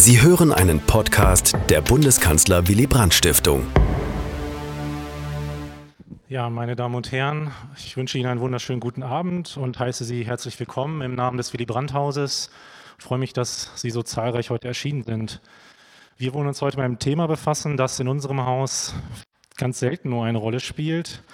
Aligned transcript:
Sie 0.00 0.22
hören 0.22 0.52
einen 0.52 0.78
Podcast 0.78 1.56
der 1.68 1.80
Bundeskanzler 1.80 2.68
Willy 2.68 2.86
Brandt 2.86 3.14
Stiftung. 3.14 3.66
Ja, 6.28 6.48
meine 6.50 6.76
Damen 6.76 6.94
und 6.94 7.10
Herren, 7.10 7.50
ich 7.76 7.96
wünsche 7.96 8.16
Ihnen 8.16 8.28
einen 8.28 8.40
wunderschönen 8.40 8.78
guten 8.78 9.02
Abend 9.02 9.56
und 9.56 9.76
heiße 9.76 10.04
Sie 10.04 10.24
herzlich 10.24 10.58
willkommen 10.60 11.02
im 11.02 11.16
Namen 11.16 11.36
des 11.36 11.52
Willy 11.52 11.66
Brandt 11.66 11.94
Hauses. 11.94 12.48
Ich 12.96 13.04
freue 13.04 13.18
mich, 13.18 13.32
dass 13.32 13.72
Sie 13.74 13.90
so 13.90 14.04
zahlreich 14.04 14.50
heute 14.50 14.68
erschienen 14.68 15.02
sind. 15.02 15.40
Wir 16.16 16.32
wollen 16.32 16.46
uns 16.46 16.62
heute 16.62 16.76
mit 16.76 16.84
einem 16.84 17.00
Thema 17.00 17.26
befassen, 17.26 17.76
das 17.76 17.98
in 17.98 18.06
unserem 18.06 18.46
Haus 18.46 18.94
ganz 19.56 19.80
selten 19.80 20.10
nur 20.10 20.24
eine 20.24 20.38
Rolle 20.38 20.60
spielt. 20.60 21.24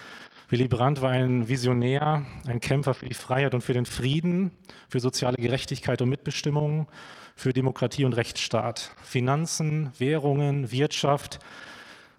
Willy 0.48 0.68
Brandt 0.68 1.02
war 1.02 1.10
ein 1.10 1.48
Visionär, 1.48 2.24
ein 2.46 2.60
Kämpfer 2.60 2.94
für 2.94 3.10
die 3.10 3.14
Freiheit 3.14 3.52
und 3.52 3.60
für 3.60 3.74
den 3.74 3.84
Frieden, 3.84 4.52
für 4.88 5.00
soziale 5.00 5.36
Gerechtigkeit 5.36 6.00
und 6.00 6.08
Mitbestimmung 6.08 6.88
für 7.34 7.52
Demokratie 7.52 8.04
und 8.04 8.14
Rechtsstaat. 8.14 8.90
Finanzen, 9.02 9.92
Währungen, 9.98 10.70
Wirtschaft. 10.70 11.38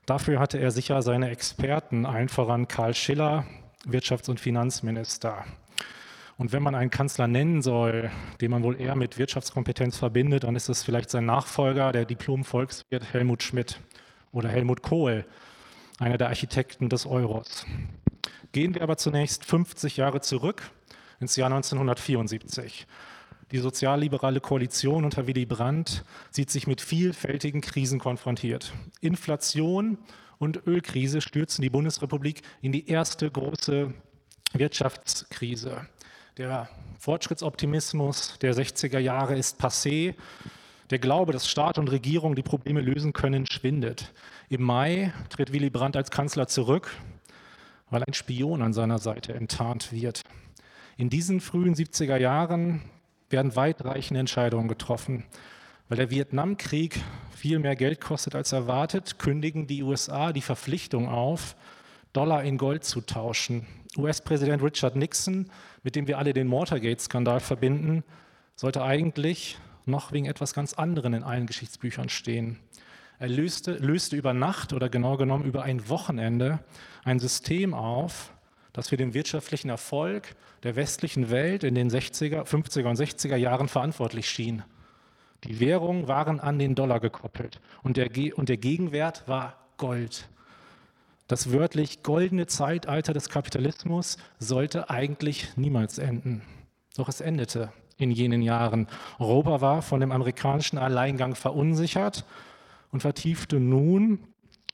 Dafür 0.06 0.40
hatte 0.40 0.60
er 0.60 0.72
sicher 0.72 1.02
seine 1.02 1.30
Experten, 1.30 2.06
allen 2.06 2.30
voran 2.30 2.68
Karl 2.68 2.94
Schiller, 2.94 3.46
Wirtschafts- 3.88 4.30
und 4.30 4.40
Finanzminister. 4.40 5.46
Und 6.38 6.52
wenn 6.52 6.64
man 6.64 6.76
einen 6.76 6.90
Kanzler 6.90 7.28
nennen 7.28 7.62
soll, 7.62 8.12
den 8.42 8.52
man 8.52 8.64
wohl 8.64 8.80
eher 8.80 8.96
mit 8.96 9.18
Wirtschaftskompetenz 9.18 9.98
verbindet, 9.98 10.44
dann 10.44 10.56
ist 10.56 10.68
es 10.68 10.84
vielleicht 10.84 11.10
sein 11.10 11.26
Nachfolger, 11.26 11.94
der 11.94 12.06
Diplom-Volkswirt 12.06 13.14
Helmut 13.14 13.42
Schmidt 13.42 13.80
oder 14.34 14.50
Helmut 14.50 14.82
Kohl, 14.82 15.26
einer 15.98 16.18
der 16.18 16.28
Architekten 16.28 16.90
des 16.90 17.06
Euros. 17.06 17.66
Gehen 18.52 18.76
wir 18.76 18.82
aber 18.82 18.98
zunächst 18.98 19.46
50 19.46 19.98
Jahre 19.98 20.20
zurück 20.20 20.62
ins 21.22 21.38
Jahr 21.38 21.48
1974. 21.48 22.86
Die 23.52 23.60
sozialliberale 23.60 24.40
Koalition 24.40 25.06
unter 25.06 25.28
Willy 25.28 25.46
Brandt 25.46 26.04
sieht 26.32 26.50
sich 26.50 26.66
mit 26.66 26.82
vielfältigen 26.82 27.62
Krisen 27.62 28.00
konfrontiert. 28.00 28.74
Inflation 29.02 30.00
und 30.40 30.66
Ölkrise 30.66 31.22
stürzen 31.22 31.62
die 31.62 31.70
Bundesrepublik 31.70 32.42
in 32.62 32.72
die 32.72 32.90
erste 32.90 33.30
große 33.30 33.94
Wirtschaftskrise. 34.54 35.88
Der 36.38 36.70
Fortschrittsoptimismus 37.00 38.40
der 38.40 38.56
60er 38.56 39.00
Jahre 39.00 39.38
ist 39.38 39.62
passé. 39.62 40.16
Der 40.90 41.00
Glaube, 41.00 41.32
dass 41.32 41.50
Staat 41.50 41.78
und 41.78 41.92
Regierung 41.92 42.36
die 42.36 42.44
Probleme 42.44 42.82
lösen 42.82 43.14
können, 43.14 43.46
schwindet. 43.46 44.12
Im 44.50 44.64
Mai 44.64 45.14
tritt 45.30 45.54
Willy 45.54 45.70
Brandt 45.70 45.96
als 45.96 46.12
Kanzler 46.12 46.48
zurück, 46.48 46.96
weil 47.90 48.04
ein 48.04 48.14
Spion 48.14 48.62
an 48.62 48.74
seiner 48.74 48.98
Seite 48.98 49.34
enttarnt 49.34 49.92
wird. 49.92 50.22
In 50.98 51.10
diesen 51.10 51.42
frühen 51.42 51.76
70er 51.76 52.18
Jahren 52.18 52.82
werden 53.36 53.58
weitreichende 53.58 54.22
Entscheidungen 54.22 54.70
getroffen. 54.70 55.26
Weil 55.90 55.98
der 55.98 56.10
Vietnamkrieg 56.10 57.02
viel 57.36 57.60
mehr 57.60 57.76
Geld 57.76 58.00
kostet 58.00 58.34
als 58.34 58.54
erwartet, 58.54 59.20
kündigen 59.20 59.68
die 59.68 59.84
USA 59.84 60.32
die 60.32 60.42
Verpflichtung 60.42 61.10
auf, 61.10 61.58
Dollar 62.14 62.46
in 62.46 62.58
Gold 62.58 62.86
zu 62.86 63.02
tauschen. 63.02 63.68
US-Präsident 63.98 64.64
Richard 64.64 64.96
Nixon, 64.96 65.52
mit 65.84 65.98
dem 65.98 66.08
wir 66.08 66.18
alle 66.18 66.34
den 66.34 66.50
Watergate-Skandal 66.50 67.42
verbinden, 67.42 68.06
sollte 68.56 68.82
eigentlich 68.84 69.58
noch 69.86 70.14
wegen 70.14 70.28
etwas 70.28 70.54
ganz 70.54 70.74
anderem 70.74 71.14
in 71.14 71.24
allen 71.24 71.46
Geschichtsbüchern 71.46 72.08
stehen. 72.08 72.58
Er 73.20 73.28
löste, 73.28 73.74
löste 73.74 74.16
über 74.16 74.34
Nacht 74.34 74.72
oder 74.72 74.88
genau 74.88 75.18
genommen 75.18 75.44
über 75.44 75.64
ein 75.64 75.90
Wochenende 75.90 76.60
ein 77.04 77.20
System 77.20 77.74
auf, 77.74 78.34
das 78.76 78.90
für 78.90 78.98
den 78.98 79.14
wirtschaftlichen 79.14 79.70
Erfolg 79.70 80.36
der 80.64 80.76
westlichen 80.76 81.30
Welt 81.30 81.64
in 81.64 81.76
den 81.76 81.90
60er, 81.90 82.44
50er 82.44 82.90
und 82.90 83.00
60er 83.00 83.38
Jahren 83.38 83.70
verantwortlich 83.70 84.30
schien. 84.30 84.64
Die 85.46 85.62
Währungen 85.62 86.10
waren 86.10 86.42
an 86.42 86.60
den 86.60 86.76
Dollar 86.76 87.00
gekoppelt 87.00 87.62
und 87.84 87.96
der, 87.96 88.10
und 88.38 88.50
der 88.50 88.58
Gegenwert 88.58 89.26
war 89.30 89.56
Gold. 89.78 90.28
Das 91.28 91.54
wörtlich 91.54 92.04
goldene 92.04 92.48
Zeitalter 92.48 93.14
des 93.14 93.30
Kapitalismus 93.30 94.18
sollte 94.40 94.90
eigentlich 94.90 95.56
niemals 95.56 95.98
enden. 95.98 96.42
Doch 96.98 97.08
es 97.08 97.22
endete 97.22 97.72
in 97.98 98.12
jenen 98.12 98.42
Jahren. 98.42 98.88
Europa 99.20 99.62
war 99.62 99.82
von 99.84 100.02
dem 100.02 100.12
amerikanischen 100.12 100.78
Alleingang 100.78 101.36
verunsichert 101.36 102.26
und 102.92 103.00
vertiefte 103.00 103.62
nun 103.62 104.20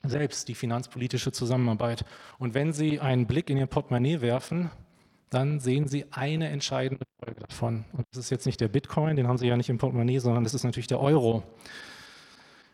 selbst 0.03 0.47
die 0.47 0.55
finanzpolitische 0.55 1.31
Zusammenarbeit. 1.31 2.05
Und 2.39 2.53
wenn 2.53 2.73
Sie 2.73 2.99
einen 2.99 3.27
Blick 3.27 3.49
in 3.49 3.57
Ihr 3.57 3.67
Portemonnaie 3.67 4.21
werfen, 4.21 4.71
dann 5.29 5.59
sehen 5.59 5.87
Sie 5.87 6.05
eine 6.11 6.49
entscheidende 6.49 7.05
Folge 7.23 7.41
davon. 7.47 7.85
Und 7.93 8.05
das 8.11 8.25
ist 8.25 8.29
jetzt 8.29 8.45
nicht 8.45 8.59
der 8.59 8.67
Bitcoin, 8.67 9.15
den 9.15 9.27
haben 9.27 9.37
Sie 9.37 9.47
ja 9.47 9.57
nicht 9.57 9.69
im 9.69 9.77
Portemonnaie, 9.77 10.19
sondern 10.19 10.43
das 10.43 10.53
ist 10.53 10.63
natürlich 10.63 10.87
der 10.87 10.99
Euro. 10.99 11.43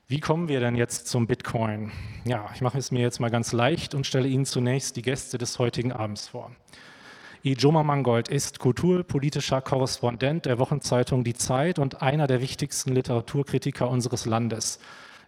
Wie 0.08 0.22
kommen 0.22 0.48
wir 0.48 0.62
denn 0.62 0.76
jetzt 0.76 1.08
zum 1.08 1.28
Bitcoin? 1.28 1.92
Ja, 2.24 2.50
ich 2.56 2.62
mache 2.62 2.78
es 2.78 2.92
mir 2.92 3.02
jetzt 3.02 3.20
mal 3.20 3.30
ganz 3.30 3.52
leicht 3.52 3.94
und 3.94 4.08
stelle 4.08 4.30
Ihnen 4.30 4.46
zunächst 4.46 4.96
die 4.96 5.02
Gäste 5.02 5.38
des 5.38 5.60
heutigen 5.60 5.92
Abends 5.92 6.30
vor. 6.30 6.52
Ijoma 7.44 7.84
Mangold 7.84 8.30
ist 8.30 8.60
kulturpolitischer 8.60 9.62
Korrespondent 9.62 10.46
der 10.46 10.60
Wochenzeitung 10.60 11.24
Die 11.24 11.34
Zeit 11.34 11.78
und 11.78 12.02
einer 12.02 12.26
der 12.26 12.42
wichtigsten 12.42 12.94
Literaturkritiker 12.94 13.90
unseres 13.90 14.26
Landes. 14.26 14.80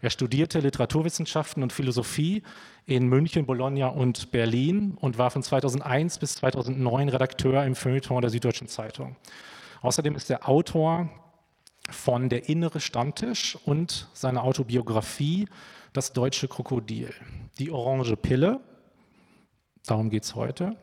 Er 0.01 0.09
studierte 0.09 0.59
Literaturwissenschaften 0.59 1.61
und 1.61 1.73
Philosophie 1.73 2.43
in 2.85 3.07
München, 3.07 3.45
Bologna 3.45 3.87
und 3.87 4.31
Berlin 4.31 4.97
und 4.99 5.17
war 5.17 5.29
von 5.29 5.43
2001 5.43 6.19
bis 6.19 6.35
2009 6.35 7.09
Redakteur 7.09 7.65
im 7.65 7.75
Feuilleton 7.75 8.21
der 8.21 8.29
Süddeutschen 8.29 8.67
Zeitung. 8.67 9.17
Außerdem 9.81 10.15
ist 10.15 10.29
er 10.29 10.47
Autor 10.47 11.09
von 11.89 12.29
Der 12.29 12.47
innere 12.47 12.79
Stammtisch 12.79 13.57
und 13.65 14.07
seiner 14.13 14.43
Autobiografie 14.43 15.47
Das 15.91 16.13
deutsche 16.13 16.47
Krokodil. 16.47 17.13
Die 17.57 17.71
orange 17.71 18.15
Pille, 18.15 18.61
darum 19.85 20.09
geht 20.09 20.23
es 20.23 20.35
heute, 20.35 20.77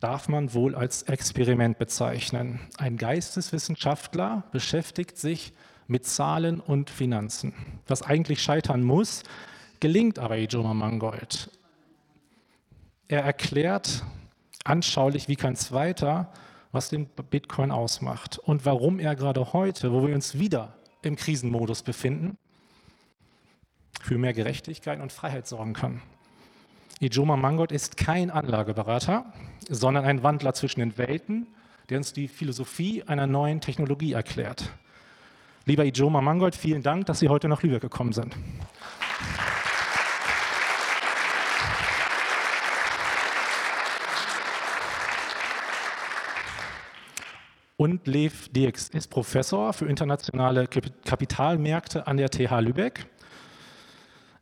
darf 0.00 0.28
man 0.28 0.52
wohl 0.52 0.74
als 0.74 1.04
Experiment 1.04 1.78
bezeichnen. 1.78 2.60
Ein 2.76 2.98
Geisteswissenschaftler 2.98 4.44
beschäftigt 4.52 5.16
sich 5.16 5.52
mit 5.86 6.06
Zahlen 6.06 6.60
und 6.60 6.90
Finanzen. 6.90 7.52
Was 7.86 8.02
eigentlich 8.02 8.42
scheitern 8.42 8.82
muss, 8.82 9.22
gelingt 9.80 10.18
aber 10.18 10.36
Ijoma 10.36 10.74
Mangold. 10.74 11.50
Er 13.08 13.22
erklärt 13.22 14.04
anschaulich 14.64 15.28
wie 15.28 15.36
kein 15.36 15.56
zweiter, 15.56 16.32
was 16.72 16.88
den 16.88 17.06
Bitcoin 17.06 17.70
ausmacht 17.70 18.38
und 18.38 18.66
warum 18.66 18.98
er 18.98 19.14
gerade 19.14 19.52
heute, 19.52 19.92
wo 19.92 20.06
wir 20.06 20.14
uns 20.14 20.38
wieder 20.38 20.74
im 21.02 21.16
Krisenmodus 21.16 21.82
befinden, 21.82 22.36
für 24.00 24.18
mehr 24.18 24.32
Gerechtigkeit 24.32 25.00
und 25.00 25.12
Freiheit 25.12 25.46
sorgen 25.46 25.72
kann. 25.72 26.02
Ijoma 27.00 27.36
Mangold 27.36 27.72
ist 27.72 27.96
kein 27.96 28.30
Anlageberater, 28.30 29.32
sondern 29.68 30.04
ein 30.04 30.22
Wandler 30.22 30.54
zwischen 30.54 30.80
den 30.80 30.98
Welten, 30.98 31.46
der 31.88 31.98
uns 31.98 32.12
die 32.12 32.28
Philosophie 32.28 33.02
einer 33.04 33.26
neuen 33.26 33.60
Technologie 33.60 34.12
erklärt. 34.12 34.70
Lieber 35.68 35.84
Ijoma 35.84 36.20
Mangold, 36.20 36.54
vielen 36.54 36.84
Dank, 36.84 37.06
dass 37.06 37.18
Sie 37.18 37.28
heute 37.28 37.48
nach 37.48 37.64
Lübeck 37.64 37.80
gekommen 37.80 38.12
sind. 38.12 38.36
Und 47.76 48.06
Lev 48.06 48.48
Dirks 48.50 48.88
ist 48.90 49.08
Professor 49.08 49.72
für 49.72 49.86
internationale 49.86 50.68
Kapitalmärkte 50.68 52.06
an 52.06 52.16
der 52.16 52.30
TH 52.30 52.60
Lübeck 52.60 53.06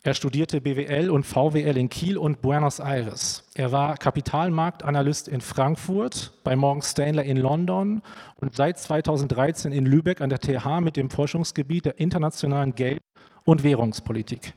er 0.06 0.12
studierte 0.12 0.60
BWL 0.60 1.08
und 1.08 1.24
VWL 1.24 1.78
in 1.78 1.88
Kiel 1.88 2.18
und 2.18 2.42
Buenos 2.42 2.78
Aires. 2.78 3.42
Er 3.54 3.72
war 3.72 3.96
Kapitalmarktanalyst 3.96 5.28
in 5.28 5.40
Frankfurt, 5.40 6.34
bei 6.44 6.54
Morgan 6.56 6.82
Stanley 6.82 7.26
in 7.26 7.38
London 7.38 8.02
und 8.36 8.54
seit 8.54 8.78
2013 8.78 9.72
in 9.72 9.86
Lübeck 9.86 10.20
an 10.20 10.28
der 10.28 10.40
TH 10.40 10.82
mit 10.82 10.98
dem 10.98 11.08
Forschungsgebiet 11.08 11.86
der 11.86 11.98
internationalen 11.98 12.74
Geld- 12.74 13.02
und 13.44 13.64
Währungspolitik. 13.64 14.52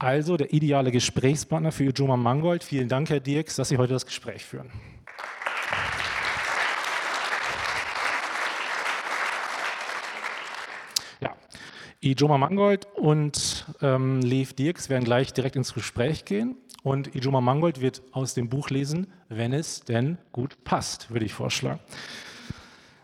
Also 0.00 0.36
der 0.36 0.52
ideale 0.52 0.90
Gesprächspartner 0.90 1.70
für 1.70 1.92
Juma 1.92 2.16
Mangold. 2.16 2.64
Vielen 2.64 2.88
Dank, 2.88 3.10
Herr 3.10 3.20
Dirks, 3.20 3.54
dass 3.54 3.68
Sie 3.68 3.78
heute 3.78 3.92
das 3.92 4.06
Gespräch 4.06 4.44
führen. 4.44 4.72
Ijoma 12.02 12.38
Mangold 12.38 12.88
und 12.94 13.66
ähm, 13.82 14.20
Lev 14.20 14.54
Dirks 14.54 14.88
werden 14.88 15.04
gleich 15.04 15.34
direkt 15.34 15.56
ins 15.56 15.74
Gespräch 15.74 16.24
gehen. 16.24 16.56
Und 16.82 17.14
Ijoma 17.14 17.42
Mangold 17.42 17.82
wird 17.82 18.02
aus 18.12 18.32
dem 18.32 18.48
Buch 18.48 18.70
lesen, 18.70 19.08
wenn 19.28 19.52
es 19.52 19.82
denn 19.84 20.16
gut 20.32 20.64
passt, 20.64 21.10
würde 21.10 21.26
ich 21.26 21.34
vorschlagen. 21.34 21.80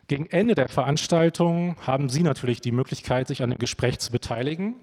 Gegen 0.08 0.26
Ende 0.26 0.54
der 0.54 0.68
Veranstaltung 0.68 1.76
haben 1.86 2.08
Sie 2.08 2.22
natürlich 2.22 2.62
die 2.62 2.72
Möglichkeit, 2.72 3.28
sich 3.28 3.42
an 3.42 3.50
dem 3.50 3.58
Gespräch 3.58 3.98
zu 3.98 4.12
beteiligen. 4.12 4.76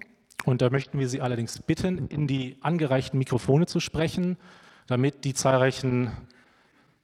Und 0.44 0.62
da 0.62 0.70
möchten 0.70 0.98
wir 0.98 1.08
Sie 1.08 1.20
allerdings 1.20 1.60
bitten, 1.62 2.06
in 2.08 2.28
die 2.28 2.58
angereichten 2.60 3.18
Mikrofone 3.18 3.66
zu 3.66 3.80
sprechen, 3.80 4.36
damit 4.86 5.24
die 5.24 5.34
zahlreichen 5.34 6.12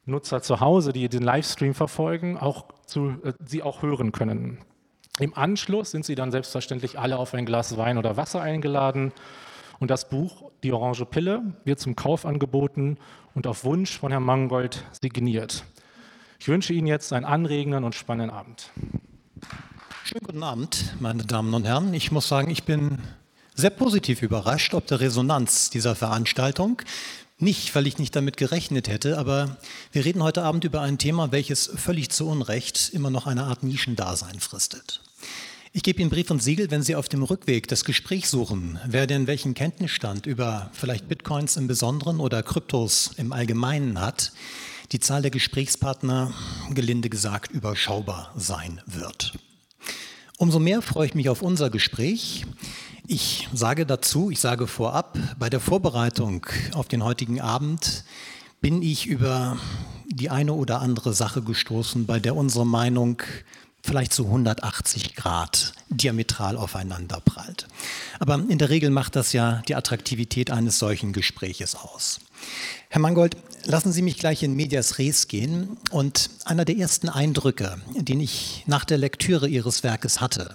Nutzer 0.05 0.43
zu 0.43 0.61
Hause, 0.61 0.93
die 0.93 1.09
den 1.09 1.23
Livestream 1.23 1.75
verfolgen, 1.75 2.37
auch 2.37 2.67
zu, 2.87 3.17
äh, 3.25 3.33
Sie 3.45 3.63
auch 3.63 3.83
hören 3.83 4.13
können. 4.13 4.59
Im 5.19 5.35
Anschluss 5.35 5.91
sind 5.91 6.05
Sie 6.05 6.15
dann 6.15 6.31
selbstverständlich 6.31 6.99
alle 6.99 7.19
auf 7.19 7.35
ein 7.35 7.45
Glas 7.45 7.77
Wein 7.77 7.99
oder 7.99 8.17
Wasser 8.17 8.41
eingeladen 8.41 9.13
und 9.79 9.91
das 9.91 10.09
Buch 10.09 10.51
Die 10.63 10.73
Orange 10.73 11.05
Pille 11.07 11.43
wird 11.65 11.81
zum 11.81 11.97
Kauf 11.97 12.25
angeboten 12.25 12.99
und 13.35 13.47
auf 13.47 13.65
Wunsch 13.65 13.99
von 13.99 14.13
Herrn 14.13 14.23
Mangold 14.23 14.85
signiert. 15.01 15.65
Ich 16.39 16.49
wünsche 16.49 16.73
Ihnen 16.73 16.87
jetzt 16.87 17.13
einen 17.13 17.25
anregenden 17.25 17.85
und 17.85 17.95
spannenden 17.95 18.35
Abend. 18.35 18.71
Schönen 20.05 20.25
guten 20.25 20.43
Abend, 20.43 20.95
meine 21.01 21.25
Damen 21.25 21.53
und 21.55 21.67
Herren. 21.67 21.93
Ich 21.93 22.13
muss 22.13 22.29
sagen, 22.29 22.51
ich 22.51 22.65
bin 22.65 22.99
sehr 23.55 23.71
positiv 23.71 24.23
überrascht 24.23 24.75
ob 24.75 24.87
der 24.87 25.01
Resonanz 25.01 25.71
dieser 25.71 25.95
Veranstaltung. 25.95 26.81
Nicht, 27.43 27.75
weil 27.75 27.87
ich 27.87 27.97
nicht 27.97 28.15
damit 28.15 28.37
gerechnet 28.37 28.89
hätte, 28.89 29.17
aber 29.17 29.57
wir 29.93 30.05
reden 30.05 30.23
heute 30.23 30.43
Abend 30.43 30.65
über 30.65 30.83
ein 30.83 30.99
Thema, 30.99 31.33
welches 31.33 31.71
völlig 31.75 32.11
zu 32.11 32.29
Unrecht 32.29 32.91
immer 32.93 33.09
noch 33.09 33.27
eine 33.27 33.45
Art 33.45 33.63
Nischendasein 33.63 34.41
fristet. 34.41 35.01
Ich 35.73 35.83
gebe 35.83 36.03
Ihnen 36.03 36.11
Brief 36.11 36.31
und 36.31 36.43
Siegel, 36.43 36.71
wenn 36.71 36.83
Sie 36.83 36.97
auf 36.97 37.09
dem 37.09 37.23
Rückweg 37.23 37.67
das 37.67 37.87
Gespräch 37.87 38.29
suchen, 38.29 38.79
wer 38.87 39.07
denn 39.07 39.27
welchen 39.27 39.55
Kenntnisstand 39.55 40.27
über 40.27 40.71
vielleicht 40.75 41.09
Bitcoins 41.09 41.57
im 41.57 41.67
Besonderen 41.67 42.21
oder 42.21 42.43
Kryptos 42.43 43.13
im 43.17 43.33
Allgemeinen 43.33 43.99
hat, 43.99 44.33
die 44.93 45.01
Zahl 45.01 45.23
der 45.23 45.31
Gesprächspartner, 45.31 46.35
gelinde 46.75 47.09
gesagt, 47.09 47.53
überschaubar 47.53 48.35
sein 48.37 48.83
wird. 48.85 49.33
Umso 50.37 50.59
mehr 50.59 50.83
freue 50.83 51.07
ich 51.07 51.15
mich 51.15 51.31
auf 51.31 51.41
unser 51.41 51.71
Gespräch. 51.71 52.45
Ich 53.13 53.49
sage 53.53 53.87
dazu, 53.87 54.31
ich 54.31 54.39
sage 54.39 54.69
vorab, 54.69 55.19
bei 55.37 55.51
der 55.51 55.59
Vorbereitung 55.59 56.47
auf 56.75 56.87
den 56.87 57.03
heutigen 57.03 57.41
Abend 57.41 58.05
bin 58.61 58.83
ich 58.83 59.09
über 59.09 59.59
die 60.07 60.31
eine 60.31 60.53
oder 60.53 60.81
andere 60.81 61.13
Sache 61.13 61.43
gestoßen, 61.43 62.07
bei 62.07 62.21
der 62.21 62.37
unsere 62.37 62.65
Meinung 62.65 63.21
vielleicht 63.83 64.13
zu 64.13 64.27
180 64.27 65.17
Grad 65.17 65.73
diametral 65.89 66.57
aufeinander 66.57 67.21
prallt. 67.21 67.67
Aber 68.21 68.35
in 68.49 68.59
der 68.59 68.71
Regel 68.71 68.91
macht 68.91 69.17
das 69.17 69.33
ja 69.33 69.61
die 69.67 69.75
Attraktivität 69.75 70.53
eines 70.53 70.79
solchen 70.79 71.13
Gespräches 71.13 71.75
aus. 71.75 72.21
Herr 72.91 73.01
Mangold, 73.01 73.37
lassen 73.65 73.91
Sie 73.91 74.03
mich 74.03 74.19
gleich 74.19 74.45
in 74.45 74.55
Medias 74.55 74.99
Res 74.99 75.27
gehen. 75.27 75.79
Und 75.91 76.31
einer 76.45 76.65
der 76.65 76.77
ersten 76.77 77.09
Eindrücke, 77.09 77.77
den 77.93 78.21
ich 78.21 78.63
nach 78.69 78.85
der 78.85 78.99
Lektüre 78.99 79.49
Ihres 79.49 79.83
Werkes 79.83 80.21
hatte, 80.21 80.55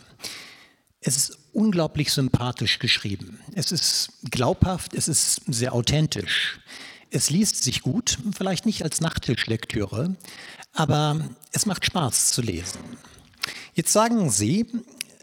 es 1.02 1.18
ist 1.18 1.38
unglaublich 1.56 2.12
sympathisch 2.12 2.80
geschrieben. 2.80 3.40
Es 3.54 3.72
ist 3.72 4.10
glaubhaft, 4.30 4.94
es 4.94 5.08
ist 5.08 5.42
sehr 5.48 5.74
authentisch. 5.74 6.60
Es 7.10 7.30
liest 7.30 7.64
sich 7.64 7.82
gut, 7.82 8.18
vielleicht 8.36 8.66
nicht 8.66 8.84
als 8.84 9.00
Nachttischlektüre, 9.00 10.16
aber 10.74 11.30
es 11.54 11.66
macht 11.66 11.86
Spaß 11.86 12.34
zu 12.34 12.42
lesen. 12.42 12.80
Jetzt 13.74 13.94
sagen 13.94 14.30
Sie, 14.30 14.66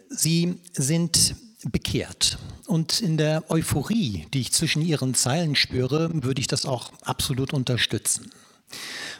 Sie 0.08 0.58
sind 0.73 1.37
bekehrt. 1.70 2.38
Und 2.67 3.00
in 3.00 3.19
der 3.19 3.50
Euphorie, 3.50 4.26
die 4.32 4.40
ich 4.40 4.52
zwischen 4.52 4.82
Ihren 4.82 5.14
Zeilen 5.14 5.55
spüre, 5.55 6.11
würde 6.23 6.40
ich 6.40 6.46
das 6.46 6.64
auch 6.64 6.93
absolut 7.02 7.52
unterstützen. 7.52 8.31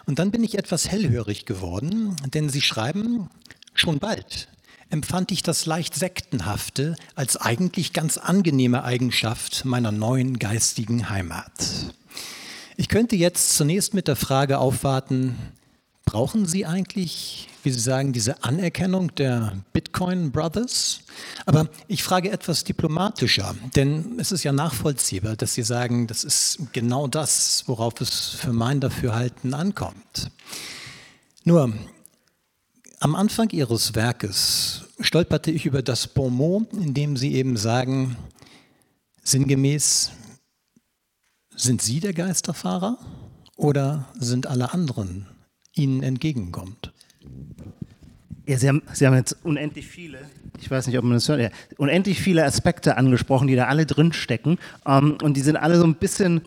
Und 0.07 0.19
dann 0.19 0.31
bin 0.31 0.43
ich 0.43 0.57
etwas 0.57 0.89
hellhörig 0.89 1.45
geworden, 1.45 2.17
denn 2.33 2.49
Sie 2.49 2.63
schreiben, 2.63 3.29
schon 3.75 3.99
bald 3.99 4.49
empfand 4.93 5.33
ich 5.33 5.43
das 5.43 5.65
leicht 5.65 5.95
Sektenhafte 5.95 6.97
als 7.15 7.39
eigentlich 7.39 7.95
ganz 7.95 8.19
angenehme 8.19 8.85
Eigenschaft 8.85 9.65
meiner 9.65 9.91
neuen 9.91 10.39
geistigen 10.39 11.09
Heimat. 11.09 11.51
Ich 12.77 12.89
könnte 12.89 13.17
jetzt 13.17 13.57
zunächst 13.57 13.95
mit 13.95 14.07
der 14.07 14.17
Frage 14.17 14.59
aufwarten, 14.59 15.37
brauchen 16.05 16.45
Sie 16.45 16.67
eigentlich, 16.67 17.49
wie 17.63 17.71
Sie 17.71 17.81
sagen, 17.81 18.13
diese 18.13 18.45
Anerkennung 18.45 19.15
der 19.15 19.57
Bitcoin 19.73 20.31
Brothers? 20.31 21.01
Aber 21.47 21.69
ich 21.89 22.03
frage 22.03 22.31
etwas 22.31 22.65
diplomatischer, 22.65 23.55
denn 23.75 24.17
es 24.19 24.31
ist 24.31 24.43
ja 24.43 24.53
nachvollziehbar, 24.53 25.37
dass 25.37 25.55
Sie 25.55 25.63
sagen, 25.63 26.07
das 26.07 26.23
ist 26.23 26.59
genau 26.73 27.07
das, 27.07 27.65
worauf 27.67 27.99
es 28.03 28.29
für 28.29 28.53
mein 28.53 28.81
Dafürhalten 28.81 29.55
ankommt. 29.55 30.31
Nur, 31.45 31.73
am 33.03 33.17
Anfang 33.17 33.51
Ihres 33.51 33.97
Werkes 33.97 34.85
stolperte 35.01 35.51
ich 35.51 35.67
über 35.67 35.83
das 35.83 36.07
Bonmot, 36.07 36.73
in 36.73 36.95
dem 36.95 37.17
Sie 37.17 37.35
eben 37.35 37.57
sagen, 37.57 38.17
sinngemäß, 39.25 40.13
sind 41.57 41.83
Sie 41.83 41.99
der 41.99 42.13
Geisterfahrer 42.13 42.99
oder 43.57 44.07
sind 44.19 44.47
alle 44.47 44.73
anderen 44.73 45.27
Ihnen 45.75 46.05
entgegenkommt? 46.05 46.93
Ja, 48.47 48.57
Sie 48.57 48.69
haben, 48.69 48.83
Sie 48.93 49.05
haben 49.05 49.17
jetzt 49.17 49.37
unendlich 49.43 49.89
viele, 49.89 50.21
ich 50.61 50.71
weiß 50.71 50.87
nicht, 50.87 50.97
ob 50.97 51.03
man 51.03 51.15
das 51.15 51.29
hört, 51.29 51.41
ja, 51.41 51.51
unendlich 51.79 52.21
viele 52.21 52.45
Aspekte 52.45 52.97
angesprochen, 52.97 53.49
die 53.49 53.57
da 53.57 53.67
alle 53.67 53.85
drinstecken. 53.85 54.59
Ähm, 54.87 55.19
und 55.23 55.37
die 55.37 55.41
sind 55.41 55.57
alle 55.57 55.77
so 55.77 55.85
ein 55.85 55.97
bisschen 55.97 56.43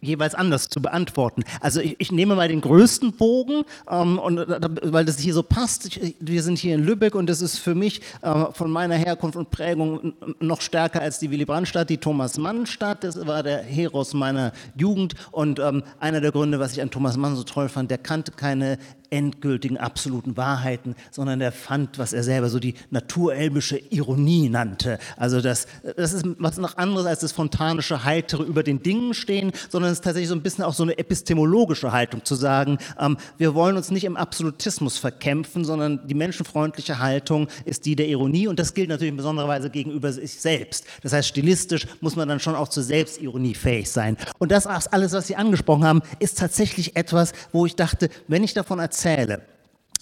jeweils 0.00 0.34
anders 0.34 0.68
zu 0.68 0.80
beantworten. 0.80 1.42
Also 1.60 1.80
ich, 1.80 1.96
ich 1.98 2.12
nehme 2.12 2.34
mal 2.34 2.48
den 2.48 2.60
größten 2.60 3.12
Bogen, 3.12 3.64
ähm, 3.90 4.18
und, 4.18 4.38
äh, 4.38 4.60
weil 4.92 5.04
das 5.04 5.18
hier 5.18 5.34
so 5.34 5.42
passt. 5.42 5.86
Ich, 5.86 6.16
wir 6.20 6.42
sind 6.42 6.58
hier 6.58 6.74
in 6.74 6.84
Lübeck 6.84 7.14
und 7.14 7.28
das 7.28 7.40
ist 7.40 7.58
für 7.58 7.74
mich 7.74 8.00
äh, 8.22 8.46
von 8.52 8.70
meiner 8.70 8.96
Herkunft 8.96 9.36
und 9.36 9.50
Prägung 9.50 10.14
noch 10.40 10.60
stärker 10.60 11.00
als 11.00 11.18
die 11.18 11.30
Willy 11.30 11.44
Brandt-Stadt, 11.44 11.90
die 11.90 11.98
Thomas 11.98 12.38
Mann-Stadt. 12.38 13.04
Das 13.04 13.26
war 13.26 13.42
der 13.42 13.62
Heros 13.62 14.14
meiner 14.14 14.52
Jugend 14.76 15.14
und 15.30 15.58
ähm, 15.58 15.82
einer 15.98 16.20
der 16.20 16.32
Gründe, 16.32 16.58
was 16.58 16.72
ich 16.72 16.82
an 16.82 16.90
Thomas 16.90 17.16
Mann 17.16 17.36
so 17.36 17.42
toll 17.42 17.68
fand, 17.68 17.90
der 17.90 17.98
kannte 17.98 18.32
keine 18.32 18.78
endgültigen, 19.10 19.76
absoluten 19.76 20.36
Wahrheiten, 20.36 20.94
sondern 21.10 21.40
er 21.40 21.52
fand, 21.52 21.98
was 21.98 22.12
er 22.12 22.22
selber 22.22 22.48
so 22.48 22.60
die 22.60 22.74
naturelbische 22.90 23.76
Ironie 23.90 24.48
nannte. 24.48 24.98
Also 25.16 25.40
das, 25.40 25.66
das 25.96 26.12
ist 26.12 26.24
was 26.38 26.58
noch 26.58 26.76
anderes 26.76 27.06
als 27.06 27.20
das 27.20 27.32
fontanische 27.32 28.04
Heitere 28.04 28.44
über 28.44 28.62
den 28.62 28.82
Dingen 28.82 29.14
stehen, 29.14 29.52
sondern 29.68 29.90
es 29.90 29.98
ist 29.98 30.04
tatsächlich 30.04 30.28
so 30.28 30.34
ein 30.34 30.42
bisschen 30.42 30.64
auch 30.64 30.74
so 30.74 30.84
eine 30.84 30.96
epistemologische 30.96 31.92
Haltung 31.92 32.24
zu 32.24 32.36
sagen, 32.36 32.78
ähm, 32.98 33.16
wir 33.36 33.54
wollen 33.54 33.76
uns 33.76 33.90
nicht 33.90 34.04
im 34.04 34.16
Absolutismus 34.16 34.98
verkämpfen, 34.98 35.64
sondern 35.64 36.06
die 36.06 36.14
menschenfreundliche 36.14 37.00
Haltung 37.00 37.48
ist 37.64 37.86
die 37.86 37.96
der 37.96 38.06
Ironie 38.06 38.46
und 38.46 38.58
das 38.58 38.74
gilt 38.74 38.88
natürlich 38.88 39.10
in 39.10 39.16
besonderer 39.16 39.48
Weise 39.48 39.70
gegenüber 39.70 40.12
sich 40.12 40.40
selbst. 40.40 40.86
Das 41.02 41.12
heißt, 41.12 41.28
stilistisch 41.28 41.86
muss 42.00 42.14
man 42.14 42.28
dann 42.28 42.38
schon 42.38 42.54
auch 42.54 42.68
zur 42.68 42.84
Selbstironie 42.84 43.54
fähig 43.54 43.90
sein. 43.90 44.16
Und 44.38 44.52
das 44.52 44.66
alles, 44.66 45.12
was 45.12 45.26
Sie 45.26 45.36
angesprochen 45.36 45.84
haben, 45.84 46.02
ist 46.20 46.38
tatsächlich 46.38 46.96
etwas, 46.96 47.32
wo 47.52 47.66
ich 47.66 47.74
dachte, 47.74 48.08
wenn 48.28 48.44
ich 48.44 48.54
davon 48.54 48.78
erzähle, 48.78 48.99
erzähle, 49.00 49.40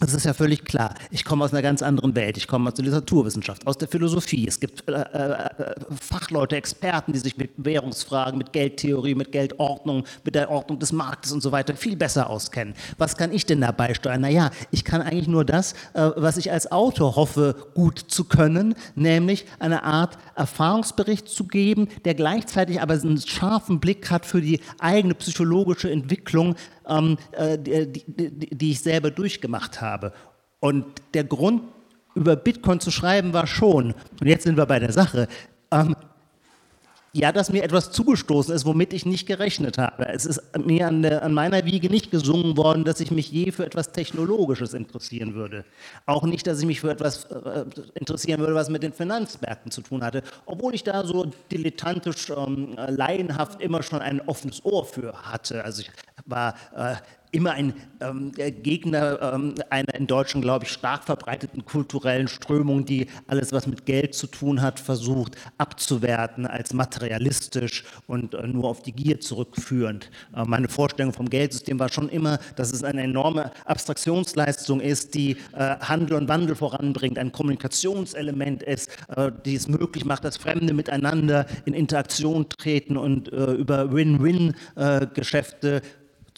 das 0.01 0.15
ist 0.15 0.27
ja 0.27 0.33
völlig 0.33 0.65
klar. 0.65 0.95
Ich 1.11 1.25
komme 1.25 1.45
aus 1.45 1.53
einer 1.53 1.63
ganz 1.63 1.83
anderen 1.83 2.15
Welt. 2.15 2.37
Ich 2.37 2.47
komme 2.47 2.69
aus 2.69 2.75
der 2.75 2.85
Literaturwissenschaft, 2.85 3.67
aus 3.67 3.79
der 3.79 3.89
Philosophie. 3.89 4.47
Es 4.47 4.61
gibt 4.61 4.89
äh, 4.89 4.93
äh, 4.93 5.75
Fachleute, 6.01 6.55
Experten, 6.55 7.13
die 7.13 7.19
sich 7.19 7.37
mit 7.37 7.51
Währungsfragen, 7.57 8.39
mit 8.39 8.53
Geldtheorie, 8.53 9.17
mit 9.17 9.33
Geldordnung, 9.33 10.05
mit 10.23 10.37
der 10.37 10.51
Ordnung 10.51 10.79
des 10.79 10.93
Marktes 10.93 11.33
und 11.33 11.41
so 11.41 11.51
weiter 11.51 11.75
viel 11.75 11.97
besser 11.97 12.31
auskennen. 12.31 12.75
Was 12.97 13.17
kann 13.17 13.33
ich 13.33 13.45
denn 13.45 13.61
dabei 13.61 13.93
steuern? 13.93 14.21
Naja, 14.21 14.51
ich 14.71 14.85
kann 14.85 15.03
eigentlich 15.03 15.27
nur 15.27 15.45
das, 15.45 15.73
äh, 15.95 16.11
was 16.15 16.37
ich 16.37 16.53
als 16.53 16.71
Autor 16.71 17.17
hoffe, 17.17 17.57
gut 17.75 17.99
zu 17.99 18.23
können, 18.23 18.77
nämlich 18.95 19.47
eine 19.59 19.83
Art 19.83 20.17
Erfahrungsbericht 20.37 21.29
zu 21.29 21.49
geben, 21.49 21.89
der 22.05 22.15
gleichzeitig 22.15 22.81
aber 22.81 22.95
einen 22.95 23.21
scharfen 23.21 23.81
Blick 23.81 24.13
hat 24.13 24.27
für 24.27 24.41
die 24.41 24.61
eigene 24.79 25.15
psychologische 25.15 25.91
Entwicklung 25.91 26.55
ähm, 26.89 27.17
äh, 27.33 27.59
die, 27.59 28.05
die, 28.07 28.57
die 28.57 28.71
ich 28.71 28.81
selber 28.81 29.11
durchgemacht 29.11 29.81
habe. 29.81 30.13
Und 30.61 30.85
der 31.15 31.25
Grund, 31.25 31.63
über 32.15 32.35
Bitcoin 32.37 32.81
zu 32.81 32.91
schreiben, 32.91 33.33
war 33.33 33.47
schon, 33.47 33.95
und 34.21 34.27
jetzt 34.27 34.45
sind 34.45 34.57
wir 34.57 34.67
bei 34.67 34.79
der 34.81 34.93
Sache, 34.93 35.29
ähm, 35.71 35.95
ja, 37.13 37.33
dass 37.33 37.51
mir 37.51 37.63
etwas 37.63 37.91
zugestoßen 37.91 38.55
ist, 38.55 38.67
womit 38.67 38.93
ich 38.93 39.07
nicht 39.07 39.27
gerechnet 39.27 39.79
habe. 39.79 40.07
Es 40.09 40.27
ist 40.27 40.43
mir 40.59 40.87
an, 40.89 41.03
der, 41.03 41.23
an, 41.23 41.33
meiner 41.33 41.65
Wiege 41.65 41.89
nicht 41.89 42.11
gesungen 42.11 42.57
worden, 42.57 42.85
dass 42.85 43.01
ich 43.01 43.11
mich 43.11 43.31
je 43.31 43.51
für 43.51 43.65
etwas 43.65 43.93
Technologisches 43.93 44.75
interessieren 44.75 45.35
würde. 45.35 45.65
Auch 46.07 46.25
nicht, 46.25 46.47
dass 46.47 46.61
ich 46.61 46.67
mich 46.67 46.81
für 46.81 46.91
etwas 46.91 47.25
äh, 47.25 47.65
interessieren 47.95 48.41
würde, 48.41 48.55
was 48.55 48.69
mit 48.69 48.83
den 48.83 48.93
Finanzmärkten 48.93 49.71
zu 49.71 49.81
tun 49.81 50.05
hatte. 50.05 50.23
Obwohl 50.45 50.75
ich 50.75 50.85
da 50.85 51.05
so 51.05 51.31
dilettantisch, 51.51 52.31
ähm, 52.31 52.77
laienhaft 52.89 53.61
immer 53.61 53.83
schon 53.83 54.01
ein 54.01 54.21
offenes 54.29 54.65
Ohr 54.65 54.85
für 54.85 55.15
hatte. 55.23 55.65
Also 55.65 55.83
ich 55.83 55.91
war 56.27 56.55
äh, 56.77 56.97
immer 57.31 57.53
ein 57.53 57.75
ähm, 58.01 58.33
Gegner 58.33 59.35
ähm, 59.35 59.55
einer 59.71 59.95
in 59.95 60.07
Deutschland, 60.07 60.45
glaube 60.45 60.65
ich, 60.65 60.73
stark 60.73 61.05
verbreiteten 61.05 61.65
kulturellen 61.65 62.29
Strömung, 62.29 62.85
die 62.85 63.07
alles, 63.27 63.53
was 63.53 63.67
mit 63.67 63.87
Geld 63.87 64.15
zu 64.15 64.27
tun 64.27 64.63
hat, 64.63 64.81
versucht 64.81 65.37
abzuwerten 65.59 66.47
als 66.47 66.73
materialistisch 66.73 67.85
und 68.07 68.35
äh, 68.35 68.47
nur 68.47 68.65
auf 68.65 68.83
die 68.83 68.93
Gier 68.93 69.21
zurückführend. 69.21 70.11
Äh, 70.35 70.45
meine 70.45 70.69
Vorstellung 70.69 71.13
vom 71.13 71.29
Geldsystem 71.29 71.79
war 71.79 71.91
schon 71.91 72.09
immer, 72.09 72.39
dass 72.57 72.73
es 72.73 72.85
eine 72.85 73.03
enorme 73.03 73.51
Abstraktionsleistung 73.65 74.81
ist, 74.81 75.15
die 75.15 75.37
äh, 75.53 75.77
Handel 75.81 76.17
und 76.17 76.29
Wandel 76.29 76.55
voranbringt, 76.57 77.19
ein 77.19 77.33
Kommunikationselement 77.33 78.63
ist, 78.63 78.91
äh, 79.17 79.31
die 79.45 79.57
es 79.57 79.69
möglich 79.69 80.05
macht, 80.05 80.25
dass 80.25 80.37
Fremde 80.37 80.73
miteinander 80.73 81.47
in 81.65 81.75
Interaktion 81.75 82.49
treten 82.49 82.97
und 82.97 83.33
äh, 83.33 83.53
über 83.53 83.93
Win-Win-Geschäfte 83.93 85.77
äh, 85.77 85.81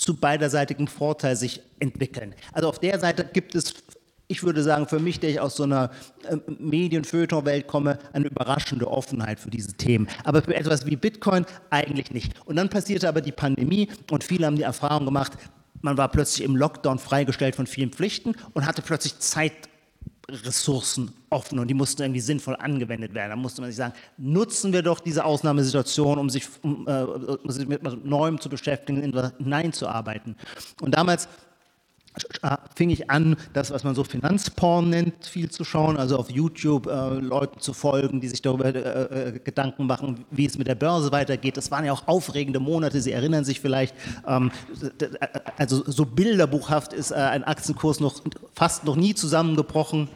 zu 0.00 0.16
beiderseitigem 0.16 0.86
Vorteil 0.86 1.36
sich 1.36 1.60
entwickeln. 1.78 2.34
Also 2.52 2.68
auf 2.68 2.78
der 2.78 2.98
Seite 2.98 3.24
gibt 3.24 3.54
es 3.54 3.74
ich 4.30 4.44
würde 4.44 4.62
sagen, 4.62 4.86
für 4.86 5.00
mich, 5.00 5.18
der 5.18 5.30
ich 5.30 5.40
aus 5.40 5.56
so 5.56 5.64
einer 5.64 5.90
äh, 6.28 6.36
Medien-Feuilleton-Welt 6.46 7.66
komme, 7.66 7.98
eine 8.12 8.26
überraschende 8.26 8.86
Offenheit 8.86 9.40
für 9.40 9.50
diese 9.50 9.72
Themen. 9.72 10.06
Aber 10.22 10.40
für 10.40 10.54
etwas 10.54 10.86
wie 10.86 10.94
Bitcoin 10.94 11.44
eigentlich 11.70 12.12
nicht. 12.12 12.32
Und 12.44 12.54
dann 12.54 12.68
passierte 12.68 13.08
aber 13.08 13.22
die 13.22 13.32
Pandemie 13.32 13.88
und 14.08 14.22
viele 14.22 14.46
haben 14.46 14.54
die 14.54 14.62
Erfahrung 14.62 15.04
gemacht, 15.04 15.32
man 15.82 15.96
war 15.96 16.08
plötzlich 16.08 16.46
im 16.46 16.54
Lockdown 16.54 17.00
freigestellt 17.00 17.56
von 17.56 17.66
vielen 17.66 17.90
Pflichten 17.90 18.36
und 18.52 18.66
hatte 18.66 18.82
plötzlich 18.82 19.18
Zeitressourcen 20.30 21.12
offen 21.30 21.58
und 21.58 21.68
die 21.68 21.74
mussten 21.74 22.02
irgendwie 22.02 22.20
sinnvoll 22.20 22.56
angewendet 22.56 23.14
werden. 23.14 23.30
Da 23.30 23.36
musste 23.36 23.60
man 23.60 23.70
sich 23.70 23.76
sagen, 23.76 23.94
nutzen 24.16 24.72
wir 24.72 24.82
doch 24.82 25.00
diese 25.00 25.24
Ausnahmesituation, 25.24 26.18
um 26.18 26.30
sich, 26.30 26.46
um, 26.62 26.86
äh, 26.86 27.02
um 27.02 27.50
sich 27.50 27.66
mit 27.66 27.82
Neuem 28.04 28.40
zu 28.40 28.48
beschäftigen, 28.48 29.00
hineinzuarbeiten. 29.38 30.36
Und 30.80 30.94
damals 30.94 31.28
fing 32.74 32.90
ich 32.90 33.10
an, 33.10 33.36
das, 33.52 33.70
was 33.70 33.84
man 33.84 33.94
so 33.94 34.02
Finanzporn 34.04 34.90
nennt, 34.90 35.26
viel 35.26 35.50
zu 35.50 35.64
schauen, 35.64 35.96
also 35.96 36.18
auf 36.18 36.30
YouTube 36.30 36.86
äh, 36.86 37.14
Leuten 37.14 37.60
zu 37.60 37.72
folgen, 37.72 38.20
die 38.20 38.28
sich 38.28 38.42
darüber 38.42 38.66
äh, 38.66 39.28
äh 39.28 39.38
Gedanken 39.38 39.86
machen, 39.86 40.24
wie 40.30 40.44
es 40.44 40.58
mit 40.58 40.66
der 40.66 40.74
Börse 40.74 41.12
weitergeht. 41.12 41.56
Das 41.56 41.70
waren 41.70 41.84
ja 41.84 41.92
auch 41.92 42.08
aufregende 42.08 42.60
Monate, 42.60 43.00
Sie 43.00 43.12
erinnern 43.12 43.44
sich 43.44 43.60
vielleicht, 43.60 43.94
ähm, 44.26 44.50
also 45.56 45.82
so 45.86 46.04
bilderbuchhaft 46.04 46.92
ist 46.92 47.12
äh, 47.12 47.14
ein 47.14 47.44
Aktienkurs 47.44 48.00
noch 48.00 48.20
fast 48.54 48.84
noch 48.84 48.96
nie 48.96 49.14
zusammengebrochen 49.14 50.08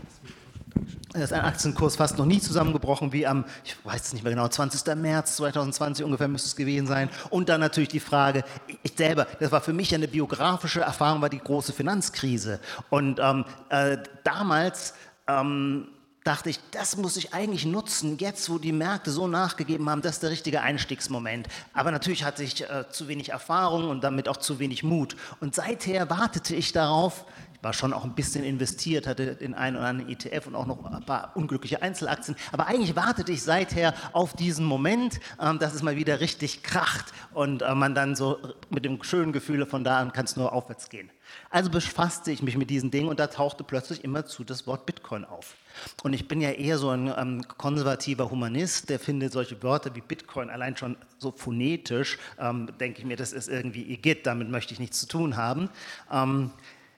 ist 1.14 1.33
ein 1.33 1.43
Aktienkurs 1.43 1.97
fast 1.97 2.19
noch 2.19 2.26
nie 2.26 2.40
zusammengebrochen, 2.40 3.12
wie 3.12 3.26
am, 3.26 3.45
ich 3.64 3.76
weiß 3.85 4.07
es 4.07 4.12
nicht 4.12 4.23
mehr 4.25 4.33
genau, 4.33 4.49
20. 4.49 4.95
März 4.97 5.37
2020 5.37 6.04
ungefähr 6.04 6.28
müsste 6.28 6.49
es 6.49 6.57
gewesen 6.57 6.87
sein. 6.87 7.09
Und 7.31 7.49
dann 7.49 7.61
natürlich 7.61 7.88
die 7.88 8.00
Frage, 8.00 8.45
ich 8.83 8.93
selber, 8.97 9.26
das 9.38 9.52
war 9.52 9.61
für 9.61 9.73
mich 9.73 9.95
eine 9.95 10.09
biografische 10.09 10.81
Erfahrung, 10.81 11.23
war 11.23 11.31
die 11.31 11.38
große 11.38 11.73
Finanzkrise. 11.73 12.61
Und 12.90 13.21
ähm, 13.21 13.45
äh, 13.69 13.99
damals 14.25 14.95
ähm, 15.28 15.88
dachte 16.25 16.49
ich, 16.49 16.59
das 16.71 16.97
muss 16.97 17.16
ich 17.19 17.35
eigentlich 17.35 17.66
nutzen, 17.66 18.16
jetzt 18.19 18.49
wo 18.49 18.59
die 18.59 18.73
Märkte 18.73 19.11
so 19.11 19.28
nachgegeben 19.28 19.88
haben, 19.90 20.00
das 20.00 20.14
ist 20.14 20.23
der 20.23 20.31
richtige 20.31 20.62
Einstiegsmoment. 20.62 21.49
Aber 21.75 21.93
natürlich 21.93 22.25
hatte 22.25 22.43
ich 22.43 22.62
äh, 22.62 22.88
zu 22.90 23.09
wenig 23.09 23.28
Erfahrung 23.28 23.88
und 23.90 24.02
damit 24.02 24.28
auch 24.28 24.38
zu 24.38 24.59
wenig 24.59 24.83
Mut. 24.83 25.16
Und 25.40 25.54
seither 25.54 26.09
wartete 26.09 26.57
ich 26.57 26.73
darauf, 26.73 27.26
war 27.64 27.73
schon 27.73 27.92
auch 27.92 28.04
ein 28.04 28.14
bisschen 28.14 28.44
investiert, 28.44 29.06
hatte 29.06 29.35
den 29.35 29.54
einen 29.54 29.76
oder 29.76 29.87
anderen 29.87 30.12
ETF 30.12 30.47
und 30.47 30.54
auch 30.54 30.66
noch 30.66 30.85
ein 30.85 31.04
paar 31.04 31.33
unglückliche 31.35 31.83
Einzelaktien. 31.83 32.37
Aber 32.52 32.66
eigentlich 32.66 32.94
wartete 32.94 33.33
ich 33.33 33.42
seither 33.42 33.94
auf 34.12 34.35
diesen 34.35 34.66
Moment, 34.66 35.18
ähm, 35.40 35.59
dass 35.59 35.75
es 35.75 35.83
mal 35.83 35.97
wieder 35.97 36.21
richtig 36.21 36.62
kracht 36.62 37.12
und 37.33 37.62
äh, 37.62 37.75
man 37.75 37.94
dann 37.94 38.14
so 38.14 38.38
mit 38.71 38.85
dem 38.85 39.02
schönen 39.02 39.33
Gefühl 39.33 39.66
von 39.66 39.83
da 39.83 39.99
an 39.99 40.12
kann 40.12 40.26
es 40.26 40.37
nur 40.37 40.52
aufwärts 40.52 40.88
gehen. 40.88 41.11
Also 41.50 41.71
befasste 41.71 42.30
ich 42.30 42.42
mich 42.42 42.56
mit 42.56 42.71
diesen 42.71 42.90
Dingen 42.90 43.09
und 43.09 43.18
da 43.18 43.26
tauchte 43.28 43.64
plötzlich 43.64 44.04
immer 44.04 44.26
zu 44.26 44.44
das 44.44 44.66
Wort 44.66 44.87
Bitcoin 44.87 45.25
auf. 45.25 45.54
Und 46.02 46.12
ich 46.12 46.28
bin 46.28 46.40
ja 46.40 46.50
eher 46.50 46.78
so 46.78 46.90
ein 46.90 47.12
ähm, 47.16 47.42
konservativer 47.59 48.30
Humanist, 48.30 48.90
der 48.90 48.99
findet 48.99 49.33
solche 49.33 49.62
Wörter 49.62 49.94
wie 49.94 50.00
Bitcoin 50.00 50.50
allein 50.50 50.76
schon 50.76 50.97
so 51.18 51.33
phonetisch, 51.33 52.18
ähm, 52.38 52.68
denke 52.78 53.00
ich 53.00 53.04
mir, 53.04 53.16
das 53.16 53.33
ist 53.33 53.49
irgendwie 53.49 53.90
Igitt, 53.92 54.26
damit 54.26 54.50
möchte 54.50 54.75
ich 54.75 54.80
nichts 54.80 55.00
zu 55.00 55.06
tun 55.06 55.37
haben. 55.37 55.71
Ähm, 56.12 56.50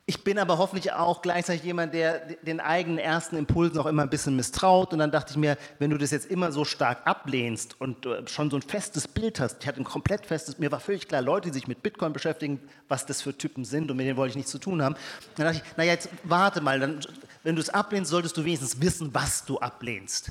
ich 0.09 0.23
bin 0.23 0.39
aber 0.39 0.59
hoffentlich 0.59 0.93
auch 0.93 1.21
gleichzeitig 1.21 1.65
jemand, 1.65 1.93
der 1.93 2.21
den 2.43 2.61
eigenen 2.61 2.99
ersten 2.99 3.35
Impulsen 3.35 3.81
auch 3.81 3.87
immer 3.87 4.03
ein 4.03 4.09
bisschen 4.09 4.37
misstraut. 4.37 4.93
Und 4.93 5.01
dann 5.01 5.11
dachte 5.11 5.33
ich 5.33 5.37
mir, 5.37 5.59
wenn 5.81 5.91
du 5.91 5.99
das 5.99 6.13
jetzt 6.13 6.31
immer 6.31 6.53
so 6.53 6.65
stark 6.65 7.05
ablehnst 7.05 7.75
und 7.81 8.07
schon 8.27 8.49
so 8.49 8.57
ein 8.57 8.63
festes 8.63 9.09
Bild 9.09 9.41
hast, 9.41 9.57
ich 9.63 9.67
hatte 9.67 9.81
ein 9.81 9.85
komplett 9.85 10.25
festes, 10.25 10.61
mir 10.61 10.71
war 10.71 10.79
völlig 10.79 11.09
klar, 11.09 11.23
Leute, 11.23 11.49
die 11.49 11.55
sich 11.55 11.67
mit 11.67 11.83
Bitcoin 11.83 12.13
beschäftigen, 12.13 12.61
was 12.89 13.05
das 13.05 13.21
für 13.21 13.37
Typen 13.37 13.65
sind 13.65 13.91
und 13.91 13.97
mit 13.97 14.07
denen 14.07 14.17
wollte 14.17 14.31
ich 14.31 14.37
nichts 14.37 14.53
zu 14.53 14.59
tun 14.59 14.81
haben. 14.81 14.95
Dann 15.35 15.47
dachte 15.47 15.61
ich, 15.65 15.77
naja, 15.77 15.95
jetzt 15.95 16.09
warte 16.23 16.61
mal, 16.61 16.79
dann, 16.79 17.01
wenn 17.43 17.57
du 17.57 17.61
es 17.61 17.71
ablehnst, 17.71 18.09
solltest 18.09 18.37
du 18.37 18.45
wenigstens 18.45 18.81
wissen, 18.81 19.13
was 19.13 19.45
du 19.45 19.59
ablehnst. 19.59 20.31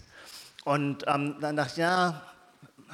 Und 0.63 1.03
ähm, 1.05 1.35
dann 1.41 1.57
dachte 1.57 1.71
ich, 1.73 1.77
ja, 1.77 2.21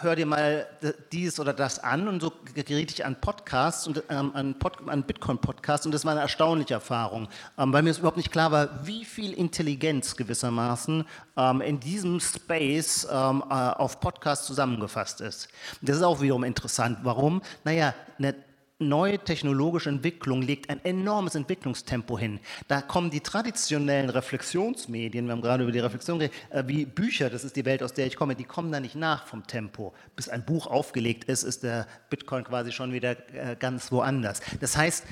hör 0.03 0.15
dir 0.15 0.25
mal 0.25 0.67
dies 1.12 1.39
oder 1.39 1.53
das 1.53 1.79
an 1.79 2.08
und 2.08 2.22
so 2.22 2.31
geriet 2.53 2.91
ich 2.91 3.05
an 3.05 3.20
Podcasts 3.20 3.88
und 3.88 4.03
ähm, 4.10 4.31
an, 4.34 4.58
Pod, 4.60 4.77
an 4.88 5.03
Bitcoin-Podcasts 5.03 5.86
und 5.86 5.91
das 5.93 6.05
war 6.05 6.12
eine 6.13 6.22
erstaunliche 6.22 6.74
Erfahrung, 6.74 7.27
ähm, 7.58 7.74
weil 7.74 7.84
mir 7.84 7.91
überhaupt 7.98 8.17
nicht 8.17 8.31
klar 8.31 8.51
war, 8.51 8.86
wie 8.86 9.05
viel 9.05 9.34
Intelligenz 9.34 10.15
gewissermaßen 10.15 11.05
ähm, 11.38 11.62
in 11.62 11.79
diesem 11.79 12.20
Space 12.20 13.08
ähm, 13.12 13.43
äh, 13.50 13.53
auf 13.53 14.00
Podcasts 14.00 14.46
zusammengefasst 14.48 15.22
ist. 15.22 15.50
Das 15.81 15.98
ist 15.98 16.03
auch 16.03 16.22
wiederum 16.22 16.43
interessant. 16.43 17.00
Warum? 17.03 17.41
Naja, 17.63 17.93
eine 18.17 18.36
neue 18.81 19.19
technologische 19.19 19.89
Entwicklung 19.89 20.41
legt 20.41 20.69
ein 20.69 20.83
enormes 20.83 21.35
Entwicklungstempo 21.35 22.17
hin. 22.19 22.39
Da 22.67 22.81
kommen 22.81 23.09
die 23.09 23.21
traditionellen 23.21 24.09
Reflexionsmedien, 24.09 25.25
wir 25.25 25.31
haben 25.31 25.41
gerade 25.41 25.63
über 25.63 25.71
die 25.71 25.79
Reflexion 25.79 26.19
geredet, 26.19 26.38
äh, 26.50 26.63
wie 26.67 26.85
Bücher, 26.85 27.29
das 27.29 27.43
ist 27.43 27.55
die 27.55 27.65
Welt, 27.65 27.83
aus 27.83 27.93
der 27.93 28.07
ich 28.07 28.15
komme, 28.15 28.35
die 28.35 28.43
kommen 28.43 28.71
da 28.71 28.79
nicht 28.79 28.95
nach 28.95 29.27
vom 29.27 29.47
Tempo. 29.47 29.93
Bis 30.15 30.27
ein 30.27 30.45
Buch 30.45 30.67
aufgelegt 30.67 31.25
ist, 31.25 31.43
ist 31.43 31.63
der 31.63 31.88
Bitcoin 32.09 32.43
quasi 32.43 32.71
schon 32.71 32.91
wieder 32.93 33.11
äh, 33.33 33.55
ganz 33.57 33.91
woanders. 33.91 34.41
Das 34.59 34.75
heißt, 34.75 35.05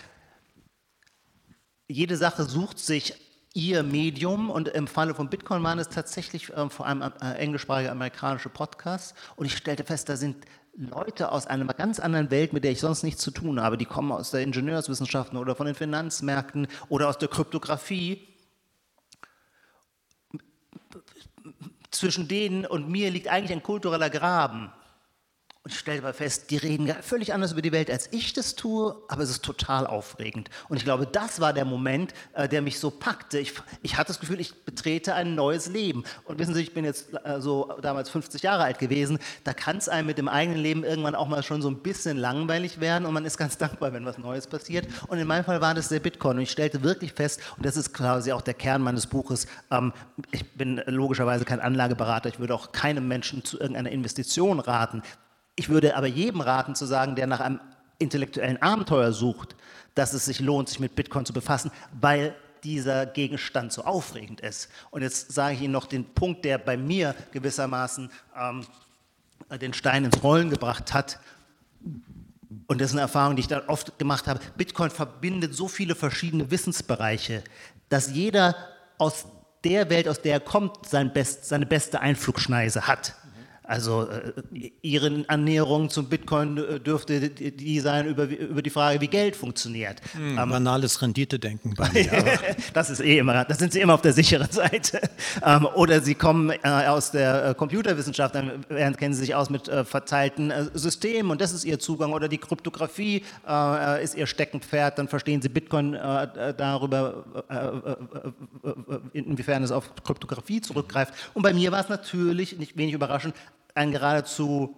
jede 1.88 2.17
Sache 2.17 2.43
sucht 2.43 2.79
sich 2.79 3.15
ihr 3.53 3.83
Medium 3.83 4.49
und 4.49 4.67
im 4.67 4.88
Falle 4.88 5.15
von 5.15 5.29
Bitcoin 5.29 5.63
waren 5.63 5.79
es 5.79 5.89
tatsächlich 5.89 6.49
äh, 6.53 6.69
vor 6.69 6.85
allem 6.85 7.01
äh, 7.01 7.33
englischsprachige 7.33 7.91
amerikanische 7.91 8.49
Podcasts 8.49 9.15
und 9.35 9.47
ich 9.47 9.57
stellte 9.57 9.83
fest, 9.83 10.07
da 10.07 10.15
sind 10.15 10.45
Leute 10.73 11.31
aus 11.31 11.45
einer 11.47 11.65
ganz 11.73 11.99
anderen 11.99 12.31
Welt, 12.31 12.53
mit 12.53 12.63
der 12.63 12.71
ich 12.71 12.79
sonst 12.79 13.03
nichts 13.03 13.21
zu 13.21 13.31
tun 13.31 13.61
habe, 13.61 13.77
die 13.77 13.85
kommen 13.85 14.11
aus 14.11 14.31
der 14.31 14.41
Ingenieurswissenschaften 14.41 15.38
oder 15.38 15.55
von 15.55 15.65
den 15.65 15.75
Finanzmärkten 15.75 16.67
oder 16.88 17.09
aus 17.09 17.17
der 17.17 17.27
Kryptographie. 17.27 18.27
Zwischen 21.91 22.27
denen 22.27 22.65
und 22.65 22.89
mir 22.89 23.11
liegt 23.11 23.27
eigentlich 23.27 23.51
ein 23.51 23.63
kultureller 23.63 24.09
Graben. 24.09 24.71
Und 25.69 25.73
ich 25.73 25.81
stelle 25.81 25.99
aber 25.99 26.15
fest, 26.15 26.49
die 26.49 26.57
reden 26.57 26.91
völlig 27.03 27.31
anders 27.31 27.51
über 27.51 27.61
die 27.61 27.71
Welt, 27.71 27.91
als 27.91 28.09
ich 28.11 28.33
das 28.33 28.55
tue, 28.55 28.95
aber 29.07 29.21
es 29.21 29.29
ist 29.29 29.45
total 29.45 29.85
aufregend. 29.85 30.49
Und 30.67 30.77
ich 30.77 30.83
glaube, 30.83 31.05
das 31.05 31.41
war 31.41 31.53
der 31.53 31.63
Moment, 31.63 32.15
äh, 32.33 32.49
der 32.49 32.63
mich 32.63 32.79
so 32.79 32.89
packte. 32.89 33.38
Ich, 33.38 33.53
ich 33.83 33.95
hatte 33.95 34.07
das 34.07 34.19
Gefühl, 34.19 34.39
ich 34.39 34.65
betrete 34.65 35.13
ein 35.13 35.35
neues 35.35 35.67
Leben. 35.67 36.05
Und 36.25 36.39
wissen 36.39 36.55
Sie, 36.55 36.63
ich 36.63 36.73
bin 36.73 36.85
jetzt 36.85 37.13
äh, 37.23 37.39
so 37.39 37.71
damals 37.83 38.09
50 38.09 38.41
Jahre 38.41 38.63
alt 38.63 38.79
gewesen, 38.79 39.19
da 39.43 39.53
kann 39.53 39.77
es 39.77 39.88
einem 39.88 40.07
mit 40.07 40.17
dem 40.17 40.27
eigenen 40.27 40.59
Leben 40.59 40.83
irgendwann 40.83 41.13
auch 41.13 41.27
mal 41.27 41.43
schon 41.43 41.61
so 41.61 41.69
ein 41.69 41.83
bisschen 41.83 42.17
langweilig 42.17 42.79
werden 42.79 43.05
und 43.05 43.13
man 43.13 43.25
ist 43.25 43.38
ganz 43.38 43.55
dankbar, 43.59 43.93
wenn 43.93 44.05
was 44.05 44.17
Neues 44.17 44.47
passiert. 44.47 44.88
Und 45.05 45.19
in 45.19 45.27
meinem 45.27 45.43
Fall 45.43 45.61
war 45.61 45.75
das 45.75 45.89
der 45.89 45.99
Bitcoin. 45.99 46.38
Und 46.38 46.43
ich 46.43 46.51
stellte 46.51 46.81
wirklich 46.81 47.13
fest, 47.13 47.41
und 47.57 47.63
das 47.63 47.77
ist 47.77 47.93
quasi 47.93 48.31
auch 48.31 48.41
der 48.41 48.55
Kern 48.55 48.81
meines 48.81 49.05
Buches, 49.05 49.45
ähm, 49.69 49.93
ich 50.31 50.51
bin 50.53 50.81
logischerweise 50.88 51.45
kein 51.45 51.59
Anlageberater, 51.59 52.27
ich 52.27 52.39
würde 52.39 52.55
auch 52.55 52.71
keinem 52.71 53.07
Menschen 53.07 53.45
zu 53.45 53.59
irgendeiner 53.59 53.91
Investition 53.91 54.59
raten. 54.59 55.03
Ich 55.59 55.67
würde 55.67 55.97
aber 55.97 56.07
jedem 56.07 56.39
raten 56.39 56.73
zu 56.73 56.85
sagen, 56.85 57.17
der 57.17 57.27
nach 57.27 57.41
einem 57.41 57.59
intellektuellen 57.97 58.61
Abenteuer 58.61 59.11
sucht, 59.11 59.57
dass 59.93 60.13
es 60.13 60.23
sich 60.23 60.39
lohnt, 60.39 60.69
sich 60.69 60.79
mit 60.79 60.95
Bitcoin 60.95 61.25
zu 61.25 61.33
befassen, 61.33 61.69
weil 61.99 62.33
dieser 62.63 63.05
Gegenstand 63.05 63.73
so 63.73 63.83
aufregend 63.83 64.39
ist. 64.39 64.69
Und 64.89 65.01
jetzt 65.01 65.33
sage 65.33 65.55
ich 65.55 65.61
Ihnen 65.61 65.73
noch 65.73 65.85
den 65.85 66.05
Punkt, 66.05 66.45
der 66.45 66.59
bei 66.59 66.77
mir 66.77 67.13
gewissermaßen 67.33 68.09
ähm, 68.39 68.65
den 69.61 69.73
Stein 69.73 70.05
ins 70.05 70.23
Rollen 70.23 70.49
gebracht 70.49 70.93
hat. 70.93 71.19
Und 72.67 72.79
das 72.79 72.91
ist 72.91 72.93
eine 72.93 73.01
Erfahrung, 73.01 73.35
die 73.35 73.41
ich 73.41 73.49
da 73.49 73.63
oft 73.67 73.99
gemacht 73.99 74.27
habe. 74.27 74.39
Bitcoin 74.55 74.91
verbindet 74.91 75.53
so 75.53 75.67
viele 75.67 75.93
verschiedene 75.93 76.51
Wissensbereiche, 76.51 77.43
dass 77.89 78.11
jeder 78.11 78.55
aus 78.97 79.25
der 79.65 79.89
Welt, 79.89 80.07
aus 80.07 80.21
der 80.21 80.35
er 80.35 80.39
kommt, 80.39 80.85
sein 80.85 81.11
Best, 81.11 81.43
seine 81.43 81.65
beste 81.65 81.99
Einflugschneise 81.99 82.87
hat. 82.87 83.15
Also 83.69 84.07
äh, 84.09 84.71
Ihre 84.81 85.25
Annäherung 85.27 85.91
zum 85.91 86.07
Bitcoin 86.09 86.57
äh, 86.57 86.79
dürfte 86.79 87.29
die 87.29 87.79
sein 87.79 88.07
über, 88.07 88.23
über 88.23 88.63
die 88.63 88.71
Frage, 88.71 88.99
wie 88.99 89.07
Geld 89.07 89.35
funktioniert. 89.35 90.01
Hm, 90.13 90.39
ähm, 90.39 90.49
banales 90.49 90.99
Rendite-Denken 91.03 91.75
bei 91.75 91.88
mir. 91.91 92.09
das 92.73 92.89
ist 92.89 92.99
eh 92.99 93.19
immer, 93.19 93.45
da 93.45 93.53
sind 93.53 93.71
Sie 93.71 93.79
immer 93.79 93.93
auf 93.93 94.01
der 94.01 94.13
sicheren 94.13 94.49
Seite. 94.49 94.99
Ähm, 95.45 95.67
oder 95.75 96.01
Sie 96.01 96.15
kommen 96.15 96.49
äh, 96.49 96.57
aus 96.88 97.11
der 97.11 97.49
äh, 97.49 97.53
Computerwissenschaft, 97.53 98.33
dann 98.33 98.65
kennen 98.97 99.13
Sie 99.13 99.19
sich 99.19 99.35
aus 99.35 99.51
mit 99.51 99.67
äh, 99.67 99.85
verteilten 99.85 100.49
äh, 100.49 100.65
Systemen 100.73 101.29
und 101.29 101.39
das 101.39 101.53
ist 101.53 101.63
Ihr 101.63 101.77
Zugang. 101.77 102.13
Oder 102.13 102.27
die 102.27 102.39
Kryptographie 102.39 103.23
ist 104.01 104.15
Ihr 104.15 104.25
Steckenpferd, 104.25 104.97
dann 104.97 105.07
verstehen 105.07 105.41
Sie 105.41 105.49
Bitcoin 105.49 105.93
darüber, 105.93 107.25
inwiefern 109.13 109.63
es 109.63 109.71
auf 109.71 109.93
Kryptographie 110.03 110.61
zurückgreift. 110.61 111.13
Und 111.33 111.43
bei 111.43 111.53
mir 111.53 111.71
war 111.71 111.81
es 111.81 111.89
natürlich, 111.89 112.57
nicht 112.57 112.77
wenig 112.77 112.93
überraschend, 112.93 113.35
ein 113.79 113.91
geradezu 113.93 114.75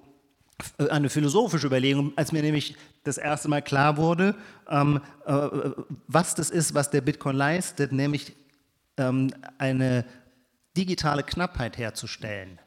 äh, 0.77 0.89
eine 0.89 1.09
philosophische 1.09 1.67
Überlegung, 1.67 2.13
als 2.15 2.31
mir 2.31 2.43
nämlich 2.43 2.75
das 3.03 3.17
erste 3.17 3.49
Mal 3.49 3.61
klar 3.61 3.97
wurde, 3.97 4.35
ähm, 4.69 5.01
äh, 5.25 5.49
was 6.07 6.35
das 6.35 6.51
ist, 6.51 6.75
was 6.75 6.91
der 6.91 7.01
Bitcoin 7.01 7.35
leistet, 7.35 7.91
nämlich 7.91 8.35
ähm, 8.97 9.33
eine 9.57 10.05
digitale 10.77 11.23
Knappheit 11.23 11.77
herzustellen. 11.77 12.59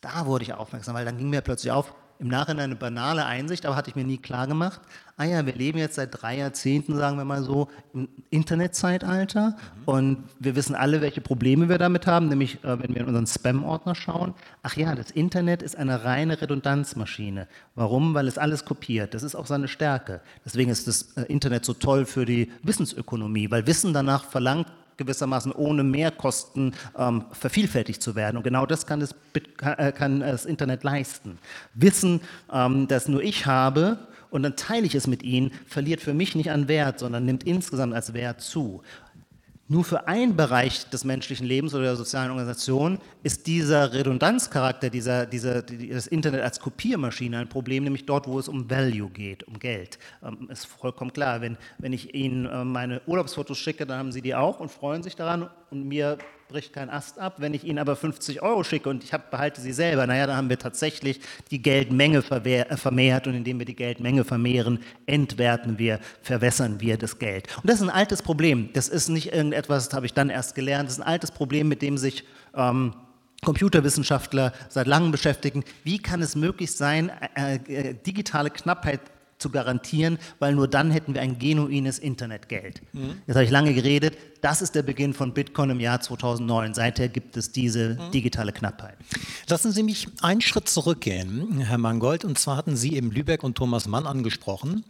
Da 0.00 0.24
wurde 0.26 0.44
ich 0.44 0.54
aufmerksam, 0.54 0.94
weil 0.94 1.04
dann 1.04 1.18
ging 1.18 1.28
mir 1.28 1.42
plötzlich 1.42 1.70
auf, 1.70 1.94
im 2.18 2.28
Nachhinein 2.28 2.64
eine 2.64 2.76
banale 2.76 3.26
Einsicht, 3.26 3.66
aber 3.66 3.76
hatte 3.76 3.90
ich 3.90 3.96
mir 3.96 4.04
nie 4.04 4.18
klar 4.18 4.46
gemacht. 4.46 4.80
Ah 5.16 5.24
ja, 5.24 5.46
wir 5.46 5.54
leben 5.54 5.78
jetzt 5.78 5.94
seit 5.94 6.22
drei 6.22 6.38
Jahrzehnten, 6.38 6.96
sagen 6.96 7.16
wir 7.18 7.24
mal 7.24 7.42
so, 7.42 7.68
im 7.92 8.08
Internetzeitalter 8.30 9.50
mhm. 9.50 9.82
und 9.84 10.24
wir 10.40 10.56
wissen 10.56 10.74
alle, 10.74 11.00
welche 11.00 11.20
Probleme 11.20 11.68
wir 11.68 11.78
damit 11.78 12.06
haben, 12.06 12.28
nämlich 12.28 12.64
äh, 12.64 12.80
wenn 12.80 12.94
wir 12.94 13.02
in 13.02 13.06
unseren 13.06 13.26
Spam-Ordner 13.26 13.94
schauen. 13.94 14.34
Ach 14.62 14.76
ja, 14.76 14.94
das 14.94 15.10
Internet 15.10 15.62
ist 15.62 15.76
eine 15.76 16.04
reine 16.04 16.40
Redundanzmaschine. 16.40 17.46
Warum? 17.74 18.14
Weil 18.14 18.26
es 18.26 18.38
alles 18.38 18.64
kopiert. 18.64 19.14
Das 19.14 19.22
ist 19.22 19.34
auch 19.34 19.46
seine 19.46 19.68
Stärke. 19.68 20.20
Deswegen 20.44 20.70
ist 20.70 20.88
das 20.88 21.12
äh, 21.16 21.22
Internet 21.22 21.64
so 21.64 21.74
toll 21.74 22.06
für 22.06 22.24
die 22.24 22.50
Wissensökonomie, 22.62 23.50
weil 23.50 23.66
Wissen 23.66 23.92
danach 23.92 24.24
verlangt, 24.24 24.66
gewissermaßen 24.96 25.52
ohne 25.52 25.84
Mehrkosten 25.84 26.74
ähm, 26.96 27.24
vervielfältigt 27.32 28.02
zu 28.02 28.14
werden. 28.14 28.36
Und 28.36 28.42
genau 28.42 28.66
das 28.66 28.86
kann 28.86 29.00
das, 29.00 29.14
äh, 29.62 29.92
kann 29.92 30.20
das 30.20 30.44
Internet 30.44 30.84
leisten. 30.84 31.38
Wissen, 31.74 32.20
ähm, 32.52 32.88
das 32.88 33.08
nur 33.08 33.22
ich 33.22 33.46
habe, 33.46 33.98
und 34.34 34.42
dann 34.42 34.56
teile 34.56 34.84
ich 34.84 34.96
es 34.96 35.06
mit 35.06 35.22
Ihnen, 35.22 35.52
verliert 35.64 36.00
für 36.00 36.12
mich 36.12 36.34
nicht 36.34 36.50
an 36.50 36.66
Wert, 36.66 36.98
sondern 36.98 37.24
nimmt 37.24 37.44
insgesamt 37.44 37.94
als 37.94 38.14
Wert 38.14 38.40
zu. 38.40 38.82
Nur 39.66 39.82
für 39.82 40.06
einen 40.06 40.36
Bereich 40.36 40.90
des 40.90 41.04
menschlichen 41.04 41.46
Lebens 41.46 41.74
oder 41.74 41.84
der 41.84 41.96
sozialen 41.96 42.30
Organisation 42.30 42.98
ist 43.22 43.46
dieser 43.46 43.94
Redundanzcharakter, 43.94 44.90
dieser, 44.90 45.24
dieser, 45.24 45.62
das 45.62 46.06
Internet 46.06 46.42
als 46.42 46.60
Kopiermaschine 46.60 47.38
ein 47.38 47.48
Problem, 47.48 47.84
nämlich 47.84 48.04
dort, 48.04 48.28
wo 48.28 48.38
es 48.38 48.46
um 48.46 48.68
Value 48.68 49.08
geht, 49.08 49.42
um 49.44 49.58
Geld. 49.58 49.98
Ähm, 50.22 50.50
ist 50.50 50.66
vollkommen 50.66 51.14
klar, 51.14 51.40
wenn, 51.40 51.56
wenn 51.78 51.94
ich 51.94 52.14
Ihnen 52.14 52.44
äh, 52.44 52.62
meine 52.62 53.00
Urlaubsfotos 53.06 53.56
schicke, 53.56 53.86
dann 53.86 53.98
haben 53.98 54.12
Sie 54.12 54.20
die 54.20 54.34
auch 54.34 54.60
und 54.60 54.70
freuen 54.70 55.02
sich 55.02 55.16
daran 55.16 55.48
und 55.74 55.88
mir 55.88 56.18
bricht 56.48 56.72
kein 56.72 56.88
Ast 56.88 57.18
ab. 57.18 57.36
Wenn 57.38 57.52
ich 57.52 57.64
Ihnen 57.64 57.78
aber 57.78 57.96
50 57.96 58.42
Euro 58.42 58.62
schicke 58.64 58.88
und 58.88 59.02
ich 59.02 59.12
hab, 59.12 59.30
behalte 59.30 59.60
sie 59.60 59.72
selber, 59.72 60.06
naja, 60.06 60.26
dann 60.26 60.36
haben 60.36 60.48
wir 60.48 60.58
tatsächlich 60.58 61.20
die 61.50 61.60
Geldmenge 61.60 62.18
äh, 62.18 62.76
vermehrt 62.76 63.26
und 63.26 63.34
indem 63.34 63.58
wir 63.58 63.66
die 63.66 63.74
Geldmenge 63.74 64.24
vermehren, 64.24 64.78
entwerten 65.06 65.78
wir, 65.78 65.98
verwässern 66.22 66.80
wir 66.80 66.96
das 66.96 67.18
Geld. 67.18 67.48
Und 67.56 67.68
das 67.68 67.76
ist 67.76 67.82
ein 67.82 67.90
altes 67.90 68.22
Problem. 68.22 68.70
Das 68.72 68.88
ist 68.88 69.08
nicht 69.08 69.32
irgendetwas, 69.32 69.88
das 69.88 69.94
habe 69.94 70.06
ich 70.06 70.14
dann 70.14 70.30
erst 70.30 70.54
gelernt, 70.54 70.88
das 70.88 70.98
ist 70.98 71.02
ein 71.02 71.08
altes 71.08 71.32
Problem, 71.32 71.68
mit 71.68 71.82
dem 71.82 71.98
sich 71.98 72.24
ähm, 72.54 72.94
Computerwissenschaftler 73.44 74.52
seit 74.68 74.86
langem 74.86 75.12
beschäftigen. 75.12 75.64
Wie 75.82 75.98
kann 75.98 76.22
es 76.22 76.34
möglich 76.36 76.72
sein, 76.72 77.10
äh, 77.34 77.56
äh, 77.56 77.94
digitale 77.94 78.50
Knappheit 78.50 79.00
zu 79.38 79.50
garantieren, 79.50 80.18
weil 80.38 80.54
nur 80.54 80.68
dann 80.68 80.90
hätten 80.90 81.14
wir 81.14 81.20
ein 81.20 81.38
genuines 81.38 81.98
Internetgeld. 81.98 82.82
Mhm. 82.92 83.22
Jetzt 83.26 83.36
habe 83.36 83.44
ich 83.44 83.50
lange 83.50 83.74
geredet. 83.74 84.16
Das 84.40 84.62
ist 84.62 84.74
der 84.74 84.82
Beginn 84.82 85.14
von 85.14 85.34
Bitcoin 85.34 85.70
im 85.70 85.80
Jahr 85.80 86.00
2009. 86.00 86.74
Seither 86.74 87.08
gibt 87.08 87.36
es 87.36 87.52
diese 87.52 87.94
mhm. 87.94 88.10
digitale 88.12 88.52
Knappheit. 88.52 88.96
Lassen 89.48 89.72
Sie 89.72 89.82
mich 89.82 90.08
einen 90.22 90.40
Schritt 90.40 90.68
zurückgehen, 90.68 91.60
Herr 91.60 91.78
Mangold. 91.78 92.24
Und 92.24 92.38
zwar 92.38 92.56
hatten 92.56 92.76
Sie 92.76 92.94
eben 92.94 93.10
Lübeck 93.10 93.42
und 93.42 93.56
Thomas 93.56 93.86
Mann 93.86 94.06
angesprochen. 94.06 94.84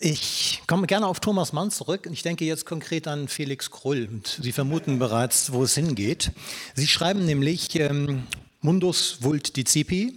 Ich 0.00 0.62
komme 0.68 0.86
gerne 0.86 1.08
auf 1.08 1.18
Thomas 1.18 1.52
Mann 1.52 1.72
zurück. 1.72 2.08
Ich 2.12 2.22
denke 2.22 2.44
jetzt 2.44 2.66
konkret 2.66 3.08
an 3.08 3.26
Felix 3.26 3.72
Krull. 3.72 4.08
Und 4.08 4.38
Sie 4.40 4.52
vermuten 4.52 5.00
bereits, 5.00 5.52
wo 5.52 5.64
es 5.64 5.74
hingeht. 5.74 6.30
Sie 6.74 6.86
schreiben 6.86 7.24
nämlich 7.24 7.74
ähm, 7.80 8.22
Mundus 8.60 9.18
vult 9.22 9.56
dicipi, 9.56 10.16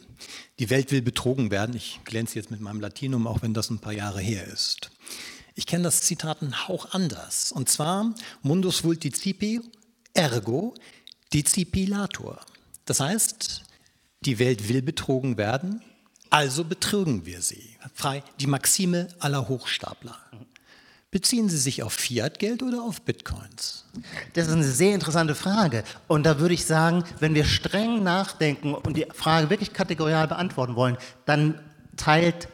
die 0.59 0.69
Welt 0.69 0.91
will 0.91 1.01
betrogen 1.01 1.51
werden. 1.51 1.75
Ich 1.75 1.99
glänze 2.05 2.35
jetzt 2.35 2.51
mit 2.51 2.61
meinem 2.61 2.79
Latinum, 2.79 3.27
auch 3.27 3.41
wenn 3.41 3.53
das 3.53 3.69
ein 3.69 3.79
paar 3.79 3.93
Jahre 3.93 4.21
her 4.21 4.45
ist. 4.47 4.91
Ich 5.55 5.65
kenne 5.65 5.83
das 5.83 6.01
Zitat 6.01 6.41
einen 6.41 6.67
Hauch 6.67 6.93
anders. 6.93 7.51
Und 7.51 7.69
zwar 7.69 8.13
mundus 8.41 8.83
vult 8.83 9.03
dicipi, 9.03 9.61
ergo 10.13 10.73
discipilator. 11.33 12.39
Das 12.85 12.99
heißt, 12.99 13.63
die 14.21 14.39
Welt 14.39 14.69
will 14.69 14.81
betrogen 14.81 15.37
werden, 15.37 15.81
also 16.29 16.63
betrügen 16.63 17.25
wir 17.25 17.41
sie. 17.41 17.75
Frei 17.93 18.23
die 18.39 18.47
Maxime 18.47 19.07
aller 19.19 19.49
Hochstapler. 19.49 20.17
Beziehen 21.11 21.49
Sie 21.49 21.57
sich 21.57 21.83
auf 21.83 21.91
Fiat-Geld 21.91 22.63
oder 22.63 22.81
auf 22.81 23.01
Bitcoins? 23.01 23.85
Das 24.33 24.47
ist 24.47 24.53
eine 24.53 24.63
sehr 24.63 24.93
interessante 24.93 25.35
Frage. 25.35 25.83
Und 26.07 26.25
da 26.25 26.39
würde 26.39 26.53
ich 26.53 26.65
sagen, 26.65 27.03
wenn 27.19 27.35
wir 27.35 27.43
streng 27.43 28.01
nachdenken 28.01 28.73
und 28.73 28.95
die 28.95 29.05
Frage 29.13 29.49
wirklich 29.49 29.73
kategorial 29.73 30.29
beantworten 30.29 30.77
wollen, 30.77 30.95
dann 31.25 31.59
teilt 31.97 32.47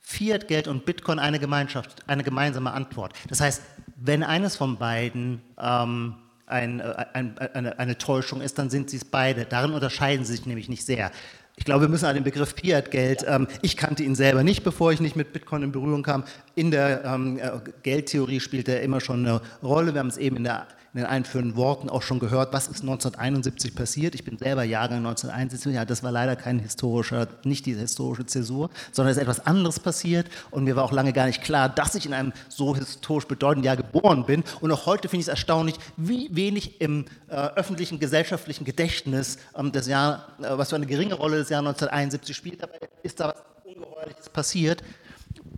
Fiat-Geld 0.00 0.68
und 0.68 0.86
Bitcoin 0.86 1.18
eine 1.18 1.40
Gemeinschaft, 1.40 2.08
eine 2.08 2.22
gemeinsame 2.22 2.70
Antwort. 2.72 3.14
Das 3.28 3.40
heißt, 3.40 3.62
wenn 3.96 4.22
eines 4.22 4.54
von 4.54 4.78
beiden 4.78 5.42
ähm, 5.58 6.14
ein, 6.46 6.78
äh, 6.78 7.06
ein, 7.14 7.36
eine, 7.38 7.78
eine 7.80 7.98
Täuschung 7.98 8.42
ist, 8.42 8.58
dann 8.58 8.70
sind 8.70 8.90
sie 8.90 8.98
es 8.98 9.04
beide. 9.04 9.44
Darin 9.44 9.72
unterscheiden 9.72 10.24
sie 10.24 10.36
sich 10.36 10.46
nämlich 10.46 10.68
nicht 10.68 10.86
sehr. 10.86 11.10
Ich 11.56 11.64
glaube, 11.64 11.82
wir 11.82 11.88
müssen 11.88 12.06
an 12.06 12.14
den 12.14 12.24
Begriff 12.24 12.54
Fiat-Geld, 12.56 13.24
ähm, 13.28 13.46
ich 13.62 13.76
kannte 13.76 14.02
ihn 14.02 14.14
selber 14.14 14.42
nicht, 14.42 14.64
bevor 14.64 14.92
ich 14.92 15.00
nicht 15.00 15.14
mit 15.14 15.32
Bitcoin 15.32 15.62
in 15.62 15.72
Berührung 15.72 16.02
kam. 16.02 16.24
In 16.56 16.70
der 16.70 17.04
ähm, 17.04 17.38
äh, 17.38 17.50
Geldtheorie 17.82 18.40
spielt 18.40 18.68
er 18.68 18.82
immer 18.82 19.00
schon 19.00 19.24
eine 19.24 19.40
Rolle. 19.62 19.94
Wir 19.94 20.00
haben 20.00 20.08
es 20.08 20.16
eben 20.16 20.36
in 20.36 20.44
der 20.44 20.66
in 20.94 21.00
den 21.00 21.06
einführenden 21.06 21.56
Worten 21.56 21.90
auch 21.90 22.02
schon 22.02 22.20
gehört, 22.20 22.52
was 22.52 22.68
ist 22.68 22.82
1971 22.82 23.74
passiert. 23.74 24.14
Ich 24.14 24.24
bin 24.24 24.38
selber 24.38 24.62
Jahrgang 24.62 24.98
1971, 24.98 25.74
ja, 25.74 25.84
das 25.84 26.04
war 26.04 26.12
leider 26.12 26.36
kein 26.36 26.60
historischer, 26.60 27.26
nicht 27.42 27.66
diese 27.66 27.80
historische 27.80 28.26
Zäsur, 28.26 28.70
sondern 28.92 29.10
es 29.10 29.16
ist 29.16 29.22
etwas 29.22 29.44
anderes 29.44 29.80
passiert 29.80 30.28
und 30.52 30.62
mir 30.62 30.76
war 30.76 30.84
auch 30.84 30.92
lange 30.92 31.12
gar 31.12 31.26
nicht 31.26 31.42
klar, 31.42 31.68
dass 31.68 31.96
ich 31.96 32.06
in 32.06 32.14
einem 32.14 32.32
so 32.48 32.76
historisch 32.76 33.26
bedeutenden 33.26 33.64
Jahr 33.64 33.76
geboren 33.76 34.24
bin. 34.24 34.44
Und 34.60 34.70
auch 34.70 34.86
heute 34.86 35.08
finde 35.08 35.22
ich 35.22 35.26
es 35.26 35.28
erstaunlich, 35.28 35.74
wie 35.96 36.28
wenig 36.30 36.80
im 36.80 37.06
äh, 37.28 37.34
öffentlichen 37.34 37.98
gesellschaftlichen 37.98 38.64
Gedächtnis 38.64 39.38
ähm, 39.56 39.72
das 39.72 39.88
Jahr, 39.88 40.28
äh, 40.40 40.56
was 40.56 40.70
für 40.70 40.76
eine 40.76 40.86
geringe 40.86 41.14
Rolle 41.14 41.38
das 41.38 41.48
Jahr 41.48 41.58
1971 41.60 42.36
spielt. 42.36 42.62
Dabei 42.62 42.78
ist 43.02 43.18
da 43.18 43.28
was 43.28 43.42
Ungeheuerliches 43.64 44.28
passiert 44.28 44.84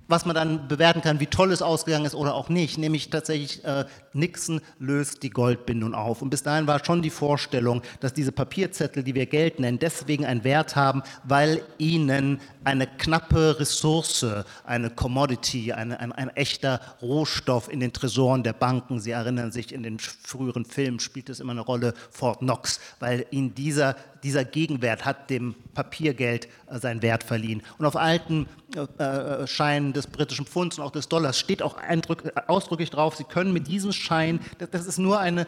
was 0.09 0.25
man 0.25 0.35
dann 0.35 0.69
bewerten 0.69 1.01
kann, 1.01 1.21
wie 1.21 1.27
toll 1.27 1.53
es 1.53 1.63
ausgegangen 1.63 2.07
ist 2.07 2.15
oder 2.15 2.35
auch 2.35 2.49
nicht, 2.49 2.79
nämlich 2.79 3.11
tatsächlich 3.11 3.65
äh, 3.65 3.85
Nixon 4.13 4.61
löst 4.79 5.23
die 5.23 5.31
Goldbindung 5.31 5.95
auf. 5.95 6.23
Und 6.23 6.31
bis 6.31 6.43
dahin 6.43 6.67
war 6.67 6.85
schon 6.85 7.03
die 7.03 7.11
Vorstellung, 7.11 7.83
dass 8.01 8.13
diese 8.13 8.33
Papierzettel, 8.33 9.03
die 9.03 9.15
wir 9.15 9.27
Geld 9.27 9.61
nennen, 9.61 9.79
deswegen 9.79 10.25
einen 10.25 10.45
Wert 10.45 10.77
haben, 10.77 11.03
weil 11.25 11.63
ihnen 11.79 12.41
eine 12.65 12.87
knappe 12.87 13.59
Ressource, 13.59 14.27
eine 14.65 14.91
Commodity, 14.91 15.73
eine, 15.73 15.99
ein, 16.01 16.13
ein 16.13 16.31
echter 16.31 16.81
Rohstoff 17.03 17.71
in 17.71 17.81
den 17.81 17.93
Tresoren 17.93 18.43
der 18.43 18.53
Banken, 18.53 19.01
Sie 19.01 19.11
erinnern 19.11 19.53
sich, 19.53 19.73
in 19.73 19.83
den 19.83 19.99
früheren 19.99 20.65
Filmen 20.65 21.01
spielt 21.01 21.29
es 21.29 21.41
immer 21.41 21.53
eine 21.53 21.61
Rolle, 21.61 21.95
Fort 22.11 22.39
Knox, 22.41 22.81
weil 23.01 23.27
ihnen 23.31 23.55
dieser, 23.55 23.97
dieser 24.27 24.45
Gegenwert 24.45 25.05
hat 25.05 25.31
dem 25.31 25.55
Papiergeld 25.73 26.49
äh, 26.67 26.79
seinen 26.81 27.01
Wert 27.01 27.23
verliehen. 27.23 27.63
Und 27.79 27.87
auf 27.87 27.95
alten 27.95 28.49
äh, 28.75 29.03
äh 29.03 29.47
Scheinen 29.47 29.93
des 29.93 30.09
britischen 30.09 30.45
Pfunds 30.45 30.79
und 30.79 30.85
auch 30.85 30.91
des 30.91 31.09
Dollars 31.09 31.39
steht 31.39 31.63
auch 31.63 31.77
eindrück, 31.77 32.33
ausdrücklich 32.49 32.91
drauf, 32.91 33.15
Sie 33.15 33.25
können 33.25 33.53
mit 33.53 33.69
diesem 33.69 33.93
Schein, 33.93 34.41
das, 34.59 34.71
das 34.71 34.87
ist 34.87 34.99
nur 34.99 35.21
eine, 35.21 35.47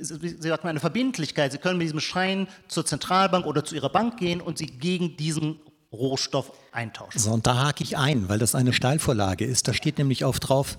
Sie 0.00 0.48
sagt 0.48 0.64
mal, 0.64 0.70
eine 0.70 0.80
Verbindlichkeit. 0.80 1.52
Sie 1.52 1.58
können 1.58 1.78
mit 1.78 1.84
diesem 1.84 2.00
Schein 2.00 2.48
zur 2.66 2.84
Zentralbank 2.86 3.46
oder 3.46 3.64
zu 3.64 3.74
Ihrer 3.74 3.90
Bank 3.90 4.16
gehen 4.16 4.40
und 4.40 4.56
Sie 4.58 4.66
gegen 4.66 5.16
diesen 5.16 5.60
Rohstoff 5.92 6.50
eintauschen. 6.72 7.20
So, 7.20 7.30
und 7.30 7.46
da 7.46 7.66
hake 7.66 7.84
ich 7.84 7.96
ein, 7.96 8.28
weil 8.28 8.38
das 8.38 8.54
eine 8.54 8.72
Steilvorlage 8.72 9.44
ist. 9.44 9.68
Da 9.68 9.74
steht 9.74 9.98
nämlich 9.98 10.24
auf 10.24 10.40
drauf, 10.40 10.78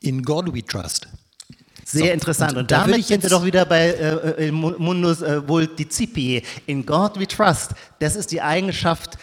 in 0.00 0.22
God 0.22 0.54
we 0.54 0.64
trust. 0.64 1.08
Sehr 1.90 2.06
so, 2.06 2.12
interessant. 2.12 2.52
Und, 2.52 2.58
und 2.58 2.70
da 2.70 2.82
damit 2.82 3.06
sind 3.06 3.22
wir 3.22 3.30
doch 3.30 3.44
wieder 3.44 3.64
bei 3.64 3.88
äh, 3.88 4.48
äh 4.48 4.50
Mundus 4.50 5.22
äh, 5.22 5.46
Vulticipi. 5.48 6.42
In 6.66 6.84
God 6.84 7.18
we 7.18 7.26
trust. 7.26 7.74
Das 7.98 8.14
ist 8.14 8.30
die 8.30 8.42
Eigenschaft 8.42 9.16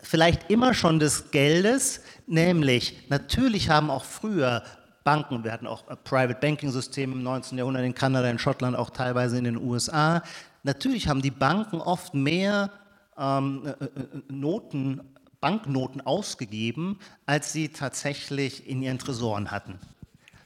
vielleicht 0.00 0.48
immer 0.48 0.74
schon 0.74 1.00
des 1.00 1.32
Geldes, 1.32 2.02
nämlich 2.28 2.96
natürlich 3.08 3.68
haben 3.68 3.90
auch 3.90 4.04
früher 4.04 4.62
Banken, 5.02 5.42
wir 5.42 5.52
hatten 5.52 5.66
auch 5.66 5.84
Private 6.04 6.38
Banking 6.40 6.70
Systeme 6.70 7.14
im 7.14 7.22
19. 7.24 7.58
Jahrhundert 7.58 7.84
in 7.84 7.94
Kanada, 7.94 8.30
in 8.30 8.38
Schottland, 8.38 8.76
auch 8.76 8.90
teilweise 8.90 9.36
in 9.36 9.44
den 9.44 9.56
USA. 9.56 10.22
Natürlich 10.62 11.08
haben 11.08 11.20
die 11.20 11.32
Banken 11.32 11.80
oft 11.80 12.14
mehr 12.14 12.70
ähm, 13.18 13.62
äh, 13.66 13.84
äh, 13.84 13.88
Noten, 14.28 15.00
Banknoten 15.40 16.00
ausgegeben, 16.00 17.00
als 17.26 17.52
sie 17.52 17.68
tatsächlich 17.70 18.68
in 18.68 18.82
ihren 18.82 18.98
Tresoren 18.98 19.50
hatten. 19.50 19.78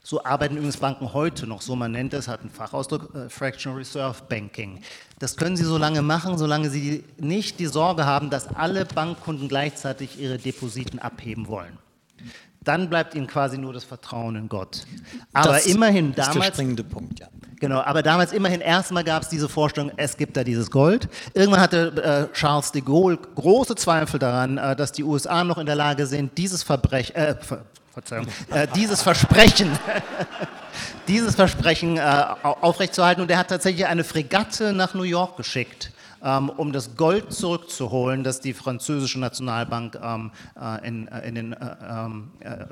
So 0.09 0.23
arbeiten 0.23 0.55
übrigens 0.55 0.77
Banken 0.77 1.13
heute 1.13 1.45
noch, 1.45 1.61
so 1.61 1.75
man 1.75 1.91
nennt 1.91 2.15
es, 2.15 2.27
hat 2.27 2.41
einen 2.41 2.49
Fachausdruck, 2.49 3.13
äh, 3.13 3.29
Fractional 3.29 3.77
Reserve 3.77 4.23
Banking. 4.27 4.81
Das 5.19 5.37
können 5.37 5.55
sie 5.55 5.63
so 5.63 5.77
lange 5.77 6.01
machen, 6.01 6.35
solange 6.39 6.71
sie 6.71 7.03
nicht 7.19 7.59
die 7.59 7.67
Sorge 7.67 8.07
haben, 8.07 8.31
dass 8.31 8.47
alle 8.47 8.85
Bankkunden 8.85 9.47
gleichzeitig 9.47 10.19
ihre 10.19 10.39
Depositen 10.39 10.97
abheben 10.97 11.47
wollen 11.47 11.77
dann 12.61 12.89
bleibt 12.89 13.15
ihnen 13.15 13.25
quasi 13.25 13.57
nur 13.57 13.73
das 13.73 13.83
Vertrauen 13.83 14.35
in 14.35 14.49
Gott. 14.49 14.85
Aber 15.33 15.53
das 15.53 15.65
immerhin 15.65 16.13
damals. 16.13 16.35
Ist 16.35 16.43
der 16.43 16.53
springende 16.53 16.83
Punkt, 16.83 17.19
ja. 17.19 17.27
Genau, 17.59 17.79
aber 17.79 18.03
damals 18.03 18.31
immerhin 18.31 18.61
erstmal 18.61 19.03
gab 19.03 19.23
es 19.23 19.29
diese 19.29 19.49
Vorstellung, 19.49 19.91
es 19.97 20.17
gibt 20.17 20.37
da 20.37 20.43
dieses 20.43 20.69
Gold. 20.69 21.09
Irgendwann 21.33 21.61
hatte 21.61 22.29
äh, 22.31 22.35
Charles 22.35 22.71
de 22.71 22.81
Gaulle 22.81 23.17
große 23.17 23.75
Zweifel 23.75 24.19
daran, 24.19 24.57
äh, 24.57 24.75
dass 24.75 24.91
die 24.91 25.03
USA 25.03 25.43
noch 25.43 25.57
in 25.57 25.65
der 25.65 25.75
Lage 25.75 26.05
sind, 26.05 26.37
dieses 26.37 26.61
Verbrechen, 26.61 27.15
äh, 27.15 27.35
Ver 27.41 27.63
Verzeihung, 27.93 28.27
äh, 28.51 28.67
dieses 28.75 29.01
Versprechen, 29.01 29.77
dieses 31.07 31.35
Versprechen 31.35 31.97
äh, 31.97 32.01
aufrechtzuerhalten. 32.43 33.21
Und 33.21 33.31
er 33.31 33.37
hat 33.37 33.49
tatsächlich 33.49 33.85
eine 33.85 34.03
Fregatte 34.03 34.73
nach 34.73 34.93
New 34.93 35.03
York 35.03 35.37
geschickt 35.37 35.91
ähm, 36.23 36.49
um 36.49 36.71
das 36.71 36.95
Gold 36.95 37.31
zurückzuholen, 37.33 38.23
das 38.23 38.41
die 38.41 38.53
französische 38.53 39.19
Nationalbank 39.19 39.99
ähm, 40.01 40.31
äh, 40.59 40.87
in, 40.87 41.07
äh, 41.07 41.27
in 41.27 41.35
den, 41.35 41.53
äh, 41.53 41.75
ähm, 41.89 42.31
äh, 42.39 42.65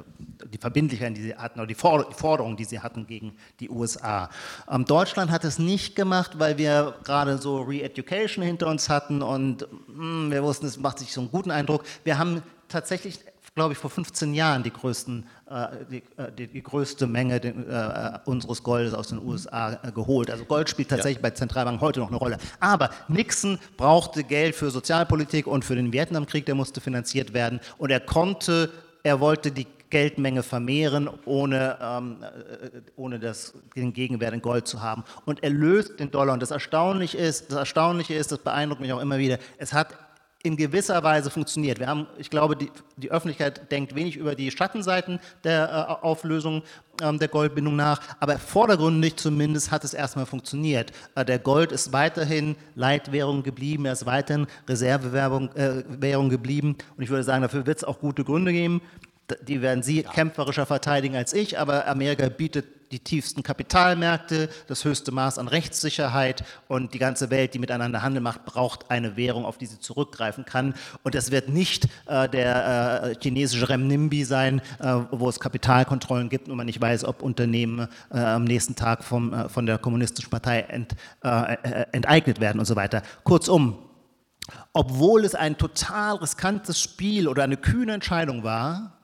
die 0.51 0.57
Verbindlichkeiten, 0.57 1.15
die 1.15 1.21
sie 1.21 1.35
hatten, 1.35 1.59
oder 1.59 1.67
die 1.67 1.75
Forderungen, 1.75 2.57
die 2.57 2.65
sie 2.65 2.79
hatten 2.79 3.07
gegen 3.07 3.33
die 3.59 3.69
USA. 3.69 4.29
Ähm, 4.69 4.85
Deutschland 4.85 5.31
hat 5.31 5.43
es 5.43 5.59
nicht 5.59 5.95
gemacht, 5.95 6.39
weil 6.39 6.57
wir 6.57 6.95
gerade 7.03 7.37
so 7.37 7.61
Re-Education 7.61 8.43
hinter 8.43 8.67
uns 8.67 8.89
hatten 8.89 9.21
und 9.21 9.67
mh, 9.87 9.97
hm, 9.97 10.31
wir 10.31 10.43
wussten, 10.43 10.65
es 10.65 10.77
macht 10.77 10.99
sich 10.99 11.13
so 11.13 11.21
einen 11.21 11.31
guten 11.31 11.51
Eindruck. 11.51 11.83
Wir 12.03 12.17
haben 12.17 12.43
tatsächlich 12.67 13.19
glaube 13.57 13.73
ich, 13.73 13.79
vor 13.79 13.89
15 13.89 14.35
Jahren 14.35 14.61
die, 14.61 14.69
größten, 14.69 15.25
äh, 15.49 15.67
die, 15.89 16.03
äh, 16.15 16.31
die, 16.31 16.45
die, 16.45 16.61
größte 16.61 17.07
Menge 17.07 17.39
den, 17.39 17.67
äh, 17.67 18.19
unseres 18.25 18.61
Goldes 18.61 18.93
aus 18.93 19.07
den 19.07 19.17
USA 19.17 19.71
geholt. 19.95 20.29
Also 20.29 20.45
Gold 20.45 20.69
spielt 20.69 20.89
tatsächlich 20.89 21.17
ja. 21.17 21.23
bei 21.23 21.31
Zentralbanken 21.31 21.81
heute 21.81 21.99
noch 21.99 22.09
eine 22.09 22.17
Rolle. 22.17 22.37
Aber 22.59 22.91
Nixon 23.07 23.57
brauchte 23.75 24.23
Geld 24.23 24.53
für 24.53 24.69
Sozialpolitik 24.69 25.47
und 25.47 25.65
für 25.65 25.75
den 25.75 25.91
Vietnamkrieg, 25.91 26.45
der 26.45 26.53
musste 26.53 26.81
finanziert 26.81 27.33
werden. 27.33 27.59
Und 27.79 27.89
er 27.89 27.99
konnte, 27.99 28.69
er 29.01 29.19
wollte 29.19 29.51
die 29.51 29.65
Geldmenge 29.89 30.43
vermehren, 30.43 31.09
ohne, 31.25 31.79
ähm, 31.81 32.17
äh, 32.21 32.81
ohne 32.95 33.17
das, 33.17 33.55
den 33.75 33.91
Gegenwert 33.91 34.35
in 34.35 34.41
Gold 34.43 34.67
zu 34.67 34.83
haben. 34.83 35.03
Und 35.25 35.41
er 35.43 35.49
löst 35.49 35.99
den 35.99 36.11
Dollar. 36.11 36.33
Und 36.33 36.43
das 36.43 36.51
Erstaunliche 36.51 37.17
ist, 37.17 37.49
das 37.49 37.57
Erstaunliche 37.57 38.13
ist, 38.13 38.31
das 38.31 38.37
beeindruckt 38.37 38.81
mich 38.81 38.93
auch 38.93 39.01
immer 39.01 39.17
wieder, 39.17 39.39
es 39.57 39.73
hat 39.73 39.95
in 40.43 40.55
gewisser 40.55 41.03
Weise 41.03 41.29
funktioniert. 41.29 41.79
Wir 41.79 41.87
haben, 41.87 42.07
ich 42.17 42.29
glaube, 42.29 42.55
die, 42.55 42.71
die 42.95 43.11
Öffentlichkeit 43.11 43.71
denkt 43.71 43.95
wenig 43.95 44.15
über 44.15 44.35
die 44.35 44.51
Schattenseiten 44.51 45.19
der 45.43 45.97
äh, 46.01 46.05
Auflösung 46.05 46.63
ähm, 47.01 47.19
der 47.19 47.27
Goldbindung 47.27 47.75
nach, 47.75 48.01
aber 48.19 48.37
vordergründig 48.37 49.17
zumindest 49.17 49.71
hat 49.71 49.83
es 49.83 49.93
erstmal 49.93 50.25
funktioniert. 50.25 50.91
Äh, 51.15 51.25
der 51.25 51.39
Gold 51.39 51.71
ist 51.71 51.91
weiterhin 51.91 52.55
Leitwährung 52.75 53.43
geblieben, 53.43 53.85
er 53.85 53.93
ist 53.93 54.05
weiterhin 54.05 54.47
Reservewährung 54.67 55.49
äh, 55.55 56.29
geblieben 56.29 56.77
und 56.95 57.03
ich 57.03 57.09
würde 57.09 57.23
sagen, 57.23 57.41
dafür 57.41 57.65
wird 57.65 57.79
es 57.79 57.83
auch 57.83 57.99
gute 57.99 58.23
Gründe 58.23 58.53
geben. 58.53 58.81
Die 59.47 59.61
werden 59.61 59.83
Sie 59.83 60.03
ja. 60.03 60.09
kämpferischer 60.09 60.65
verteidigen 60.65 61.15
als 61.15 61.33
ich, 61.33 61.59
aber 61.59 61.87
Amerika 61.87 62.29
bietet 62.29 62.65
die 62.91 62.99
tiefsten 62.99 63.43
Kapitalmärkte, 63.43 64.49
das 64.67 64.85
höchste 64.85 65.11
Maß 65.11 65.39
an 65.39 65.47
Rechtssicherheit 65.47 66.43
und 66.67 66.93
die 66.93 66.99
ganze 66.99 67.29
Welt, 67.29 67.53
die 67.53 67.59
miteinander 67.59 68.01
Handel 68.01 68.21
macht, 68.21 68.45
braucht 68.45 68.89
eine 68.89 69.17
Währung, 69.17 69.45
auf 69.45 69.57
die 69.57 69.65
sie 69.65 69.79
zurückgreifen 69.79 70.45
kann. 70.45 70.73
Und 71.03 71.15
das 71.15 71.31
wird 71.31 71.49
nicht 71.49 71.87
äh, 72.05 72.29
der 72.29 73.03
äh, 73.03 73.15
chinesische 73.21 73.69
Renminbi 73.69 74.23
sein, 74.23 74.61
äh, 74.79 74.95
wo 75.11 75.27
es 75.29 75.39
Kapitalkontrollen 75.39 76.29
gibt 76.29 76.47
und 76.47 76.55
man 76.55 76.65
nicht 76.65 76.79
weiß, 76.79 77.03
ob 77.03 77.21
Unternehmen 77.21 77.87
äh, 78.11 78.19
am 78.19 78.45
nächsten 78.45 78.75
Tag 78.75 79.03
vom, 79.03 79.33
äh, 79.33 79.49
von 79.49 79.65
der 79.65 79.77
kommunistischen 79.77 80.29
Partei 80.29 80.61
ent, 80.61 80.95
äh, 81.23 81.57
enteignet 81.91 82.39
werden 82.39 82.59
und 82.59 82.65
so 82.65 82.75
weiter. 82.75 83.01
Kurzum, 83.23 83.79
obwohl 84.71 85.25
es 85.25 85.35
ein 85.35 85.57
total 85.57 86.15
riskantes 86.15 86.79
Spiel 86.79 87.27
oder 87.27 87.43
eine 87.43 87.57
kühne 87.57 87.93
Entscheidung 87.93 88.43
war, 88.43 88.96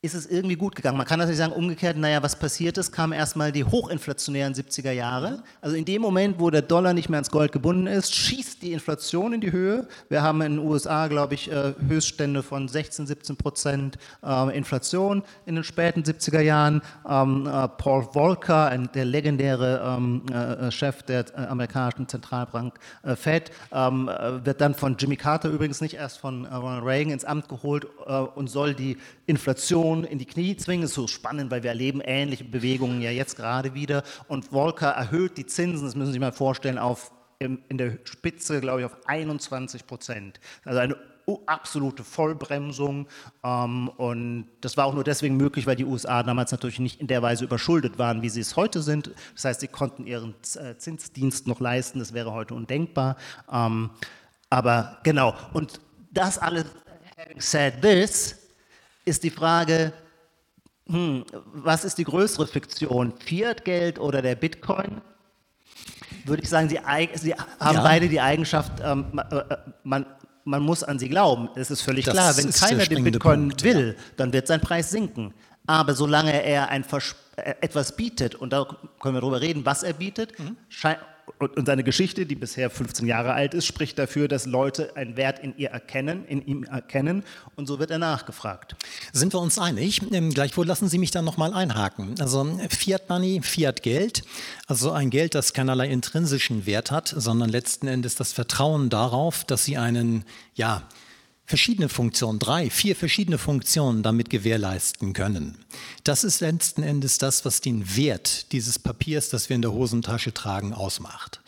ist 0.00 0.14
es 0.14 0.26
irgendwie 0.26 0.54
gut 0.54 0.76
gegangen. 0.76 0.96
Man 0.96 1.06
kann 1.06 1.18
natürlich 1.18 1.38
sagen, 1.38 1.52
umgekehrt, 1.52 1.96
naja, 1.96 2.22
was 2.22 2.38
passiert 2.38 2.78
ist, 2.78 2.92
kamen 2.92 3.12
erstmal 3.12 3.50
die 3.50 3.64
hochinflationären 3.64 4.54
70er 4.54 4.92
Jahre. 4.92 5.42
Also 5.60 5.74
in 5.74 5.84
dem 5.84 6.02
Moment, 6.02 6.38
wo 6.38 6.50
der 6.50 6.62
Dollar 6.62 6.94
nicht 6.94 7.08
mehr 7.08 7.16
ans 7.16 7.32
Gold 7.32 7.50
gebunden 7.50 7.88
ist, 7.88 8.14
schießt 8.14 8.62
die 8.62 8.72
Inflation 8.72 9.32
in 9.32 9.40
die 9.40 9.50
Höhe. 9.50 9.88
Wir 10.08 10.22
haben 10.22 10.40
in 10.42 10.58
den 10.58 10.64
USA, 10.64 11.08
glaube 11.08 11.34
ich, 11.34 11.50
äh, 11.50 11.74
Höchststände 11.84 12.44
von 12.44 12.68
16, 12.68 13.08
17 13.08 13.36
Prozent 13.36 13.98
äh, 14.24 14.56
Inflation 14.56 15.24
in 15.46 15.56
den 15.56 15.64
späten 15.64 16.04
70er 16.04 16.42
Jahren. 16.42 16.80
Ähm, 17.08 17.48
äh, 17.48 17.66
Paul 17.66 18.04
Volcker, 18.04 18.78
der 18.94 19.04
legendäre 19.04 19.96
ähm, 19.96 20.22
Chef 20.70 21.02
der 21.02 21.24
amerikanischen 21.50 22.06
Zentralbank 22.06 22.78
Fed, 23.16 23.50
ähm, 23.72 24.08
wird 24.44 24.60
dann 24.60 24.74
von 24.74 24.96
Jimmy 24.96 25.16
Carter 25.16 25.48
übrigens 25.48 25.80
nicht 25.80 25.94
erst 25.94 26.18
von 26.18 26.46
Ronald 26.46 26.84
Reagan 26.84 27.12
ins 27.12 27.24
Amt 27.24 27.48
geholt 27.48 27.86
und 28.34 28.48
soll 28.48 28.74
die 28.74 28.98
Inflation 29.28 30.04
in 30.04 30.18
die 30.18 30.24
Knie 30.24 30.56
zwingen. 30.56 30.82
Das 30.82 30.90
ist 30.90 30.96
so 30.96 31.06
spannend, 31.06 31.50
weil 31.50 31.62
wir 31.62 31.70
erleben 31.70 32.00
ähnliche 32.00 32.44
Bewegungen 32.44 33.00
ja 33.00 33.10
jetzt 33.10 33.36
gerade 33.36 33.74
wieder. 33.74 34.02
Und 34.26 34.46
Volcker 34.46 34.88
erhöht 34.88 35.36
die 35.36 35.46
Zinsen, 35.46 35.84
das 35.86 35.94
müssen 35.94 36.06
Sie 36.06 36.12
sich 36.12 36.20
mal 36.20 36.32
vorstellen, 36.32 36.78
auf 36.78 37.12
in 37.40 37.78
der 37.78 37.98
Spitze, 38.02 38.60
glaube 38.60 38.80
ich, 38.80 38.86
auf 38.86 38.96
21 39.06 39.86
Prozent. 39.86 40.40
Also 40.64 40.80
eine 40.80 40.96
absolute 41.46 42.04
Vollbremsung. 42.04 43.06
Ähm, 43.44 43.88
und 43.96 44.48
das 44.60 44.76
war 44.76 44.86
auch 44.86 44.94
nur 44.94 45.04
deswegen 45.04 45.36
möglich, 45.36 45.66
weil 45.66 45.76
die 45.76 45.84
USA 45.84 46.22
damals 46.22 46.50
natürlich 46.50 46.80
nicht 46.80 47.00
in 47.00 47.06
der 47.06 47.22
Weise 47.22 47.44
überschuldet 47.44 47.98
waren, 47.98 48.22
wie 48.22 48.28
sie 48.28 48.40
es 48.40 48.56
heute 48.56 48.82
sind. 48.82 49.12
Das 49.34 49.44
heißt, 49.44 49.60
sie 49.60 49.68
konnten 49.68 50.06
ihren 50.06 50.34
äh, 50.56 50.76
Zinsdienst 50.76 51.46
noch 51.46 51.60
leisten. 51.60 51.98
Das 51.98 52.12
wäre 52.12 52.32
heute 52.32 52.54
undenkbar. 52.54 53.16
Ähm, 53.52 53.90
aber 54.50 54.98
genau. 55.02 55.34
Und 55.52 55.80
das 56.10 56.38
alles, 56.38 56.64
having 57.16 57.40
said 57.40 57.82
this, 57.82 58.37
ist 59.08 59.24
die 59.24 59.30
Frage, 59.30 59.92
hm, 60.86 61.24
was 61.52 61.84
ist 61.84 61.98
die 61.98 62.04
größere 62.04 62.46
Fiktion, 62.46 63.12
Fiat-Geld 63.18 63.98
oder 63.98 64.22
der 64.22 64.36
Bitcoin? 64.36 65.00
Würde 66.24 66.42
ich 66.42 66.48
sagen, 66.48 66.68
sie, 66.68 66.78
sie 67.14 67.34
haben 67.34 67.76
ja. 67.76 67.82
beide 67.82 68.08
die 68.08 68.20
Eigenschaft, 68.20 68.72
ähm, 68.82 69.20
äh, 69.30 69.36
äh, 69.36 69.56
man, 69.82 70.06
man 70.44 70.62
muss 70.62 70.82
an 70.82 70.98
sie 70.98 71.08
glauben. 71.08 71.48
Es 71.56 71.70
ist 71.70 71.82
völlig 71.82 72.04
das 72.04 72.14
klar, 72.14 72.36
wenn 72.36 72.50
keiner 72.50 72.86
den 72.86 73.04
Bitcoin 73.04 73.48
Punkt, 73.48 73.64
will, 73.64 73.96
ja. 73.96 74.04
dann 74.16 74.32
wird 74.32 74.46
sein 74.46 74.60
Preis 74.60 74.90
sinken. 74.90 75.34
Aber 75.66 75.94
solange 75.94 76.42
er 76.42 76.68
ein 76.68 76.84
Vers 76.84 77.16
äh, 77.36 77.54
etwas 77.60 77.96
bietet, 77.96 78.34
und 78.34 78.52
da 78.52 78.66
können 79.00 79.14
wir 79.14 79.20
darüber 79.20 79.40
reden, 79.40 79.66
was 79.66 79.82
er 79.82 79.92
bietet, 79.92 80.38
mhm 80.38 80.56
und 81.38 81.66
seine 81.66 81.84
Geschichte, 81.84 82.26
die 82.26 82.34
bisher 82.34 82.70
15 82.70 83.06
Jahre 83.06 83.32
alt 83.32 83.54
ist, 83.54 83.66
spricht 83.66 83.98
dafür, 83.98 84.28
dass 84.28 84.46
Leute 84.46 84.96
einen 84.96 85.16
Wert 85.16 85.38
in 85.38 85.56
ihr 85.56 85.70
erkennen, 85.70 86.24
in 86.26 86.44
ihm 86.46 86.64
erkennen 86.64 87.24
und 87.56 87.66
so 87.66 87.78
wird 87.78 87.90
er 87.90 87.98
nachgefragt. 87.98 88.76
Sind 89.12 89.32
wir 89.32 89.40
uns 89.40 89.58
einig? 89.58 90.02
Ähm, 90.12 90.30
gleichwohl 90.30 90.66
lassen 90.66 90.88
Sie 90.88 90.98
mich 90.98 91.10
da 91.10 91.22
nochmal 91.22 91.52
einhaken. 91.54 92.14
Also 92.20 92.58
Fiat 92.70 93.08
Money, 93.08 93.40
Fiat 93.42 93.82
Geld, 93.82 94.22
also 94.66 94.92
ein 94.92 95.10
Geld, 95.10 95.34
das 95.34 95.52
keinerlei 95.52 95.88
intrinsischen 95.88 96.66
Wert 96.66 96.90
hat, 96.90 97.12
sondern 97.16 97.48
letzten 97.50 97.88
Endes 97.88 98.14
das 98.14 98.32
Vertrauen 98.32 98.90
darauf, 98.90 99.44
dass 99.44 99.64
Sie 99.64 99.76
einen, 99.76 100.24
ja, 100.54 100.82
verschiedene 101.48 101.88
Funktionen, 101.88 102.38
drei, 102.38 102.68
vier 102.68 102.94
verschiedene 102.94 103.38
Funktionen 103.38 104.02
damit 104.02 104.28
gewährleisten 104.28 105.14
können. 105.14 105.56
Das 106.04 106.22
ist 106.22 106.40
letzten 106.40 106.82
Endes 106.82 107.16
das, 107.16 107.46
was 107.46 107.62
den 107.62 107.96
Wert 107.96 108.52
dieses 108.52 108.78
Papiers, 108.78 109.30
das 109.30 109.48
wir 109.48 109.56
in 109.56 109.62
der 109.62 109.72
Hosentasche 109.72 110.34
tragen, 110.34 110.74
ausmacht. 110.74 111.40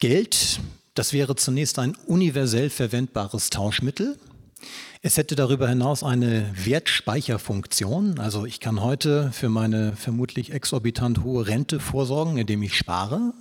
Geld, 0.00 0.60
das 0.94 1.12
wäre 1.12 1.36
zunächst 1.36 1.78
ein 1.78 1.94
universell 2.06 2.70
verwendbares 2.70 3.50
Tauschmittel. 3.50 4.18
Es 5.02 5.18
hätte 5.18 5.36
darüber 5.36 5.68
hinaus 5.68 6.02
eine 6.02 6.50
Wertspeicherfunktion. 6.56 8.18
Also 8.18 8.46
ich 8.46 8.58
kann 8.58 8.80
heute 8.80 9.32
für 9.32 9.50
meine 9.50 9.94
vermutlich 9.96 10.50
exorbitant 10.50 11.22
hohe 11.22 11.46
Rente 11.46 11.78
vorsorgen, 11.78 12.38
indem 12.38 12.62
ich 12.62 12.74
spare. 12.74 13.34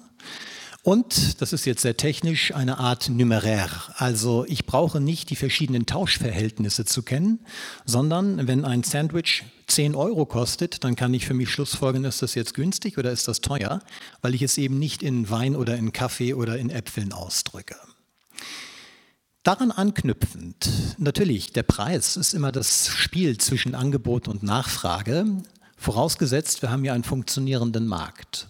Und, 0.85 1.41
das 1.41 1.51
ist 1.51 1.65
jetzt 1.65 1.81
sehr 1.81 1.97
technisch, 1.97 2.53
eine 2.53 2.77
Art 2.77 3.09
Numeräre. 3.09 3.71
Also 3.95 4.45
ich 4.47 4.67
brauche 4.67 4.99
nicht 4.99 5.31
die 5.31 5.35
verschiedenen 5.35 5.87
Tauschverhältnisse 5.87 6.85
zu 6.85 7.01
kennen, 7.01 7.39
sondern 7.85 8.47
wenn 8.47 8.63
ein 8.65 8.83
Sandwich 8.83 9.45
10 9.65 9.95
Euro 9.95 10.27
kostet, 10.27 10.83
dann 10.83 10.95
kann 10.95 11.11
ich 11.15 11.25
für 11.25 11.33
mich 11.33 11.49
schlussfolgern, 11.49 12.05
ist 12.05 12.21
das 12.21 12.35
jetzt 12.35 12.53
günstig 12.53 12.99
oder 12.99 13.11
ist 13.11 13.27
das 13.27 13.41
teuer, 13.41 13.79
weil 14.21 14.35
ich 14.35 14.43
es 14.43 14.59
eben 14.59 14.77
nicht 14.77 15.01
in 15.01 15.27
Wein 15.31 15.55
oder 15.55 15.75
in 15.75 15.91
Kaffee 15.91 16.35
oder 16.35 16.59
in 16.59 16.69
Äpfeln 16.69 17.13
ausdrücke. 17.13 17.77
Daran 19.41 19.71
anknüpfend, 19.71 20.69
natürlich, 20.99 21.51
der 21.51 21.63
Preis 21.63 22.15
ist 22.15 22.35
immer 22.35 22.51
das 22.51 22.89
Spiel 22.89 23.39
zwischen 23.39 23.73
Angebot 23.73 24.27
und 24.27 24.43
Nachfrage, 24.43 25.25
vorausgesetzt, 25.77 26.61
wir 26.61 26.69
haben 26.69 26.85
ja 26.85 26.93
einen 26.93 27.03
funktionierenden 27.03 27.87
Markt 27.87 28.49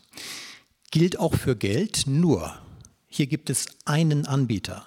gilt 0.91 1.19
auch 1.19 1.36
für 1.36 1.56
Geld, 1.56 2.04
nur 2.08 2.56
hier 3.08 3.28
gibt 3.28 3.50
es 3.50 3.65
einen 3.86 4.26
Anbieter. 4.26 4.86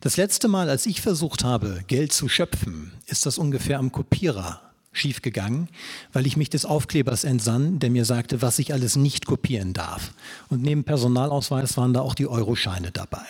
Das 0.00 0.16
letzte 0.16 0.48
Mal, 0.48 0.68
als 0.68 0.86
ich 0.86 1.00
versucht 1.00 1.44
habe, 1.44 1.82
Geld 1.86 2.12
zu 2.12 2.28
schöpfen, 2.28 2.92
ist 3.06 3.26
das 3.26 3.38
ungefähr 3.38 3.78
am 3.78 3.92
Kopierer 3.92 4.60
schiefgegangen, 4.92 5.68
weil 6.12 6.26
ich 6.26 6.36
mich 6.36 6.50
des 6.50 6.64
Aufklebers 6.64 7.24
entsann, 7.24 7.78
der 7.78 7.90
mir 7.90 8.04
sagte, 8.04 8.42
was 8.42 8.58
ich 8.58 8.72
alles 8.72 8.96
nicht 8.96 9.26
kopieren 9.26 9.72
darf. 9.72 10.14
Und 10.48 10.62
neben 10.62 10.84
Personalausweis 10.84 11.76
waren 11.76 11.92
da 11.92 12.00
auch 12.00 12.14
die 12.14 12.28
Euroscheine 12.28 12.92
dabei. 12.92 13.26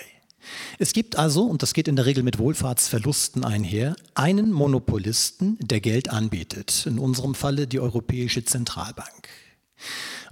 Es 0.78 0.92
gibt 0.92 1.16
also, 1.16 1.44
und 1.44 1.62
das 1.62 1.72
geht 1.72 1.88
in 1.88 1.96
der 1.96 2.04
Regel 2.04 2.22
mit 2.22 2.38
Wohlfahrtsverlusten 2.38 3.44
einher, 3.44 3.96
einen 4.14 4.52
Monopolisten, 4.52 5.58
der 5.60 5.80
Geld 5.80 6.10
anbietet, 6.10 6.86
in 6.86 6.98
unserem 6.98 7.34
Falle 7.34 7.66
die 7.66 7.80
Europäische 7.80 8.44
Zentralbank. 8.44 9.28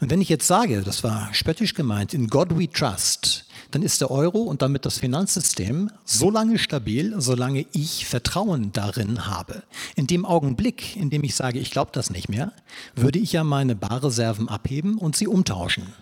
Und 0.02 0.10
wenn 0.10 0.20
ich 0.20 0.28
jetzt 0.28 0.48
sage, 0.48 0.82
das 0.82 1.04
war 1.04 1.32
spöttisch 1.32 1.74
gemeint, 1.74 2.12
in 2.12 2.26
God 2.26 2.58
we 2.58 2.68
trust, 2.68 3.46
dann 3.70 3.82
ist 3.82 4.00
der 4.00 4.10
Euro 4.10 4.40
und 4.40 4.60
damit 4.60 4.84
das 4.84 4.98
Finanzsystem 4.98 5.92
so 6.04 6.28
lange 6.28 6.58
stabil, 6.58 7.14
solange 7.20 7.66
ich 7.72 8.04
Vertrauen 8.04 8.72
darin 8.72 9.28
habe. 9.28 9.62
In 9.94 10.08
dem 10.08 10.24
Augenblick, 10.24 10.96
in 10.96 11.08
dem 11.08 11.22
ich 11.22 11.36
sage, 11.36 11.60
ich 11.60 11.70
glaube 11.70 11.92
das 11.94 12.10
nicht 12.10 12.28
mehr, 12.28 12.50
würde 12.96 13.20
ich 13.20 13.32
ja 13.32 13.44
meine 13.44 13.76
Barreserven 13.76 14.48
abheben 14.48 14.98
und 14.98 15.14
sie 15.14 15.28
umtauschen. 15.28 15.92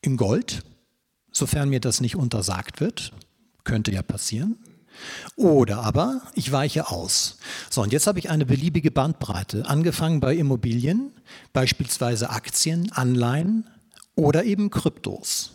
In 0.00 0.16
Gold 0.16 0.62
sofern 1.32 1.70
mir 1.70 1.80
das 1.80 2.00
nicht 2.00 2.14
untersagt 2.14 2.80
wird. 2.80 3.12
Könnte 3.64 3.90
ja 3.90 4.02
passieren. 4.02 4.58
Oder 5.36 5.84
aber 5.84 6.22
ich 6.34 6.52
weiche 6.52 6.90
aus. 6.90 7.38
So, 7.70 7.82
und 7.82 7.92
jetzt 7.92 8.06
habe 8.06 8.18
ich 8.18 8.30
eine 8.30 8.46
beliebige 8.46 8.90
Bandbreite, 8.90 9.66
angefangen 9.66 10.20
bei 10.20 10.34
Immobilien, 10.34 11.12
beispielsweise 11.52 12.30
Aktien, 12.30 12.92
Anleihen 12.92 13.68
oder 14.14 14.44
eben 14.44 14.70
Kryptos. 14.70 15.52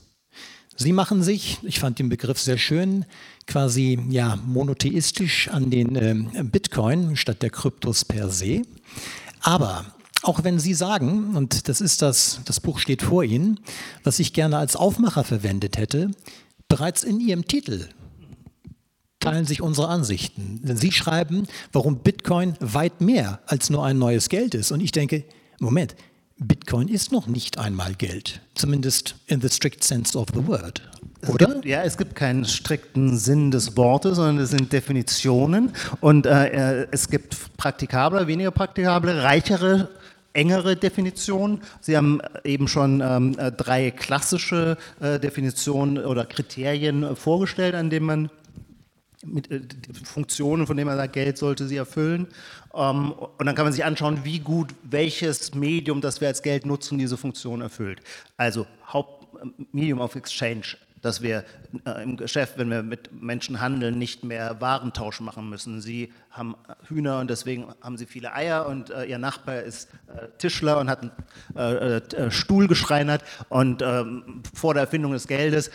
Sie 0.78 0.91
machen 0.91 1.24
sich, 1.24 1.60
ich 1.63 1.80
fand 1.80 2.00
den 2.00 2.10
Begriff 2.10 2.39
sehr 2.39 2.58
schön, 2.58 3.06
quasi 3.48 3.98
ja 4.10 4.38
monotheistisch 4.45 5.48
an 5.48 5.69
den 5.69 5.95
äh, 5.95 6.43
Bitcoin 6.43 7.15
statt 7.15 7.41
der 7.41 7.50
Kryptos 7.50 8.04
per 8.04 8.30
se. 8.30 8.63
Aber 9.39 9.86
auch 10.24 10.43
wenn 10.43 10.60
Sie 10.60 10.74
sagen, 10.74 11.36
und 11.36 11.69
das 11.69 11.80
ist 11.80 12.02
das, 12.02 12.41
das 12.45 12.60
Buch 12.60 12.80
steht 12.80 13.04
vor 13.04 13.24
Ihnen, 13.24 13.60
was 14.04 14.19
ich 14.19 14.34
gerne 14.34 14.58
als 14.58 14.76
Aufmacher 14.76 15.24
verwendet 15.24 15.78
hätte, 15.78 16.12
bereits 16.67 17.04
in 17.04 17.19
Ihrem 17.19 17.45
Titel 17.48 17.88
teilen 19.25 19.45
sich 19.45 19.61
unsere 19.61 19.88
Ansichten. 19.88 20.61
Denn 20.63 20.77
Sie 20.77 20.91
schreiben, 20.91 21.47
warum 21.71 21.99
Bitcoin 21.99 22.55
weit 22.59 23.01
mehr 23.01 23.39
als 23.47 23.69
nur 23.69 23.85
ein 23.85 23.97
neues 23.97 24.29
Geld 24.29 24.55
ist. 24.55 24.71
Und 24.71 24.81
ich 24.81 24.91
denke, 24.91 25.23
Moment, 25.59 25.95
Bitcoin 26.38 26.88
ist 26.88 27.11
noch 27.11 27.27
nicht 27.27 27.57
einmal 27.59 27.93
Geld, 27.93 28.41
zumindest 28.55 29.15
in 29.27 29.41
the 29.41 29.49
strict 29.49 29.83
sense 29.83 30.17
of 30.17 30.27
the 30.33 30.45
word. 30.45 30.81
Oder? 31.27 31.47
Es 31.47 31.53
gibt, 31.53 31.65
ja, 31.65 31.83
es 31.83 31.97
gibt 31.97 32.15
keinen 32.15 32.45
strikten 32.45 33.17
Sinn 33.17 33.51
des 33.51 33.77
Wortes, 33.77 34.17
sondern 34.17 34.39
es 34.39 34.51
sind 34.51 34.71
Definitionen 34.71 35.71
und 36.01 36.25
äh, 36.25 36.81
äh 36.81 36.88
es 36.91 37.09
gibt 37.09 37.55
praktikable, 37.57 38.27
weniger 38.27 38.51
praktikable, 38.51 39.23
reichere 39.23 39.89
engere 40.35 40.75
Definitionen. 40.75 41.61
Sie 41.81 41.95
haben 41.95 42.19
eben 42.43 42.67
schon 42.67 43.01
ähm, 43.01 43.35
äh, 43.39 43.51
drei 43.51 43.91
klassische 43.91 44.77
äh, 44.99 45.19
Definitionen 45.19 46.03
oder 46.03 46.25
Kriterien 46.25 47.03
äh, 47.03 47.15
vorgestellt, 47.15 47.73
an 47.73 47.89
denen 47.89 48.05
man 48.05 48.29
mit 49.25 49.51
äh, 49.51 49.61
Funktionen, 50.03 50.67
von 50.67 50.77
denen 50.77 50.88
man 50.88 50.97
sagt, 50.97 51.13
Geld 51.13 51.38
sollte 51.38 51.67
sie 51.67 51.77
erfüllen. 51.77 52.27
Ähm, 52.73 53.11
und 53.11 53.45
dann 53.45 53.55
kann 53.55 53.65
man 53.65 53.73
sich 53.73 53.85
anschauen, 53.85 54.19
wie 54.23 54.39
gut 54.39 54.73
welches 54.83 55.53
Medium, 55.53 56.01
das 56.01 56.21
wir 56.21 56.27
als 56.27 56.41
Geld 56.41 56.65
nutzen, 56.65 56.97
diese 56.97 57.17
Funktion 57.17 57.61
erfüllt. 57.61 58.01
Also 58.38 58.65
Hauptmedium 58.88 59.99
of 59.99 60.15
Exchange, 60.15 60.77
dass 61.01 61.21
wir 61.21 61.45
äh, 61.85 62.03
im 62.03 62.17
Geschäft, 62.17 62.57
wenn 62.57 62.69
wir 62.69 62.81
mit 62.81 63.21
Menschen 63.21 63.61
handeln, 63.61 63.97
nicht 63.97 64.23
mehr 64.23 64.59
Warentausch 64.59 65.19
machen 65.19 65.49
müssen. 65.49 65.79
Sie 65.81 66.11
haben 66.31 66.55
Hühner 66.88 67.19
und 67.19 67.29
deswegen 67.29 67.67
haben 67.81 67.97
sie 67.97 68.05
viele 68.05 68.33
Eier 68.33 68.65
und 68.65 68.89
äh, 68.89 69.05
ihr 69.05 69.19
Nachbar 69.19 69.61
ist 69.61 69.89
äh, 70.07 70.27
Tischler 70.38 70.79
und 70.79 70.89
hat 70.89 71.01
einen 71.01 71.11
äh, 71.55 71.97
äh, 71.97 72.31
Stuhl 72.31 72.67
geschreinert 72.67 73.23
und 73.49 73.81
ähm, 73.81 74.41
vor 74.53 74.73
der 74.73 74.81
Erfindung 74.81 75.11
des 75.11 75.27
Geldes 75.27 75.69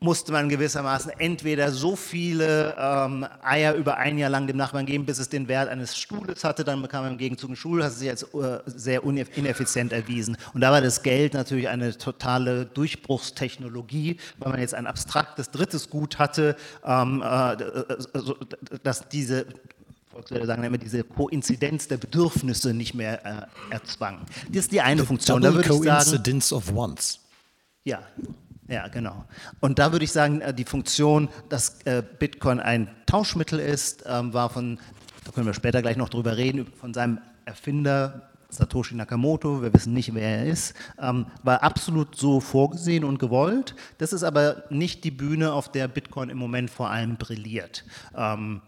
musste 0.00 0.30
man 0.30 0.48
gewissermaßen 0.48 1.10
entweder 1.18 1.72
so 1.72 1.96
viele 1.96 2.74
ähm, 2.78 3.26
Eier 3.42 3.74
über 3.74 3.96
ein 3.96 4.16
Jahr 4.16 4.30
lang 4.30 4.46
dem 4.46 4.56
Nachbarn 4.56 4.86
geben, 4.86 5.04
bis 5.06 5.18
es 5.18 5.28
den 5.28 5.48
Wert 5.48 5.68
eines 5.68 5.96
Stuhles 5.96 6.44
hatte, 6.44 6.62
dann 6.64 6.80
bekam 6.80 7.02
man 7.02 7.12
im 7.12 7.18
Gegenzug 7.18 7.50
einen 7.50 7.56
Stuhl, 7.56 7.82
hat 7.82 7.92
sich 7.92 8.08
als 8.08 8.22
äh, 8.22 8.60
sehr 8.66 9.02
ineffizient 9.02 9.92
erwiesen. 9.92 10.36
Und 10.54 10.60
da 10.60 10.70
war 10.70 10.80
das 10.80 11.02
Geld 11.02 11.34
natürlich 11.34 11.68
eine 11.68 11.96
totale 11.98 12.66
Durchbruchstechnologie, 12.66 14.18
weil 14.38 14.52
man 14.52 14.60
jetzt 14.60 14.74
ein 14.74 14.86
abstraktes 14.86 15.50
drittes 15.50 15.90
Gut 15.90 16.18
hatte, 16.20 16.54
ähm, 16.84 17.22
äh, 17.22 17.56
dass 18.84 19.08
diese 19.08 19.46
Volkswirte 20.10 20.46
sagen 20.46 20.62
immer, 20.62 20.78
diese 20.78 21.02
Koinzidenz 21.02 21.88
der 21.88 21.96
Bedürfnisse 21.96 22.72
nicht 22.72 22.94
mehr 22.94 23.24
äh, 23.24 23.74
erzwang. 23.74 24.20
Das 24.48 24.64
ist 24.64 24.72
die 24.72 24.80
eine 24.80 25.04
Funktion. 25.04 25.42
Double 25.42 25.62
Da 25.62 25.68
würde 25.68 25.84
ich 25.84 25.88
sagen, 25.88 26.04
coincidence 26.04 26.52
of 26.52 26.74
wants. 26.74 27.20
ja, 27.84 28.02
ja, 28.68 28.88
genau. 28.88 29.24
Und 29.60 29.78
da 29.78 29.92
würde 29.92 30.04
ich 30.04 30.12
sagen, 30.12 30.40
äh, 30.40 30.52
die 30.52 30.64
Funktion, 30.64 31.28
dass 31.48 31.80
äh, 31.82 32.02
Bitcoin 32.18 32.60
ein 32.60 32.88
Tauschmittel 33.06 33.58
ist, 33.58 34.04
ähm, 34.06 34.32
war 34.34 34.50
von, 34.50 34.78
da 35.24 35.32
können 35.32 35.46
wir 35.46 35.54
später 35.54 35.82
gleich 35.82 35.96
noch 35.96 36.10
drüber 36.10 36.36
reden, 36.36 36.66
von 36.78 36.92
seinem 36.94 37.18
Erfinder 37.46 38.28
Satoshi 38.50 38.94
Nakamoto, 38.94 39.62
wir 39.62 39.74
wissen 39.74 39.92
nicht, 39.92 40.14
wer 40.14 40.38
er 40.38 40.46
ist, 40.46 40.74
ähm, 40.98 41.26
war 41.42 41.62
absolut 41.62 42.16
so 42.16 42.40
vorgesehen 42.40 43.04
und 43.04 43.18
gewollt. 43.18 43.74
Das 43.98 44.12
ist 44.12 44.22
aber 44.22 44.64
nicht 44.70 45.04
die 45.04 45.10
Bühne, 45.10 45.52
auf 45.52 45.70
der 45.70 45.86
Bitcoin 45.88 46.30
im 46.30 46.38
Moment 46.38 46.70
vor 46.70 46.90
allem 46.90 47.16
brilliert. 47.16 47.84
Ähm, 48.16 48.62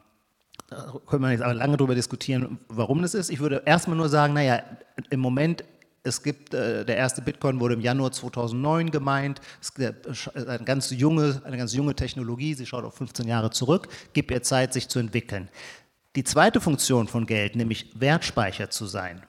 da 0.69 0.95
können 1.07 1.23
wir 1.23 1.33
jetzt 1.33 1.43
aber 1.43 1.55
lange 1.55 1.77
darüber 1.77 1.95
diskutieren, 1.95 2.59
warum 2.69 3.03
das 3.03 3.15
ist. 3.15 3.31
Ich 3.31 3.41
würde 3.41 3.63
erstmal 3.65 3.97
nur 3.97 4.09
sagen, 4.09 4.35
naja, 4.35 4.63
im 5.09 5.21
Moment 5.21 5.65
es 6.03 6.23
gibt, 6.23 6.55
äh, 6.55 6.85
der 6.85 6.97
erste 6.97 7.23
Bitcoin 7.23 7.61
wurde 7.61 7.75
im 7.75 7.81
Januar 7.81 8.13
2009 8.13 8.91
gemeint. 8.91 9.41
Es 9.61 9.71
ist 9.71 10.37
eine 10.37 10.65
ganz, 10.65 10.91
junge, 10.91 11.43
eine 11.45 11.59
ganz 11.59 11.75
junge 11.75 11.95
Technologie, 11.95 12.55
sie 12.55 12.67
schaut 12.67 12.85
auf 12.85 12.95
15 12.95 13.29
Jahre 13.29 13.51
zurück, 13.51 13.89
gibt 14.13 14.31
ihr 14.31 14.43
Zeit, 14.43 14.73
sich 14.73 14.89
zu 14.89 14.99
entwickeln. 14.99 15.49
Die 16.17 16.25
zweite 16.25 16.61
Funktion 16.61 17.07
von 17.07 17.27
Geld, 17.27 17.55
nämlich 17.55 18.01
Wertspeicher 18.01 18.71
zu 18.71 18.87
sein, 18.87 19.23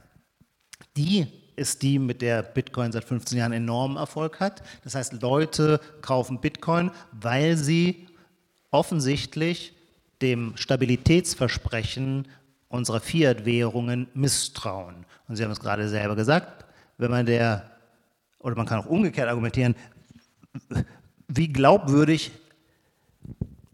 die 0.98 1.28
ist 1.56 1.84
die, 1.84 2.00
mit 2.00 2.22
der 2.22 2.42
Bitcoin 2.42 2.92
seit 2.92 3.04
15 3.04 3.38
Jahren 3.38 3.52
enormen 3.52 3.98
Erfolg 3.98 4.40
hat. 4.40 4.64
Das 4.84 4.96
heißt, 4.96 5.22
Leute 5.22 5.80
kaufen 6.02 6.40
Bitcoin, 6.40 6.90
weil 7.12 7.58
sie 7.58 8.08
offensichtlich 8.72 9.74
dem 10.22 10.56
Stabilitätsversprechen 10.56 12.28
unserer 12.70 13.02
Fiat-Währungen 13.02 14.08
misstrauen. 14.14 15.06
Und 15.28 15.36
Sie 15.36 15.44
haben 15.44 15.52
es 15.52 15.60
gerade 15.60 15.88
selber 15.90 16.16
gesagt, 16.16 16.61
wenn 17.02 17.12
man 17.12 17.26
der, 17.26 17.70
oder 18.40 18.56
man 18.56 18.66
kann 18.66 18.80
auch 18.80 18.86
umgekehrt 18.86 19.28
argumentieren, 19.28 19.76
wie 21.28 21.48
glaubwürdig, 21.48 22.32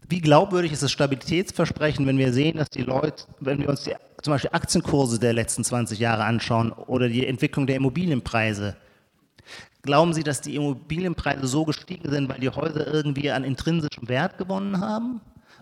wie 0.08 0.20
glaubwürdig 0.20 0.72
ist 0.72 0.82
das 0.82 0.90
Stabilitätsversprechen, 0.92 2.06
wenn 2.06 2.18
wir 2.18 2.32
sehen, 2.32 2.56
dass 2.56 2.70
die 2.70 2.82
Leute, 2.82 3.24
wenn 3.40 3.60
wir 3.60 3.68
uns 3.68 3.84
die, 3.84 3.94
zum 4.22 4.32
Beispiel 4.32 4.50
Aktienkurse 4.52 5.18
der 5.18 5.34
letzten 5.34 5.62
20 5.62 5.98
Jahre 5.98 6.24
anschauen 6.24 6.72
oder 6.72 7.08
die 7.08 7.26
Entwicklung 7.26 7.66
der 7.66 7.76
Immobilienpreise, 7.76 8.76
Glauben 9.82 10.12
Sie, 10.12 10.24
dass 10.24 10.40
die 10.40 10.56
Immobilienpreise 10.56 11.46
so 11.46 11.64
gestiegen 11.64 12.10
sind, 12.10 12.28
weil 12.28 12.40
die 12.40 12.50
Häuser 12.50 12.92
irgendwie 12.92 13.30
an 13.30 13.44
intrinsischem 13.44 14.08
Wert 14.08 14.36
gewonnen 14.36 14.80
haben? 14.80 15.20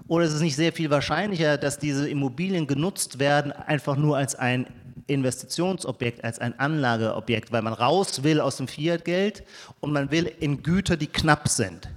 Oder 0.09 0.25
ist 0.25 0.33
es 0.33 0.41
nicht 0.41 0.57
sehr 0.57 0.73
viel 0.73 0.91
wahrscheinlicher, 0.91 1.59
dass 1.59 1.79
diese 1.79 2.09
Immobilien 2.09 2.67
genutzt 2.67 3.19
werden, 3.19 3.53
einfach 3.53 3.97
nur 3.97 4.17
als 4.17 4.35
ein 4.35 4.67
Investitionsobjekt, 5.07 6.25
als 6.25 6.39
ein 6.39 6.59
Anlageobjekt, 6.59 7.53
weil 7.53 7.63
man 7.63 7.73
raus 7.73 8.23
will 8.23 8.41
aus 8.41 8.57
dem 8.57 8.69
Fiat-Geld 8.69 9.45
und 9.81 9.93
man 9.93 10.11
will 10.11 10.31
in 10.41 10.63
Güter, 10.63 10.97
die 10.97 11.07
knapp 11.07 11.49
sind. 11.49 11.89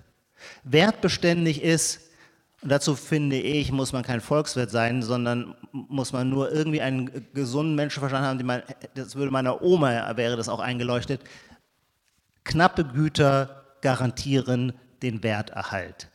Wertbeständig 0.64 1.64
ist, 1.64 2.02
und 2.62 2.70
dazu 2.70 2.96
finde 2.96 3.38
ich, 3.38 3.72
muss 3.72 3.94
man 3.94 4.04
kein 4.04 4.20
Volkswirt 4.20 4.70
sein, 4.70 5.02
sondern 5.02 5.56
muss 5.72 6.12
man 6.12 6.30
nur 6.30 6.52
irgendwie 6.52 6.82
einen 6.82 7.28
gesunden 7.34 7.76
Menschenverstand 7.76 8.26
haben, 8.26 8.46
man, 8.46 8.64
das 8.96 9.16
würde 9.16 9.32
meiner 9.32 9.62
Oma, 9.62 10.16
wäre 10.18 10.36
das 10.36 10.50
auch 10.50 10.60
eingeleuchtet, 10.60 11.22
knappe 12.44 12.84
Güter 12.84 13.64
garantieren 13.82 14.74
den 15.02 15.24
Werterhalt. 15.24 16.10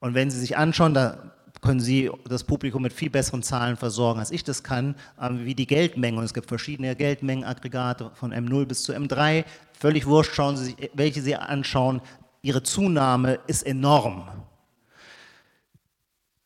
Und 0.00 0.14
wenn 0.14 0.30
Sie 0.30 0.38
sich 0.38 0.56
anschauen, 0.56 0.94
da 0.94 1.32
können 1.60 1.80
Sie 1.80 2.10
das 2.28 2.44
Publikum 2.44 2.82
mit 2.82 2.92
viel 2.92 3.10
besseren 3.10 3.42
Zahlen 3.42 3.76
versorgen, 3.76 4.20
als 4.20 4.30
ich 4.30 4.44
das 4.44 4.62
kann, 4.62 4.94
ähm, 5.20 5.44
wie 5.44 5.54
die 5.54 5.66
Geldmenge. 5.66 6.18
Und 6.18 6.24
es 6.24 6.34
gibt 6.34 6.48
verschiedene 6.48 6.96
Geldmengenaggregate 6.96 8.10
von 8.14 8.32
M0 8.32 8.66
bis 8.66 8.82
zu 8.82 8.92
M3. 8.92 9.44
Völlig 9.78 10.06
wurscht, 10.06 10.34
schauen 10.34 10.56
Sie 10.56 10.66
sich, 10.66 10.90
welche 10.94 11.22
Sie 11.22 11.36
anschauen. 11.36 12.00
Ihre 12.42 12.62
Zunahme 12.62 13.40
ist 13.46 13.62
enorm. 13.62 14.28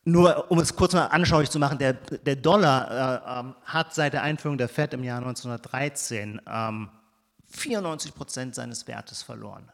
Nur 0.03 0.51
um 0.51 0.59
es 0.59 0.75
kurz 0.75 0.93
mal 0.93 1.07
anschaulich 1.07 1.49
zu 1.49 1.57
machen, 1.57 1.79
der, 1.79 1.93
der 1.93 2.35
Dollar 2.35 2.91
äh, 2.91 3.39
ähm, 3.39 3.55
hat 3.63 3.93
seit 3.93 4.13
der 4.13 4.21
Einführung 4.21 4.57
der 4.57 4.69
FED 4.69 4.93
im 4.93 5.03
Jahr 5.03 5.17
1913 5.17 6.41
ähm, 6.47 6.89
94 7.47 8.13
Prozent 8.13 8.53
seines 8.53 8.87
Wertes 8.87 9.23
verloren 9.23 9.71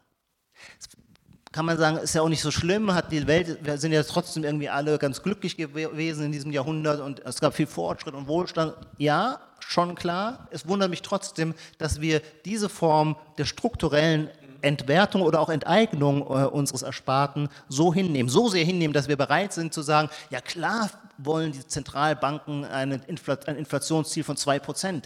kann 1.52 1.66
man 1.66 1.76
sagen, 1.76 1.98
ist 1.98 2.14
ja 2.14 2.22
auch 2.22 2.28
nicht 2.28 2.40
so 2.40 2.50
schlimm, 2.50 2.94
hat 2.94 3.12
die 3.12 3.26
Welt, 3.26 3.58
wir 3.62 3.76
sind 3.76 3.92
ja 3.92 4.02
trotzdem 4.02 4.42
irgendwie 4.42 4.70
alle 4.70 4.98
ganz 4.98 5.22
glücklich 5.22 5.56
gewesen 5.56 6.26
in 6.26 6.32
diesem 6.32 6.50
Jahrhundert 6.50 7.00
und 7.00 7.24
es 7.24 7.40
gab 7.40 7.54
viel 7.54 7.66
Fortschritt 7.66 8.14
und 8.14 8.26
Wohlstand. 8.26 8.74
Ja, 8.96 9.38
schon 9.60 9.94
klar. 9.94 10.48
Es 10.50 10.66
wundert 10.66 10.90
mich 10.90 11.02
trotzdem, 11.02 11.54
dass 11.78 12.00
wir 12.00 12.20
diese 12.44 12.68
Form 12.68 13.16
der 13.36 13.44
strukturellen 13.44 14.30
Entwertung 14.62 15.22
oder 15.22 15.40
auch 15.40 15.50
Enteignung 15.50 16.22
äh, 16.22 16.46
unseres 16.46 16.82
Ersparten 16.82 17.48
so 17.68 17.92
hinnehmen, 17.92 18.28
so 18.28 18.48
sehr 18.48 18.64
hinnehmen, 18.64 18.94
dass 18.94 19.08
wir 19.08 19.16
bereit 19.16 19.52
sind 19.52 19.74
zu 19.74 19.82
sagen, 19.82 20.08
ja 20.30 20.40
klar 20.40 20.88
wollen 21.18 21.52
die 21.52 21.66
Zentralbanken 21.66 22.64
eine 22.64 23.00
Infl 23.06 23.38
ein 23.46 23.56
Inflationsziel 23.56 24.24
von 24.24 24.36
2%. 24.36 25.04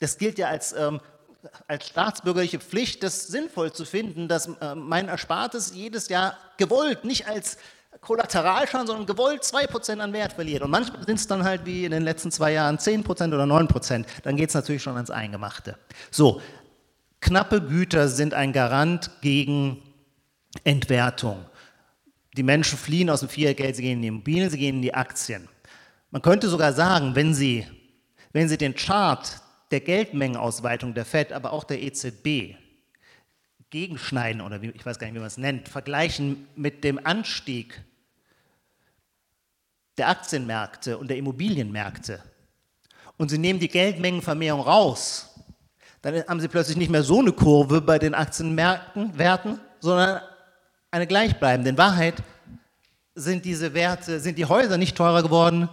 Das 0.00 0.18
gilt 0.18 0.38
ja 0.38 0.48
als 0.48 0.72
ähm, 0.72 1.00
als 1.66 1.88
staatsbürgerliche 1.88 2.58
Pflicht, 2.58 3.02
das 3.02 3.26
sinnvoll 3.26 3.72
zu 3.72 3.84
finden, 3.84 4.28
dass 4.28 4.46
äh, 4.46 4.74
mein 4.74 5.08
Erspartes 5.08 5.72
jedes 5.74 6.08
Jahr 6.08 6.36
gewollt, 6.56 7.04
nicht 7.04 7.26
als 7.26 7.58
Kollateralschaden, 8.00 8.86
sondern 8.86 9.06
gewollt 9.06 9.42
2% 9.42 9.98
an 9.98 10.12
Wert 10.12 10.32
verliert. 10.32 10.62
Und 10.62 10.70
manchmal 10.70 11.04
sind 11.04 11.18
es 11.18 11.26
dann 11.26 11.44
halt 11.44 11.64
wie 11.64 11.84
in 11.84 11.90
den 11.90 12.02
letzten 12.02 12.30
zwei 12.30 12.52
Jahren 12.52 12.78
10% 12.78 13.28
oder 13.28 13.44
9%. 13.44 14.04
Dann 14.22 14.36
geht 14.36 14.48
es 14.48 14.54
natürlich 14.54 14.82
schon 14.82 14.96
ans 14.96 15.10
Eingemachte. 15.10 15.78
So, 16.10 16.40
knappe 17.20 17.60
Güter 17.62 18.08
sind 18.08 18.34
ein 18.34 18.52
Garant 18.52 19.10
gegen 19.20 19.82
Entwertung. 20.64 21.44
Die 22.36 22.42
Menschen 22.42 22.76
fliehen 22.76 23.10
aus 23.10 23.20
dem 23.20 23.28
Fiat-Geld, 23.28 23.76
sie 23.76 23.82
gehen 23.82 23.92
in 23.98 24.02
die 24.02 24.08
Immobilien, 24.08 24.50
sie 24.50 24.58
gehen 24.58 24.76
in 24.76 24.82
die 24.82 24.94
Aktien. 24.94 25.48
Man 26.10 26.22
könnte 26.22 26.48
sogar 26.48 26.72
sagen, 26.72 27.14
wenn 27.14 27.34
Sie, 27.34 27.66
wenn 28.32 28.48
Sie 28.48 28.56
den 28.56 28.74
Chart 28.74 29.40
der 29.74 29.80
Geldmengenausweitung 29.80 30.94
der 30.94 31.04
FED, 31.04 31.32
aber 31.32 31.52
auch 31.52 31.64
der 31.64 31.82
EZB 31.82 32.54
gegenschneiden 33.70 34.40
oder 34.40 34.62
wie, 34.62 34.70
ich 34.70 34.86
weiß 34.86 35.00
gar 35.00 35.08
nicht, 35.08 35.16
wie 35.16 35.18
man 35.18 35.26
es 35.26 35.36
nennt, 35.36 35.68
vergleichen 35.68 36.46
mit 36.54 36.84
dem 36.84 37.04
Anstieg 37.04 37.82
der 39.98 40.10
Aktienmärkte 40.10 40.96
und 40.96 41.08
der 41.08 41.16
Immobilienmärkte 41.16 42.22
und 43.16 43.30
Sie 43.30 43.38
nehmen 43.38 43.58
die 43.58 43.66
Geldmengenvermehrung 43.66 44.60
raus, 44.60 45.34
dann 46.02 46.22
haben 46.28 46.38
Sie 46.38 46.46
plötzlich 46.46 46.76
nicht 46.76 46.90
mehr 46.92 47.02
so 47.02 47.18
eine 47.18 47.32
Kurve 47.32 47.80
bei 47.80 47.98
den 47.98 48.14
Aktienmärkten, 48.14 49.18
Werten, 49.18 49.58
sondern 49.80 50.20
eine 50.92 51.08
gleichbleibende. 51.08 51.70
In 51.70 51.78
Wahrheit 51.78 52.22
sind 53.16 53.44
diese 53.44 53.74
Werte, 53.74 54.20
sind 54.20 54.38
die 54.38 54.44
Häuser 54.44 54.78
nicht 54.78 54.96
teurer 54.96 55.24
geworden, 55.24 55.68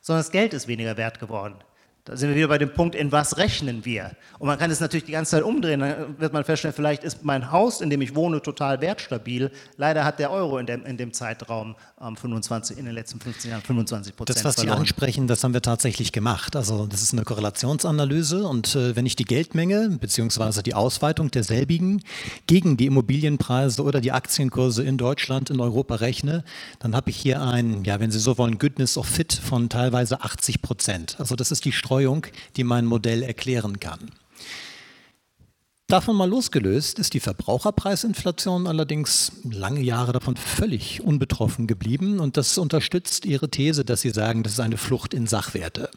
sondern 0.00 0.20
das 0.24 0.32
Geld 0.32 0.54
ist 0.54 0.66
weniger 0.66 0.96
wert 0.96 1.20
geworden. 1.20 1.56
Da 2.04 2.16
sind 2.16 2.30
wir 2.30 2.36
wieder 2.36 2.48
bei 2.48 2.58
dem 2.58 2.72
Punkt, 2.72 2.96
in 2.96 3.12
was 3.12 3.36
rechnen 3.36 3.84
wir? 3.84 4.16
Und 4.40 4.48
man 4.48 4.58
kann 4.58 4.72
es 4.72 4.80
natürlich 4.80 5.04
die 5.04 5.12
ganze 5.12 5.30
Zeit 5.32 5.44
umdrehen. 5.44 5.78
Dann 5.78 6.18
wird 6.18 6.32
man 6.32 6.42
feststellen, 6.42 6.74
vielleicht 6.74 7.04
ist 7.04 7.22
mein 7.22 7.52
Haus, 7.52 7.80
in 7.80 7.90
dem 7.90 8.02
ich 8.02 8.16
wohne, 8.16 8.42
total 8.42 8.80
wertstabil. 8.80 9.52
Leider 9.76 10.04
hat 10.04 10.18
der 10.18 10.32
Euro 10.32 10.58
in 10.58 10.66
dem, 10.66 10.84
in 10.84 10.96
dem 10.96 11.12
Zeitraum 11.12 11.76
ähm, 12.00 12.16
25, 12.16 12.76
in 12.76 12.86
den 12.86 12.94
letzten 12.94 13.20
15 13.20 13.52
Jahren 13.52 13.62
25 13.62 14.16
Prozent 14.16 14.36
Das, 14.36 14.44
was 14.44 14.56
verloren. 14.56 14.78
Sie 14.78 14.80
ansprechen, 14.80 15.28
das 15.28 15.44
haben 15.44 15.54
wir 15.54 15.62
tatsächlich 15.62 16.10
gemacht. 16.10 16.56
Also 16.56 16.86
das 16.86 17.02
ist 17.02 17.12
eine 17.12 17.22
Korrelationsanalyse. 17.22 18.48
Und 18.48 18.74
äh, 18.74 18.96
wenn 18.96 19.06
ich 19.06 19.14
die 19.14 19.24
Geldmenge 19.24 19.96
bzw. 20.00 20.62
die 20.62 20.74
Ausweitung 20.74 21.30
derselbigen 21.30 22.02
gegen 22.48 22.76
die 22.76 22.86
Immobilienpreise 22.86 23.80
oder 23.80 24.00
die 24.00 24.10
Aktienkurse 24.10 24.82
in 24.82 24.98
Deutschland, 24.98 25.50
in 25.50 25.60
Europa 25.60 25.94
rechne, 25.94 26.42
dann 26.80 26.96
habe 26.96 27.10
ich 27.10 27.16
hier 27.16 27.42
ein, 27.42 27.84
ja, 27.84 28.00
wenn 28.00 28.10
Sie 28.10 28.18
so 28.18 28.38
wollen, 28.38 28.58
Goodness 28.58 28.98
of 28.98 29.06
Fit 29.06 29.32
von 29.32 29.68
teilweise 29.68 30.20
80 30.20 30.62
Prozent. 30.62 31.14
Also 31.20 31.36
das 31.36 31.52
ist 31.52 31.64
die 31.64 31.70
Strom 31.70 31.91
Streuung, 31.92 32.26
die 32.56 32.64
mein 32.64 32.86
Modell 32.86 33.22
erklären 33.22 33.78
kann. 33.78 34.10
Davon 35.88 36.16
mal 36.16 36.28
losgelöst 36.28 36.98
ist 36.98 37.12
die 37.12 37.20
Verbraucherpreisinflation 37.20 38.66
allerdings 38.66 39.32
lange 39.44 39.82
Jahre 39.82 40.12
davon 40.12 40.36
völlig 40.36 41.02
unbetroffen 41.02 41.66
geblieben 41.66 42.18
und 42.18 42.38
das 42.38 42.56
unterstützt 42.56 43.26
Ihre 43.26 43.50
These, 43.50 43.84
dass 43.84 44.00
Sie 44.00 44.08
sagen, 44.08 44.42
das 44.42 44.54
ist 44.54 44.60
eine 44.60 44.78
Flucht 44.78 45.12
in 45.12 45.26
Sachwerte. 45.26 45.90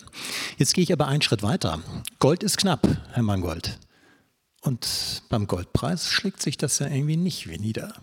Jetzt 0.58 0.74
gehe 0.74 0.84
ich 0.84 0.92
aber 0.92 1.08
einen 1.08 1.22
Schritt 1.22 1.44
weiter. 1.44 1.80
Gold 2.20 2.44
ist 2.44 2.58
knapp, 2.58 2.86
Herr 3.14 3.24
Mangold. 3.24 3.80
Und 4.60 5.24
beim 5.30 5.48
Goldpreis 5.48 6.10
schlägt 6.10 6.42
sich 6.42 6.58
das 6.58 6.80
ja 6.80 6.88
irgendwie 6.88 7.16
nicht 7.16 7.48
wie 7.48 7.58
nieder. 7.58 7.94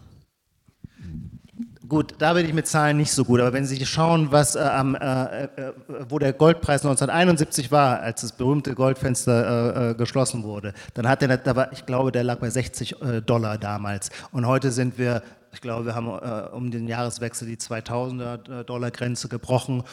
Gut, 1.93 2.15
da 2.17 2.33
bin 2.33 2.47
ich 2.47 2.55
mit 2.55 2.67
Zahlen 2.67 2.97
nicht 2.97 3.13
so 3.13 3.23
gut, 3.23 3.39
aber 3.39 3.53
wenn 3.53 3.67
Sie 3.67 3.85
schauen, 3.85 4.33
was, 4.33 4.55
äh, 4.55 4.63
äh, 4.63 5.45
äh, 5.45 5.73
wo 6.09 6.19
der 6.19 6.33
Goldpreis 6.33 6.81
1971 6.87 7.71
war, 7.71 8.01
als 8.01 8.23
das 8.23 8.33
berühmte 8.33 8.75
Goldfenster 8.75 9.77
äh, 9.77 9.91
äh, 9.91 9.95
geschlossen 9.95 10.43
wurde, 10.43 10.73
dann 10.95 11.07
hat 11.07 11.21
der, 11.21 11.37
da 11.37 11.55
war, 11.55 11.71
ich 11.71 11.85
glaube, 11.85 12.11
der 12.11 12.25
lag 12.25 12.39
bei 12.39 12.49
60 12.49 13.03
äh, 13.03 13.21
Dollar 13.21 13.59
damals. 13.59 14.09
Und 14.31 14.47
heute 14.47 14.71
sind 14.71 14.97
wir, 14.97 15.23
ich 15.53 15.61
glaube, 15.61 15.85
wir 15.85 15.95
haben 15.95 16.09
um 16.55 16.71
den 16.71 16.89
Jahreswechsel 16.89 17.47
die 17.47 17.59
2000er 17.59 18.65
Dollar 18.65 18.91
Grenze 18.91 19.29
gebrochen 19.29 19.85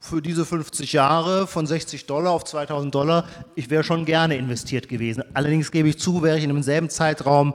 für 0.00 0.22
diese 0.22 0.46
50 0.46 0.92
Jahre 0.92 1.46
von 1.46 1.66
60 1.66 2.06
Dollar 2.06 2.30
auf 2.30 2.44
2000 2.44 2.94
Dollar, 2.94 3.24
ich 3.54 3.68
wäre 3.68 3.82
schon 3.82 4.04
gerne 4.04 4.36
investiert 4.36 4.88
gewesen. 4.88 5.24
Allerdings 5.34 5.72
gebe 5.72 5.88
ich 5.88 5.98
zu, 5.98 6.22
wäre 6.22 6.38
ich 6.38 6.44
in 6.44 6.50
demselben 6.50 6.88
Zeitraum 6.88 7.54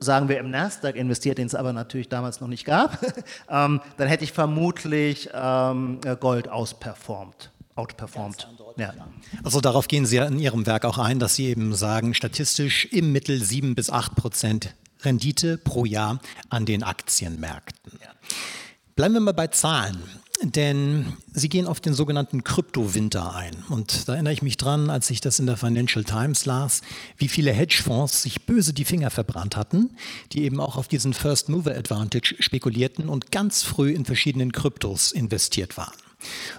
sagen 0.00 0.28
wir 0.28 0.38
im 0.38 0.50
Nasdaq 0.50 0.96
investiert, 0.96 1.38
den 1.38 1.46
es 1.46 1.54
aber 1.54 1.72
natürlich 1.72 2.08
damals 2.08 2.40
noch 2.40 2.48
nicht 2.48 2.64
gab, 2.64 2.98
ähm, 3.48 3.80
dann 3.96 4.08
hätte 4.08 4.24
ich 4.24 4.32
vermutlich 4.32 5.30
ähm, 5.32 6.00
Gold 6.20 6.48
ausperformt. 6.48 7.52
Outperformed. 7.74 8.48
Ja. 8.76 8.92
Also 9.44 9.60
darauf 9.60 9.86
gehen 9.86 10.04
Sie 10.04 10.16
ja 10.16 10.24
in 10.24 10.40
Ihrem 10.40 10.66
Werk 10.66 10.84
auch 10.84 10.98
ein, 10.98 11.20
dass 11.20 11.36
Sie 11.36 11.46
eben 11.46 11.74
sagen, 11.74 12.12
statistisch 12.12 12.86
im 12.86 13.12
Mittel 13.12 13.40
7 13.40 13.76
bis 13.76 13.88
8 13.88 14.16
Prozent 14.16 14.74
Rendite 15.02 15.58
pro 15.58 15.84
Jahr 15.84 16.18
an 16.48 16.66
den 16.66 16.82
Aktienmärkten. 16.82 17.92
Ja. 18.02 18.10
Bleiben 18.96 19.14
wir 19.14 19.20
mal 19.20 19.32
bei 19.32 19.46
Zahlen. 19.46 20.02
Denn 20.42 21.14
Sie 21.32 21.48
gehen 21.48 21.66
auf 21.66 21.80
den 21.80 21.94
sogenannten 21.94 22.44
Kryptowinter 22.44 23.34
ein. 23.34 23.56
Und 23.70 24.08
da 24.08 24.14
erinnere 24.14 24.32
ich 24.32 24.42
mich 24.42 24.56
dran, 24.56 24.88
als 24.88 25.10
ich 25.10 25.20
das 25.20 25.40
in 25.40 25.46
der 25.46 25.56
Financial 25.56 26.04
Times 26.04 26.46
las, 26.46 26.82
wie 27.16 27.26
viele 27.26 27.52
Hedgefonds 27.52 28.22
sich 28.22 28.46
böse 28.46 28.72
die 28.72 28.84
Finger 28.84 29.10
verbrannt 29.10 29.56
hatten, 29.56 29.90
die 30.32 30.44
eben 30.44 30.60
auch 30.60 30.76
auf 30.76 30.86
diesen 30.86 31.12
First 31.12 31.48
Mover 31.48 31.74
Advantage 31.74 32.36
spekulierten 32.38 33.08
und 33.08 33.32
ganz 33.32 33.64
früh 33.64 33.92
in 33.92 34.04
verschiedenen 34.04 34.52
Kryptos 34.52 35.10
investiert 35.10 35.76
waren. 35.76 35.94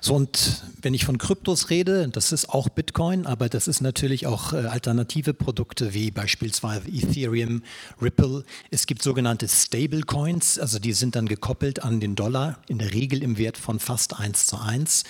So, 0.02 0.16
und 0.16 0.64
wenn 0.82 0.94
ich 0.94 1.04
von 1.04 1.18
Kryptos 1.18 1.70
rede, 1.70 2.08
das 2.08 2.32
ist 2.32 2.50
auch 2.50 2.70
Bitcoin, 2.70 3.26
aber 3.26 3.50
das 3.50 3.68
ist 3.68 3.82
natürlich 3.82 4.26
auch 4.26 4.54
äh, 4.54 4.58
alternative 4.58 5.34
Produkte 5.34 5.94
wie 5.94 6.12
beispielsweise 6.12 6.88
Ethereum, 6.88 7.64
Ripple. 8.02 8.46
Es 8.72 8.88
gibt 8.88 9.04
sogenannte 9.04 9.50
Stablecoins, 9.50 10.60
also 10.60 10.80
die 10.80 10.94
sind 10.94 11.16
dann 11.16 11.28
gekoppelt 11.28 11.84
an 11.84 12.00
den 12.00 12.16
Dollar, 12.16 12.60
in 12.68 12.80
der 12.80 12.94
Regel 12.94 13.22
im 13.22 13.38
Wert 13.38 13.58
von 13.58 13.80
fast 13.80 14.18
1 14.18 14.48
zu 14.48 14.58
1. 14.58 15.04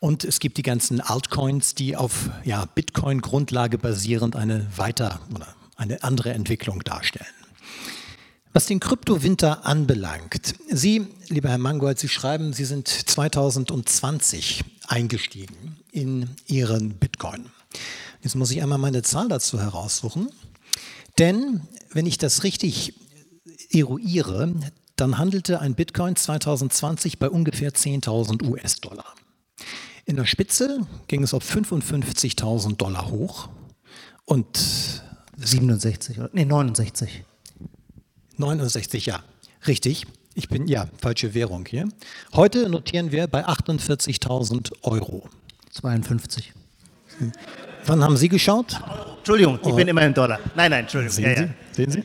Und 0.00 0.24
es 0.24 0.40
gibt 0.40 0.56
die 0.56 0.62
ganzen 0.62 1.02
Altcoins, 1.02 1.74
die 1.74 1.96
auf 1.96 2.30
ja, 2.44 2.64
Bitcoin-Grundlage 2.64 3.76
basierend 3.76 4.34
eine 4.34 4.66
weiter 4.76 5.20
oder 5.34 5.54
eine 5.76 6.02
andere 6.02 6.32
Entwicklung 6.32 6.82
darstellen. 6.84 7.39
Was 8.52 8.66
den 8.66 8.80
Kryptowinter 8.80 9.64
anbelangt, 9.64 10.54
Sie, 10.68 11.06
lieber 11.28 11.50
Herr 11.50 11.58
Mangold, 11.58 12.00
Sie 12.00 12.08
schreiben, 12.08 12.52
Sie 12.52 12.64
sind 12.64 12.88
2020 12.88 14.64
eingestiegen 14.88 15.76
in 15.92 16.30
Ihren 16.46 16.94
Bitcoin. 16.94 17.46
Jetzt 18.22 18.34
muss 18.34 18.50
ich 18.50 18.60
einmal 18.60 18.78
meine 18.78 19.02
Zahl 19.02 19.28
dazu 19.28 19.60
heraussuchen. 19.60 20.30
Denn 21.18 21.62
wenn 21.92 22.06
ich 22.06 22.18
das 22.18 22.42
richtig 22.42 22.94
eruiere, 23.70 24.52
dann 24.96 25.16
handelte 25.16 25.60
ein 25.60 25.76
Bitcoin 25.76 26.16
2020 26.16 27.20
bei 27.20 27.30
ungefähr 27.30 27.72
10.000 27.72 28.44
US-Dollar. 28.44 29.14
In 30.06 30.16
der 30.16 30.26
Spitze 30.26 30.86
ging 31.06 31.22
es 31.22 31.34
auf 31.34 31.48
55.000 31.48 32.76
Dollar 32.76 33.10
hoch 33.10 33.48
und 34.24 35.02
67 35.36 36.18
oder 36.18 36.30
nee 36.32 36.44
69. 36.44 37.24
69, 38.40 39.06
ja, 39.06 39.20
richtig. 39.66 40.06
Ich 40.34 40.48
bin, 40.48 40.66
ja, 40.66 40.88
falsche 41.00 41.34
Währung 41.34 41.66
hier. 41.66 41.88
Heute 42.34 42.68
notieren 42.68 43.12
wir 43.12 43.26
bei 43.26 43.46
48.000 43.46 44.72
Euro. 44.82 45.28
52. 45.72 46.52
Wann 47.86 48.02
haben 48.02 48.16
Sie 48.16 48.28
geschaut? 48.28 48.80
Entschuldigung, 49.18 49.58
ich 49.62 49.68
oh. 49.68 49.76
bin 49.76 49.88
immer 49.88 50.02
im 50.02 50.14
Dollar. 50.14 50.38
Nein, 50.54 50.70
nein, 50.70 50.80
Entschuldigung. 50.80 51.14
Sehen, 51.14 51.24
ja, 51.24 51.36
Sie? 51.36 51.42
Ja. 51.42 51.48
Sehen 51.72 51.90
Sie? 51.90 52.04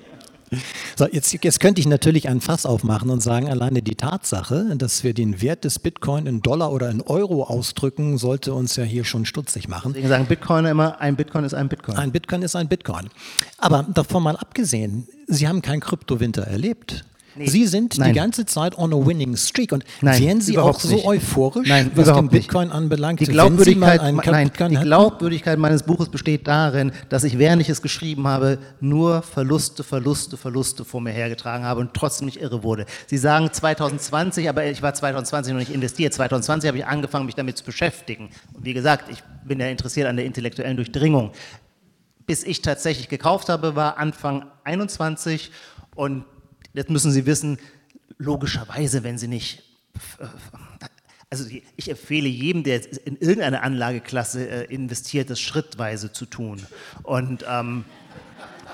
So, 0.96 1.08
jetzt, 1.08 1.34
jetzt 1.44 1.60
könnte 1.60 1.82
ich 1.82 1.88
natürlich 1.88 2.30
ein 2.30 2.42
Fass 2.42 2.66
aufmachen 2.66 3.10
und 3.10 3.22
sagen, 3.22 3.50
alleine 3.50 3.82
die 3.82 3.96
Tatsache, 3.96 4.76
dass 4.78 5.04
wir 5.04 5.14
den 5.14 5.42
Wert 5.42 5.64
des 5.64 5.80
Bitcoin 5.80 6.26
in 6.28 6.42
Dollar 6.42 6.72
oder 6.72 6.90
in 6.90 7.02
Euro 7.02 7.44
ausdrücken, 7.44 8.18
sollte 8.18 8.54
uns 8.54 8.76
ja 8.76 8.84
hier 8.84 9.04
schon 9.04 9.26
stutzig 9.26 9.68
machen. 9.68 9.94
Deswegen 9.94 10.10
sagen 10.10 10.26
Bitcoiner 10.26 10.72
immer, 10.72 11.02
ein 11.02 11.16
Bitcoin 11.16 11.44
ist 11.44 11.54
ein 11.54 11.68
Bitcoin. 11.68 11.98
Ein 11.98 12.12
Bitcoin 12.12 12.42
ist 12.42 12.56
ein 12.56 12.68
Bitcoin. 12.68 13.10
Aber 13.58 13.86
davon 13.94 14.24
mal 14.24 14.38
abgesehen, 14.38 15.08
Sie 15.28 15.48
haben 15.48 15.62
keinen 15.62 15.82
Kryptowinter 15.82 16.44
erlebt. 16.44 17.04
Nee. 17.38 17.48
Sie 17.48 17.67
sind 17.67 17.98
Nein. 17.98 18.13
die 18.13 18.19
ganze 18.19 18.45
Zeit 18.45 18.78
on 18.78 18.93
a 18.93 19.06
winning 19.06 19.36
streak. 19.36 19.71
Und 19.74 19.84
Nein, 20.02 20.21
wären 20.21 20.41
Sie 20.41 20.58
auch 20.58 20.80
so 20.80 20.95
nicht. 20.95 21.06
euphorisch, 21.06 21.67
Nein, 21.67 21.91
was 21.93 22.12
den 22.12 22.30
Bitcoin 22.30 22.67
nicht. 22.69 22.76
anbelangt? 22.76 23.19
Die 23.19 23.26
Glaubwürdigkeit, 23.26 24.02
nein, 24.02 24.52
die 24.69 24.78
Glaubwürdigkeit 24.78 25.60
meines 25.60 25.84
Buches 25.84 26.10
besteht 26.10 26.48
darin, 26.48 26.91
dass 27.10 27.24
ich, 27.26 27.38
während 27.38 27.62
ich 27.62 27.69
es 27.69 27.82
geschrieben 27.82 28.28
habe, 28.28 28.58
nur 28.80 29.21
Verluste, 29.21 29.84
Verluste, 29.84 30.38
Verluste 30.38 30.86
vor 30.86 31.02
mir 31.02 31.12
hergetragen 31.12 31.65
habe 31.65 31.82
und 31.82 31.93
trotzdem 31.93 32.26
nicht 32.26 32.39
irre 32.41 32.63
wurde. 32.63 32.86
Sie 33.08 33.17
sagen 33.17 33.50
2020, 33.52 34.48
aber 34.48 34.65
ich 34.65 34.82
war 34.82 34.93
2020 34.93 35.54
noch 35.54 35.60
nicht 35.60 35.74
investiert. 35.74 36.13
2020 36.13 36.67
habe 36.69 36.78
ich 36.78 36.86
angefangen, 36.86 37.26
mich 37.26 37.36
damit 37.36 37.58
zu 37.58 37.65
beschäftigen. 37.65 38.30
Und 38.54 38.63
wie 38.65 38.74
gesagt, 38.74 39.12
ich 39.12 39.21
bin 39.45 39.60
ja 39.60 39.67
interessiert 39.67 40.08
an 40.08 40.15
der 40.15 40.26
intellektuellen 40.26 40.78
Durchdringung. 40.78 41.32
Bis 42.26 42.43
ich 42.43 42.62
tatsächlich 42.62 43.10
gekauft 43.10 43.49
habe, 43.49 43.76
war 43.76 43.97
Anfang 43.97 44.45
21 44.64 45.51
und 45.95 46.26
Jetzt 46.76 46.89
müssen 46.89 47.11
Sie 47.11 47.26
wissen, 47.26 47.57
logischerweise, 48.17 49.03
wenn 49.03 49.17
Sie 49.17 49.28
nicht 49.28 49.63
also 51.30 51.45
ich 51.76 51.89
empfehle 51.89 52.28
jedem, 52.28 52.63
der 52.63 52.82
in 53.05 53.17
irgendeine 53.17 53.61
Anlageklasse 53.61 54.47
äh, 54.47 54.73
investiert, 54.73 55.30
das 55.30 55.39
schrittweise 55.39 56.11
zu 56.11 56.26
tun. 56.26 56.65
Und, 57.03 57.43
ähm, 57.49 57.84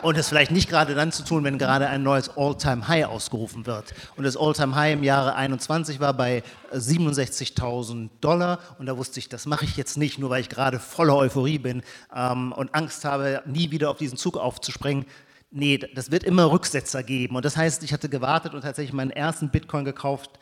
und 0.01 0.17
das 0.17 0.29
vielleicht 0.29 0.51
nicht 0.51 0.69
gerade 0.69 0.93
dann 0.95 1.11
zu 1.11 1.23
tun, 1.23 1.43
wenn 1.43 1.57
gerade 1.57 1.87
ein 1.87 2.03
neues 2.03 2.29
All-Time-High 2.35 3.05
ausgerufen 3.05 3.65
wird. 3.65 3.93
Und 4.15 4.25
das 4.25 4.35
All-Time-High 4.35 4.93
im 4.93 5.03
Jahre 5.03 5.35
21 5.35 5.99
war 5.99 6.13
bei 6.13 6.43
67.000 6.73 8.09
Dollar. 8.19 8.59
Und 8.79 8.87
da 8.87 8.97
wusste 8.97 9.19
ich, 9.19 9.29
das 9.29 9.45
mache 9.45 9.65
ich 9.65 9.77
jetzt 9.77 9.97
nicht, 9.97 10.19
nur 10.19 10.29
weil 10.29 10.41
ich 10.41 10.49
gerade 10.49 10.79
voller 10.79 11.15
Euphorie 11.15 11.59
bin 11.59 11.83
ähm, 12.15 12.51
und 12.51 12.75
Angst 12.75 13.05
habe, 13.05 13.43
nie 13.45 13.71
wieder 13.71 13.89
auf 13.89 13.97
diesen 13.97 14.17
Zug 14.17 14.37
aufzuspringen 14.37 15.05
Nee, 15.53 15.77
das 15.77 16.11
wird 16.11 16.23
immer 16.23 16.49
Rücksetzer 16.49 17.03
geben. 17.03 17.35
Und 17.35 17.43
das 17.43 17.57
heißt, 17.57 17.83
ich 17.83 17.91
hatte 17.91 18.07
gewartet 18.07 18.53
und 18.53 18.61
tatsächlich 18.61 18.93
meinen 18.93 19.11
ersten 19.11 19.49
Bitcoin 19.49 19.83
gekauft 19.83 20.39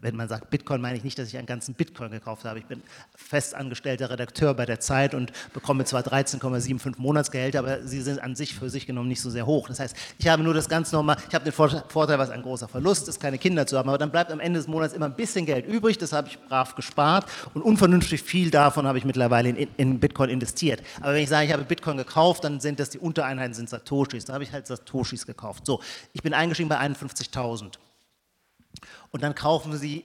wenn 0.00 0.16
man 0.16 0.28
sagt 0.28 0.50
Bitcoin, 0.50 0.80
meine 0.80 0.96
ich 0.96 1.04
nicht, 1.04 1.18
dass 1.18 1.28
ich 1.28 1.36
einen 1.36 1.46
ganzen 1.46 1.74
Bitcoin 1.74 2.10
gekauft 2.10 2.44
habe. 2.44 2.58
Ich 2.58 2.66
bin 2.66 2.82
festangestellter 3.14 4.10
Redakteur 4.10 4.54
bei 4.54 4.66
der 4.66 4.80
Zeit 4.80 5.14
und 5.14 5.32
bekomme 5.52 5.84
zwar 5.84 6.02
13,75 6.02 6.94
Monatsgehälter, 6.98 7.60
aber 7.60 7.82
sie 7.82 8.00
sind 8.00 8.20
an 8.22 8.34
sich 8.34 8.54
für 8.54 8.70
sich 8.70 8.86
genommen 8.86 9.08
nicht 9.08 9.20
so 9.20 9.30
sehr 9.30 9.46
hoch. 9.46 9.68
Das 9.68 9.80
heißt, 9.80 9.96
ich 10.18 10.28
habe 10.28 10.42
nur 10.42 10.54
das 10.54 10.68
ganz 10.68 10.92
normal, 10.92 11.16
ich 11.28 11.34
habe 11.34 11.44
den 11.44 11.52
Vorteil, 11.52 12.18
was 12.18 12.30
ein 12.30 12.42
großer 12.42 12.68
Verlust 12.68 13.08
ist, 13.08 13.20
keine 13.20 13.38
Kinder 13.38 13.66
zu 13.66 13.76
haben, 13.76 13.88
aber 13.88 13.98
dann 13.98 14.10
bleibt 14.10 14.30
am 14.32 14.40
Ende 14.40 14.58
des 14.58 14.68
Monats 14.68 14.94
immer 14.94 15.06
ein 15.06 15.16
bisschen 15.16 15.46
Geld 15.46 15.66
übrig, 15.66 15.98
das 15.98 16.12
habe 16.12 16.28
ich 16.28 16.38
brav 16.38 16.74
gespart 16.74 17.26
und 17.54 17.62
unvernünftig 17.62 18.22
viel 18.22 18.50
davon 18.50 18.86
habe 18.86 18.98
ich 18.98 19.04
mittlerweile 19.04 19.50
in, 19.50 19.68
in 19.76 20.00
Bitcoin 20.00 20.30
investiert. 20.30 20.82
Aber 21.00 21.14
wenn 21.14 21.22
ich 21.22 21.28
sage, 21.28 21.46
ich 21.46 21.52
habe 21.52 21.64
Bitcoin 21.64 21.96
gekauft, 21.96 22.44
dann 22.44 22.60
sind 22.60 22.80
das 22.80 22.90
die 22.90 22.98
Untereinheiten, 22.98 23.54
sind 23.54 23.68
Satoshis. 23.68 24.24
Da 24.24 24.34
habe 24.34 24.44
ich 24.44 24.52
halt 24.52 24.66
Satoshis 24.66 25.26
gekauft. 25.26 25.66
So, 25.66 25.80
ich 26.12 26.22
bin 26.22 26.34
eingestiegen 26.34 26.68
bei 26.68 26.78
51.000. 26.78 27.74
Und 29.10 29.22
dann 29.22 29.34
kaufen 29.34 29.76
sie, 29.76 30.04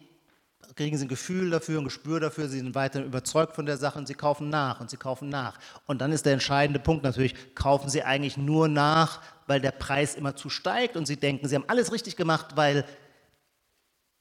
kriegen 0.76 0.98
sie 0.98 1.06
ein 1.06 1.10
Gefühl 1.10 1.50
dafür, 1.50 1.80
ein 1.80 1.84
Gespür 1.84 2.20
dafür, 2.20 2.48
sie 2.48 2.60
sind 2.60 2.76
weiter 2.76 3.04
überzeugt 3.04 3.56
von 3.56 3.66
der 3.66 3.78
Sache 3.78 4.00
und 4.00 4.08
sie 4.08 4.14
kaufen 4.14 4.50
nach 4.50 4.80
und 4.80 4.90
sie 4.90 4.98
kaufen 4.98 5.30
nach. 5.30 5.60
Und 5.86 6.02
dann 6.02 6.12
ist 6.12 6.26
der 6.26 6.34
entscheidende 6.34 6.80
Punkt 6.80 7.04
natürlich, 7.04 7.36
kaufen 7.56 7.90
sie 7.90 8.04
eigentlich 8.04 8.38
nur 8.38 8.68
nach, 8.68 9.22
weil 9.48 9.60
der 9.60 9.72
Preis 9.72 10.16
immer 10.16 10.36
zu 10.36 10.50
steigt 10.50 10.96
und 10.96 11.06
sie 11.06 11.18
denken, 11.18 11.48
sie 11.48 11.56
haben 11.56 11.68
alles 11.68 11.92
richtig 11.92 12.16
gemacht, 12.16 12.56
weil 12.56 12.86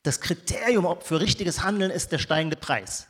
das 0.02 0.20
Kriterium 0.20 1.00
für 1.00 1.20
richtiges 1.20 1.62
Handeln 1.62 1.90
ist 1.90 2.10
der 2.10 2.18
steigende 2.18 2.56
Preis. 2.56 3.06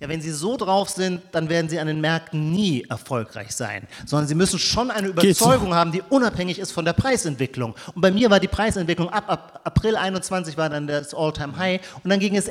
Ja, 0.00 0.08
wenn 0.08 0.20
Sie 0.20 0.32
so 0.32 0.56
drauf 0.56 0.90
sind, 0.90 1.22
dann 1.32 1.48
werden 1.48 1.68
Sie 1.68 1.78
an 1.78 1.86
den 1.86 2.00
Märkten 2.00 2.50
nie 2.50 2.84
erfolgreich 2.88 3.52
sein, 3.52 3.86
sondern 4.06 4.26
Sie 4.26 4.34
müssen 4.34 4.58
schon 4.58 4.90
eine 4.90 5.08
Überzeugung 5.08 5.74
haben, 5.74 5.92
die 5.92 6.02
unabhängig 6.02 6.58
ist 6.58 6.72
von 6.72 6.84
der 6.84 6.92
Preisentwicklung. 6.92 7.74
Und 7.94 8.00
bei 8.00 8.10
mir 8.10 8.28
war 8.30 8.40
die 8.40 8.48
Preisentwicklung 8.48 9.08
ab, 9.08 9.24
ab 9.28 9.60
April 9.64 9.96
21 9.96 10.56
war 10.56 10.68
dann 10.68 10.86
das 10.86 11.14
All-Time-High 11.14 11.80
und 12.02 12.10
dann 12.10 12.18
ging 12.18 12.36
es 12.36 12.50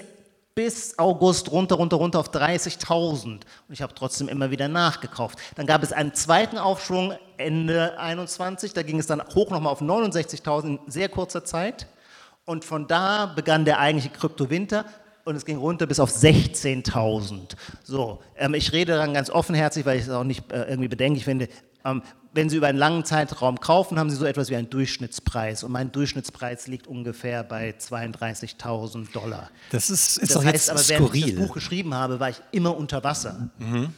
bis 0.56 0.98
August 1.00 1.52
runter, 1.52 1.76
runter, 1.76 1.98
runter 1.98 2.20
auf 2.20 2.30
30.000 2.30 3.26
und 3.26 3.42
ich 3.70 3.82
habe 3.82 3.94
trotzdem 3.96 4.30
immer 4.30 4.52
wieder 4.52 4.68
nachgekauft. 4.68 5.40
Dann 5.56 5.66
gab 5.66 5.84
es 5.84 5.92
einen 5.92 6.14
zweiten 6.14 6.58
Aufschwung 6.58 7.14
Ende 7.38 7.98
21, 7.98 8.74
da 8.74 8.84
ging 8.84 9.00
es 9.00 9.08
dann 9.08 9.22
hoch 9.34 9.50
nochmal 9.50 9.72
auf 9.74 9.82
69.000 9.82 10.66
in 10.66 10.80
sehr 10.88 11.10
kurzer 11.10 11.44
Zeit. 11.44 11.88
Und 12.46 12.66
von 12.66 12.88
da 12.88 13.26
begann 13.26 13.64
der 13.64 13.80
eigentliche 13.80 14.10
Kryptowinter 14.10 14.86
und 15.26 15.36
es 15.36 15.46
ging 15.46 15.58
runter 15.58 15.86
bis 15.86 16.00
auf 16.00 16.12
16.000. 16.12 17.56
So, 17.84 18.20
ähm, 18.38 18.54
ich 18.54 18.74
rede 18.74 18.94
dann 18.94 19.14
ganz 19.14 19.30
offenherzig, 19.30 19.86
weil 19.86 19.98
ich 19.98 20.04
es 20.04 20.10
auch 20.10 20.24
nicht 20.24 20.52
äh, 20.52 20.64
irgendwie 20.66 20.90
bedenklich 20.90 21.26
finde. 21.26 21.48
Ähm, 21.86 22.02
wenn 22.34 22.50
Sie 22.50 22.58
über 22.58 22.68
einen 22.68 22.80
langen 22.80 23.06
Zeitraum 23.06 23.60
kaufen, 23.60 24.00
haben 24.00 24.10
Sie 24.10 24.16
so 24.16 24.26
etwas 24.26 24.50
wie 24.50 24.56
einen 24.56 24.70
Durchschnittspreis. 24.70 25.64
Und 25.64 25.72
mein 25.72 25.92
Durchschnittspreis 25.92 26.68
liegt 26.68 26.88
ungefähr 26.88 27.44
bei 27.44 27.76
32.000 27.78 29.12
Dollar. 29.12 29.52
Das 29.70 29.90
ist, 29.90 30.18
ist 30.18 30.32
das 30.32 30.42
doch 30.42 30.44
heißt 30.44 30.54
jetzt 30.54 30.70
aber, 30.72 30.80
skurril. 30.80 31.12
während 31.12 31.16
ich 31.16 31.36
das 31.36 31.48
Buch 31.48 31.54
geschrieben 31.54 31.94
habe, 31.94 32.20
war 32.20 32.30
ich 32.30 32.42
immer 32.52 32.76
unter 32.76 33.04
Wasser. 33.04 33.50
Mhm. 33.60 33.94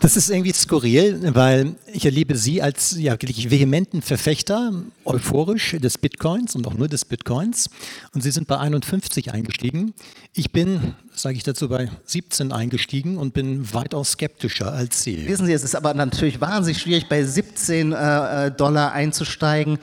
Das 0.00 0.16
ist 0.16 0.30
irgendwie 0.30 0.54
skurril, 0.54 1.34
weil 1.34 1.74
ich 1.92 2.06
erlebe 2.06 2.34
Sie 2.34 2.62
als 2.62 2.96
ja, 2.98 3.12
wirklich 3.12 3.50
vehementen 3.50 4.00
Verfechter, 4.00 4.72
euphorisch 5.04 5.76
des 5.78 5.98
Bitcoins 5.98 6.56
und 6.56 6.66
auch 6.66 6.72
nur 6.72 6.88
des 6.88 7.04
Bitcoins. 7.04 7.68
Und 8.14 8.22
Sie 8.22 8.30
sind 8.30 8.48
bei 8.48 8.56
51 8.56 9.30
eingestiegen. 9.34 9.92
Ich 10.32 10.52
bin, 10.52 10.94
sage 11.14 11.36
ich 11.36 11.42
dazu, 11.42 11.68
bei 11.68 11.90
17 12.06 12.50
eingestiegen 12.50 13.18
und 13.18 13.34
bin 13.34 13.74
weitaus 13.74 14.12
skeptischer 14.12 14.72
als 14.72 15.02
Sie. 15.02 15.28
Wissen 15.28 15.44
Sie, 15.44 15.52
es 15.52 15.64
ist 15.64 15.74
aber 15.74 15.92
natürlich 15.92 16.40
wahnsinnig 16.40 16.80
schwierig, 16.80 17.10
bei 17.10 17.22
17 17.22 17.92
äh, 17.92 18.46
äh, 18.46 18.50
Dollar 18.50 18.92
einzusteigen 18.92 19.78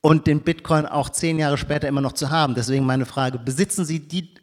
und 0.00 0.26
den 0.26 0.40
Bitcoin 0.40 0.84
auch 0.84 1.10
zehn 1.10 1.38
Jahre 1.38 1.58
später 1.58 1.86
immer 1.86 2.00
noch 2.00 2.14
zu 2.14 2.28
haben. 2.28 2.56
Deswegen 2.56 2.84
meine 2.84 3.06
Frage, 3.06 3.38
besitzen 3.38 3.84
Sie 3.84 4.00
die 4.00 4.33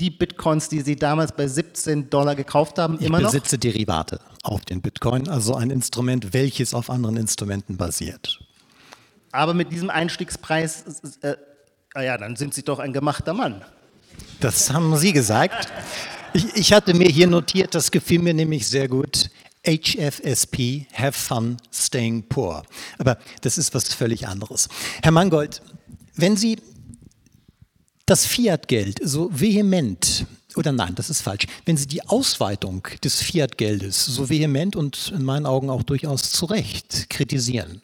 die 0.00 0.10
Bitcoins, 0.10 0.68
die 0.68 0.80
Sie 0.80 0.96
damals 0.96 1.32
bei 1.32 1.46
17 1.46 2.10
Dollar 2.10 2.34
gekauft 2.34 2.78
haben, 2.78 2.96
ich 2.98 3.06
immer 3.06 3.20
noch? 3.20 3.28
Ich 3.28 3.40
besitze 3.40 3.58
Derivate 3.58 4.20
auf 4.42 4.64
den 4.64 4.80
Bitcoin, 4.80 5.28
also 5.28 5.54
ein 5.54 5.70
Instrument, 5.70 6.32
welches 6.32 6.74
auf 6.74 6.90
anderen 6.90 7.16
Instrumenten 7.16 7.76
basiert. 7.76 8.40
Aber 9.32 9.54
mit 9.54 9.70
diesem 9.70 9.90
Einstiegspreis, 9.90 10.84
äh, 11.22 11.36
äh, 11.94 12.06
ja, 12.06 12.16
dann 12.16 12.36
sind 12.36 12.54
Sie 12.54 12.62
doch 12.62 12.78
ein 12.78 12.92
gemachter 12.92 13.34
Mann. 13.34 13.62
Das 14.40 14.70
haben 14.70 14.96
Sie 14.96 15.12
gesagt. 15.12 15.68
Ich, 16.32 16.56
ich 16.56 16.72
hatte 16.72 16.94
mir 16.94 17.08
hier 17.08 17.26
notiert, 17.26 17.74
das 17.74 17.90
gefiel 17.90 18.20
mir 18.20 18.34
nämlich 18.34 18.66
sehr 18.66 18.88
gut. 18.88 19.30
HFSP, 19.66 20.86
Have 20.94 21.12
Fun 21.12 21.58
Staying 21.70 22.26
Poor. 22.28 22.62
Aber 22.98 23.18
das 23.42 23.58
ist 23.58 23.74
was 23.74 23.92
völlig 23.92 24.26
anderes. 24.26 24.68
Herr 25.02 25.12
Mangold, 25.12 25.60
wenn 26.16 26.36
Sie 26.36 26.58
das 28.10 28.26
Fiat-Geld 28.26 28.98
so 29.04 29.30
vehement 29.32 30.26
oder 30.56 30.72
nein, 30.72 30.96
das 30.96 31.10
ist 31.10 31.22
falsch. 31.22 31.46
Wenn 31.64 31.76
Sie 31.76 31.86
die 31.86 32.08
Ausweitung 32.08 32.88
des 33.04 33.22
Fiat-Geldes 33.22 34.04
so 34.04 34.28
vehement 34.28 34.74
und 34.74 35.12
in 35.14 35.22
meinen 35.22 35.46
Augen 35.46 35.70
auch 35.70 35.84
durchaus 35.84 36.32
zu 36.32 36.46
Recht 36.46 37.08
kritisieren, 37.08 37.80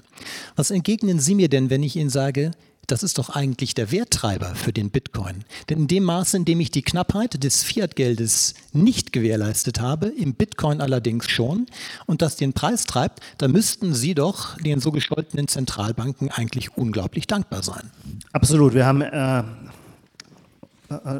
was 0.57 0.73
entgegnen 0.73 1.21
Sie 1.21 1.37
mir 1.37 1.49
denn, 1.49 1.71
wenn 1.71 1.85
ich 1.85 1.95
Ihnen 1.95 2.11
sage, 2.11 2.51
das 2.89 3.05
ist 3.05 3.19
doch 3.19 3.31
eigentlich 3.31 3.75
der 3.75 3.93
Werttreiber 3.93 4.57
für 4.57 4.73
den 4.73 4.91
Bitcoin. 4.91 5.45
Denn 5.69 5.79
in 5.79 5.87
dem 5.87 6.03
Maße, 6.03 6.39
in 6.39 6.45
dem 6.45 6.59
ich 6.59 6.73
die 6.73 6.83
Knappheit 6.83 7.45
des 7.45 7.63
Fiat-Geldes 7.63 8.55
nicht 8.73 9.13
gewährleistet 9.13 9.81
habe, 9.81 10.09
im 10.09 10.35
Bitcoin 10.35 10.81
allerdings 10.81 11.31
schon, 11.31 11.67
und 12.07 12.21
das 12.21 12.35
den 12.35 12.53
Preis 12.53 12.85
treibt, 12.85 13.21
da 13.39 13.47
müssten 13.47 13.95
Sie 13.95 14.15
doch 14.15 14.59
den 14.59 14.81
so 14.81 14.91
gescholtenen 14.91 15.47
Zentralbanken 15.47 16.33
eigentlich 16.33 16.77
unglaublich 16.77 17.29
dankbar 17.29 17.63
sein. 17.63 17.93
Absolut. 18.33 18.75
Wir 18.75 18.87
haben 18.87 19.03
äh, 19.03 19.45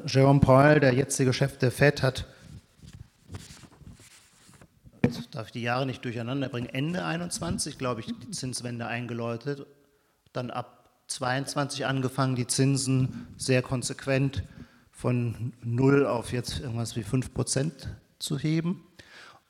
Jerome 0.07 0.41
Powell, 0.41 0.79
der 0.79 0.95
jetzige 0.95 1.33
Chef 1.33 1.59
der 1.59 1.73
Fed, 1.73 2.03
hat, 2.03 2.27
jetzt 5.03 5.35
darf 5.35 5.47
ich 5.47 5.53
die 5.53 5.63
Jahre 5.63 5.87
nicht 5.87 6.05
durcheinander 6.05 6.49
bringen, 6.49 6.69
Ende 6.69 7.05
21, 7.05 7.77
glaube 7.77 8.01
ich, 8.01 8.07
die 8.07 8.31
Zinswende 8.31 8.87
eingeläutet, 8.87 9.67
dann 10.33 10.51
ab 10.51 10.91
22 11.09 11.85
angefangen, 11.85 12.37
die 12.37 12.47
Zinsen 12.47 13.27
sehr 13.37 13.63
konsequent 13.63 14.45
von 14.93 15.53
0 15.63 16.07
auf 16.07 16.33
jetzt 16.33 16.61
irgendwas 16.61 16.95
wie 16.97 17.03
5 17.03 17.35
Prozent 17.35 17.89
zu 18.19 18.39
heben. 18.39 18.85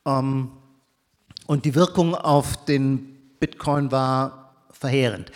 Ähm, 0.07 0.51
und 1.47 1.65
die 1.65 1.75
Wirkung 1.75 2.15
auf 2.15 2.65
den 2.65 3.17
Bitcoin 3.39 3.93
war 3.93 4.55
verheerend. 4.71 5.31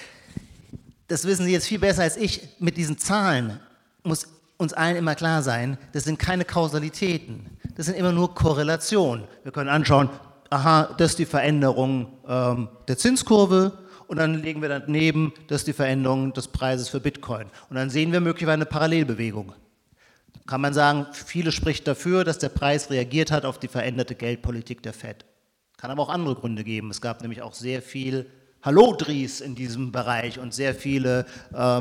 Das 1.06 1.24
wissen 1.24 1.44
Sie 1.44 1.52
jetzt 1.52 1.66
viel 1.66 1.78
besser 1.78 2.02
als 2.02 2.16
ich. 2.16 2.48
Mit 2.58 2.76
diesen 2.76 2.98
Zahlen 2.98 3.60
muss 4.02 4.26
uns 4.60 4.74
allen 4.74 4.96
immer 4.96 5.14
klar 5.14 5.42
sein, 5.42 5.78
das 5.92 6.04
sind 6.04 6.18
keine 6.18 6.44
Kausalitäten, 6.44 7.46
das 7.76 7.86
sind 7.86 7.96
immer 7.96 8.12
nur 8.12 8.34
Korrelationen. 8.34 9.24
Wir 9.42 9.52
können 9.52 9.70
anschauen, 9.70 10.10
aha, 10.50 10.94
das 10.98 11.12
ist 11.12 11.18
die 11.18 11.26
Veränderung 11.26 12.08
ähm, 12.28 12.68
der 12.86 12.98
Zinskurve 12.98 13.78
und 14.06 14.18
dann 14.18 14.42
legen 14.42 14.60
wir 14.60 14.68
daneben, 14.68 15.32
das 15.48 15.62
ist 15.62 15.68
die 15.68 15.72
Veränderung 15.72 16.34
des 16.34 16.48
Preises 16.48 16.90
für 16.90 17.00
Bitcoin. 17.00 17.46
Und 17.70 17.76
dann 17.76 17.88
sehen 17.88 18.12
wir 18.12 18.20
möglicherweise 18.20 18.54
eine 18.54 18.66
Parallelbewegung. 18.66 19.52
Kann 20.46 20.60
man 20.60 20.74
sagen, 20.74 21.06
viele 21.12 21.52
spricht 21.52 21.88
dafür, 21.88 22.24
dass 22.24 22.38
der 22.38 22.48
Preis 22.50 22.90
reagiert 22.90 23.30
hat 23.30 23.44
auf 23.44 23.58
die 23.58 23.68
veränderte 23.68 24.14
Geldpolitik 24.14 24.82
der 24.82 24.92
Fed. 24.92 25.24
Kann 25.78 25.90
aber 25.90 26.02
auch 26.02 26.08
andere 26.10 26.34
Gründe 26.34 26.64
geben. 26.64 26.90
Es 26.90 27.00
gab 27.00 27.22
nämlich 27.22 27.40
auch 27.40 27.54
sehr 27.54 27.80
viel 27.80 28.26
Hallodris 28.62 29.40
in 29.40 29.54
diesem 29.54 29.90
Bereich 29.90 30.38
und 30.38 30.52
sehr 30.52 30.74
viele 30.74 31.24
äh, 31.54 31.80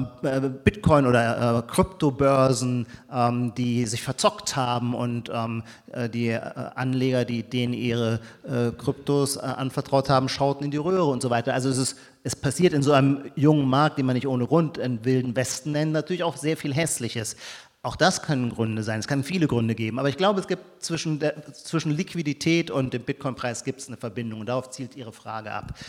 Bitcoin- 0.64 1.06
oder 1.06 1.60
äh, 1.60 1.62
Kryptobörsen, 1.72 2.88
ähm, 3.12 3.54
die 3.56 3.86
sich 3.86 4.02
verzockt 4.02 4.56
haben 4.56 4.96
und 4.96 5.30
ähm, 5.34 5.64
äh, 5.92 6.08
die 6.08 6.30
äh, 6.30 6.40
Anleger, 6.76 7.26
die 7.26 7.44
denen 7.44 7.74
ihre 7.74 8.22
äh, 8.44 8.72
Kryptos 8.72 9.36
äh, 9.36 9.42
anvertraut 9.42 10.10
haben, 10.10 10.30
schauten 10.30 10.66
in 10.66 10.72
die 10.72 10.78
Röhre 10.78 11.06
und 11.06 11.22
so 11.22 11.30
weiter. 11.30 11.54
Also 11.54 11.70
es, 11.70 11.78
ist, 11.78 11.98
es 12.24 12.36
passiert 12.36 12.74
in 12.74 12.82
so 12.82 12.94
einem 12.94 13.32
jungen 13.36 13.68
Markt, 13.68 13.98
den 13.98 14.06
man 14.06 14.16
nicht 14.16 14.28
ohne 14.28 14.48
Grund 14.48 14.80
einen 14.80 15.04
wilden 15.04 15.36
Westen 15.36 15.74
nennt, 15.74 15.92
natürlich 15.92 16.24
auch 16.24 16.38
sehr 16.38 16.56
viel 16.56 16.74
Hässliches. 16.74 17.36
Auch 17.82 17.96
das 17.96 18.22
können 18.22 18.50
Gründe 18.50 18.84
sein, 18.84 19.00
es 19.00 19.08
kann 19.08 19.24
viele 19.24 19.48
Gründe 19.48 19.74
geben, 19.74 20.00
aber 20.00 20.10
ich 20.10 20.18
glaube, 20.18 20.42
es 20.42 20.50
gibt 20.50 20.84
zwischen, 20.84 21.20
der, 21.20 21.54
zwischen 21.54 21.92
Liquidität 21.92 22.70
und 22.70 22.94
dem 22.94 23.04
Bitcoin-Preis 23.04 23.64
gibt 23.64 23.80
es 23.80 23.88
eine 23.88 23.96
Verbindung 23.96 24.42
und 24.42 24.48
darauf 24.48 24.70
zielt 24.70 24.98
Ihre 24.98 25.14
Frage 25.14 25.54
ab. 25.54 25.80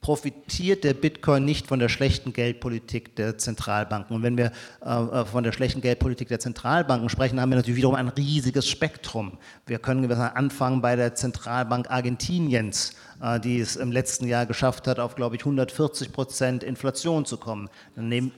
Profitiert 0.00 0.82
der 0.82 0.94
Bitcoin 0.94 1.44
nicht 1.44 1.68
von 1.68 1.78
der 1.78 1.88
schlechten 1.88 2.32
Geldpolitik 2.32 3.14
der 3.14 3.38
Zentralbanken? 3.38 4.16
Und 4.16 4.24
wenn 4.24 4.36
wir 4.36 4.50
äh, 4.80 5.24
von 5.24 5.44
der 5.44 5.52
schlechten 5.52 5.80
Geldpolitik 5.80 6.26
der 6.26 6.40
Zentralbanken 6.40 7.08
sprechen, 7.10 7.40
haben 7.40 7.50
wir 7.50 7.56
natürlich 7.56 7.76
wiederum 7.76 7.94
ein 7.94 8.08
riesiges 8.08 8.66
Spektrum. 8.68 9.38
Wir 9.66 9.78
können 9.78 10.10
anfangen 10.10 10.80
bei 10.80 10.96
der 10.96 11.14
Zentralbank 11.14 11.88
Argentiniens, 11.88 12.94
äh, 13.22 13.38
die 13.38 13.60
es 13.60 13.76
im 13.76 13.92
letzten 13.92 14.26
Jahr 14.26 14.46
geschafft 14.46 14.88
hat, 14.88 14.98
auf, 14.98 15.14
glaube 15.14 15.36
ich, 15.36 15.42
140 15.42 16.10
Prozent 16.10 16.64
Inflation 16.64 17.24
zu 17.24 17.36
kommen. 17.36 17.68
Dann 17.94 18.08
nehmen 18.08 18.32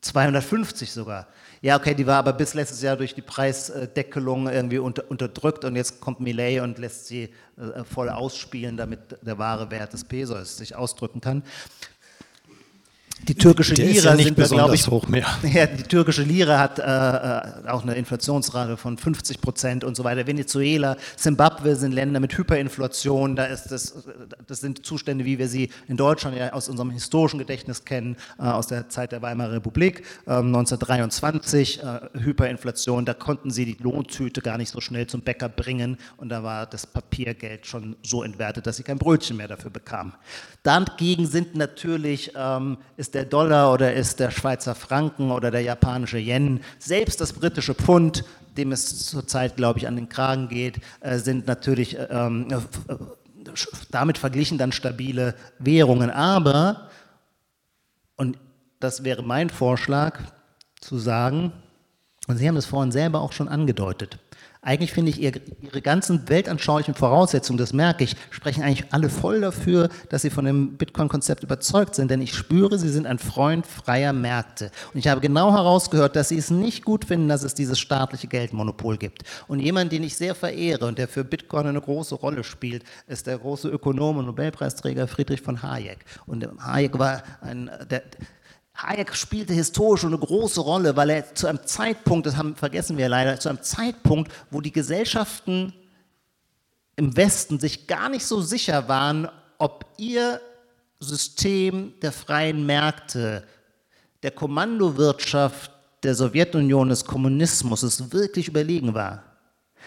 250 0.00 0.90
sogar. 0.90 1.28
Ja, 1.64 1.78
okay, 1.78 1.94
die 1.94 2.06
war 2.06 2.18
aber 2.18 2.34
bis 2.34 2.52
letztes 2.52 2.82
Jahr 2.82 2.94
durch 2.94 3.14
die 3.14 3.22
Preisdeckelung 3.22 4.48
irgendwie 4.50 4.76
unter, 4.76 5.10
unterdrückt 5.10 5.64
und 5.64 5.76
jetzt 5.76 5.98
kommt 5.98 6.20
Millet 6.20 6.60
und 6.60 6.76
lässt 6.76 7.06
sie 7.06 7.30
äh, 7.56 7.84
voll 7.84 8.10
ausspielen, 8.10 8.76
damit 8.76 9.00
der 9.22 9.38
wahre 9.38 9.70
Wert 9.70 9.94
des 9.94 10.04
Pesos 10.04 10.58
sich 10.58 10.76
ausdrücken 10.76 11.22
kann. 11.22 11.42
Die 13.28 13.34
türkische 13.34 13.74
Der 13.74 13.86
Lira 13.86 13.98
ist 13.98 14.04
ja 14.04 14.14
nicht 14.14 14.36
wir, 14.36 14.46
glaube 14.46 14.74
ich, 14.74 14.82
besonders 14.82 14.90
hoch 14.90 15.08
mehr. 15.08 15.26
ja, 15.42 15.66
die 15.66 15.82
türkische 15.82 16.22
Lira 16.22 16.58
hat 16.58 16.78
äh, 16.78 16.82
äh, 16.82 17.68
auch 17.68 17.82
eine 17.82 17.94
Inflationsrate 17.94 18.76
von 18.76 18.98
50 18.98 19.40
Prozent 19.40 19.84
und 19.84 19.96
so 19.96 20.04
weiter. 20.04 20.26
Venezuela, 20.26 20.96
Zimbabwe 21.16 21.76
sind 21.76 21.92
Länder 21.92 22.20
mit 22.20 22.36
Hyperinflation. 22.36 23.36
Da 23.36 23.46
ist 23.46 23.68
das, 23.68 24.04
das 24.46 24.60
sind 24.60 24.84
Zustände, 24.84 25.24
wie 25.24 25.38
wir 25.38 25.48
sie 25.48 25.70
in 25.88 25.96
Deutschland 25.96 26.36
ja 26.36 26.52
aus 26.52 26.68
unserem 26.68 26.90
historischen 26.90 27.38
Gedächtnis 27.38 27.84
kennen, 27.84 28.16
äh, 28.38 28.42
aus 28.42 28.66
der 28.66 28.88
Zeit 28.88 29.12
der 29.12 29.22
Weimarer 29.22 29.52
Republik, 29.52 30.02
ähm, 30.26 30.46
1923, 30.54 31.82
äh, 31.82 32.00
Hyperinflation. 32.20 33.06
Da 33.06 33.14
konnten 33.14 33.50
sie 33.50 33.64
die 33.64 33.82
Lohntüte 33.82 34.42
gar 34.42 34.58
nicht 34.58 34.70
so 34.70 34.80
schnell 34.80 35.06
zum 35.06 35.22
Bäcker 35.22 35.48
bringen 35.48 35.96
und 36.18 36.28
da 36.28 36.42
war 36.42 36.66
das 36.66 36.86
Papiergeld 36.86 37.66
schon 37.66 37.96
so 38.02 38.22
entwertet, 38.22 38.66
dass 38.66 38.76
sie 38.76 38.82
kein 38.82 38.98
Brötchen 38.98 39.36
mehr 39.38 39.48
dafür 39.48 39.70
bekamen. 39.70 40.12
Dagegen 40.62 41.26
sind 41.26 41.54
natürlich, 41.54 42.32
ähm, 42.36 42.78
ist 42.96 43.13
der 43.14 43.24
Dollar 43.24 43.72
oder 43.72 43.94
ist 43.94 44.20
der 44.20 44.30
Schweizer 44.30 44.74
Franken 44.74 45.30
oder 45.30 45.50
der 45.50 45.62
japanische 45.62 46.18
Yen, 46.18 46.60
selbst 46.78 47.20
das 47.20 47.32
britische 47.32 47.74
Pfund, 47.74 48.24
dem 48.56 48.72
es 48.72 49.06
zurzeit, 49.06 49.56
glaube 49.56 49.78
ich, 49.78 49.88
an 49.88 49.96
den 49.96 50.08
Kragen 50.08 50.48
geht, 50.48 50.80
äh, 51.00 51.18
sind 51.18 51.46
natürlich 51.46 51.98
äh, 51.98 52.06
ähm, 52.10 52.48
äh, 52.50 52.94
damit 53.90 54.18
verglichen 54.18 54.58
dann 54.58 54.72
stabile 54.72 55.34
Währungen. 55.58 56.10
Aber, 56.10 56.88
und 58.16 58.38
das 58.80 59.04
wäre 59.04 59.22
mein 59.22 59.50
Vorschlag, 59.50 60.20
zu 60.80 60.98
sagen, 60.98 61.52
und 62.26 62.36
Sie 62.36 62.48
haben 62.48 62.56
es 62.56 62.66
vorhin 62.66 62.92
selber 62.92 63.20
auch 63.20 63.32
schon 63.32 63.48
angedeutet, 63.48 64.18
eigentlich 64.64 64.92
finde 64.92 65.10
ich, 65.10 65.20
ihre, 65.20 65.40
ganzen 65.82 66.28
weltanschaulichen 66.28 66.94
Voraussetzungen, 66.94 67.58
das 67.58 67.72
merke 67.72 68.04
ich, 68.04 68.16
sprechen 68.30 68.62
eigentlich 68.62 68.92
alle 68.92 69.10
voll 69.10 69.42
dafür, 69.42 69.90
dass 70.08 70.22
sie 70.22 70.30
von 70.30 70.46
dem 70.46 70.76
Bitcoin-Konzept 70.76 71.42
überzeugt 71.42 71.94
sind. 71.94 72.10
Denn 72.10 72.22
ich 72.22 72.34
spüre, 72.34 72.78
sie 72.78 72.88
sind 72.88 73.06
ein 73.06 73.18
Freund 73.18 73.66
freier 73.66 74.12
Märkte. 74.12 74.70
Und 74.92 75.00
ich 75.00 75.08
habe 75.08 75.20
genau 75.20 75.52
herausgehört, 75.52 76.16
dass 76.16 76.30
sie 76.30 76.38
es 76.38 76.50
nicht 76.50 76.84
gut 76.84 77.04
finden, 77.04 77.28
dass 77.28 77.42
es 77.42 77.54
dieses 77.54 77.78
staatliche 77.78 78.26
Geldmonopol 78.26 78.96
gibt. 78.96 79.22
Und 79.48 79.60
jemand, 79.60 79.92
den 79.92 80.02
ich 80.02 80.16
sehr 80.16 80.34
verehre 80.34 80.86
und 80.86 80.98
der 80.98 81.08
für 81.08 81.24
Bitcoin 81.24 81.66
eine 81.66 81.80
große 81.80 82.14
Rolle 82.14 82.42
spielt, 82.42 82.84
ist 83.06 83.26
der 83.26 83.38
große 83.38 83.68
Ökonom 83.68 84.16
und 84.16 84.26
Nobelpreisträger 84.26 85.06
Friedrich 85.08 85.42
von 85.42 85.62
Hayek. 85.62 86.04
Und 86.26 86.48
Hayek 86.64 86.98
war 86.98 87.22
ein, 87.42 87.70
der, 87.90 88.02
Hayek 88.76 89.14
spielte 89.14 89.52
historisch 89.52 90.04
eine 90.04 90.18
große 90.18 90.60
Rolle, 90.60 90.96
weil 90.96 91.10
er 91.10 91.34
zu 91.34 91.46
einem 91.46 91.64
Zeitpunkt, 91.64 92.26
das 92.26 92.36
haben, 92.36 92.56
vergessen 92.56 92.98
wir 92.98 93.08
leider, 93.08 93.38
zu 93.38 93.48
einem 93.48 93.62
Zeitpunkt, 93.62 94.32
wo 94.50 94.60
die 94.60 94.72
Gesellschaften 94.72 95.72
im 96.96 97.16
Westen 97.16 97.60
sich 97.60 97.86
gar 97.86 98.08
nicht 98.08 98.26
so 98.26 98.40
sicher 98.40 98.88
waren, 98.88 99.28
ob 99.58 99.86
ihr 99.96 100.40
System 101.00 101.94
der 102.02 102.12
freien 102.12 102.66
Märkte, 102.66 103.44
der 104.22 104.32
Kommandowirtschaft 104.32 105.70
der 106.02 106.14
Sowjetunion, 106.14 106.88
des 106.88 107.04
Kommunismus, 107.04 107.82
es 107.82 108.12
wirklich 108.12 108.48
überlegen 108.48 108.94
war. 108.94 109.22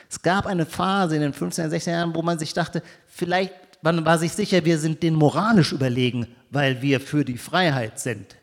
Es 0.09 0.21
gab 0.21 0.45
eine 0.45 0.65
Phase 0.65 1.15
in 1.15 1.21
den 1.21 1.33
15er, 1.33 1.69
16er 1.69 1.91
Jahren, 1.91 2.15
wo 2.15 2.21
man 2.21 2.39
sich 2.39 2.53
dachte, 2.53 2.81
vielleicht, 3.07 3.53
man 3.81 4.05
war 4.05 4.17
sich 4.17 4.31
sicher, 4.31 4.63
wir 4.65 4.79
sind 4.79 5.03
denen 5.03 5.17
moralisch 5.17 5.71
überlegen, 5.71 6.27
weil 6.49 6.81
wir 6.81 6.99
für 6.99 7.25
die 7.25 7.37
Freiheit 7.37 7.99
sind. 7.99 8.36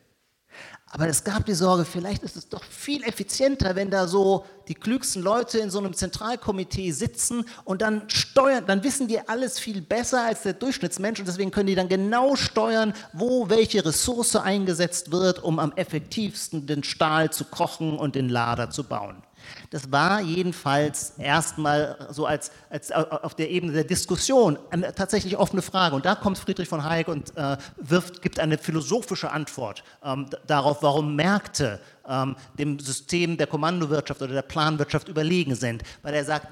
Aber 0.94 1.08
es 1.08 1.24
gab 1.24 1.44
die 1.44 1.54
Sorge, 1.54 1.84
vielleicht 1.84 2.22
ist 2.22 2.36
es 2.36 2.48
doch 2.48 2.62
viel 2.62 3.02
effizienter, 3.02 3.74
wenn 3.74 3.90
da 3.90 4.06
so 4.06 4.44
die 4.68 4.76
klügsten 4.76 5.22
Leute 5.22 5.58
in 5.58 5.68
so 5.68 5.80
einem 5.80 5.92
Zentralkomitee 5.92 6.92
sitzen 6.92 7.46
und 7.64 7.82
dann 7.82 8.02
steuern, 8.06 8.64
dann 8.64 8.84
wissen 8.84 9.08
die 9.08 9.18
alles 9.18 9.58
viel 9.58 9.82
besser 9.82 10.22
als 10.22 10.42
der 10.42 10.52
Durchschnittsmensch 10.52 11.18
und 11.18 11.26
deswegen 11.26 11.50
können 11.50 11.66
die 11.66 11.74
dann 11.74 11.88
genau 11.88 12.36
steuern, 12.36 12.94
wo 13.12 13.50
welche 13.50 13.84
Ressource 13.84 14.36
eingesetzt 14.36 15.10
wird, 15.10 15.42
um 15.42 15.58
am 15.58 15.72
effektivsten 15.72 16.68
den 16.68 16.84
Stahl 16.84 17.32
zu 17.32 17.44
kochen 17.44 17.98
und 17.98 18.14
den 18.14 18.28
Lader 18.28 18.70
zu 18.70 18.84
bauen. 18.84 19.23
Das 19.74 19.90
war 19.90 20.20
jedenfalls 20.20 21.14
erstmal 21.18 21.96
so 22.12 22.26
als, 22.26 22.52
als 22.70 22.92
auf 22.92 23.34
der 23.34 23.50
Ebene 23.50 23.72
der 23.72 23.82
Diskussion 23.82 24.56
eine 24.70 24.94
tatsächlich 24.94 25.36
offene 25.36 25.62
Frage. 25.62 25.96
Und 25.96 26.04
da 26.04 26.14
kommt 26.14 26.38
Friedrich 26.38 26.68
von 26.68 26.84
Hayek 26.84 27.08
und 27.08 27.36
äh, 27.36 27.56
wirft, 27.78 28.22
gibt 28.22 28.38
eine 28.38 28.56
philosophische 28.56 29.32
Antwort 29.32 29.82
ähm, 30.04 30.26
darauf, 30.46 30.80
warum 30.84 31.16
Märkte 31.16 31.80
ähm, 32.08 32.36
dem 32.56 32.78
System 32.78 33.36
der 33.36 33.48
Kommandowirtschaft 33.48 34.22
oder 34.22 34.34
der 34.34 34.42
Planwirtschaft 34.42 35.08
überlegen 35.08 35.56
sind. 35.56 35.82
Weil 36.02 36.14
er 36.14 36.24
sagt, 36.24 36.46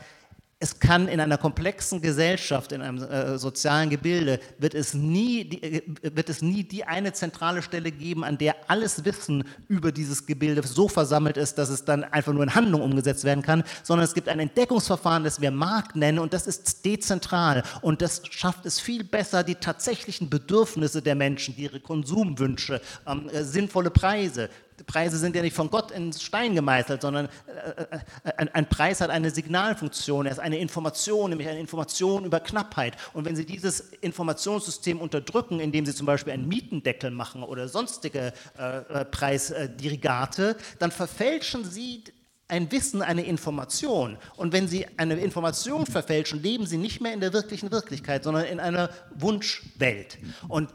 es 0.63 0.79
kann 0.79 1.09
in 1.09 1.19
einer 1.19 1.39
komplexen 1.39 2.01
Gesellschaft, 2.01 2.71
in 2.71 2.83
einem 2.83 3.03
äh, 3.03 3.37
sozialen 3.37 3.91
Gebilde, 3.91 4.39
wird 4.59 4.75
es, 4.75 4.95
nie, 4.95 5.45
die, 5.45 5.61
äh, 5.61 5.83
wird 6.03 6.29
es 6.29 6.41
nie 6.41 6.63
die 6.63 6.85
eine 6.85 7.13
zentrale 7.13 7.63
Stelle 7.63 7.91
geben, 7.91 8.23
an 8.23 8.39
der 8.39 8.55
alles 8.69 9.05
Wissen 9.05 9.43
über 9.67 9.91
dieses 9.91 10.25
Gebilde 10.25 10.63
so 10.63 10.87
versammelt 10.87 11.37
ist, 11.37 11.59
dass 11.59 11.69
es 11.69 11.85
dann 11.85 12.05
einfach 12.05 12.33
nur 12.33 12.45
in 12.45 12.55
Handlung 12.55 12.81
umgesetzt 12.81 13.25
werden 13.25 13.43
kann, 13.43 13.65
sondern 13.83 14.05
es 14.05 14.15
gibt 14.15 14.29
ein 14.29 14.39
Entdeckungsverfahren, 14.39 15.25
das 15.25 15.41
wir 15.41 15.51
Markt 15.51 15.97
nennen 15.97 16.21
und 16.21 16.33
das 16.33 16.47
ist 16.47 16.85
dezentral. 16.85 17.65
Und 17.81 18.01
das 18.01 18.23
schafft 18.31 18.65
es 18.65 18.79
viel 18.79 19.03
besser, 19.03 19.43
die 19.43 19.57
tatsächlichen 19.57 20.31
Bedürfnisse 20.31 21.03
der 21.03 21.17
Menschen, 21.17 21.57
ihre 21.59 21.81
Konsumwünsche, 21.81 22.81
ähm, 23.09 23.29
äh, 23.31 23.43
sinnvolle 23.43 23.91
Preise, 23.91 24.49
Preise 24.87 25.19
sind 25.19 25.37
ja 25.37 25.43
nicht 25.43 25.57
von 25.57 25.71
Gott 25.71 25.91
in 25.91 26.13
Stein 26.13 26.55
gemeißelt, 26.55 27.03
sondern 27.03 27.27
äh, 27.47 27.83
äh, 27.83 28.33
ein, 28.37 28.49
ein, 28.49 28.69
Preis 28.69 29.01
hat 29.01 29.11
eine 29.11 29.31
Signalfunktion, 29.31 30.27
er 30.27 30.33
ist 30.33 30.39
eine 30.39 30.59
Information, 30.59 31.31
nämlich 31.31 31.49
eine 31.49 31.61
Information 31.61 32.25
über 32.25 32.41
Knappheit. 32.41 32.97
Und 33.13 33.25
wenn 33.25 33.37
Sie 33.37 33.47
dieses 33.47 33.81
Informationssystem 33.81 35.01
unterdrücken, 35.01 35.61
indem 35.61 35.87
Sie 35.87 35.95
zum 35.95 36.07
Beispiel 36.07 36.33
einen 36.33 36.49
Mietendeckel 36.49 37.11
machen 37.11 37.43
oder 37.43 37.69
sonstige 37.69 38.33
äh, 38.59 38.79
äh 38.79 39.05
Preisdirigate, 39.05 40.57
dann 40.79 40.91
verfälschen 40.91 41.65
Sie 41.65 42.05
ein 42.49 42.71
Wissen, 42.71 43.01
eine 43.01 43.25
Information. 43.25 44.19
Und 44.37 44.53
wenn 44.53 44.69
Sie 44.69 44.87
eine 44.99 45.15
Information 45.15 45.87
verfälschen, 45.87 46.43
leben 46.43 46.67
Sie 46.67 46.77
nicht 46.77 47.01
mehr 47.01 47.15
in 47.15 47.21
der 47.21 47.33
wirklichen 47.33 47.71
Wirklichkeit, 47.71 48.25
sondern 48.25 48.45
in 48.45 48.61
einer 48.61 48.91
Wunschwelt. 49.15 50.19
Und 50.49 50.69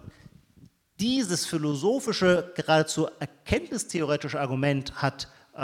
dieses 0.99 1.45
philosophische, 1.45 2.51
geradezu 2.55 3.07
erkenntnistheoretische 3.19 4.39
Argument 4.39 4.93
hat 4.95 5.27
äh, 5.55 5.61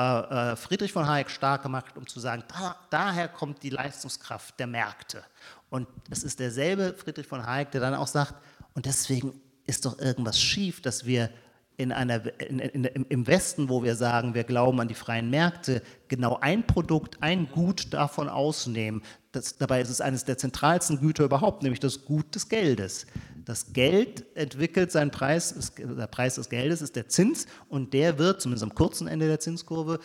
äh, 0.51 0.55
Friedrich 0.55 0.91
von 0.91 1.07
Hayek 1.07 1.29
stark 1.29 1.63
gemacht, 1.63 1.97
um 1.97 2.07
zu 2.07 2.19
sagen, 2.19 2.43
da, 2.47 2.75
daher 2.89 3.27
kommt 3.27 3.61
die 3.63 3.69
Leistungskraft 3.69 4.59
der 4.59 4.67
Märkte. 4.67 5.23
Und 5.69 5.87
es 6.09 6.23
ist 6.23 6.39
derselbe 6.39 6.93
Friedrich 6.93 7.27
von 7.27 7.45
Hayek, 7.45 7.71
der 7.71 7.81
dann 7.81 7.95
auch 7.95 8.07
sagt, 8.07 8.35
und 8.73 8.85
deswegen 8.85 9.39
ist 9.65 9.85
doch 9.85 9.99
irgendwas 9.99 10.39
schief, 10.39 10.81
dass 10.81 11.05
wir 11.05 11.29
in 11.77 11.91
einer, 11.91 12.21
in, 12.39 12.59
in, 12.59 12.85
im 12.85 13.27
Westen, 13.27 13.69
wo 13.69 13.83
wir 13.83 13.95
sagen, 13.95 14.35
wir 14.35 14.43
glauben 14.43 14.79
an 14.79 14.87
die 14.87 14.93
freien 14.93 15.29
Märkte, 15.29 15.81
genau 16.07 16.37
ein 16.39 16.65
Produkt, 16.67 17.17
ein 17.21 17.49
Gut 17.49 17.93
davon 17.93 18.29
ausnehmen. 18.29 19.01
Das, 19.31 19.57
dabei 19.57 19.81
ist 19.81 19.89
es 19.89 20.01
eines 20.01 20.25
der 20.25 20.37
zentralsten 20.37 20.99
Güter 20.99 21.23
überhaupt, 21.23 21.63
nämlich 21.63 21.79
das 21.79 22.05
Gut 22.05 22.35
des 22.35 22.49
Geldes. 22.49 23.07
Das 23.45 23.73
Geld 23.73 24.25
entwickelt 24.35 24.91
seinen 24.91 25.11
Preis, 25.11 25.73
der 25.77 26.07
Preis 26.07 26.35
des 26.35 26.49
Geldes 26.49 26.81
ist 26.81 26.95
der 26.95 27.09
Zins 27.09 27.45
und 27.67 27.93
der 27.93 28.17
wird, 28.17 28.41
zumindest 28.41 28.63
am 28.63 28.73
kurzen 28.73 29.07
Ende 29.07 29.27
der 29.27 29.39
Zinskurve, 29.39 29.99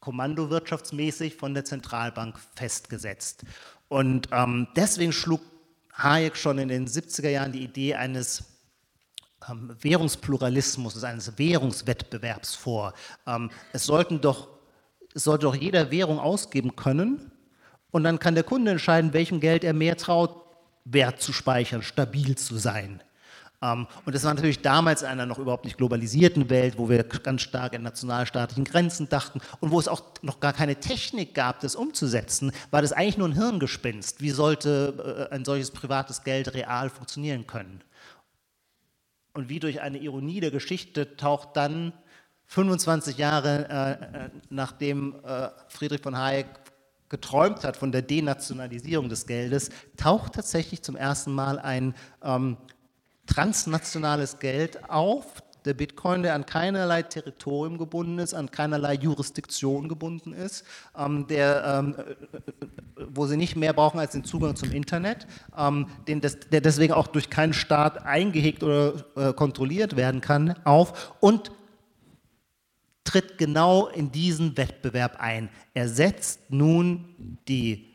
kommandowirtschaftsmäßig 0.00 1.36
von 1.36 1.54
der 1.54 1.64
Zentralbank 1.64 2.38
festgesetzt. 2.54 3.44
Und 3.88 4.28
ähm, 4.32 4.68
deswegen 4.76 5.12
schlug 5.12 5.40
Hayek 5.92 6.36
schon 6.36 6.58
in 6.58 6.68
den 6.68 6.86
70er 6.86 7.28
Jahren 7.28 7.52
die 7.52 7.64
Idee 7.64 7.94
eines 7.94 8.44
ähm, 9.48 9.74
Währungspluralismus, 9.80 11.02
eines 11.02 11.36
Währungswettbewerbs 11.36 12.54
vor. 12.54 12.94
Ähm, 13.26 13.50
es, 13.72 13.84
sollten 13.84 14.20
doch, 14.20 14.48
es 15.14 15.24
sollte 15.24 15.46
doch 15.46 15.56
jeder 15.56 15.90
Währung 15.90 16.20
ausgeben 16.20 16.76
können 16.76 17.32
und 17.90 18.04
dann 18.04 18.18
kann 18.20 18.34
der 18.34 18.44
Kunde 18.44 18.70
entscheiden, 18.70 19.12
welchem 19.12 19.40
Geld 19.40 19.64
er 19.64 19.72
mehr 19.72 19.96
traut, 19.96 20.47
Wert 20.90 21.20
zu 21.20 21.32
speichern, 21.32 21.82
stabil 21.82 22.36
zu 22.36 22.56
sein. 22.56 23.02
Ähm, 23.60 23.86
und 24.04 24.14
das 24.14 24.24
war 24.24 24.34
natürlich 24.34 24.62
damals 24.62 25.02
in 25.02 25.08
einer 25.08 25.26
noch 25.26 25.38
überhaupt 25.38 25.64
nicht 25.64 25.76
globalisierten 25.76 26.48
Welt, 26.50 26.78
wo 26.78 26.88
wir 26.88 27.02
ganz 27.02 27.42
stark 27.42 27.72
in 27.72 27.82
nationalstaatlichen 27.82 28.64
Grenzen 28.64 29.08
dachten 29.08 29.40
und 29.60 29.70
wo 29.70 29.80
es 29.80 29.88
auch 29.88 30.02
noch 30.22 30.40
gar 30.40 30.52
keine 30.52 30.76
Technik 30.76 31.34
gab, 31.34 31.60
das 31.60 31.74
umzusetzen, 31.74 32.52
war 32.70 32.82
das 32.82 32.92
eigentlich 32.92 33.18
nur 33.18 33.28
ein 33.28 33.34
Hirngespinst. 33.34 34.20
Wie 34.20 34.30
sollte 34.30 35.28
äh, 35.30 35.34
ein 35.34 35.44
solches 35.44 35.70
privates 35.70 36.22
Geld 36.24 36.54
real 36.54 36.88
funktionieren 36.90 37.46
können? 37.46 37.82
Und 39.34 39.48
wie 39.48 39.60
durch 39.60 39.80
eine 39.80 39.98
Ironie 39.98 40.40
der 40.40 40.50
Geschichte 40.50 41.16
taucht 41.16 41.56
dann 41.56 41.92
25 42.46 43.18
Jahre 43.18 43.68
äh, 43.68 44.24
äh, 44.24 44.30
nachdem 44.48 45.16
äh, 45.24 45.48
Friedrich 45.68 46.00
von 46.00 46.16
Hayek 46.16 46.46
geträumt 47.08 47.64
hat 47.64 47.76
von 47.76 47.92
der 47.92 48.02
Denationalisierung 48.02 49.08
des 49.08 49.26
Geldes, 49.26 49.70
taucht 49.96 50.34
tatsächlich 50.34 50.82
zum 50.82 50.96
ersten 50.96 51.32
Mal 51.32 51.58
ein 51.58 51.94
ähm, 52.22 52.56
transnationales 53.26 54.38
Geld 54.38 54.88
auf, 54.90 55.42
der 55.64 55.74
Bitcoin, 55.74 56.22
der 56.22 56.34
an 56.34 56.46
keinerlei 56.46 57.02
Territorium 57.02 57.78
gebunden 57.78 58.18
ist, 58.18 58.32
an 58.32 58.50
keinerlei 58.50 58.94
Jurisdiktion 58.94 59.88
gebunden 59.88 60.32
ist, 60.32 60.64
ähm, 60.96 61.26
der, 61.26 61.64
ähm, 61.64 61.94
äh, 61.98 63.04
wo 63.10 63.26
sie 63.26 63.36
nicht 63.36 63.56
mehr 63.56 63.72
brauchen 63.72 64.00
als 64.00 64.12
den 64.12 64.24
Zugang 64.24 64.56
zum 64.56 64.70
Internet, 64.70 65.26
ähm, 65.56 65.86
den 66.06 66.20
des, 66.20 66.40
der 66.40 66.60
deswegen 66.60 66.94
auch 66.94 67.06
durch 67.06 67.28
keinen 67.28 67.52
Staat 67.52 68.04
eingehegt 68.04 68.62
oder 68.62 68.94
äh, 69.16 69.32
kontrolliert 69.32 69.96
werden 69.96 70.20
kann, 70.20 70.54
auf 70.64 71.14
und 71.20 71.50
tritt 73.08 73.38
genau 73.38 73.88
in 73.88 74.12
diesen 74.12 74.56
Wettbewerb 74.56 75.16
ein. 75.18 75.48
Er 75.72 75.88
setzt 75.88 76.50
nun 76.50 77.38
die 77.48 77.86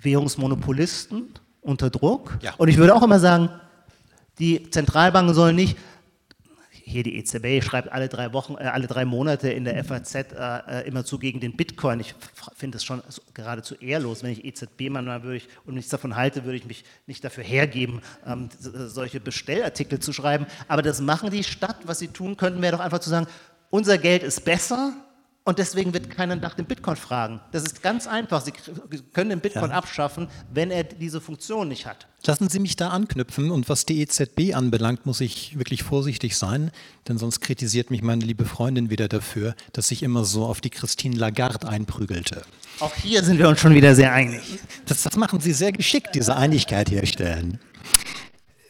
Währungsmonopolisten 0.00 1.30
unter 1.60 1.90
Druck. 1.90 2.38
Ja. 2.40 2.54
Und 2.56 2.68
ich 2.68 2.76
würde 2.76 2.94
auch 2.94 3.02
immer 3.02 3.18
sagen, 3.18 3.48
die 4.38 4.70
Zentralbanken 4.70 5.34
sollen 5.34 5.56
nicht, 5.56 5.76
hier 6.86 7.02
die 7.02 7.16
EZB 7.16 7.64
schreibt 7.64 7.90
alle 7.90 8.08
drei 8.08 8.32
Wochen, 8.34 8.54
äh, 8.54 8.64
alle 8.64 8.86
drei 8.86 9.06
Monate 9.06 9.50
in 9.50 9.64
der 9.64 9.82
FAZ 9.82 10.14
äh, 10.14 10.22
äh 10.32 10.86
immerzu 10.86 11.18
gegen 11.18 11.40
den 11.40 11.56
Bitcoin. 11.56 11.98
Ich 12.00 12.14
finde 12.54 12.76
es 12.76 12.84
schon 12.84 13.02
geradezu 13.32 13.74
ehrlos, 13.76 14.22
wenn 14.22 14.32
ich 14.32 14.44
EZB-Mann 14.44 15.06
würde 15.22 15.36
ich, 15.36 15.48
und 15.64 15.74
nichts 15.74 15.90
davon 15.90 16.14
halte, 16.14 16.44
würde 16.44 16.58
ich 16.58 16.66
mich 16.66 16.84
nicht 17.06 17.24
dafür 17.24 17.42
hergeben, 17.42 18.02
ähm, 18.26 18.50
solche 18.60 19.18
Bestellartikel 19.18 19.98
zu 19.98 20.12
schreiben. 20.12 20.46
Aber 20.68 20.82
das 20.82 21.00
machen 21.00 21.30
die 21.30 21.42
statt. 21.42 21.76
Was 21.84 22.00
sie 22.00 22.08
tun 22.08 22.36
könnten, 22.36 22.60
wäre 22.60 22.76
doch 22.76 22.84
einfach 22.84 22.98
zu 22.98 23.08
sagen, 23.08 23.26
unser 23.74 23.98
Geld 23.98 24.22
ist 24.22 24.44
besser 24.44 24.92
und 25.42 25.58
deswegen 25.58 25.92
wird 25.92 26.08
keiner 26.08 26.36
nach 26.36 26.54
dem 26.54 26.64
Bitcoin 26.64 26.94
fragen. 26.94 27.40
Das 27.50 27.64
ist 27.64 27.82
ganz 27.82 28.06
einfach. 28.06 28.40
Sie 28.40 28.52
können 29.12 29.30
den 29.30 29.40
Bitcoin 29.40 29.70
ja. 29.70 29.76
abschaffen, 29.76 30.28
wenn 30.52 30.70
er 30.70 30.84
diese 30.84 31.20
Funktion 31.20 31.66
nicht 31.66 31.84
hat. 31.84 32.06
Lassen 32.24 32.48
Sie 32.48 32.60
mich 32.60 32.76
da 32.76 32.90
anknüpfen. 32.90 33.50
Und 33.50 33.68
was 33.68 33.84
die 33.84 34.00
EZB 34.00 34.54
anbelangt, 34.54 35.06
muss 35.06 35.20
ich 35.20 35.58
wirklich 35.58 35.82
vorsichtig 35.82 36.36
sein, 36.36 36.70
denn 37.08 37.18
sonst 37.18 37.40
kritisiert 37.40 37.90
mich 37.90 38.00
meine 38.00 38.24
liebe 38.24 38.44
Freundin 38.44 38.90
wieder 38.90 39.08
dafür, 39.08 39.56
dass 39.72 39.90
ich 39.90 40.04
immer 40.04 40.24
so 40.24 40.46
auf 40.46 40.60
die 40.60 40.70
Christine 40.70 41.16
Lagarde 41.16 41.68
einprügelte. 41.68 42.42
Auch 42.78 42.94
hier 42.94 43.24
sind 43.24 43.40
wir 43.40 43.48
uns 43.48 43.58
schon 43.58 43.74
wieder 43.74 43.96
sehr 43.96 44.12
einig. 44.12 44.60
Das, 44.86 45.02
das 45.02 45.16
machen 45.16 45.40
Sie 45.40 45.52
sehr 45.52 45.72
geschickt, 45.72 46.10
diese 46.14 46.36
Einigkeit 46.36 46.92
herstellen. 46.92 47.58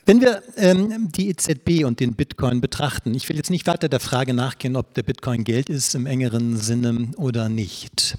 Wenn 0.06 0.20
wir 0.20 0.42
ähm, 0.56 1.10
die 1.12 1.30
EZB 1.30 1.84
und 1.86 1.98
den 1.98 2.14
Bitcoin 2.14 2.60
betrachten, 2.60 3.14
ich 3.14 3.26
will 3.30 3.36
jetzt 3.36 3.50
nicht 3.50 3.66
weiter 3.66 3.88
der 3.88 4.00
Frage 4.00 4.34
nachgehen, 4.34 4.76
ob 4.76 4.92
der 4.92 5.02
Bitcoin 5.02 5.44
Geld 5.44 5.70
ist 5.70 5.94
im 5.94 6.04
engeren 6.04 6.58
Sinne 6.58 7.12
oder 7.16 7.48
nicht. 7.48 8.18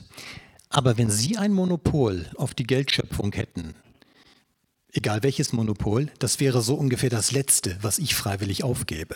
Aber 0.70 0.98
wenn 0.98 1.12
Sie 1.12 1.38
ein 1.38 1.54
Monopol 1.54 2.26
auf 2.38 2.56
die 2.56 2.64
Geldschöpfung 2.64 3.34
hätten, 3.34 3.76
egal 4.94 5.22
welches 5.22 5.54
Monopol, 5.54 6.08
das 6.18 6.40
wäre 6.40 6.64
so 6.64 6.74
ungefähr 6.74 7.12
das 7.12 7.32
Letzte, 7.32 7.78
was 7.82 8.00
ich 8.00 8.16
freiwillig 8.16 8.64
aufgebe. 8.64 9.16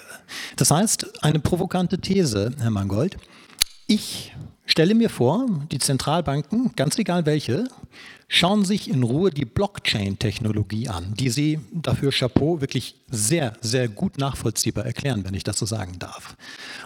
Das 0.56 0.70
heißt, 0.70 1.24
eine 1.24 1.40
provokante 1.40 1.98
These, 2.00 2.52
Herr 2.60 2.70
Mangold, 2.70 3.18
ich 3.88 4.36
stelle 4.68 4.94
mir 4.94 5.10
vor, 5.10 5.48
die 5.72 5.80
Zentralbanken, 5.80 6.74
ganz 6.76 7.00
egal 7.00 7.26
welche, 7.26 7.68
schauen 8.30 8.64
sich 8.64 8.90
in 8.90 9.04
Ruhe 9.04 9.32
die 9.32 9.44
Blockchain-Technologie 9.44 10.88
an, 10.88 11.14
die 11.20 11.30
Sie 11.30 11.60
dafür 11.74 12.12
Chapeau 12.12 12.62
wirklich 12.62 12.96
sehr, 13.10 13.54
sehr 13.60 13.90
gut 13.90 14.18
nachvollziehbar 14.18 14.86
erklären, 14.86 15.26
wenn 15.26 15.34
ich 15.34 15.44
das 15.44 15.60
so 15.60 15.66
sagen 15.66 16.00
darf. 16.00 16.38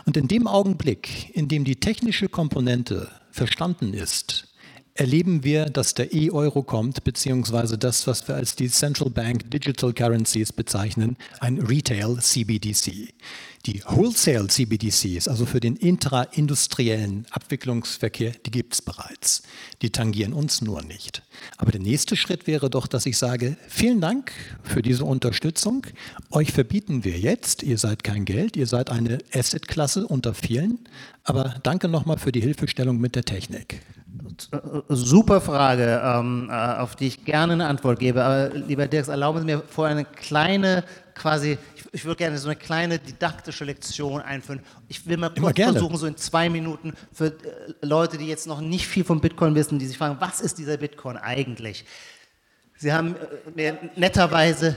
Und 0.06 0.18
in 0.18 0.28
dem 0.28 0.48
Augenblick, 0.48 1.36
in 1.36 1.50
dem 1.50 1.66
die 1.66 1.76
technische 1.76 2.30
Komponente 2.30 3.10
verstanden 3.30 3.94
ist, 3.94 4.48
erleben 4.96 5.44
wir, 5.44 5.66
dass 5.66 5.96
der 5.96 6.14
E-Euro 6.14 6.64
kommt, 6.64 7.04
beziehungsweise 7.04 7.78
das, 7.78 8.08
was 8.08 8.28
wir 8.28 8.36
als 8.36 8.56
die 8.56 8.70
Central 8.70 9.10
Bank 9.10 9.50
Digital 9.52 9.92
Currencies 9.92 10.54
bezeichnen, 10.54 11.18
ein 11.40 11.60
Retail 11.60 12.18
CBDC. 12.20 13.14
Die 13.66 13.82
Wholesale 13.86 14.48
CBDCs, 14.48 15.30
also 15.30 15.46
für 15.46 15.62
den 15.62 15.78
intraindustriellen 15.78 17.26
Abwicklungsverkehr, 17.32 18.34
die 18.46 18.52
gibt 18.52 18.74
es 18.74 18.82
bereits. 18.82 19.42
Die 19.82 19.90
tangieren 19.90 20.34
uns 20.34 20.62
nur 20.62 20.82
nicht. 20.82 21.24
Aber 21.58 21.72
der 21.72 21.80
nächste 21.80 22.18
Schritt 22.18 22.46
wäre 22.46 22.70
doch, 22.70 22.88
dass 22.88 23.06
ich 23.06 23.18
sage, 23.18 23.56
vielen 23.70 24.02
Dank 24.02 24.34
für 24.64 24.82
diese 24.82 25.06
Unterstützung. 25.06 25.88
Euch 26.30 26.52
verbieten 26.52 27.06
wir 27.06 27.18
jetzt, 27.18 27.64
ihr 27.64 27.78
seid 27.78 28.04
kein 28.04 28.26
Geld, 28.26 28.58
ihr 28.58 28.68
seid 28.68 28.90
eine 28.90 29.20
Assetklasse 29.34 30.08
unter 30.08 30.34
vielen. 30.34 30.80
Aber 31.24 31.56
danke 31.64 31.88
nochmal 31.88 32.18
für 32.18 32.34
die 32.34 32.42
Hilfestellung 32.42 32.98
mit 32.98 33.16
der 33.16 33.24
Technik. 33.24 33.80
Super 34.90 35.42
Frage, 35.42 36.02
ähm, 36.04 36.50
äh, 36.52 36.54
auf 36.54 36.96
die 36.96 37.08
ich 37.08 37.26
gerne 37.26 37.54
eine 37.54 37.68
Antwort 37.68 38.00
gebe. 38.00 38.24
Aber 38.24 38.50
lieber 38.50 38.88
Dirks, 38.88 39.08
erlauben 39.08 39.40
Sie 39.40 39.46
mir 39.46 39.62
vorher 39.62 39.96
eine 39.96 40.06
kleine, 40.06 40.84
quasi, 41.16 41.58
ich, 41.94 42.06
würde 42.06 42.18
gerne 42.18 42.38
so 42.38 42.50
eine 42.50 42.58
kleine 42.58 43.00
didaktische 43.00 43.64
Lektion 43.64 44.22
einführen. 44.22 44.62
Ich 44.90 45.08
will 45.08 45.18
mal 45.18 45.30
kurz 45.30 45.56
versuchen, 45.56 45.96
so 45.96 46.08
in 46.08 46.18
zwei 46.18 46.50
Minuten 46.50 46.94
für 47.14 47.28
äh, 47.28 47.74
Leute, 47.82 48.18
die 48.18 48.28
jetzt 48.28 48.48
noch 48.48 48.60
nicht 48.60 48.88
viel 48.88 49.04
von 49.04 49.22
Bitcoin 49.22 49.56
wissen, 49.56 49.80
die 49.80 49.86
sich 49.86 49.98
fragen, 49.98 50.18
was 50.20 50.42
ist 50.42 50.58
dieser 50.58 50.78
Bitcoin 50.78 51.18
eigentlich? 51.18 51.86
Sie 52.78 52.92
haben 52.92 53.16
äh, 53.16 53.52
mir 53.56 53.92
netterweise. 53.96 54.76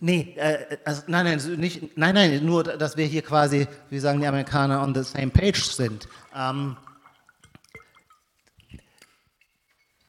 Nee, 0.00 0.34
äh, 0.36 0.78
also, 0.84 1.02
nein, 1.06 1.24
nein, 1.24 1.60
nicht, 1.60 1.96
nein, 1.96 2.14
nein, 2.14 2.44
nur, 2.44 2.64
dass 2.64 2.96
wir 2.96 3.06
hier 3.06 3.22
quasi, 3.22 3.66
wie 3.90 3.98
sagen 3.98 4.20
die 4.20 4.26
Amerikaner, 4.26 4.82
on 4.82 4.94
the 4.94 5.02
same 5.02 5.28
page 5.28 5.64
sind. 5.64 6.08
Ähm, 6.34 6.76
die 8.70 8.80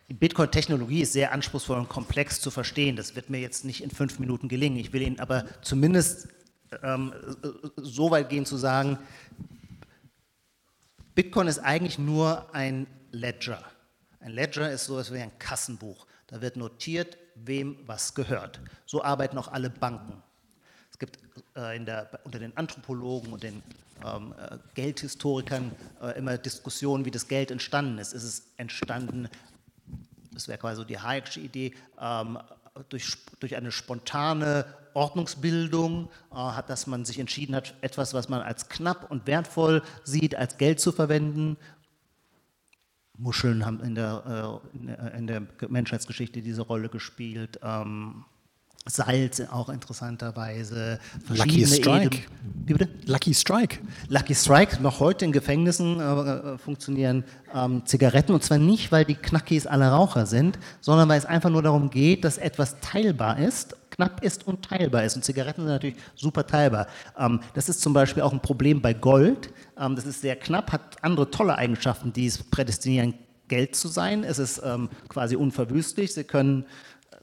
Bitcoin-Technologie 0.07 1.01
ist 1.01 1.13
sehr 1.13 1.33
anspruchsvoll 1.33 1.77
und 1.77 1.89
komplex 1.89 2.39
zu 2.39 2.49
verstehen. 2.49 2.95
Das 2.95 3.15
wird 3.15 3.29
mir 3.29 3.39
jetzt 3.39 3.65
nicht 3.65 3.83
in 3.83 3.91
fünf 3.91 4.19
Minuten 4.19 4.47
gelingen. 4.47 4.77
Ich 4.77 4.93
will 4.93 5.01
Ihnen 5.01 5.19
aber 5.19 5.45
zumindest 5.61 6.29
ähm, 6.81 7.13
so 7.75 8.11
weit 8.11 8.29
gehen 8.29 8.45
zu 8.45 8.57
sagen, 8.57 8.97
Bitcoin 11.13 11.47
ist 11.47 11.59
eigentlich 11.59 11.99
nur 11.99 12.53
ein 12.53 12.87
Ledger. 13.11 13.63
Ein 14.19 14.31
Ledger 14.31 14.71
ist 14.71 14.85
so 14.85 14.93
etwas 14.93 15.13
wie 15.13 15.19
ein 15.19 15.37
Kassenbuch. 15.39 16.05
Da 16.27 16.41
wird 16.41 16.57
notiert, 16.57 17.17
wem 17.35 17.77
was 17.85 18.13
gehört. 18.13 18.59
So 18.85 19.03
arbeiten 19.03 19.37
auch 19.37 19.47
alle 19.47 19.69
Banken. 19.69 20.21
Es 20.91 20.99
gibt 20.99 21.19
äh, 21.55 21.79
der, 21.83 22.09
unter 22.23 22.39
den 22.39 22.55
Anthropologen 22.55 23.33
und 23.33 23.43
den 23.43 23.61
ähm, 24.05 24.33
äh, 24.37 24.57
Geldhistorikern 24.75 25.71
äh, 26.01 26.17
immer 26.17 26.37
Diskussionen, 26.37 27.05
wie 27.05 27.11
das 27.11 27.27
Geld 27.27 27.51
entstanden 27.51 27.97
ist. 27.97 28.13
Ist 28.13 28.23
es 28.23 28.51
entstanden, 28.57 29.29
das 30.37 30.47
wäre 30.47 30.59
quasi 30.59 30.77
so 30.77 30.83
die 30.83 30.99
Hayek'sche 30.99 31.39
Idee, 31.39 31.73
ähm, 31.99 32.37
durch, 32.89 33.17
durch 33.39 33.55
eine 33.55 33.71
spontane 33.71 34.65
Ordnungsbildung, 34.93 36.09
äh, 36.31 36.35
hat, 36.35 36.69
dass 36.69 36.85
man 36.85 37.05
sich 37.05 37.17
entschieden 37.17 37.55
hat, 37.55 37.73
etwas, 37.81 38.13
was 38.13 38.29
man 38.29 38.41
als 38.41 38.69
knapp 38.69 39.09
und 39.09 39.25
wertvoll 39.25 39.81
sieht, 40.03 40.35
als 40.35 40.57
Geld 40.57 40.79
zu 40.79 40.91
verwenden. 40.91 41.57
Muscheln 43.17 43.65
haben 43.65 43.81
in 43.81 43.95
der, 43.95 44.61
äh, 44.71 45.17
in 45.17 45.25
der 45.25 45.41
Menschheitsgeschichte 45.67 46.43
diese 46.43 46.61
Rolle 46.61 46.89
gespielt. 46.89 47.59
Ähm, 47.63 48.25
Salz 48.85 49.41
auch 49.51 49.69
interessanterweise. 49.69 50.99
Lucky 51.29 51.65
Strike. 51.65 52.19
Wie 52.65 52.73
bitte? 52.73 52.89
Lucky 53.05 53.33
Strike. 53.33 53.79
Lucky 54.07 54.33
Strike. 54.33 54.81
Noch 54.81 54.99
heute 54.99 55.25
in 55.25 55.31
Gefängnissen 55.31 55.99
äh, 55.99 56.03
äh, 56.03 56.57
funktionieren 56.57 57.23
ähm, 57.53 57.85
Zigaretten 57.85 58.33
und 58.33 58.43
zwar 58.43 58.57
nicht, 58.57 58.91
weil 58.91 59.05
die 59.05 59.15
Knackis 59.15 59.67
alle 59.67 59.89
Raucher 59.89 60.25
sind, 60.25 60.57
sondern 60.81 61.09
weil 61.09 61.17
es 61.17 61.25
einfach 61.25 61.49
nur 61.49 61.61
darum 61.61 61.89
geht, 61.89 62.23
dass 62.23 62.37
etwas 62.37 62.79
teilbar 62.79 63.39
ist, 63.39 63.75
knapp 63.91 64.23
ist 64.23 64.47
und 64.47 64.63
teilbar 64.63 65.03
ist. 65.03 65.15
Und 65.15 65.23
Zigaretten 65.23 65.61
sind 65.61 65.71
natürlich 65.71 65.97
super 66.15 66.45
teilbar. 66.47 66.87
Ähm, 67.17 67.41
das 67.53 67.69
ist 67.69 67.81
zum 67.81 67.93
Beispiel 67.93 68.23
auch 68.23 68.33
ein 68.33 68.41
Problem 68.41 68.81
bei 68.81 68.93
Gold. 68.93 69.51
Ähm, 69.77 69.95
das 69.95 70.05
ist 70.05 70.21
sehr 70.21 70.35
knapp, 70.35 70.71
hat 70.71 71.03
andere 71.03 71.29
tolle 71.29 71.57
Eigenschaften, 71.57 72.13
die 72.13 72.27
es 72.27 72.43
prädestinieren, 72.43 73.15
Geld 73.47 73.75
zu 73.75 73.87
sein. 73.87 74.23
Es 74.23 74.39
ist 74.39 74.61
ähm, 74.63 74.89
quasi 75.07 75.35
unverwüstlich. 75.35 76.13
Sie 76.13 76.23
können 76.23 76.65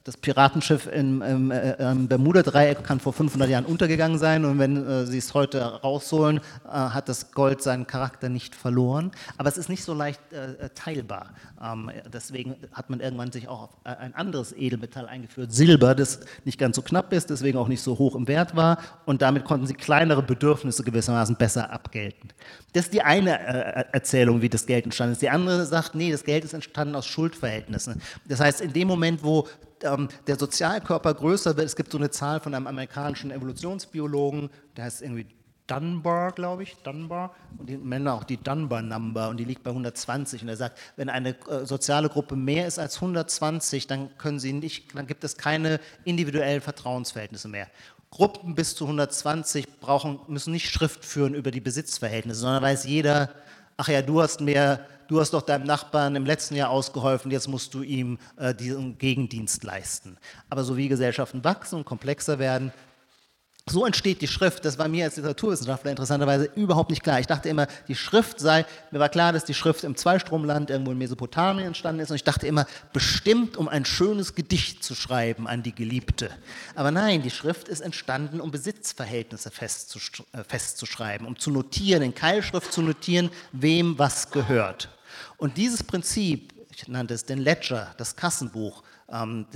das 0.05 0.19
Piratenschiff 0.19 0.87
im, 0.87 1.23
im, 1.23 1.51
äh, 1.51 1.73
im 1.91 2.09
Bermuda-Dreieck 2.09 2.85
kann 2.85 3.01
vor 3.01 3.15
500 3.15 3.49
Jahren 3.49 3.65
untergegangen 3.65 4.19
sein 4.19 4.45
und 4.45 4.59
wenn 4.59 4.87
äh, 4.87 5.07
sie 5.07 5.17
es 5.17 5.33
heute 5.33 5.63
rausholen, 5.63 6.41
äh, 6.67 6.71
hat 6.71 7.09
das 7.09 7.33
Gold 7.33 7.63
seinen 7.63 7.87
Charakter 7.87 8.29
nicht 8.29 8.55
verloren. 8.55 9.13
Aber 9.39 9.49
es 9.49 9.57
ist 9.57 9.71
nicht 9.71 9.83
so 9.83 9.95
leicht 9.95 10.21
äh, 10.35 10.69
teilbar. 10.75 11.31
Ähm, 11.63 11.91
deswegen 12.13 12.57
hat 12.73 12.91
man 12.91 13.01
irgendwann 13.01 13.33
sich 13.33 13.49
auch 13.49 13.63
auf 13.63 13.71
ein 13.85 14.15
anderes 14.15 14.53
Edelmetall 14.53 15.09
eingeführt, 15.09 15.53
Silber, 15.53 15.95
das 15.95 16.21
nicht 16.45 16.59
ganz 16.59 16.77
so 16.77 16.83
knapp 16.83 17.11
ist, 17.15 17.31
deswegen 17.31 17.57
auch 17.57 17.69
nicht 17.69 17.81
so 17.81 17.99
hoch 17.99 18.15
im 18.15 18.29
Wert 18.29 18.55
war 18.55 18.79
und 19.07 19.23
damit 19.23 19.45
konnten 19.45 19.67
sie 19.67 19.75
kleinere 19.75 20.23
Bedürfnisse 20.23 20.85
gewissermaßen 20.85 21.37
besser 21.37 21.71
abgelten. 21.73 22.31
Das 22.75 22.87
ist 22.87 22.93
die 22.93 23.03
eine 23.03 23.39
äh, 23.41 23.85
Erzählung, 23.93 24.43
wie 24.43 24.51
das 24.51 24.67
Geld 24.67 24.85
entstanden 24.85 25.13
ist. 25.13 25.23
Die 25.23 25.31
andere 25.31 25.65
sagt, 25.65 25.95
nee, 25.95 26.13
das 26.13 26.25
Geld 26.25 26.45
ist 26.45 26.53
entstanden 26.53 26.95
aus 26.95 27.07
Schuldverhältnissen. 27.07 28.03
Das 28.29 28.41
heißt, 28.41 28.61
in 28.61 28.75
dem 28.75 28.89
Moment, 28.89 29.25
wo 29.25 29.49
ähm, 29.85 30.09
der 30.26 30.37
Sozialkörper 30.39 31.14
größer 31.14 31.57
wird. 31.57 31.66
Es 31.66 31.76
gibt 31.76 31.93
so 31.93 31.99
eine 31.99 32.11
Zahl 32.11 32.41
von 32.41 32.55
einem 32.55 32.66
amerikanischen 32.66 33.30
Evolutionsbiologen, 33.30 34.51
der 34.76 34.85
heißt 34.85 35.03
irgendwie 35.03 35.26
Dunbar, 35.66 36.32
glaube 36.32 36.62
ich, 36.62 36.76
Dunbar, 36.82 37.35
und 37.57 37.70
die 37.70 37.78
Männer 37.78 38.12
auch 38.12 38.24
die 38.24 38.37
Dunbar 38.37 38.82
Number 38.82 39.30
und 39.30 39.39
die 39.39 39.45
liegt 39.45 39.62
bei 39.62 39.70
120 39.70 40.43
und 40.43 40.49
er 40.49 40.57
sagt, 40.57 40.78
wenn 40.97 41.09
eine 41.09 41.30
äh, 41.49 41.64
soziale 41.64 42.11
Gruppe 42.11 42.37
mehr 42.37 42.66
ist 42.66 42.78
als 42.78 42.97
120, 42.97 43.87
dann 43.87 44.16
können 44.18 44.39
sie 44.39 44.53
nicht, 44.53 44.95
dann 44.95 45.07
gibt 45.07 45.24
es 45.24 45.39
keine 45.39 45.80
individuellen 46.05 46.61
Vertrauensverhältnisse 46.61 47.49
mehr. 47.49 47.68
Gruppen 48.11 48.55
bis 48.55 48.76
zu 48.76 48.85
120 48.85 49.80
brauchen, 49.80 50.20
müssen 50.28 50.53
nicht 50.53 50.68
Schrift 50.68 51.05
führen 51.05 51.35
über 51.35 51.51
die 51.51 51.62
Besitzverhältnisse, 51.62 52.41
sondern 52.41 52.62
weiß 52.62 52.85
jeder, 52.85 53.30
ach 53.78 53.89
ja, 53.89 54.03
du 54.03 54.20
hast 54.20 54.43
mehr, 54.43 54.87
du 55.09 55.21
hast 55.21 55.33
doch 55.33 55.43
deinem 55.43 55.65
Nachbarn 55.65 56.17
im 56.17 56.27
letzten 56.27 56.57
Jahr 56.57 56.71
ausgeholfen, 56.71 57.31
jetzt 57.31 57.49
musst 57.49 57.75
du 57.75 57.83
ihm 57.83 58.19
äh, 58.37 58.55
diesen 58.55 58.99
Gegendienst 58.99 59.65
leisten. 59.65 60.17
Aber 60.51 60.65
so 60.65 60.77
wie 60.77 60.89
Gesellschaften 60.89 61.45
wachsen 61.45 61.77
und 61.77 61.85
komplexer 61.85 62.39
werden, 62.39 62.73
so 63.67 63.87
entsteht 63.87 64.21
die 64.21 64.29
Schrift. 64.29 64.65
Das 64.65 64.79
war 64.79 64.89
mir 64.89 65.05
als 65.05 65.17
Literaturwissenschaftler 65.17 65.91
interessanterweise 65.91 66.51
überhaupt 66.55 66.91
nicht 66.91 67.03
klar. 67.03 67.21
Ich 67.21 67.27
dachte 67.27 67.49
immer, 67.49 67.67
die 67.89 67.95
Schrift 67.95 68.39
sei, 68.39 68.67
mir 68.91 69.01
war 69.01 69.09
klar, 69.09 69.33
dass 69.33 69.45
die 69.45 69.55
Schrift 69.55 69.85
im 69.85 69.97
Zweistromland 69.97 70.69
irgendwo 70.69 70.93
in 70.93 70.99
Mesopotamien 70.99 71.67
entstanden 71.67 72.01
ist 72.01 72.11
und 72.11 72.17
ich 72.17 72.25
dachte 72.25 72.47
immer, 72.47 72.67
bestimmt 72.93 73.57
um 73.57 73.69
ein 73.69 73.87
schönes 73.87 74.35
Gedicht 74.35 74.85
zu 74.85 74.95
schreiben 74.95 75.49
an 75.49 75.62
die 75.62 75.75
Geliebte. 75.75 76.31
Aber 76.75 76.91
nein, 76.91 77.23
die 77.23 77.31
Schrift 77.31 77.69
ist 77.69 77.81
entstanden, 77.81 78.41
um 78.41 78.51
Besitzverhältnisse 78.51 79.51
äh, 79.51 80.45
festzuschreiben, 80.45 81.27
um 81.27 81.39
zu 81.39 81.51
notieren, 81.51 82.03
in 82.03 82.15
Keilschrift 82.15 82.71
zu 82.71 82.83
notieren, 82.83 83.31
wem 83.53 83.99
was 83.99 84.31
gehört. 84.31 84.91
Und 85.39 85.57
dieses 85.57 85.83
Prinzip, 85.83 86.53
ich 86.71 86.87
nannte 86.89 87.15
es 87.15 87.25
den 87.25 87.39
Ledger, 87.39 87.95
das 87.97 88.15
Kassenbuch, 88.15 88.83
ähm, 89.15 89.47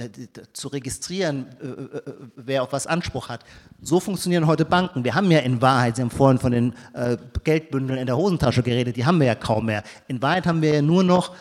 zu 0.53 0.69
registrieren, 0.69 1.47
äh, 1.61 1.67
äh, 1.67 2.03
wer 2.37 2.63
auf 2.63 2.73
was 2.73 2.87
Anspruch 2.87 3.29
hat. 3.29 3.45
So 3.83 4.01
funktionieren 4.01 4.47
heute 4.47 4.65
Banken. 4.65 5.05
Wir 5.05 5.15
haben 5.15 5.31
ja 5.31 5.41
in 5.41 5.61
Wahrheit, 5.61 5.97
Sie 5.97 6.03
haben 6.03 6.11
vorhin 6.11 6.39
von 6.39 6.53
den 6.53 6.75
äh, 6.95 7.17
Geldbündeln 7.45 7.99
in 7.99 8.07
der 8.07 8.17
Hosentasche 8.17 8.63
geredet, 8.63 8.97
die 8.97 9.05
haben 9.05 9.19
wir 9.19 9.27
ja 9.27 9.35
kaum 9.35 9.67
mehr. 9.67 9.83
In 10.07 10.23
Wahrheit 10.23 10.47
haben 10.47 10.63
wir 10.63 10.75
ja 10.75 10.83
nur 10.83 11.03
noch 11.03 11.35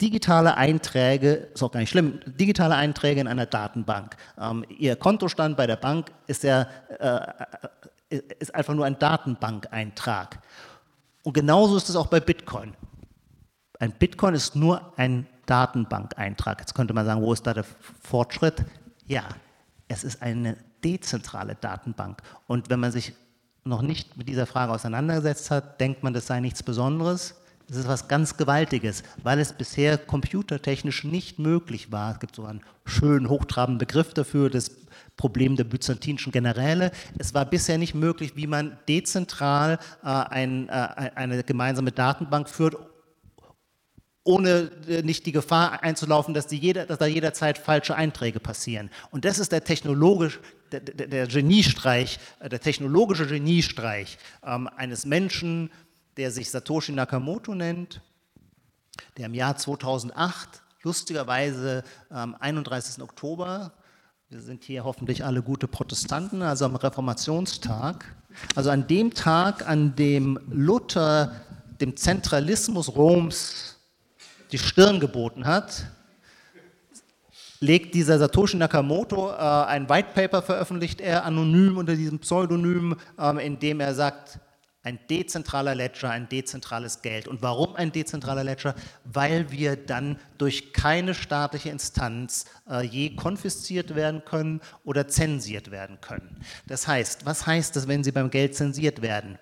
digitale 0.00 0.56
Einträge, 0.56 1.48
ist 1.54 1.62
auch 1.62 1.70
gar 1.70 1.80
nicht 1.80 1.90
schlimm, 1.90 2.20
digitale 2.26 2.74
Einträge 2.74 3.20
in 3.20 3.28
einer 3.28 3.46
Datenbank. 3.46 4.16
Ähm, 4.38 4.64
Ihr 4.78 4.96
Kontostand 4.96 5.56
bei 5.56 5.66
der 5.66 5.76
Bank 5.76 6.10
ist 6.26 6.42
ja 6.42 6.66
äh, 6.98 7.20
ist 8.38 8.54
einfach 8.54 8.74
nur 8.74 8.84
ein 8.84 8.98
Datenbankeintrag. 8.98 10.40
Und 11.24 11.32
genauso 11.32 11.76
ist 11.76 11.88
es 11.88 11.96
auch 11.96 12.06
bei 12.06 12.20
Bitcoin. 12.20 12.74
Ein 13.80 13.92
Bitcoin 13.92 14.34
ist 14.34 14.54
nur 14.54 14.92
ein 14.96 15.26
Datenbankeintrag. 15.46 16.60
Jetzt 16.60 16.74
könnte 16.74 16.94
man 16.94 17.06
sagen, 17.06 17.22
wo 17.22 17.32
ist 17.32 17.46
da 17.46 17.54
der 17.54 17.64
Fortschritt? 18.02 18.64
Ja, 19.06 19.24
es 19.88 20.04
ist 20.04 20.22
eine 20.22 20.56
dezentrale 20.84 21.54
Datenbank. 21.54 22.22
Und 22.46 22.70
wenn 22.70 22.80
man 22.80 22.92
sich 22.92 23.14
noch 23.64 23.82
nicht 23.82 24.16
mit 24.16 24.28
dieser 24.28 24.46
Frage 24.46 24.72
auseinandergesetzt 24.72 25.50
hat, 25.50 25.80
denkt 25.80 26.02
man, 26.02 26.12
das 26.12 26.26
sei 26.26 26.40
nichts 26.40 26.62
Besonderes. 26.62 27.34
Das 27.68 27.78
ist 27.78 27.88
was 27.88 28.06
ganz 28.06 28.36
Gewaltiges, 28.36 29.02
weil 29.24 29.40
es 29.40 29.52
bisher 29.52 29.98
computertechnisch 29.98 31.02
nicht 31.02 31.40
möglich 31.40 31.90
war. 31.90 32.12
Es 32.12 32.20
gibt 32.20 32.36
so 32.36 32.44
einen 32.44 32.60
schönen, 32.84 33.28
hochtrabenden 33.28 33.78
Begriff 33.78 34.14
dafür, 34.14 34.50
das 34.50 34.70
Problem 35.16 35.56
der 35.56 35.64
byzantinischen 35.64 36.30
Generäle. 36.30 36.92
Es 37.18 37.34
war 37.34 37.44
bisher 37.44 37.76
nicht 37.78 37.94
möglich, 37.94 38.36
wie 38.36 38.46
man 38.46 38.78
dezentral 38.88 39.80
äh, 40.04 40.06
ein, 40.06 40.68
äh, 40.68 40.72
eine 41.16 41.42
gemeinsame 41.42 41.90
Datenbank 41.90 42.48
führt, 42.48 42.76
ohne 44.26 44.70
äh, 44.88 45.02
nicht 45.02 45.24
die 45.24 45.32
Gefahr 45.32 45.82
einzulaufen, 45.82 46.34
dass, 46.34 46.46
die 46.46 46.58
jeder, 46.58 46.84
dass 46.84 46.98
da 46.98 47.06
jederzeit 47.06 47.58
falsche 47.58 47.94
Einträge 47.94 48.40
passieren. 48.40 48.90
Und 49.10 49.24
das 49.24 49.38
ist 49.38 49.52
der 49.52 49.64
technologisch, 49.64 50.40
der, 50.72 50.80
der, 50.80 51.26
Geniestreich, 51.28 52.18
äh, 52.40 52.48
der 52.48 52.60
technologische 52.60 53.26
Geniestreich 53.26 54.18
ähm, 54.44 54.68
eines 54.76 55.06
Menschen, 55.06 55.70
der 56.16 56.30
sich 56.30 56.50
Satoshi 56.50 56.92
Nakamoto 56.92 57.54
nennt, 57.54 58.00
der 59.16 59.26
im 59.26 59.34
Jahr 59.34 59.56
2008 59.56 60.62
lustigerweise 60.82 61.84
am 62.10 62.34
31. 62.34 63.02
Oktober, 63.02 63.72
wir 64.28 64.40
sind 64.40 64.64
hier 64.64 64.84
hoffentlich 64.84 65.24
alle 65.24 65.40
gute 65.40 65.68
Protestanten, 65.68 66.42
also 66.42 66.64
am 66.64 66.74
Reformationstag, 66.74 68.04
also 68.56 68.70
an 68.70 68.88
dem 68.88 69.14
Tag, 69.14 69.68
an 69.68 69.94
dem 69.94 70.40
Luther 70.48 71.40
dem 71.80 71.96
Zentralismus 71.96 72.96
Roms 72.96 73.75
die 74.52 74.58
Stirn 74.58 75.00
geboten 75.00 75.46
hat, 75.46 75.86
legt 77.60 77.94
dieser 77.94 78.18
Satoshi 78.18 78.56
Nakamoto 78.56 79.30
äh, 79.30 79.34
ein 79.34 79.88
White 79.88 80.10
Paper, 80.14 80.42
veröffentlicht 80.42 81.00
er 81.00 81.24
anonym 81.24 81.78
unter 81.78 81.96
diesem 81.96 82.18
Pseudonym, 82.18 82.96
ähm, 83.18 83.38
in 83.38 83.58
dem 83.58 83.80
er 83.80 83.94
sagt, 83.94 84.40
ein 84.86 85.00
dezentraler 85.10 85.74
Ledger, 85.74 86.10
ein 86.10 86.28
dezentrales 86.28 87.02
Geld. 87.02 87.26
Und 87.26 87.42
warum 87.42 87.74
ein 87.74 87.90
dezentraler 87.90 88.44
Ledger? 88.44 88.76
Weil 89.02 89.50
wir 89.50 89.74
dann 89.74 90.16
durch 90.38 90.72
keine 90.72 91.12
staatliche 91.12 91.70
Instanz 91.70 92.44
äh, 92.70 92.86
je 92.86 93.16
konfisziert 93.16 93.96
werden 93.96 94.24
können 94.24 94.60
oder 94.84 95.08
zensiert 95.08 95.72
werden 95.72 96.00
können. 96.00 96.40
Das 96.68 96.86
heißt, 96.86 97.26
was 97.26 97.48
heißt 97.48 97.74
das, 97.74 97.88
wenn 97.88 98.04
sie 98.04 98.12
beim 98.12 98.30
Geld 98.30 98.54
zensiert 98.54 99.02
werden? 99.02 99.40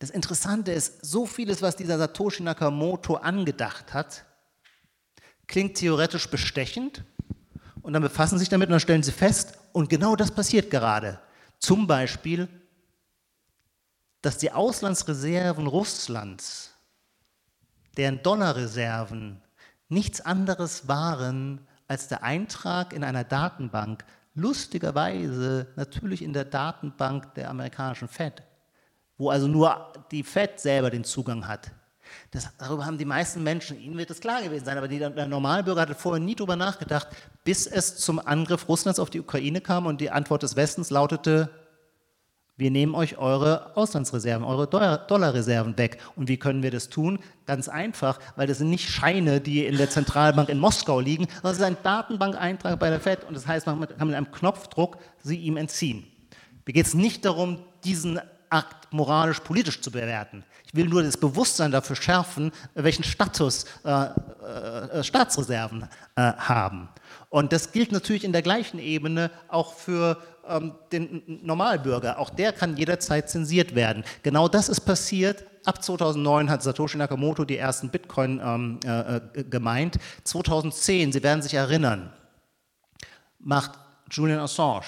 Das 0.00 0.10
Interessante 0.10 0.72
ist, 0.72 1.04
so 1.06 1.24
vieles, 1.24 1.62
was 1.62 1.76
dieser 1.76 1.96
Satoshi 1.96 2.42
Nakamoto 2.42 3.14
angedacht 3.14 3.94
hat, 3.94 4.24
klingt 5.50 5.76
theoretisch 5.76 6.30
bestechend 6.30 7.04
und 7.82 7.92
dann 7.92 8.02
befassen 8.02 8.38
Sie 8.38 8.44
sich 8.44 8.48
damit 8.48 8.68
und 8.68 8.72
dann 8.72 8.80
stellen 8.80 9.02
Sie 9.02 9.12
fest, 9.12 9.58
und 9.72 9.88
genau 9.88 10.16
das 10.16 10.30
passiert 10.30 10.70
gerade. 10.70 11.18
Zum 11.58 11.86
Beispiel, 11.86 12.48
dass 14.22 14.38
die 14.38 14.52
Auslandsreserven 14.52 15.66
Russlands, 15.66 16.72
deren 17.96 18.22
Dollarreserven 18.22 19.42
nichts 19.88 20.20
anderes 20.20 20.86
waren 20.86 21.66
als 21.88 22.06
der 22.06 22.22
Eintrag 22.22 22.92
in 22.92 23.02
einer 23.02 23.24
Datenbank, 23.24 24.04
lustigerweise 24.34 25.66
natürlich 25.74 26.22
in 26.22 26.32
der 26.32 26.44
Datenbank 26.44 27.34
der 27.34 27.50
amerikanischen 27.50 28.06
Fed, 28.08 28.42
wo 29.18 29.30
also 29.30 29.48
nur 29.48 29.92
die 30.12 30.22
Fed 30.22 30.60
selber 30.60 30.90
den 30.90 31.02
Zugang 31.02 31.48
hat. 31.48 31.72
Das, 32.30 32.48
darüber 32.58 32.86
haben 32.86 32.98
die 32.98 33.04
meisten 33.04 33.42
Menschen, 33.42 33.80
ihnen 33.80 33.96
wird 33.98 34.10
es 34.10 34.20
klar 34.20 34.42
gewesen 34.42 34.64
sein, 34.64 34.78
aber 34.78 34.88
die, 34.88 34.98
der 34.98 35.26
Normalbürger 35.26 35.82
hatte 35.82 35.94
vorher 35.94 36.22
nie 36.22 36.34
darüber 36.34 36.56
nachgedacht, 36.56 37.08
bis 37.44 37.66
es 37.66 37.96
zum 37.96 38.18
Angriff 38.18 38.68
Russlands 38.68 38.98
auf 38.98 39.10
die 39.10 39.20
Ukraine 39.20 39.60
kam 39.60 39.86
und 39.86 40.00
die 40.00 40.10
Antwort 40.10 40.42
des 40.42 40.56
Westens 40.56 40.90
lautete, 40.90 41.50
wir 42.60 42.70
nehmen 42.70 42.94
euch 42.94 43.16
eure 43.16 43.74
Auslandsreserven, 43.74 44.44
eure 44.44 44.66
Dollarreserven 44.66 45.78
weg. 45.78 45.96
Und 46.14 46.28
wie 46.28 46.36
können 46.36 46.62
wir 46.62 46.70
das 46.70 46.90
tun? 46.90 47.18
Ganz 47.46 47.70
einfach, 47.70 48.20
weil 48.36 48.46
das 48.46 48.58
sind 48.58 48.68
nicht 48.68 48.90
Scheine, 48.90 49.40
die 49.40 49.64
in 49.64 49.78
der 49.78 49.88
Zentralbank 49.88 50.50
in 50.50 50.58
Moskau 50.58 51.00
liegen, 51.00 51.26
sondern 51.36 51.52
es 51.52 51.58
ist 51.58 51.64
ein 51.64 51.78
Datenbankeintrag 51.82 52.78
bei 52.78 52.90
der 52.90 53.00
FED 53.00 53.24
und 53.24 53.34
das 53.34 53.46
heißt, 53.46 53.66
man 53.66 53.80
kann 53.80 54.08
mit 54.08 54.14
einem 54.14 54.30
Knopfdruck 54.30 54.98
sie 55.22 55.38
ihm 55.38 55.56
entziehen. 55.56 56.06
Mir 56.66 56.74
geht 56.74 56.84
es 56.84 56.92
nicht 56.92 57.24
darum, 57.24 57.64
diesen 57.82 58.20
Akt 58.50 58.92
moralisch-politisch 58.92 59.80
zu 59.80 59.90
bewerten. 59.90 60.44
Ich 60.66 60.74
will 60.74 60.86
nur 60.86 61.02
das 61.02 61.16
Bewusstsein 61.16 61.70
dafür 61.70 61.96
schärfen, 61.96 62.52
welchen 62.74 63.04
Status 63.04 63.64
äh, 63.84 64.04
äh, 64.04 65.02
Staatsreserven 65.02 65.88
äh, 66.16 66.32
haben. 66.32 66.88
Und 67.28 67.52
das 67.52 67.72
gilt 67.72 67.92
natürlich 67.92 68.24
in 68.24 68.32
der 68.32 68.42
gleichen 68.42 68.78
Ebene 68.78 69.30
auch 69.48 69.74
für 69.74 70.20
ähm, 70.48 70.74
den 70.92 71.22
Normalbürger. 71.42 72.18
Auch 72.18 72.30
der 72.30 72.52
kann 72.52 72.76
jederzeit 72.76 73.30
zensiert 73.30 73.74
werden. 73.74 74.04
Genau 74.22 74.48
das 74.48 74.68
ist 74.68 74.80
passiert. 74.80 75.44
Ab 75.64 75.82
2009 75.82 76.50
hat 76.50 76.62
Satoshi 76.62 76.98
Nakamoto 76.98 77.44
die 77.44 77.56
ersten 77.56 77.90
Bitcoin 77.90 78.40
ähm, 78.42 78.80
äh, 78.84 79.16
äh 79.16 79.44
gemeint. 79.44 79.98
2010, 80.24 81.12
Sie 81.12 81.22
werden 81.22 81.42
sich 81.42 81.54
erinnern, 81.54 82.12
macht 83.38 83.72
Julian 84.10 84.40
Assange 84.40 84.86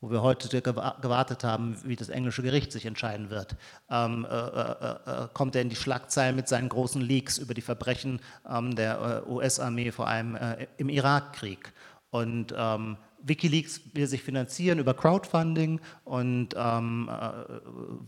wo 0.00 0.10
wir 0.10 0.22
heute 0.22 0.62
gewartet 0.62 1.44
haben, 1.44 1.76
wie 1.84 1.96
das 1.96 2.08
englische 2.08 2.42
Gericht 2.42 2.72
sich 2.72 2.86
entscheiden 2.86 3.28
wird, 3.28 3.56
ähm, 3.90 4.26
äh, 4.28 4.34
äh, 4.34 5.24
äh, 5.24 5.28
kommt 5.34 5.54
er 5.54 5.62
in 5.62 5.68
die 5.68 5.76
Schlagzeilen 5.76 6.36
mit 6.36 6.48
seinen 6.48 6.70
großen 6.70 7.02
Leaks 7.02 7.36
über 7.36 7.52
die 7.52 7.60
Verbrechen 7.60 8.20
ähm, 8.48 8.74
der 8.74 9.24
äh, 9.26 9.30
US-Armee, 9.30 9.90
vor 9.92 10.08
allem 10.08 10.36
äh, 10.36 10.66
im 10.78 10.88
Irakkrieg. 10.88 11.72
Und 12.10 12.54
ähm, 12.56 12.96
Wikileaks 13.22 13.82
will 13.92 14.06
sich 14.06 14.22
finanzieren 14.22 14.78
über 14.78 14.94
Crowdfunding 14.94 15.80
und 16.04 16.54
ähm, 16.56 17.10
äh, 17.12 17.30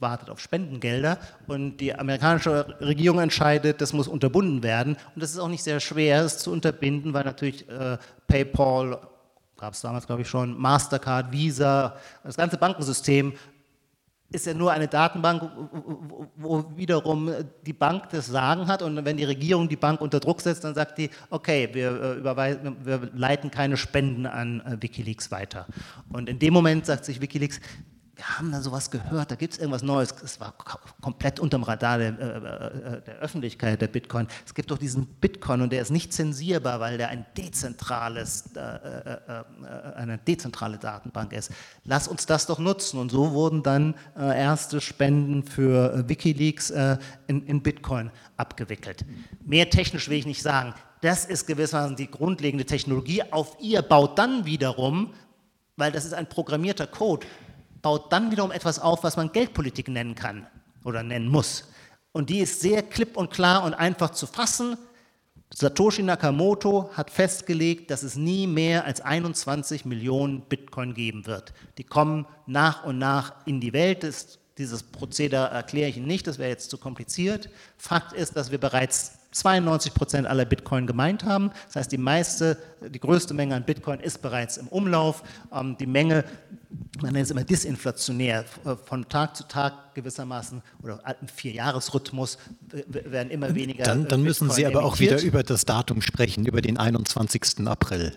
wartet 0.00 0.30
auf 0.30 0.40
Spendengelder. 0.40 1.18
Und 1.46 1.76
die 1.76 1.94
amerikanische 1.94 2.74
Regierung 2.80 3.20
entscheidet, 3.20 3.82
das 3.82 3.92
muss 3.92 4.08
unterbunden 4.08 4.62
werden. 4.62 4.96
Und 5.14 5.22
das 5.22 5.32
ist 5.32 5.38
auch 5.38 5.48
nicht 5.48 5.62
sehr 5.62 5.80
schwer, 5.80 6.24
es 6.24 6.38
zu 6.38 6.50
unterbinden, 6.50 7.12
weil 7.12 7.24
natürlich 7.24 7.66
PayPal 8.26 8.98
gab 9.62 9.74
es 9.74 9.80
damals, 9.80 10.08
glaube 10.08 10.22
ich, 10.22 10.28
schon, 10.28 10.58
Mastercard, 10.58 11.30
Visa, 11.30 11.94
das 12.24 12.36
ganze 12.36 12.56
Bankensystem 12.56 13.32
ist 14.32 14.44
ja 14.44 14.54
nur 14.54 14.72
eine 14.72 14.88
Datenbank, 14.88 15.52
wo 16.34 16.64
wiederum 16.74 17.30
die 17.64 17.72
Bank 17.72 18.08
das 18.10 18.26
Sagen 18.26 18.66
hat 18.66 18.82
und 18.82 19.04
wenn 19.04 19.16
die 19.16 19.24
Regierung 19.24 19.68
die 19.68 19.76
Bank 19.76 20.00
unter 20.00 20.18
Druck 20.18 20.40
setzt, 20.40 20.64
dann 20.64 20.74
sagt 20.74 20.98
die, 20.98 21.10
okay, 21.30 21.68
wir, 21.72 22.24
äh, 22.24 22.84
wir 22.84 23.10
leiten 23.14 23.52
keine 23.52 23.76
Spenden 23.76 24.26
an 24.26 24.62
äh, 24.62 24.82
Wikileaks 24.82 25.30
weiter. 25.30 25.68
Und 26.08 26.28
in 26.28 26.40
dem 26.40 26.52
Moment 26.52 26.86
sagt 26.86 27.04
sich 27.04 27.20
Wikileaks, 27.20 27.60
wir 28.14 28.38
haben 28.38 28.52
da 28.52 28.60
sowas 28.60 28.90
gehört, 28.90 29.30
da 29.30 29.36
gibt 29.36 29.54
es 29.54 29.58
irgendwas 29.58 29.82
Neues. 29.82 30.14
Es 30.22 30.38
war 30.38 30.54
komplett 31.00 31.40
unterm 31.40 31.62
Radar 31.62 31.96
der, 31.96 32.18
äh, 32.18 32.96
äh, 32.96 33.00
der, 33.00 33.14
Öffentlichkeit, 33.20 33.80
der 33.80 33.86
Bitcoin. 33.86 34.28
Es 34.44 34.52
gibt 34.54 34.70
doch 34.70 34.76
diesen 34.76 35.06
Bitcoin 35.06 35.62
und 35.62 35.72
der 35.72 35.80
ist 35.80 35.90
nicht 35.90 36.12
zensierbar, 36.12 36.78
weil 36.78 36.98
der 36.98 37.08
ein 37.08 37.24
dezentrales, 37.38 38.50
äh, 38.54 39.94
eine 39.96 40.18
dezentrale 40.18 40.76
Datenbank 40.76 41.32
ist. 41.32 41.52
Lass 41.84 42.06
uns 42.06 42.26
das 42.26 42.46
doch 42.46 42.58
nutzen. 42.58 42.98
Und 42.98 43.10
so 43.10 43.32
wurden 43.32 43.62
dann 43.62 43.94
erste 44.16 44.80
Spenden 44.80 45.42
für 45.44 46.08
Wikileaks 46.08 46.70
in, 47.26 47.46
in 47.46 47.62
Bitcoin 47.62 48.10
abgewickelt. 48.36 49.04
Mehr 49.44 49.70
technisch 49.70 50.08
will 50.08 50.18
ich 50.18 50.26
nicht 50.26 50.42
sagen. 50.42 50.74
Das 51.00 51.24
ist 51.24 51.46
gewissermaßen 51.46 51.96
die 51.96 52.10
grundlegende 52.10 52.64
Technologie. 52.64 53.22
Auf 53.32 53.56
ihr 53.60 53.82
baut 53.82 54.18
dann 54.18 54.44
wiederum, 54.44 55.12
weil 55.76 55.90
das 55.90 56.04
ist 56.04 56.14
ein 56.14 56.28
programmierter 56.28 56.86
Code, 56.86 57.26
baut 57.82 58.12
dann 58.12 58.30
wiederum 58.30 58.52
etwas 58.52 58.78
auf, 58.78 59.02
was 59.02 59.16
man 59.16 59.32
Geldpolitik 59.32 59.88
nennen 59.88 60.14
kann 60.14 60.46
oder 60.84 61.02
nennen 61.02 61.28
muss. 61.28 61.68
Und 62.12 62.30
die 62.30 62.38
ist 62.38 62.60
sehr 62.60 62.82
klipp 62.82 63.16
und 63.16 63.30
klar 63.30 63.64
und 63.64 63.74
einfach 63.74 64.10
zu 64.10 64.26
fassen. 64.26 64.76
Satoshi 65.54 66.02
Nakamoto 66.02 66.90
hat 66.94 67.10
festgelegt, 67.10 67.90
dass 67.90 68.02
es 68.02 68.16
nie 68.16 68.46
mehr 68.46 68.84
als 68.84 69.00
21 69.00 69.84
Millionen 69.84 70.42
Bitcoin 70.42 70.94
geben 70.94 71.26
wird. 71.26 71.52
Die 71.76 71.84
kommen 71.84 72.26
nach 72.46 72.84
und 72.84 72.98
nach 72.98 73.34
in 73.44 73.60
die 73.60 73.72
Welt. 73.72 74.02
Das, 74.02 74.38
dieses 74.56 74.82
Prozedere 74.82 75.48
erkläre 75.48 75.90
ich 75.90 75.96
Ihnen 75.96 76.06
nicht, 76.06 76.26
das 76.26 76.38
wäre 76.38 76.50
jetzt 76.50 76.70
zu 76.70 76.78
kompliziert. 76.78 77.50
Fakt 77.76 78.12
ist, 78.12 78.36
dass 78.36 78.50
wir 78.50 78.58
bereits 78.58 79.18
92 79.32 79.94
Prozent 79.94 80.26
aller 80.26 80.44
Bitcoin 80.44 80.86
gemeint 80.86 81.24
haben. 81.24 81.50
Das 81.66 81.76
heißt, 81.76 81.92
die 81.92 81.98
meiste, 81.98 82.58
die 82.88 83.00
größte 83.00 83.34
Menge 83.34 83.54
an 83.54 83.64
Bitcoin 83.64 84.00
ist 84.00 84.22
bereits 84.22 84.58
im 84.58 84.68
Umlauf. 84.68 85.22
Ähm, 85.52 85.76
die 85.78 85.86
Menge, 85.86 86.24
man 87.00 87.12
nennt 87.12 87.24
es 87.24 87.30
immer 87.30 87.44
disinflationär, 87.44 88.44
äh, 88.64 88.76
von 88.84 89.08
Tag 89.08 89.36
zu 89.36 89.44
Tag 89.48 89.94
gewissermaßen 89.94 90.62
oder 90.82 91.00
im 91.20 91.28
Vierjahresrhythmus 91.28 92.38
werden 92.88 93.30
immer 93.30 93.54
weniger. 93.54 93.84
Dann, 93.84 94.06
dann 94.08 94.22
müssen 94.22 94.50
Sie 94.50 94.64
aber 94.66 94.84
auch 94.84 94.98
wieder 95.00 95.20
über 95.20 95.42
das 95.42 95.64
Datum 95.64 96.02
sprechen, 96.02 96.46
über 96.46 96.62
den 96.62 96.78
21. 96.78 97.66
April. 97.66 98.14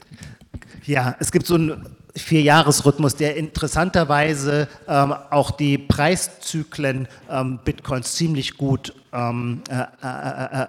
Ja, 0.85 1.15
es 1.19 1.31
gibt 1.31 1.47
so 1.47 1.55
einen 1.55 1.95
Vierjahresrhythmus, 2.15 3.15
der 3.15 3.35
interessanterweise 3.35 4.67
ähm, 4.87 5.13
auch 5.31 5.51
die 5.51 5.77
Preiszyklen 5.77 7.07
ähm, 7.29 7.59
Bitcoins 7.63 8.13
ziemlich 8.15 8.57
gut 8.57 8.93
ähm, 9.11 9.61
äh, 9.69 9.81
äh, 10.03 10.63
äh, 10.63 10.67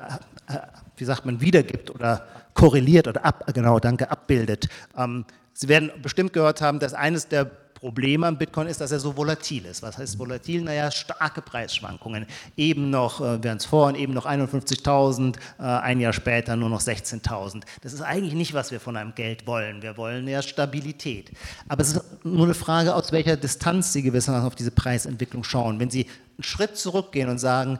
wie 0.96 1.04
sagt 1.04 1.26
man, 1.26 1.40
wiedergibt 1.40 1.90
oder 1.90 2.26
korreliert 2.54 3.08
oder 3.08 3.24
ab, 3.24 3.44
genau, 3.52 3.78
danke, 3.78 4.10
abbildet. 4.10 4.68
Ähm, 4.96 5.24
Sie 5.52 5.68
werden 5.68 5.90
bestimmt 6.02 6.34
gehört 6.34 6.60
haben, 6.60 6.80
dass 6.80 6.92
eines 6.92 7.28
der 7.28 7.50
Probleme 7.76 8.26
am 8.26 8.38
Bitcoin 8.38 8.68
ist, 8.68 8.80
dass 8.80 8.90
er 8.90 9.00
so 9.00 9.16
volatil 9.16 9.64
ist. 9.66 9.82
Was 9.82 9.98
heißt 9.98 10.18
volatil? 10.18 10.62
Naja, 10.62 10.90
starke 10.90 11.42
Preisschwankungen. 11.42 12.26
Eben 12.56 12.90
noch, 12.90 13.20
äh, 13.20 13.42
während 13.42 13.60
es 13.60 13.66
vorhin 13.66 14.00
eben 14.00 14.14
noch 14.14 14.26
51.000, 14.26 15.36
äh, 15.58 15.62
ein 15.62 16.00
Jahr 16.00 16.12
später 16.12 16.56
nur 16.56 16.70
noch 16.70 16.80
16.000. 16.80 17.64
Das 17.82 17.92
ist 17.92 18.00
eigentlich 18.00 18.34
nicht, 18.34 18.54
was 18.54 18.70
wir 18.70 18.80
von 18.80 18.96
einem 18.96 19.14
Geld 19.14 19.46
wollen. 19.46 19.82
Wir 19.82 19.96
wollen 19.96 20.26
ja 20.26 20.42
Stabilität. 20.42 21.30
Aber 21.68 21.82
es 21.82 21.92
ist 21.92 22.24
nur 22.24 22.44
eine 22.44 22.54
Frage, 22.54 22.94
aus 22.94 23.12
welcher 23.12 23.36
Distanz 23.36 23.92
Sie 23.92 24.02
gewissermaßen 24.02 24.46
auf 24.46 24.54
diese 24.54 24.70
Preisentwicklung 24.70 25.44
schauen. 25.44 25.78
Wenn 25.78 25.90
Sie 25.90 26.06
einen 26.38 26.44
Schritt 26.44 26.76
zurückgehen 26.76 27.28
und 27.28 27.38
sagen, 27.38 27.78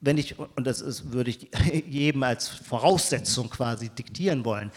wenn 0.00 0.18
ich, 0.18 0.38
und 0.38 0.66
das 0.66 0.80
ist, 0.80 1.12
würde 1.12 1.30
ich 1.30 1.48
jedem 1.88 2.22
als 2.22 2.48
Voraussetzung 2.48 3.50
quasi 3.50 3.88
diktieren 3.88 4.44
wollen, 4.44 4.70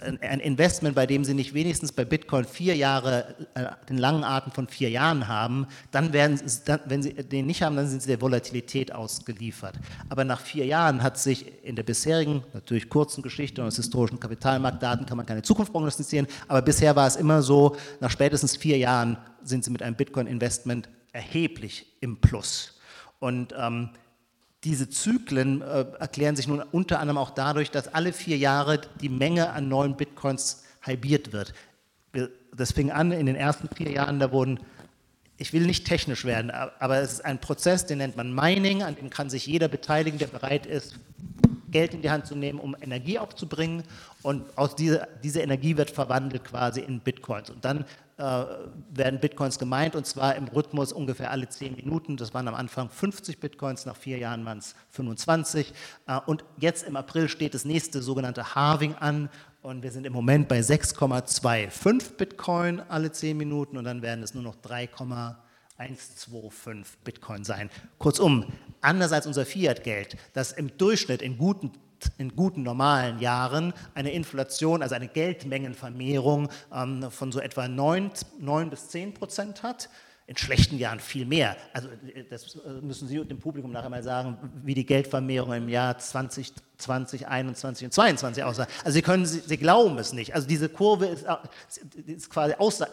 ein 0.00 0.40
Investment, 0.40 0.94
bei 0.94 1.06
dem 1.06 1.24
Sie 1.24 1.34
nicht 1.34 1.54
wenigstens 1.54 1.92
bei 1.92 2.04
Bitcoin 2.04 2.44
vier 2.44 2.76
Jahre, 2.76 3.34
äh, 3.54 3.64
den 3.88 3.98
langen 3.98 4.24
Atem 4.24 4.52
von 4.52 4.68
vier 4.68 4.90
Jahren 4.90 5.28
haben, 5.28 5.66
dann 5.90 6.12
werden, 6.12 6.40
dann, 6.66 6.80
wenn 6.86 7.02
Sie 7.02 7.14
den 7.14 7.46
nicht 7.46 7.62
haben, 7.62 7.76
dann 7.76 7.88
sind 7.88 8.02
Sie 8.02 8.08
der 8.08 8.20
Volatilität 8.20 8.92
ausgeliefert. 8.92 9.78
Aber 10.08 10.24
nach 10.24 10.40
vier 10.40 10.66
Jahren 10.66 11.02
hat 11.02 11.18
sich 11.18 11.64
in 11.64 11.76
der 11.76 11.82
bisherigen, 11.82 12.44
natürlich 12.52 12.88
kurzen 12.88 13.22
Geschichte 13.22 13.60
und 13.60 13.68
aus 13.68 13.76
historischen 13.76 14.20
Kapitalmarktdaten 14.20 15.06
kann 15.06 15.16
man 15.16 15.26
keine 15.26 15.42
Zukunft 15.42 15.72
prognostizieren, 15.72 16.26
aber 16.48 16.62
bisher 16.62 16.94
war 16.96 17.06
es 17.06 17.16
immer 17.16 17.42
so, 17.42 17.76
nach 18.00 18.10
spätestens 18.10 18.56
vier 18.56 18.78
Jahren 18.78 19.16
sind 19.42 19.64
Sie 19.64 19.70
mit 19.70 19.82
einem 19.82 19.96
Bitcoin-Investment 19.96 20.88
erheblich 21.12 21.86
im 22.00 22.20
Plus. 22.20 22.78
Und 23.20 23.54
ähm, 23.58 23.90
diese 24.68 24.90
Zyklen 24.90 25.62
äh, 25.62 25.86
erklären 25.98 26.36
sich 26.36 26.46
nun 26.46 26.60
unter 26.60 27.00
anderem 27.00 27.16
auch 27.16 27.30
dadurch, 27.30 27.70
dass 27.70 27.94
alle 27.94 28.12
vier 28.12 28.36
Jahre 28.36 28.82
die 29.00 29.08
Menge 29.08 29.50
an 29.50 29.68
neuen 29.68 29.96
Bitcoins 29.96 30.62
halbiert 30.82 31.32
wird. 31.32 31.54
Das 32.54 32.72
fing 32.72 32.90
an 32.90 33.10
in 33.10 33.24
den 33.24 33.34
ersten 33.34 33.68
vier 33.74 33.90
Jahren, 33.90 34.20
da 34.20 34.30
wurden, 34.30 34.60
ich 35.38 35.54
will 35.54 35.64
nicht 35.64 35.86
technisch 35.86 36.26
werden, 36.26 36.50
aber 36.50 36.98
es 36.98 37.14
ist 37.14 37.24
ein 37.24 37.40
Prozess, 37.40 37.86
den 37.86 37.98
nennt 37.98 38.16
man 38.16 38.34
Mining, 38.34 38.82
an 38.82 38.94
dem 38.94 39.08
kann 39.08 39.30
sich 39.30 39.46
jeder 39.46 39.68
beteiligen, 39.68 40.18
der 40.18 40.26
bereit 40.26 40.66
ist, 40.66 40.98
Geld 41.70 41.94
in 41.94 42.02
die 42.02 42.10
Hand 42.10 42.26
zu 42.26 42.36
nehmen, 42.36 42.60
um 42.60 42.76
Energie 42.78 43.18
aufzubringen. 43.18 43.84
Und 44.22 44.44
aus 44.56 44.76
dieser, 44.76 45.08
diese 45.22 45.40
Energie 45.40 45.76
wird 45.76 45.90
verwandelt 45.90 46.44
quasi 46.44 46.80
in 46.80 47.00
Bitcoins. 47.00 47.48
Und 47.48 47.64
dann 47.64 47.86
werden 48.18 49.20
Bitcoins 49.20 49.60
gemeint 49.60 49.94
und 49.94 50.04
zwar 50.04 50.34
im 50.34 50.48
Rhythmus 50.48 50.92
ungefähr 50.92 51.30
alle 51.30 51.48
10 51.48 51.76
Minuten. 51.76 52.16
Das 52.16 52.34
waren 52.34 52.48
am 52.48 52.56
Anfang 52.56 52.90
50 52.90 53.38
Bitcoins, 53.38 53.86
nach 53.86 53.94
vier 53.96 54.18
Jahren 54.18 54.44
waren 54.44 54.58
es 54.58 54.74
25. 54.90 55.72
Äh, 56.06 56.18
und 56.26 56.44
jetzt 56.58 56.84
im 56.86 56.96
April 56.96 57.28
steht 57.28 57.54
das 57.54 57.64
nächste 57.64 58.02
sogenannte 58.02 58.56
Halving 58.56 58.96
an 58.96 59.30
und 59.62 59.84
wir 59.84 59.92
sind 59.92 60.04
im 60.04 60.12
Moment 60.12 60.48
bei 60.48 60.58
6,25 60.58 62.16
Bitcoin 62.16 62.82
alle 62.88 63.12
10 63.12 63.36
Minuten 63.36 63.78
und 63.78 63.84
dann 63.84 64.02
werden 64.02 64.24
es 64.24 64.34
nur 64.34 64.42
noch 64.42 64.56
3,125 64.56 66.98
Bitcoin 67.04 67.44
sein. 67.44 67.70
Kurzum, 67.98 68.46
anders 68.80 69.12
als 69.12 69.28
unser 69.28 69.46
Fiat-Geld, 69.46 70.16
das 70.32 70.50
im 70.50 70.76
Durchschnitt 70.76 71.22
in 71.22 71.38
guten 71.38 71.70
in 72.18 72.34
guten 72.34 72.62
normalen 72.62 73.18
Jahren 73.18 73.72
eine 73.94 74.12
Inflation, 74.12 74.82
also 74.82 74.94
eine 74.94 75.08
Geldmengenvermehrung 75.08 76.48
ähm, 76.74 77.10
von 77.10 77.32
so 77.32 77.40
etwa 77.40 77.68
9, 77.68 78.10
9 78.38 78.70
bis 78.70 78.88
10 78.88 79.14
Prozent 79.14 79.62
hat 79.62 79.88
in 80.28 80.36
schlechten 80.36 80.76
Jahren 80.76 81.00
viel 81.00 81.24
mehr. 81.24 81.56
Also 81.72 81.88
äh, 81.88 82.22
das 82.28 82.54
äh, 82.56 82.82
müssen 82.82 83.08
Sie 83.08 83.18
dem 83.24 83.38
Publikum 83.38 83.72
nachher 83.72 83.88
mal 83.88 84.02
sagen, 84.02 84.36
wie 84.62 84.74
die 84.74 84.84
Geldvermehrung 84.84 85.54
im 85.54 85.68
Jahr 85.70 85.98
2020, 85.98 86.68
2021 86.76 87.86
und 87.86 87.92
2022 87.92 88.44
aussah. 88.44 88.66
Also 88.84 88.94
Sie 88.94 89.02
können, 89.02 89.24
Sie, 89.24 89.40
Sie 89.40 89.56
glauben 89.56 89.98
es 89.98 90.12
nicht. 90.12 90.34
Also 90.34 90.46
diese 90.46 90.68
Kurve 90.68 91.06
ist, 91.06 91.24
äh, 91.24 92.12
ist 92.12 92.28
quasi 92.28 92.54
aussah. 92.58 92.88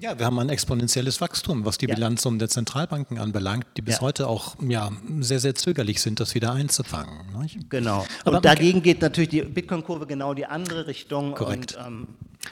Ja, 0.00 0.18
wir 0.18 0.24
haben 0.24 0.38
ein 0.38 0.48
exponentielles 0.48 1.20
Wachstum, 1.20 1.66
was 1.66 1.76
die 1.76 1.88
ja. 1.88 1.94
Bilanzsummen 1.94 2.38
der 2.38 2.48
Zentralbanken 2.48 3.18
anbelangt, 3.18 3.66
die 3.76 3.82
bis 3.82 3.96
ja. 3.96 4.00
heute 4.00 4.26
auch 4.26 4.56
ja, 4.66 4.90
sehr, 5.20 5.40
sehr 5.40 5.54
zögerlich 5.54 6.00
sind, 6.00 6.20
das 6.20 6.34
wieder 6.34 6.52
einzufangen. 6.52 7.38
Nicht? 7.38 7.68
Genau. 7.68 8.06
Aber 8.24 8.38
und 8.38 8.46
dagegen 8.46 8.82
geht 8.82 9.02
natürlich 9.02 9.28
die 9.28 9.42
Bitcoin-Kurve 9.42 10.06
genau 10.06 10.32
die 10.32 10.46
andere 10.46 10.86
Richtung. 10.86 11.34
Korrekt. 11.34 11.76
Und, 11.76 11.86
ähm, 11.86 12.08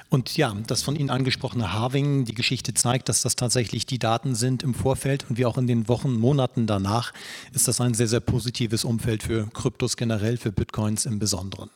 und 0.08 0.36
ja, 0.36 0.54
das 0.66 0.82
von 0.82 0.96
Ihnen 0.96 1.10
angesprochene 1.10 1.72
Harving, 1.72 2.24
die 2.24 2.34
Geschichte 2.34 2.74
zeigt, 2.74 3.08
dass 3.08 3.22
das 3.22 3.36
tatsächlich 3.36 3.86
die 3.86 3.98
Daten 3.98 4.34
sind 4.34 4.62
im 4.62 4.74
Vorfeld 4.74 5.26
und 5.28 5.38
wie 5.38 5.46
auch 5.46 5.58
in 5.58 5.66
den 5.66 5.88
Wochen, 5.88 6.14
Monaten 6.14 6.66
danach 6.66 7.12
ist 7.52 7.68
das 7.68 7.80
ein 7.80 7.94
sehr, 7.94 8.08
sehr 8.08 8.20
positives 8.20 8.84
Umfeld 8.84 9.22
für 9.22 9.48
Kryptos 9.48 9.96
generell, 9.96 10.36
für 10.36 10.52
Bitcoins 10.52 11.06
im 11.06 11.18
Besonderen. 11.18 11.70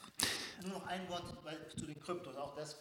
Nur 0.63 0.73
noch 0.73 0.87
ein 0.87 1.01
Wort 1.09 1.25
zu 1.77 1.87
den 1.87 2.01
Kryptos, 2.01 2.37
auch 2.37 2.55
das 2.57 2.77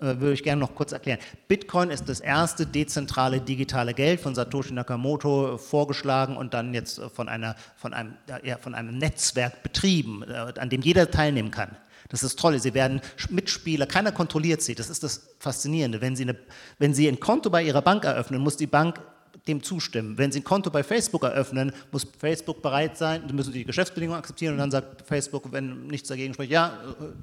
äh, 0.00 0.20
würde 0.20 0.34
ich 0.34 0.42
gerne 0.42 0.60
noch 0.60 0.74
kurz 0.74 0.92
erklären. 0.92 1.18
Bitcoin 1.48 1.90
ist 1.90 2.08
das 2.08 2.20
erste 2.20 2.66
dezentrale 2.66 3.40
digitale 3.40 3.94
Geld 3.94 4.20
von 4.20 4.34
Satoshi 4.34 4.72
Nakamoto 4.72 5.58
vorgeschlagen 5.58 6.36
und 6.36 6.54
dann 6.54 6.74
jetzt 6.74 7.00
von, 7.14 7.28
einer, 7.28 7.56
von, 7.76 7.94
einem, 7.94 8.14
ja, 8.42 8.58
von 8.58 8.74
einem 8.74 8.98
Netzwerk 8.98 9.62
betrieben, 9.62 10.22
äh, 10.22 10.52
an 10.58 10.70
dem 10.70 10.82
jeder 10.82 11.10
teilnehmen 11.10 11.50
kann. 11.50 11.76
Das 12.08 12.22
ist 12.22 12.38
toll. 12.38 12.58
Sie 12.60 12.74
werden 12.74 13.00
Mitspieler, 13.30 13.86
keiner 13.86 14.12
kontrolliert 14.12 14.62
sie. 14.62 14.74
Das 14.74 14.90
ist 14.90 15.02
das 15.02 15.34
Faszinierende. 15.38 16.00
Wenn 16.00 16.16
sie, 16.16 16.24
eine, 16.24 16.36
wenn 16.78 16.94
sie 16.94 17.08
ein 17.08 17.20
Konto 17.20 17.50
bei 17.50 17.62
Ihrer 17.62 17.82
Bank 17.82 18.04
eröffnen, 18.04 18.40
muss 18.40 18.56
die 18.56 18.66
Bank 18.66 19.00
dem 19.46 19.62
zustimmen. 19.62 20.18
Wenn 20.18 20.32
Sie 20.32 20.40
ein 20.40 20.44
Konto 20.44 20.70
bei 20.70 20.82
Facebook 20.82 21.22
eröffnen, 21.22 21.72
muss 21.92 22.06
Facebook 22.18 22.62
bereit 22.62 22.96
sein, 22.96 23.26
müssen 23.32 23.52
Sie 23.52 23.60
die 23.60 23.64
Geschäftsbedingungen 23.64 24.18
akzeptieren 24.18 24.54
und 24.54 24.58
dann 24.58 24.70
sagt 24.70 25.06
Facebook, 25.06 25.52
wenn 25.52 25.86
nichts 25.86 26.08
dagegen 26.08 26.34
spricht, 26.34 26.50
ja, 26.50 26.78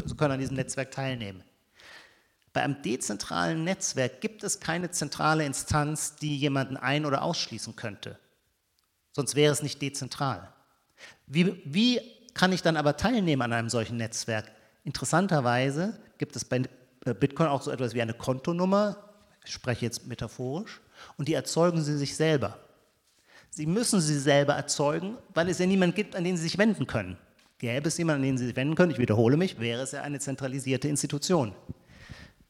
Sie 0.05 0.15
können 0.15 0.33
an 0.33 0.39
diesem 0.39 0.55
Netzwerk 0.55 0.91
teilnehmen. 0.91 1.43
Bei 2.53 2.61
einem 2.61 2.81
dezentralen 2.81 3.63
Netzwerk 3.63 4.21
gibt 4.21 4.43
es 4.43 4.59
keine 4.59 4.91
zentrale 4.91 5.45
Instanz, 5.45 6.15
die 6.15 6.37
jemanden 6.37 6.77
ein- 6.77 7.05
oder 7.05 7.23
ausschließen 7.23 7.75
könnte. 7.75 8.19
Sonst 9.11 9.35
wäre 9.35 9.51
es 9.51 9.63
nicht 9.63 9.81
dezentral. 9.81 10.53
Wie, 11.25 11.61
wie 11.65 11.99
kann 12.35 12.53
ich 12.53 12.61
dann 12.61 12.77
aber 12.77 12.95
teilnehmen 12.95 13.41
an 13.41 13.53
einem 13.53 13.69
solchen 13.69 13.97
Netzwerk? 13.97 14.51
Interessanterweise 14.83 15.99
gibt 16.17 16.35
es 16.35 16.45
bei 16.45 16.63
Bitcoin 17.13 17.47
auch 17.49 17.61
so 17.61 17.71
etwas 17.71 17.93
wie 17.93 18.01
eine 18.01 18.13
Kontonummer, 18.13 18.97
ich 19.45 19.51
spreche 19.53 19.85
jetzt 19.85 20.07
metaphorisch, 20.07 20.81
und 21.17 21.27
die 21.27 21.33
erzeugen 21.33 21.81
sie 21.81 21.97
sich 21.97 22.15
selber. 22.15 22.57
Sie 23.49 23.65
müssen 23.65 24.01
sie 24.01 24.17
selber 24.17 24.53
erzeugen, 24.53 25.17
weil 25.33 25.49
es 25.49 25.59
ja 25.59 25.65
niemanden 25.65 25.95
gibt, 25.95 26.15
an 26.15 26.23
den 26.23 26.37
sie 26.37 26.43
sich 26.43 26.57
wenden 26.57 26.87
können. 26.87 27.17
Gäbe 27.59 27.87
es 27.87 27.97
jemanden, 27.97 28.21
an 28.21 28.27
den 28.27 28.37
sie 28.37 28.47
sich 28.47 28.55
wenden 28.55 28.75
können, 28.75 28.91
ich 28.91 28.97
wiederhole 28.97 29.37
mich, 29.37 29.59
wäre 29.59 29.83
es 29.83 29.91
ja 29.91 30.01
eine 30.01 30.19
zentralisierte 30.19 30.87
Institution. 30.87 31.53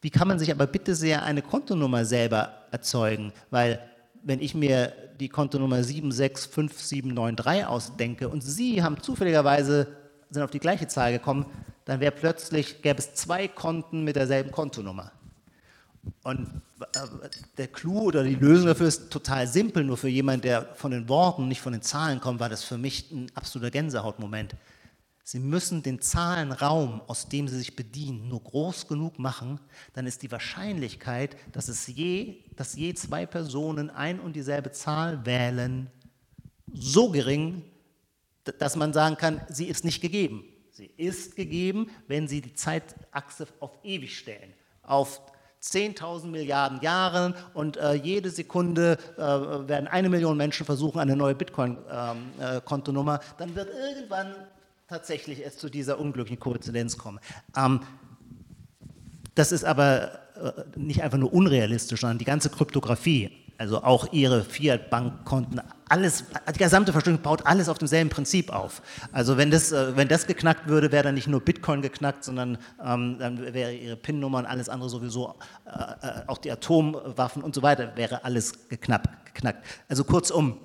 Wie 0.01 0.09
kann 0.09 0.27
man 0.27 0.39
sich 0.39 0.51
aber 0.51 0.67
bitte 0.67 0.95
sehr 0.95 1.23
eine 1.23 1.41
Kontonummer 1.41 2.03
selber 2.05 2.65
erzeugen? 2.71 3.31
Weil 3.49 3.79
wenn 4.23 4.41
ich 4.41 4.55
mir 4.55 4.93
die 5.19 5.29
Kontonummer 5.29 5.83
765793 5.83 7.65
ausdenke 7.65 8.29
und 8.29 8.41
Sie 8.41 8.81
haben 8.81 9.01
zufälligerweise 9.01 9.87
sind 10.33 10.43
auf 10.43 10.51
die 10.51 10.59
gleiche 10.59 10.87
Zahl 10.87 11.11
gekommen, 11.11 11.45
dann 11.85 11.99
wäre 11.99 12.11
plötzlich, 12.11 12.81
gäbe 12.81 12.99
es 12.99 13.13
zwei 13.13 13.47
Konten 13.47 14.03
mit 14.03 14.15
derselben 14.15 14.51
Kontonummer. 14.51 15.11
Und 16.23 16.61
äh, 16.79 16.99
der 17.57 17.67
Clou 17.67 18.01
oder 18.01 18.23
die 18.23 18.35
Lösung 18.35 18.67
dafür 18.67 18.87
ist 18.87 19.09
total 19.09 19.47
simpel, 19.47 19.83
nur 19.83 19.97
für 19.97 20.09
jemanden, 20.09 20.41
der 20.41 20.75
von 20.75 20.91
den 20.91 21.07
Worten, 21.07 21.47
nicht 21.47 21.61
von 21.61 21.73
den 21.73 21.81
Zahlen 21.81 22.19
kommt, 22.19 22.39
war 22.39 22.49
das 22.49 22.63
für 22.63 22.77
mich 22.77 23.11
ein 23.11 23.31
absoluter 23.35 23.71
Gänsehautmoment. 23.71 24.55
Sie 25.25 25.39
müssen 25.39 25.81
den 25.83 26.01
Zahlenraum, 26.01 27.01
aus 27.07 27.29
dem 27.29 27.47
Sie 27.47 27.57
sich 27.57 27.77
bedienen, 27.77 28.27
nur 28.27 28.43
groß 28.43 28.87
genug 28.89 29.19
machen, 29.19 29.59
dann 29.93 30.05
ist 30.05 30.21
die 30.21 30.31
Wahrscheinlichkeit, 30.31 31.37
dass 31.53 31.69
es 31.69 31.87
je, 31.87 32.43
dass 32.57 32.75
je 32.75 32.93
zwei 32.93 33.25
Personen 33.25 33.89
ein 33.89 34.19
und 34.19 34.35
dieselbe 34.35 34.71
Zahl 34.71 35.25
wählen, 35.25 35.89
so 36.73 37.09
gering, 37.09 37.63
dass 38.43 38.75
man 38.75 38.93
sagen 38.93 39.17
kann, 39.17 39.41
sie 39.49 39.67
ist 39.67 39.85
nicht 39.85 40.01
gegeben. 40.01 40.45
Sie 40.71 40.89
ist 40.97 41.35
gegeben, 41.35 41.91
wenn 42.07 42.27
Sie 42.27 42.41
die 42.41 42.55
Zeitachse 42.55 43.47
auf 43.59 43.77
ewig 43.83 44.17
stellen, 44.17 44.53
auf 44.81 45.21
10.000 45.61 46.25
Milliarden 46.25 46.81
Jahren 46.81 47.35
und 47.53 47.77
äh, 47.77 47.93
jede 47.93 48.31
Sekunde 48.31 48.97
äh, 49.17 49.21
werden 49.21 49.87
eine 49.87 50.09
Million 50.09 50.35
Menschen 50.35 50.65
versuchen, 50.65 50.99
eine 50.99 51.15
neue 51.15 51.35
Bitcoin-Kontonummer, 51.35 53.13
ähm, 53.13 53.19
äh, 53.21 53.33
dann 53.37 53.55
wird 53.55 53.69
irgendwann 53.69 54.33
tatsächlich 54.89 55.45
es 55.45 55.57
zu 55.57 55.69
dieser 55.69 55.99
unglücklichen 55.99 56.39
Koinzidenz 56.39 56.97
kommen. 56.97 57.19
Ähm, 57.55 57.81
das 59.35 59.51
ist 59.51 59.63
aber 59.63 60.19
äh, 60.35 60.51
nicht 60.75 61.03
einfach 61.03 61.19
nur 61.19 61.31
unrealistisch, 61.31 62.01
sondern 62.01 62.17
die 62.17 62.25
ganze 62.25 62.49
Kryptographie, 62.49 63.31
also 63.63 63.81
auch 63.81 64.11
ihre 64.11 64.43
Fiat-Bankkonten, 64.43 65.61
alles, 65.87 66.25
die 66.53 66.57
gesamte 66.57 66.91
Verschlüsselung 66.91 67.21
baut 67.21 67.45
alles 67.45 67.69
auf 67.69 67.77
demselben 67.77 68.09
Prinzip 68.09 68.51
auf. 68.51 68.81
Also 69.13 69.37
wenn 69.37 69.51
das, 69.51 69.71
äh, 69.71 69.95
wenn 69.95 70.09
das 70.09 70.27
geknackt 70.27 70.67
würde, 70.67 70.91
wäre 70.91 71.05
dann 71.05 71.15
nicht 71.15 71.29
nur 71.29 71.39
Bitcoin 71.39 71.81
geknackt, 71.81 72.25
sondern 72.25 72.57
ähm, 72.85 73.17
dann 73.19 73.53
wäre 73.53 73.73
ihre 73.73 73.95
PIN-Nummer 73.95 74.39
und 74.39 74.47
alles 74.47 74.67
andere 74.67 74.89
sowieso, 74.89 75.35
äh, 75.65 75.69
äh, 75.69 76.21
auch 76.27 76.39
die 76.39 76.51
Atomwaffen 76.51 77.41
und 77.41 77.55
so 77.55 77.61
weiter, 77.61 77.95
wäre 77.95 78.25
alles 78.25 78.67
geknackt. 78.67 79.07
geknackt. 79.33 79.65
Also 79.87 80.03
kurzum, 80.03 80.57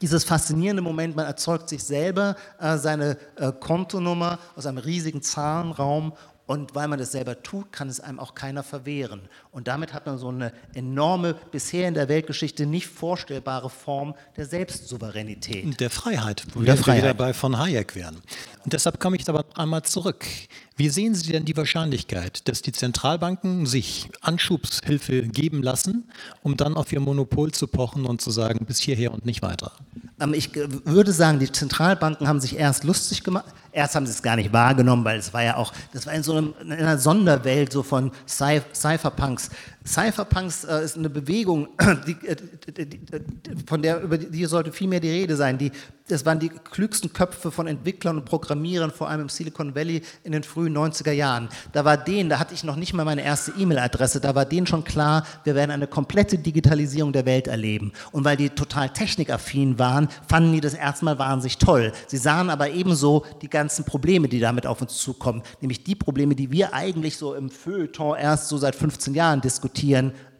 dieses 0.00 0.22
faszinierende 0.22 0.82
Moment, 0.82 1.16
man 1.16 1.26
erzeugt 1.26 1.68
sich 1.68 1.82
selber 1.82 2.36
äh, 2.60 2.76
seine 2.76 3.16
äh, 3.34 3.50
Kontonummer 3.58 4.38
aus 4.54 4.66
einem 4.66 4.78
riesigen 4.78 5.20
Zahlenraum 5.20 6.12
und 6.46 6.74
weil 6.76 6.86
man 6.86 6.98
das 6.98 7.12
selber 7.12 7.42
tut, 7.42 7.72
kann 7.72 7.88
es 7.88 7.98
einem 7.98 8.20
auch 8.20 8.34
keiner 8.34 8.62
verwehren. 8.62 9.22
Und 9.50 9.66
damit 9.66 9.92
hat 9.92 10.06
man 10.06 10.16
so 10.16 10.28
eine 10.28 10.52
enorme, 10.74 11.34
bisher 11.50 11.88
in 11.88 11.94
der 11.94 12.08
Weltgeschichte 12.08 12.66
nicht 12.66 12.86
vorstellbare 12.86 13.68
Form 13.68 14.14
der 14.36 14.46
Selbstsouveränität. 14.46 15.80
Der 15.80 15.90
Freiheit, 15.90 16.44
wo 16.54 16.60
der 16.60 16.76
wir 16.76 16.82
Freiheit. 16.82 17.02
wieder 17.02 17.14
bei 17.14 17.34
von 17.34 17.58
Hayek 17.58 17.96
wären. 17.96 18.16
Und 18.64 18.72
deshalb 18.72 19.00
komme 19.00 19.16
ich 19.16 19.28
aber 19.28 19.44
einmal 19.54 19.82
zurück. 19.82 20.24
Wie 20.76 20.88
sehen 20.88 21.14
Sie 21.14 21.32
denn 21.32 21.44
die 21.44 21.56
Wahrscheinlichkeit, 21.56 22.46
dass 22.48 22.62
die 22.62 22.72
Zentralbanken 22.72 23.66
sich 23.66 24.08
Anschubshilfe 24.20 25.22
geben 25.22 25.62
lassen, 25.62 26.04
um 26.42 26.56
dann 26.56 26.76
auf 26.76 26.92
ihr 26.92 27.00
Monopol 27.00 27.50
zu 27.52 27.66
pochen 27.66 28.04
und 28.04 28.20
zu 28.20 28.30
sagen, 28.30 28.66
bis 28.66 28.78
hierher 28.78 29.12
und 29.12 29.24
nicht 29.24 29.42
weiter? 29.42 29.72
Ähm, 30.20 30.34
ich 30.34 30.54
würde 30.54 31.12
sagen, 31.12 31.38
die 31.38 31.50
Zentralbanken 31.50 32.28
haben 32.28 32.40
sich 32.40 32.56
erst 32.56 32.84
lustig 32.84 33.24
gemacht. 33.24 33.54
Erst 33.76 33.94
haben 33.94 34.06
sie 34.06 34.12
es 34.12 34.22
gar 34.22 34.36
nicht 34.36 34.54
wahrgenommen, 34.54 35.04
weil 35.04 35.18
es 35.18 35.34
war 35.34 35.42
ja 35.42 35.58
auch, 35.58 35.70
das 35.92 36.06
war 36.06 36.14
in 36.14 36.22
so 36.22 36.34
einem, 36.34 36.54
in 36.62 36.72
einer 36.72 36.96
Sonderwelt 36.96 37.70
so 37.70 37.82
von 37.82 38.10
Cypherpunks. 38.26 39.50
Cypherpunks 39.86 40.64
äh, 40.64 40.84
ist 40.84 40.96
eine 40.96 41.08
Bewegung, 41.08 41.68
äh, 41.78 41.96
die, 42.06 42.86
die, 42.86 43.00
von 43.66 43.82
der 43.82 44.02
über 44.02 44.18
die 44.18 44.44
sollte 44.46 44.72
viel 44.72 44.88
mehr 44.88 45.00
die 45.00 45.10
Rede 45.10 45.36
sein. 45.36 45.58
Die 45.58 45.70
das 46.08 46.24
waren 46.24 46.38
die 46.38 46.48
klügsten 46.48 47.12
Köpfe 47.12 47.50
von 47.50 47.66
Entwicklern 47.66 48.18
und 48.18 48.24
Programmierern, 48.24 48.92
vor 48.92 49.08
allem 49.08 49.22
im 49.22 49.28
Silicon 49.28 49.74
Valley 49.74 50.02
in 50.22 50.32
den 50.32 50.44
frühen 50.44 50.76
90er 50.76 51.10
Jahren. 51.10 51.48
Da 51.72 51.84
war 51.84 51.96
denen, 51.96 52.30
da 52.30 52.38
hatte 52.38 52.54
ich 52.54 52.62
noch 52.62 52.76
nicht 52.76 52.94
mal 52.94 53.04
meine 53.04 53.24
erste 53.24 53.52
E-Mail-Adresse, 53.58 54.20
da 54.20 54.34
war 54.34 54.44
denen 54.44 54.68
schon 54.68 54.84
klar, 54.84 55.26
wir 55.42 55.56
werden 55.56 55.72
eine 55.72 55.88
komplette 55.88 56.38
Digitalisierung 56.38 57.12
der 57.12 57.26
Welt 57.26 57.48
erleben. 57.48 57.92
Und 58.12 58.24
weil 58.24 58.36
die 58.36 58.50
total 58.50 58.90
technikaffin 58.90 59.78
waren, 59.80 60.08
fanden 60.28 60.52
die 60.52 60.60
das 60.60 60.74
erstmal 60.74 61.18
wahnsinnig 61.18 61.58
toll. 61.58 61.92
Sie 62.06 62.18
sahen 62.18 62.50
aber 62.50 62.70
ebenso 62.70 63.24
die 63.42 63.50
ganzen 63.50 63.84
Probleme, 63.84 64.28
die 64.28 64.38
damit 64.38 64.66
auf 64.66 64.80
uns 64.80 64.96
zukommen, 64.98 65.42
nämlich 65.60 65.82
die 65.82 65.96
Probleme, 65.96 66.36
die 66.36 66.52
wir 66.52 66.72
eigentlich 66.72 67.16
so 67.16 67.34
im 67.34 67.50
Feuilleton 67.50 68.16
erst 68.16 68.48
so 68.48 68.58
seit 68.58 68.76
15 68.76 69.14
Jahren 69.14 69.40
diskutieren, 69.40 69.75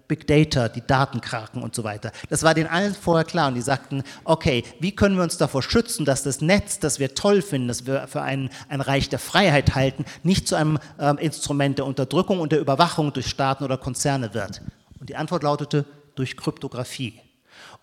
Big 0.09 0.27
Data, 0.27 0.69
die 0.69 0.87
Datenkraken 0.87 1.63
und 1.63 1.75
so 1.75 1.83
weiter. 1.83 2.13
Das 2.29 2.43
war 2.43 2.55
denen 2.55 2.69
allen 2.69 2.95
vorher 2.95 3.25
klar 3.25 3.49
und 3.49 3.55
die 3.55 3.61
sagten, 3.61 4.03
okay, 4.25 4.63
wie 4.79 4.95
können 4.95 5.17
wir 5.17 5.23
uns 5.23 5.37
davor 5.37 5.63
schützen, 5.63 6.05
dass 6.05 6.23
das 6.23 6.41
Netz, 6.41 6.79
das 6.79 6.99
wir 6.99 7.15
toll 7.15 7.43
finden, 7.43 7.69
das 7.69 7.87
wir 7.87 8.07
für 8.07 8.23
ein, 8.23 8.51
ein 8.69 8.81
Reich 8.81 9.09
der 9.09 9.19
Freiheit 9.19 9.75
halten, 9.75 10.05
nicht 10.23 10.47
zu 10.47 10.55
einem 10.55 10.79
ähm, 11.01 11.19
Instrument 11.19 11.79
der 11.79 11.87
Unterdrückung 11.87 12.41
und 12.41 12.53
der 12.53 12.61
Überwachung 12.61 13.13
durch 13.13 13.27
Staaten 13.27 13.65
oder 13.65 13.79
Konzerne 13.79 14.33
wird? 14.33 14.63
Und 15.01 15.09
die 15.09 15.17
Antwort 15.17 15.43
lautete, 15.43 15.85
durch 16.15 16.37
Kryptographie. 16.37 17.21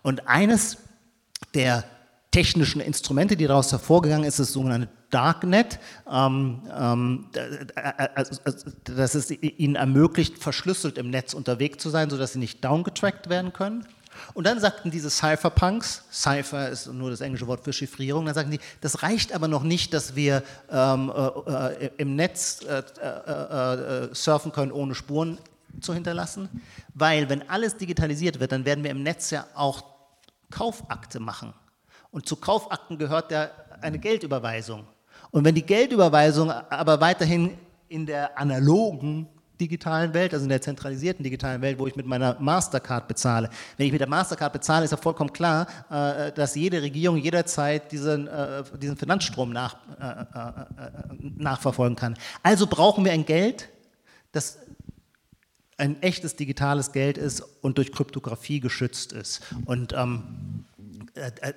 Und 0.02 0.26
eines 0.26 0.78
der 1.54 1.84
technischen 2.30 2.80
Instrumente, 2.80 3.36
die 3.36 3.46
daraus 3.46 3.70
hervorgegangen 3.70 4.24
ist, 4.24 4.40
ist 4.40 4.48
das 4.48 4.52
sogenannte 4.54 4.88
Darknet, 5.14 5.78
ähm, 6.10 6.60
ähm, 6.76 7.26
dass 8.84 9.14
es 9.14 9.30
ihnen 9.30 9.76
ermöglicht, 9.76 10.38
verschlüsselt 10.38 10.98
im 10.98 11.10
Netz 11.10 11.34
unterwegs 11.34 11.80
zu 11.82 11.88
sein, 11.88 12.10
sodass 12.10 12.32
sie 12.32 12.40
nicht 12.40 12.64
downgetrackt 12.64 13.28
werden 13.28 13.52
können. 13.52 13.86
Und 14.32 14.46
dann 14.46 14.58
sagten 14.58 14.90
diese 14.90 15.10
Cypherpunks, 15.10 16.04
Cypher 16.10 16.68
ist 16.68 16.92
nur 16.92 17.10
das 17.10 17.20
englische 17.20 17.46
Wort 17.46 17.62
für 17.64 17.72
Chiffrierung, 17.72 18.26
dann 18.26 18.34
sagten 18.34 18.52
die, 18.52 18.60
das 18.80 19.02
reicht 19.02 19.32
aber 19.32 19.48
noch 19.48 19.62
nicht, 19.62 19.94
dass 19.94 20.16
wir 20.16 20.42
ähm, 20.70 21.12
äh, 21.14 21.84
äh 21.84 21.90
im 21.98 22.16
Netz 22.16 22.60
äh, 22.62 22.82
äh, 23.00 24.04
äh, 24.06 24.14
surfen 24.14 24.52
können, 24.52 24.72
ohne 24.72 24.94
Spuren 24.94 25.38
zu 25.80 25.94
hinterlassen, 25.94 26.48
weil 26.94 27.28
wenn 27.28 27.48
alles 27.48 27.76
digitalisiert 27.76 28.40
wird, 28.40 28.52
dann 28.52 28.64
werden 28.64 28.84
wir 28.84 28.90
im 28.90 29.02
Netz 29.02 29.30
ja 29.30 29.46
auch 29.54 29.84
Kaufakte 30.50 31.20
machen. 31.20 31.52
Und 32.10 32.28
zu 32.28 32.36
Kaufakten 32.36 32.98
gehört 32.98 33.32
ja 33.32 33.50
eine 33.80 33.98
Geldüberweisung. 33.98 34.86
Und 35.34 35.44
wenn 35.44 35.56
die 35.56 35.66
Geldüberweisung 35.66 36.48
aber 36.48 37.00
weiterhin 37.00 37.58
in 37.88 38.06
der 38.06 38.38
analogen 38.38 39.26
digitalen 39.60 40.14
Welt, 40.14 40.32
also 40.32 40.44
in 40.44 40.48
der 40.48 40.62
zentralisierten 40.62 41.24
digitalen 41.24 41.60
Welt, 41.60 41.76
wo 41.76 41.88
ich 41.88 41.96
mit 41.96 42.06
meiner 42.06 42.38
Mastercard 42.38 43.08
bezahle. 43.08 43.50
Wenn 43.76 43.86
ich 43.86 43.92
mit 43.92 44.00
der 44.00 44.08
Mastercard 44.08 44.52
bezahle, 44.52 44.84
ist 44.84 44.92
ja 44.92 44.96
vollkommen 44.96 45.32
klar, 45.32 45.66
äh, 45.90 46.30
dass 46.30 46.54
jede 46.54 46.80
Regierung 46.80 47.16
jederzeit 47.16 47.90
diesen, 47.90 48.28
äh, 48.28 48.62
diesen 48.80 48.96
Finanzstrom 48.96 49.50
nach, 49.52 49.74
äh, 49.98 50.24
nachverfolgen 51.36 51.96
kann. 51.96 52.16
Also 52.44 52.68
brauchen 52.68 53.04
wir 53.04 53.10
ein 53.10 53.26
Geld, 53.26 53.68
das 54.30 54.58
ein 55.78 56.00
echtes 56.00 56.36
digitales 56.36 56.92
Geld 56.92 57.18
ist 57.18 57.42
und 57.60 57.78
durch 57.78 57.90
Kryptographie 57.90 58.60
geschützt 58.60 59.12
ist. 59.12 59.42
Und 59.64 59.94
ähm, 59.94 60.64
äh, 61.14 61.30
äh, 61.40 61.52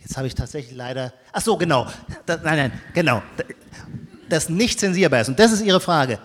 jetzt 0.00 0.16
habe 0.16 0.26
ich 0.26 0.34
tatsächlich 0.34 0.74
leider, 0.74 1.12
ach 1.32 1.42
so, 1.42 1.56
genau, 1.56 1.86
das, 2.24 2.42
nein, 2.42 2.56
nein, 2.56 2.80
genau, 2.94 3.22
das 4.28 4.48
nicht 4.48 4.80
zensierbar 4.80 5.20
ist. 5.20 5.28
Und 5.28 5.38
das 5.38 5.52
ist 5.52 5.62
Ihre 5.62 5.80
Frage. 5.80 6.18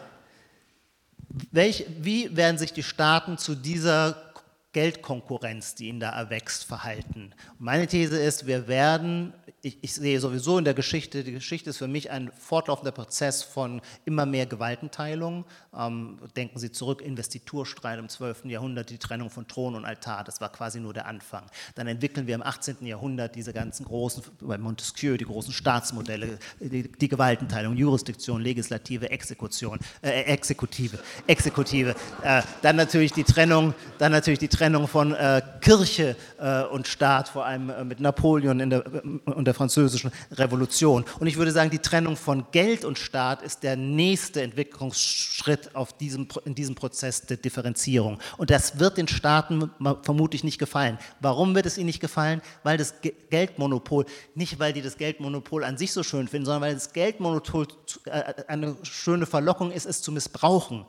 Welch, 1.51 1.85
wie 1.99 2.35
werden 2.35 2.57
sich 2.57 2.71
die 2.71 2.83
Staaten 2.83 3.38
zu 3.38 3.55
dieser 3.55 4.33
Geldkonkurrenz, 4.71 5.75
die 5.75 5.89
ihnen 5.89 5.99
da 5.99 6.17
erwächst, 6.17 6.63
verhalten? 6.63 7.33
Meine 7.59 7.88
These 7.88 8.17
ist, 8.17 8.47
wir 8.47 8.67
werden 8.67 9.33
ich, 9.68 9.78
ich, 9.82 9.93
sehe 9.93 10.20
sowieso 10.20 10.57
in 10.57 10.63
der 10.63 10.74
Geschichte, 10.74 11.24
die 11.24 11.34
Geschichte 11.34 11.72
ist 11.72 11.78
für 11.78 11.88
mich 11.88 12.09
ein 12.09 12.32
fortlaufender 12.32 12.91
Prozess 12.91 13.43
von 13.43 13.82
immer 14.05 14.26
mehr 14.26 14.45
Gewaltenteilung. 14.45 15.43
Ähm, 15.78 16.20
denken 16.38 16.57
Sie 16.57 16.72
zurück, 16.72 17.01
Investiturstreit 17.01 17.99
im 17.99 18.07
12. 18.07 18.45
Jahrhundert, 18.45 18.89
die 18.89 18.97
Trennung 18.97 19.30
von 19.30 19.45
Thron 19.47 19.76
und 19.76 19.84
Altar, 19.84 20.24
das 20.24 20.39
war 20.39 20.49
quasi 20.49 20.80
nur 20.80 20.93
der 20.93 21.05
Anfang. 21.05 21.43
Dann 21.76 21.88
entwickeln 21.88 22.28
wir 22.28 22.36
im 22.36 22.43
18. 22.43 22.78
Jahrhundert 22.86 23.36
diese 23.36 23.51
ganzen 23.51 23.86
großen, 23.86 24.24
bei 24.39 24.57
Montesquieu, 24.57 25.18
die 25.18 25.26
großen 25.26 25.51
Staatsmodelle, 25.51 26.39
die, 26.61 26.89
die 26.89 27.07
Gewaltenteilung, 27.09 27.76
Jurisdiktion, 27.76 28.41
Legislative, 28.41 29.09
Exekution, 29.09 29.80
äh, 30.01 30.22
Exekutive, 30.22 30.97
Exekutive. 31.28 31.93
Äh, 32.24 32.41
dann 32.61 32.78
natürlich 32.78 33.11
die 33.11 33.26
Trennung, 33.26 33.74
dann 33.97 34.13
natürlich 34.13 34.39
die 34.39 34.47
Trennung 34.47 34.88
von 34.88 35.13
äh, 35.13 35.41
Kirche 35.59 36.15
äh, 36.39 36.63
und 36.63 36.88
Staat, 36.88 37.28
vor 37.28 37.45
allem 37.45 37.70
äh, 37.70 37.84
mit 37.84 37.99
Napoleon 37.99 38.61
in 38.61 38.70
der, 38.70 38.86
und 39.26 39.45
der 39.45 39.57
französischen 39.58 40.12
Revolution. 40.32 41.03
Und 41.20 41.28
ich 41.28 41.38
würde 41.38 41.51
sagen, 41.51 41.70
die 41.70 41.80
Trennung 41.80 42.16
von 42.16 42.45
Geld 42.51 42.86
und 42.86 42.97
Staat 42.97 43.41
ist 43.41 43.64
der 43.64 43.76
nächste 43.76 44.41
Entwicklungsschritt 44.41 45.76
auf 45.76 45.97
diesem, 45.97 46.28
in 46.45 46.55
diesem 46.55 46.76
Prozess 46.76 47.24
der 47.24 47.38
Differenzierung. 47.38 48.20
Und 48.38 48.49
das 48.49 48.80
wird 48.80 48.97
den 48.97 49.08
Staaten 49.08 49.72
vermutlich 50.03 50.43
nicht 50.43 50.60
gefallen. 50.60 50.97
Warum 51.20 51.55
wird 51.55 51.66
es 51.66 51.78
ihnen 51.78 51.88
nicht 51.88 51.99
gefallen? 51.99 52.41
Weil 52.64 52.78
das 52.78 52.95
Geldmonopol, 53.30 54.05
nicht 54.36 54.60
weil 54.60 54.72
die 54.72 54.82
das 54.82 54.97
Geldmonopol 54.97 55.64
an 55.64 55.78
sich 55.78 55.91
so 55.91 56.03
schön 56.03 56.28
finden, 56.28 56.45
sondern 56.45 56.62
weil 56.62 56.74
das 56.74 56.93
Geldmonopol 56.93 57.68
äh, 58.05 58.34
eine 58.47 58.78
schöne 58.84 59.26
Verlockung 59.26 59.72
ist, 59.72 59.86
es 59.86 60.01
zu 60.01 60.12
missbrauchen. 60.12 60.86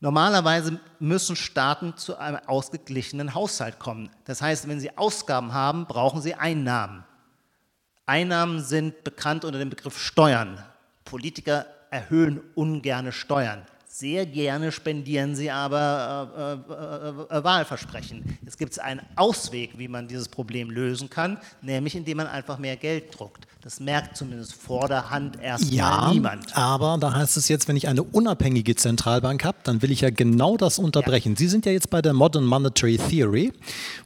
Normalerweise 0.00 0.78
müssen 0.98 1.36
Staaten 1.36 1.96
zu 1.96 2.18
einem 2.18 2.38
ausgeglichenen 2.46 3.34
Haushalt 3.34 3.78
kommen. 3.78 4.10
Das 4.24 4.42
heißt, 4.42 4.68
wenn 4.68 4.78
sie 4.78 4.96
Ausgaben 4.96 5.54
haben, 5.54 5.86
brauchen 5.86 6.20
sie 6.20 6.34
Einnahmen. 6.34 7.04
Einnahmen 8.06 8.62
sind 8.62 9.02
bekannt 9.02 9.44
unter 9.44 9.58
dem 9.58 9.68
Begriff 9.68 9.98
Steuern. 9.98 10.64
Politiker 11.04 11.66
erhöhen 11.90 12.40
ungerne 12.54 13.10
Steuern. 13.10 13.66
Sehr 13.98 14.26
gerne 14.26 14.72
spendieren 14.72 15.34
sie 15.34 15.50
aber 15.50 16.60
äh, 16.68 17.34
äh, 17.34 17.38
äh, 17.38 17.44
Wahlversprechen. 17.44 18.38
Jetzt 18.44 18.58
gibt 18.58 18.72
es 18.72 18.78
einen 18.78 19.00
Ausweg, 19.16 19.78
wie 19.78 19.88
man 19.88 20.06
dieses 20.06 20.28
Problem 20.28 20.70
lösen 20.70 21.08
kann, 21.08 21.38
nämlich 21.62 21.96
indem 21.96 22.18
man 22.18 22.26
einfach 22.26 22.58
mehr 22.58 22.76
Geld 22.76 23.18
druckt. 23.18 23.46
Das 23.62 23.80
merkt 23.80 24.18
zumindest 24.18 24.52
vor 24.52 24.86
der 24.88 25.08
Hand 25.08 25.40
erstmal 25.40 25.72
ja, 25.72 26.12
niemand. 26.12 26.54
Aber 26.54 26.98
da 27.00 27.14
heißt 27.14 27.38
es 27.38 27.48
jetzt, 27.48 27.68
wenn 27.68 27.76
ich 27.76 27.88
eine 27.88 28.02
unabhängige 28.02 28.76
Zentralbank 28.76 29.44
habe, 29.44 29.56
dann 29.62 29.80
will 29.80 29.90
ich 29.90 30.02
ja 30.02 30.10
genau 30.10 30.58
das 30.58 30.78
unterbrechen. 30.78 31.32
Ja. 31.32 31.38
Sie 31.38 31.48
sind 31.48 31.64
ja 31.64 31.72
jetzt 31.72 31.88
bei 31.88 32.02
der 32.02 32.12
Modern 32.12 32.44
Monetary 32.44 32.98
Theory, 32.98 33.54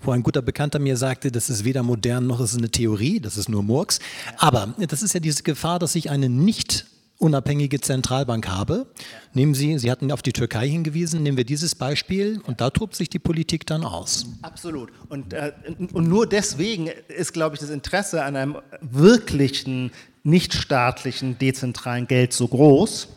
wo 0.03 0.13
ein 0.13 0.23
guter 0.23 0.41
Bekannter 0.41 0.79
mir 0.79 0.97
sagte, 0.97 1.33
das 1.33 1.51
ist 1.51 1.65
weder 1.65 1.83
modern 1.83 2.29
noch 2.29 2.39
ist 2.39 2.53
es 2.53 2.59
eine 2.59 2.71
Theorie, 2.71 3.19
das 3.19 3.37
ist 3.37 3.49
nur 3.49 3.65
Murks. 3.65 3.99
Aber 4.37 4.73
das 4.79 5.03
ist 5.03 5.15
ja 5.15 5.21
diese 5.21 5.43
Gefahr, 5.43 5.81
dass 5.81 5.97
ich 5.97 6.11
eine 6.11 6.29
nicht 6.29 6.87
unabhängige 7.21 7.81
Zentralbank 7.81 8.49
habe. 8.49 8.87
Nehmen 9.35 9.55
Sie, 9.55 9.79
Sie 9.79 9.91
hatten 9.91 10.11
auf 10.11 10.23
die 10.23 10.33
Türkei 10.33 10.69
hingewiesen, 10.69 11.23
nehmen 11.23 11.37
wir 11.37 11.45
dieses 11.45 11.75
Beispiel 11.75 12.41
und 12.47 12.61
da 12.61 12.71
tobt 12.71 12.97
sich 12.97 13.09
die 13.09 13.19
Politik 13.19 13.67
dann 13.67 13.85
aus. 13.85 14.27
Absolut. 14.43 14.91
Und, 15.09 15.33
äh, 15.33 15.53
und 15.93 16.09
nur 16.09 16.27
deswegen 16.27 16.89
ist, 17.09 17.33
glaube 17.33 17.55
ich, 17.55 17.61
das 17.61 17.71
Interesse 17.71 18.25
an 18.25 18.37
einem 18.37 18.57
wirklichen, 18.81 19.93
nichtstaatlichen, 20.23 21.39
dezentralen 21.39 22.07
Geld 22.07 22.33
so 22.33 22.49
groß. 22.49 23.09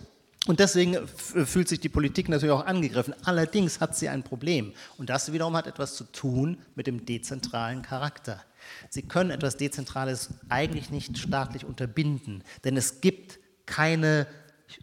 Und 0.45 0.59
deswegen 0.59 0.97
fühlt 1.07 1.69
sich 1.69 1.79
die 1.79 1.89
Politik 1.89 2.27
natürlich 2.27 2.51
auch 2.51 2.65
angegriffen. 2.65 3.15
Allerdings 3.23 3.79
hat 3.79 3.95
sie 3.95 4.09
ein 4.09 4.23
Problem. 4.23 4.73
Und 4.97 5.09
das 5.09 5.31
wiederum 5.31 5.55
hat 5.55 5.67
etwas 5.67 5.95
zu 5.95 6.03
tun 6.03 6.57
mit 6.75 6.85
dem 6.85 7.05
dezentralen 7.05 7.81
Charakter. 7.81 8.43
Sie 8.89 9.03
können 9.03 9.31
etwas 9.31 9.55
Dezentrales 9.55 10.29
eigentlich 10.49 10.89
nicht 10.89 11.17
staatlich 11.17 11.65
unterbinden, 11.65 12.43
denn 12.63 12.75
es 12.75 13.01
gibt 13.01 13.39
keine, 13.65 14.27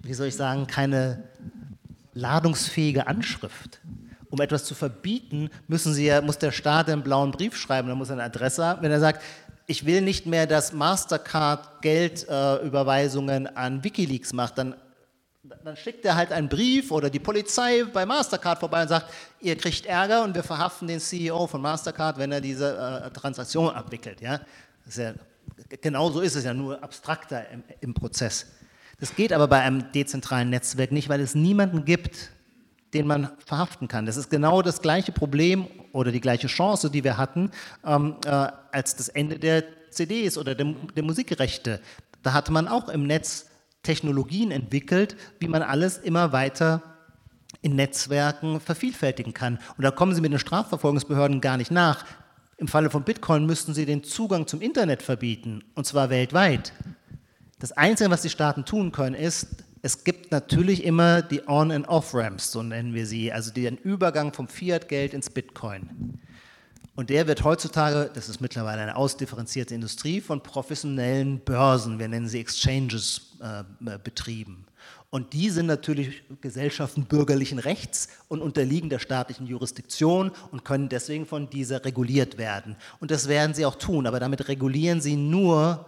wie 0.02 0.14
soll 0.14 0.28
ich 0.28 0.36
sagen, 0.36 0.66
keine 0.66 1.24
ladungsfähige 2.14 3.06
Anschrift. 3.06 3.80
Um 4.30 4.40
etwas 4.40 4.64
zu 4.64 4.74
verbieten, 4.74 5.50
müssen 5.66 5.92
Sie 5.92 6.06
ja, 6.06 6.20
muss 6.20 6.38
der 6.38 6.52
Staat 6.52 6.88
einen 6.88 7.02
blauen 7.02 7.32
Brief 7.32 7.56
schreiben, 7.56 7.88
dann 7.88 7.98
muss 7.98 8.10
er 8.10 8.14
eine 8.14 8.24
Adresse 8.24 8.64
haben. 8.64 8.82
Wenn 8.82 8.92
er 8.92 9.00
sagt, 9.00 9.22
ich 9.66 9.86
will 9.86 10.02
nicht 10.02 10.26
mehr, 10.26 10.46
dass 10.46 10.72
Mastercard 10.72 11.82
Geldüberweisungen 11.82 13.46
äh, 13.46 13.52
an 13.54 13.82
Wikileaks 13.84 14.32
macht, 14.32 14.58
dann, 14.58 14.74
dann 15.64 15.76
schickt 15.76 16.04
er 16.04 16.16
halt 16.16 16.32
einen 16.32 16.48
Brief 16.48 16.90
oder 16.90 17.10
die 17.10 17.18
Polizei 17.18 17.84
bei 17.84 18.06
Mastercard 18.06 18.58
vorbei 18.58 18.82
und 18.82 18.88
sagt, 18.88 19.06
ihr 19.40 19.56
kriegt 19.56 19.86
Ärger 19.86 20.24
und 20.24 20.34
wir 20.34 20.42
verhaften 20.42 20.88
den 20.88 21.00
CEO 21.00 21.46
von 21.46 21.60
Mastercard, 21.60 22.18
wenn 22.18 22.32
er 22.32 22.40
diese 22.40 22.76
äh, 22.76 23.10
Transaktion 23.10 23.72
abwickelt. 23.72 24.20
Ja? 24.20 24.40
Ja, 24.96 25.12
genau 25.80 26.10
so 26.10 26.20
ist 26.20 26.34
es 26.34 26.44
ja, 26.44 26.54
nur 26.54 26.82
abstrakter 26.82 27.48
im, 27.50 27.62
im 27.80 27.94
Prozess. 27.94 28.46
Das 29.00 29.16
geht 29.16 29.32
aber 29.32 29.48
bei 29.48 29.60
einem 29.60 29.90
dezentralen 29.92 30.50
Netzwerk 30.50 30.92
nicht, 30.92 31.08
weil 31.08 31.20
es 31.20 31.34
niemanden 31.34 31.84
gibt, 31.84 32.30
den 32.92 33.06
man 33.06 33.30
verhaften 33.44 33.88
kann. 33.88 34.06
Das 34.06 34.16
ist 34.16 34.30
genau 34.30 34.62
das 34.62 34.82
gleiche 34.82 35.12
Problem 35.12 35.66
oder 35.92 36.12
die 36.12 36.20
gleiche 36.20 36.48
Chance, 36.48 36.90
die 36.90 37.02
wir 37.02 37.16
hatten, 37.16 37.50
ähm, 37.84 38.16
äh, 38.24 38.48
als 38.72 38.96
das 38.96 39.08
Ende 39.08 39.38
der 39.38 39.64
CDs 39.90 40.36
oder 40.36 40.54
der, 40.54 40.74
der 40.94 41.02
Musikrechte. 41.02 41.80
Da 42.22 42.32
hatte 42.32 42.52
man 42.52 42.68
auch 42.68 42.88
im 42.88 43.06
Netz 43.06 43.46
Technologien 43.82 44.50
entwickelt, 44.50 45.16
wie 45.38 45.48
man 45.48 45.62
alles 45.62 45.96
immer 45.96 46.32
weiter 46.32 46.82
in 47.62 47.76
Netzwerken 47.76 48.60
vervielfältigen 48.60 49.32
kann. 49.32 49.58
Und 49.76 49.84
da 49.84 49.90
kommen 49.90 50.14
Sie 50.14 50.20
mit 50.20 50.32
den 50.32 50.38
Strafverfolgungsbehörden 50.38 51.40
gar 51.40 51.56
nicht 51.56 51.70
nach. 51.70 52.04
Im 52.58 52.68
Falle 52.68 52.90
von 52.90 53.04
Bitcoin 53.04 53.46
müssten 53.46 53.72
Sie 53.72 53.86
den 53.86 54.04
Zugang 54.04 54.46
zum 54.46 54.60
Internet 54.60 55.02
verbieten, 55.02 55.64
und 55.74 55.86
zwar 55.86 56.10
weltweit. 56.10 56.74
Das 57.60 57.72
Einzige, 57.72 58.10
was 58.10 58.22
die 58.22 58.30
Staaten 58.30 58.64
tun 58.64 58.90
können, 58.90 59.14
ist, 59.14 59.46
es 59.82 60.02
gibt 60.02 60.32
natürlich 60.32 60.82
immer 60.82 61.20
die 61.20 61.46
On- 61.46 61.70
and 61.70 61.86
Off-Ramps, 61.88 62.52
so 62.52 62.62
nennen 62.62 62.94
wir 62.94 63.06
sie, 63.06 63.30
also 63.32 63.52
den 63.52 63.76
Übergang 63.76 64.32
vom 64.32 64.48
Fiat-Geld 64.48 65.12
ins 65.12 65.28
Bitcoin. 65.28 66.18
Und 66.96 67.10
der 67.10 67.26
wird 67.26 67.44
heutzutage, 67.44 68.10
das 68.14 68.30
ist 68.30 68.40
mittlerweile 68.40 68.80
eine 68.80 68.96
ausdifferenzierte 68.96 69.74
Industrie, 69.74 70.22
von 70.22 70.42
professionellen 70.42 71.40
Börsen, 71.40 71.98
wir 71.98 72.08
nennen 72.08 72.28
sie 72.28 72.40
Exchanges, 72.40 73.36
äh, 73.40 73.98
betrieben. 73.98 74.64
Und 75.10 75.34
die 75.34 75.50
sind 75.50 75.66
natürlich 75.66 76.22
Gesellschaften 76.40 77.04
bürgerlichen 77.04 77.58
Rechts 77.58 78.08
und 78.28 78.40
unterliegen 78.40 78.88
der 78.88 79.00
staatlichen 79.00 79.46
Jurisdiktion 79.46 80.30
und 80.50 80.64
können 80.64 80.88
deswegen 80.88 81.26
von 81.26 81.50
dieser 81.50 81.84
reguliert 81.84 82.38
werden. 82.38 82.76
Und 83.00 83.10
das 83.10 83.28
werden 83.28 83.52
sie 83.52 83.66
auch 83.66 83.74
tun, 83.76 84.06
aber 84.06 84.18
damit 84.18 84.48
regulieren 84.48 85.02
sie 85.02 85.16
nur 85.16 85.86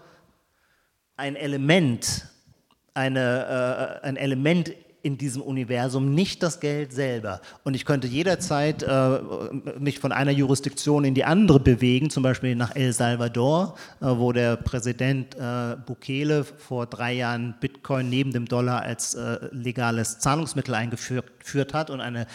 ein 1.22 1.36
Element, 1.36 2.26
eine, 2.94 4.00
äh, 4.02 4.06
ein 4.06 4.16
Element 4.16 4.72
in 5.02 5.18
diesem 5.18 5.40
Universum, 5.40 6.14
nicht 6.14 6.42
das 6.42 6.58
Geld 6.58 6.92
selber. 6.92 7.40
Und 7.62 7.74
ich 7.74 7.84
könnte 7.84 8.08
jederzeit 8.08 8.82
äh, 8.82 9.18
mich 9.78 10.00
von 10.00 10.10
einer 10.10 10.32
Jurisdiktion 10.32 11.04
in 11.04 11.14
die 11.14 11.24
andere 11.24 11.60
bewegen, 11.60 12.10
zum 12.10 12.24
Beispiel 12.24 12.56
nach 12.56 12.74
El 12.74 12.92
Salvador, 12.92 13.76
äh, 14.00 14.06
wo 14.06 14.32
der 14.32 14.56
Präsident 14.56 15.36
äh, 15.36 15.76
Bukele 15.86 16.42
vor 16.44 16.86
drei 16.86 17.12
Jahren 17.12 17.54
Bitcoin 17.60 18.08
neben 18.08 18.32
dem 18.32 18.46
Dollar 18.46 18.82
als 18.82 19.14
äh, 19.14 19.38
legales 19.52 20.18
Zahlungsmittel 20.18 20.74
eingeführt 20.74 21.72
hat 21.72 21.90
und 21.90 22.00
eine 22.00 22.26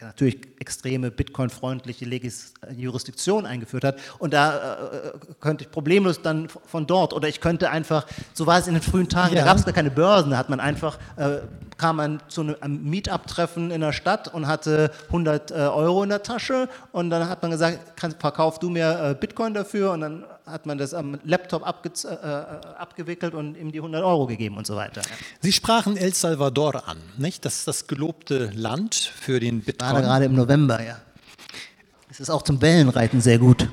natürlich 0.00 0.38
extreme 0.58 1.10
Bitcoin-freundliche 1.10 2.04
Jurisdiktion 2.76 3.46
eingeführt 3.46 3.84
hat. 3.84 3.98
Und 4.18 4.34
da 4.34 4.90
äh, 4.90 5.12
könnte 5.40 5.64
ich 5.64 5.70
problemlos 5.70 6.20
dann 6.20 6.48
von 6.48 6.86
dort 6.86 7.12
oder 7.12 7.28
ich 7.28 7.40
könnte 7.40 7.70
einfach, 7.70 8.06
so 8.34 8.46
war 8.46 8.58
es 8.58 8.66
in 8.66 8.74
den 8.74 8.82
frühen 8.82 9.08
Tagen, 9.08 9.34
ja. 9.34 9.40
da 9.40 9.46
gab 9.46 9.56
es 9.56 9.64
gar 9.64 9.74
keine 9.74 9.90
Börsen, 9.90 10.30
da 10.30 10.36
hat 10.36 10.50
man 10.50 10.60
einfach, 10.60 10.98
äh, 11.16 11.38
kam 11.78 11.96
man 11.96 12.20
zu 12.28 12.42
einem 12.60 12.84
Meetup-Treffen 12.84 13.70
in 13.70 13.80
der 13.80 13.92
Stadt 13.92 14.32
und 14.32 14.46
hatte 14.46 14.90
100 15.06 15.50
äh, 15.50 15.54
Euro 15.54 16.02
in 16.02 16.10
der 16.10 16.22
Tasche 16.22 16.68
und 16.92 17.10
dann 17.10 17.28
hat 17.28 17.42
man 17.42 17.50
gesagt, 17.50 17.96
kann, 17.96 18.12
verkauf 18.12 18.58
du 18.58 18.68
mir 18.68 19.10
äh, 19.10 19.14
Bitcoin 19.14 19.54
dafür 19.54 19.92
und 19.92 20.00
dann 20.02 20.24
hat 20.46 20.64
man 20.64 20.78
das 20.78 20.94
am 20.94 21.18
Laptop 21.24 21.62
äh, 21.62 22.08
äh, 22.08 22.16
abgewickelt 22.78 23.34
und 23.34 23.56
ihm 23.56 23.72
die 23.72 23.78
100 23.78 24.02
Euro 24.04 24.26
gegeben 24.26 24.56
und 24.56 24.66
so 24.66 24.76
weiter. 24.76 25.02
Sie 25.40 25.52
sprachen 25.52 25.96
El 25.96 26.14
Salvador 26.14 26.88
an, 26.88 26.98
nicht? 27.18 27.44
Das 27.44 27.56
ist 27.56 27.68
das 27.68 27.88
gelobte 27.88 28.50
Land 28.54 28.94
für 28.94 29.40
den 29.40 29.60
Bitcoin. 29.60 29.92
War 29.92 30.02
gerade 30.02 30.24
im 30.26 30.34
November, 30.34 30.82
ja. 30.82 30.98
Es 32.08 32.20
ist 32.20 32.30
auch 32.30 32.42
zum 32.42 32.62
Wellenreiten 32.62 33.20
sehr 33.20 33.38
gut. 33.38 33.68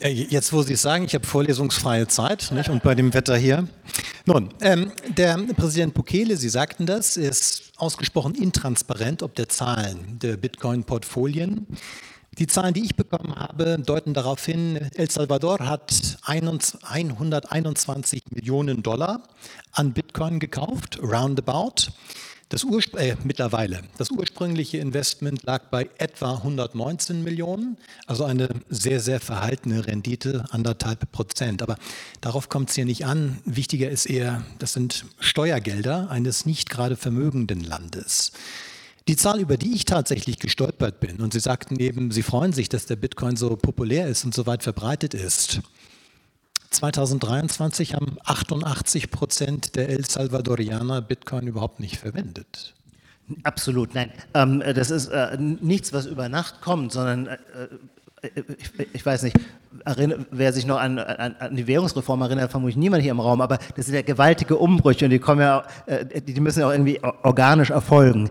Jetzt, 0.00 0.52
wo 0.52 0.62
Sie 0.62 0.74
es 0.74 0.82
sagen, 0.82 1.04
ich 1.04 1.14
habe 1.14 1.26
vorlesungsfreie 1.26 2.06
Zeit 2.06 2.52
nicht? 2.52 2.68
und 2.68 2.84
bei 2.84 2.94
dem 2.94 3.12
Wetter 3.14 3.36
hier. 3.36 3.66
Nun, 4.26 4.50
ähm, 4.60 4.92
der 5.08 5.38
Präsident 5.56 5.94
Bukele, 5.94 6.36
Sie 6.36 6.50
sagten 6.50 6.86
das, 6.86 7.16
ist 7.16 7.72
ausgesprochen 7.78 8.34
intransparent 8.34 9.22
ob 9.22 9.34
der 9.34 9.48
Zahlen 9.48 10.18
der 10.20 10.36
Bitcoin-Portfolien. 10.36 11.66
Die 12.38 12.46
Zahlen, 12.46 12.72
die 12.72 12.84
ich 12.84 12.94
bekommen 12.94 13.34
habe, 13.34 13.80
deuten 13.84 14.14
darauf 14.14 14.44
hin, 14.44 14.76
El 14.94 15.10
Salvador 15.10 15.58
hat 15.58 16.18
121 16.22 18.22
Millionen 18.30 18.84
Dollar 18.84 19.24
an 19.72 19.92
Bitcoin 19.92 20.38
gekauft, 20.38 21.00
roundabout. 21.02 21.90
Das 22.48 22.62
Urspr 22.62 23.00
äh, 23.00 23.16
mittlerweile. 23.24 23.82
Das 23.98 24.10
ursprüngliche 24.10 24.78
Investment 24.78 25.42
lag 25.42 25.64
bei 25.64 25.90
etwa 25.98 26.36
119 26.36 27.24
Millionen, 27.24 27.76
also 28.06 28.24
eine 28.24 28.48
sehr, 28.70 29.00
sehr 29.00 29.20
verhaltene 29.20 29.86
Rendite, 29.86 30.44
anderthalb 30.50 31.10
Prozent. 31.10 31.60
Aber 31.60 31.76
darauf 32.20 32.48
kommt 32.48 32.70
es 32.70 32.76
hier 32.76 32.86
nicht 32.86 33.04
an. 33.04 33.40
Wichtiger 33.44 33.90
ist 33.90 34.06
eher, 34.06 34.44
das 34.60 34.74
sind 34.74 35.06
Steuergelder 35.18 36.08
eines 36.08 36.46
nicht 36.46 36.70
gerade 36.70 36.96
vermögenden 36.96 37.64
Landes. 37.64 38.32
Die 39.08 39.16
Zahl, 39.16 39.40
über 39.40 39.56
die 39.56 39.74
ich 39.74 39.86
tatsächlich 39.86 40.38
gestolpert 40.38 41.00
bin, 41.00 41.22
und 41.22 41.32
Sie 41.32 41.40
sagten 41.40 41.80
eben, 41.80 42.10
Sie 42.10 42.22
freuen 42.22 42.52
sich, 42.52 42.68
dass 42.68 42.84
der 42.84 42.96
Bitcoin 42.96 43.36
so 43.36 43.56
populär 43.56 44.06
ist 44.06 44.26
und 44.26 44.34
so 44.34 44.46
weit 44.46 44.62
verbreitet 44.62 45.14
ist. 45.14 45.62
2023 46.70 47.94
haben 47.94 48.18
88 48.26 49.10
Prozent 49.10 49.76
der 49.76 49.88
El 49.88 50.04
Salvadorianer 50.04 51.00
Bitcoin 51.00 51.46
überhaupt 51.46 51.80
nicht 51.80 51.96
verwendet. 51.96 52.74
Absolut, 53.44 53.94
nein. 53.94 54.12
Ähm, 54.34 54.62
das 54.74 54.90
ist 54.90 55.08
äh, 55.08 55.38
nichts, 55.38 55.94
was 55.94 56.04
über 56.04 56.28
Nacht 56.28 56.60
kommt, 56.60 56.92
sondern 56.92 57.28
äh, 57.28 57.38
äh 58.20 58.42
ich, 58.58 58.94
ich, 58.94 59.06
weiß 59.06 59.22
nicht, 59.22 59.36
wer 60.30 60.52
sich 60.52 60.66
noch 60.66 60.78
an, 60.78 60.98
an, 60.98 61.36
an, 61.38 61.56
die 61.56 61.66
Währungsreform 61.66 62.20
erinnert, 62.20 62.50
vermutlich 62.50 62.76
niemand 62.76 63.02
hier 63.02 63.12
im 63.12 63.20
Raum, 63.20 63.40
aber 63.40 63.58
das 63.76 63.86
sind 63.86 63.94
ja 63.94 64.02
gewaltige 64.02 64.56
Umbrüche 64.56 65.04
und 65.04 65.12
die 65.12 65.18
kommen 65.18 65.40
ja, 65.40 65.64
äh, 65.86 66.20
die 66.20 66.40
müssen 66.40 66.60
ja 66.60 66.66
auch 66.66 66.72
irgendwie 66.72 67.00
organisch 67.22 67.70
erfolgen 67.70 68.28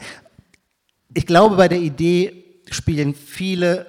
ich 1.18 1.26
glaube, 1.26 1.56
bei 1.56 1.68
der 1.68 1.80
Idee 1.80 2.62
spielen 2.70 3.16
viele 3.16 3.88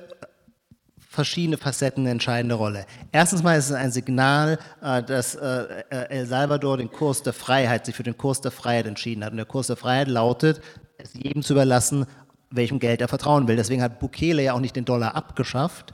verschiedene 1.11 1.59
Facetten 1.59 2.05
eine 2.05 2.13
entscheidende 2.13 2.55
Rolle. 2.55 2.87
Erstens 3.13 3.43
mal 3.43 3.59
ist 3.59 3.67
es 3.67 3.73
ein 3.73 3.93
Signal, 3.93 4.59
äh, 4.81 5.03
dass 5.03 5.35
äh, 5.35 5.85
El 5.91 6.25
Salvador 6.25 6.79
den 6.79 6.91
Kurs 6.91 7.23
der 7.23 7.35
Freiheit, 7.35 7.85
sich 7.85 7.95
für 7.95 8.03
den 8.03 8.17
Kurs 8.17 8.41
der 8.41 8.51
Freiheit 8.51 8.87
entschieden 8.87 9.23
hat. 9.23 9.33
Und 9.33 9.37
der 9.37 9.45
Kurs 9.45 9.67
der 9.67 9.77
Freiheit 9.77 10.09
lautet, 10.09 10.63
es 10.97 11.13
jedem 11.13 11.43
zu 11.43 11.53
überlassen, 11.53 12.07
welchem 12.51 12.79
Geld 12.79 13.03
er 13.03 13.09
vertrauen 13.09 13.47
will. 13.47 13.57
Deswegen 13.57 13.83
hat 13.83 13.99
Bukele 13.99 14.43
ja 14.43 14.55
auch 14.55 14.61
nicht 14.61 14.77
den 14.77 14.87
Dollar 14.87 15.15
abgeschafft, 15.15 15.93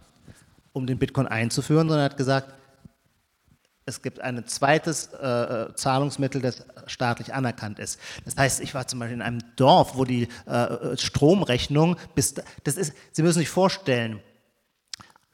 um 0.72 0.86
den 0.86 0.98
Bitcoin 0.98 1.26
einzuführen, 1.26 1.88
sondern 1.88 2.04
hat 2.04 2.16
gesagt, 2.16 2.54
es 3.86 4.00
gibt 4.00 4.20
ein 4.20 4.46
zweites 4.46 5.10
äh, 5.12 5.26
äh, 5.26 5.74
Zahlungsmittel, 5.74 6.40
das 6.40 6.64
staatlich 6.86 7.34
anerkannt 7.34 7.78
ist. 7.78 8.00
Das 8.24 8.36
heißt, 8.36 8.60
ich 8.60 8.74
war 8.74 8.86
zum 8.86 8.98
Beispiel 8.98 9.16
in 9.16 9.22
einem 9.22 9.40
Dorf, 9.56 9.96
wo 9.96 10.04
die 10.04 10.28
äh, 10.46 10.96
Stromrechnung 10.96 11.96
bis, 12.14 12.34
das 12.64 12.76
ist, 12.76 12.94
Sie 13.12 13.22
müssen 13.22 13.40
sich 13.40 13.50
vorstellen, 13.50 14.20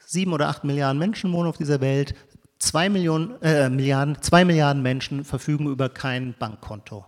sieben 0.04 0.32
oder 0.32 0.48
acht 0.48 0.64
Milliarden 0.64 0.98
Menschen 0.98 1.32
wohnen 1.32 1.48
auf 1.48 1.58
dieser 1.58 1.80
Welt, 1.80 2.14
zwei 2.58 2.88
Millionen, 2.88 3.40
äh, 3.42 3.70
Milliarden, 3.70 4.20
zwei 4.20 4.44
Milliarden 4.44 4.82
Menschen 4.82 5.24
verfügen 5.24 5.68
über 5.68 5.88
kein 5.88 6.34
Bankkonto. 6.36 7.04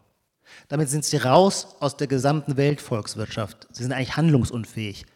Damit 0.69 0.91
sind 0.91 1.05
sie 1.05 1.17
raus 1.17 1.77
aus 1.81 1.97
der 1.97 2.07
gesamten 2.07 2.57
Weltvolkswirtschaft. 2.57 3.67
Sie 3.73 3.83
sind 3.83 3.93
eigentlich 3.93 4.17
handlungsunfähig. 4.17 5.07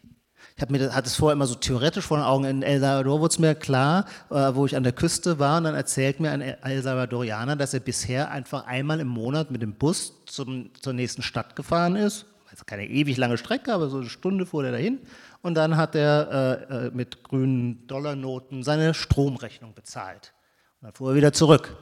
Ich 0.57 0.63
habe 0.63 0.73
mir 0.73 0.95
hatte 0.95 1.07
es 1.07 1.17
vorher 1.17 1.35
immer 1.35 1.47
so 1.47 1.55
theoretisch 1.55 2.07
vor 2.07 2.17
den 2.17 2.25
Augen. 2.25 2.47
In 2.47 2.63
El 2.63 2.81
Salvador 2.81 3.21
wurde 3.21 3.31
es 3.31 3.39
mir 3.39 3.55
klar, 3.55 4.07
äh, 4.31 4.55
wo 4.55 4.65
ich 4.65 4.75
an 4.75 4.85
der 4.85 4.95
Küste 4.95 5.39
war, 5.39 5.59
und 5.59 5.65
dann 5.65 5.75
erzählt 5.75 6.19
mir 6.19 6.31
ein 6.31 6.41
El 6.41 6.83
Salvadorianer, 6.83 7.57
dass 7.57 7.75
er 7.75 7.81
bisher 7.81 8.31
einfach 8.31 8.67
einmal 8.67 9.01
im 9.01 9.09
Monat 9.09 9.51
mit 9.51 9.61
dem 9.61 9.75
Bus 9.75 10.15
zum, 10.25 10.71
zur 10.81 10.95
nächsten 10.95 11.21
Stadt 11.21 11.57
gefahren 11.57 11.95
ist. 11.95 12.25
Also 12.51 12.65
keine 12.65 12.87
ewig 12.89 13.19
lange 13.19 13.37
Strecke, 13.37 13.75
aber 13.75 13.91
so 13.91 13.99
eine 13.99 14.09
Stunde 14.09 14.47
fuhr 14.47 14.65
er 14.65 14.73
dahin. 14.73 15.01
Und 15.43 15.57
dann 15.57 15.77
hat 15.77 15.95
er 15.95 16.69
äh, 16.71 16.87
äh, 16.87 16.91
mit 16.91 17.23
grünen 17.23 17.87
Dollarnoten 17.87 18.63
seine 18.63 18.95
Stromrechnung 18.95 19.75
bezahlt. 19.75 20.33
Und 20.81 20.87
dann 20.87 20.95
fuhr 20.95 21.11
er 21.11 21.17
wieder 21.17 21.35
zurück. 21.35 21.77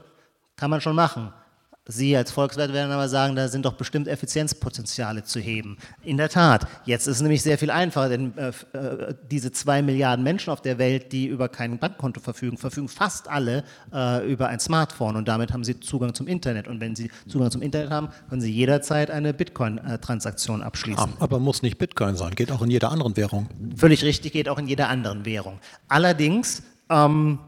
Kann 0.56 0.70
man 0.70 0.80
schon 0.80 0.96
machen. 0.96 1.32
Sie 1.86 2.16
als 2.16 2.30
Volkswirt 2.30 2.72
werden 2.72 2.92
aber 2.92 3.10
sagen, 3.10 3.36
da 3.36 3.48
sind 3.48 3.66
doch 3.66 3.74
bestimmt 3.74 4.08
Effizienzpotenziale 4.08 5.22
zu 5.22 5.38
heben. 5.38 5.76
In 6.02 6.16
der 6.16 6.30
Tat, 6.30 6.66
jetzt 6.86 7.06
ist 7.06 7.16
es 7.16 7.20
nämlich 7.20 7.42
sehr 7.42 7.58
viel 7.58 7.70
einfacher, 7.70 8.08
denn 8.08 8.32
äh, 8.38 8.48
äh, 8.72 9.14
diese 9.30 9.52
zwei 9.52 9.82
Milliarden 9.82 10.22
Menschen 10.22 10.50
auf 10.50 10.62
der 10.62 10.78
Welt, 10.78 11.12
die 11.12 11.26
über 11.26 11.50
kein 11.50 11.78
Bankkonto 11.78 12.20
verfügen, 12.20 12.56
verfügen 12.56 12.88
fast 12.88 13.28
alle 13.28 13.64
äh, 13.92 14.26
über 14.26 14.48
ein 14.48 14.60
Smartphone 14.60 15.16
und 15.16 15.28
damit 15.28 15.52
haben 15.52 15.62
sie 15.62 15.78
Zugang 15.78 16.14
zum 16.14 16.26
Internet. 16.26 16.68
Und 16.68 16.80
wenn 16.80 16.96
sie 16.96 17.10
Zugang 17.28 17.50
zum 17.50 17.60
Internet 17.60 17.90
haben, 17.90 18.08
können 18.30 18.40
sie 18.40 18.50
jederzeit 18.50 19.10
eine 19.10 19.34
Bitcoin-Transaktion 19.34 20.62
abschließen. 20.62 21.12
Aber 21.18 21.38
muss 21.38 21.60
nicht 21.60 21.76
Bitcoin 21.76 22.16
sein, 22.16 22.34
geht 22.34 22.50
auch 22.50 22.62
in 22.62 22.70
jeder 22.70 22.90
anderen 22.92 23.14
Währung. 23.18 23.46
Völlig 23.76 24.04
richtig, 24.04 24.32
geht 24.32 24.48
auch 24.48 24.58
in 24.58 24.68
jeder 24.68 24.88
anderen 24.88 25.26
Währung. 25.26 25.58
Allerdings 25.88 26.62
ähm, 26.88 27.40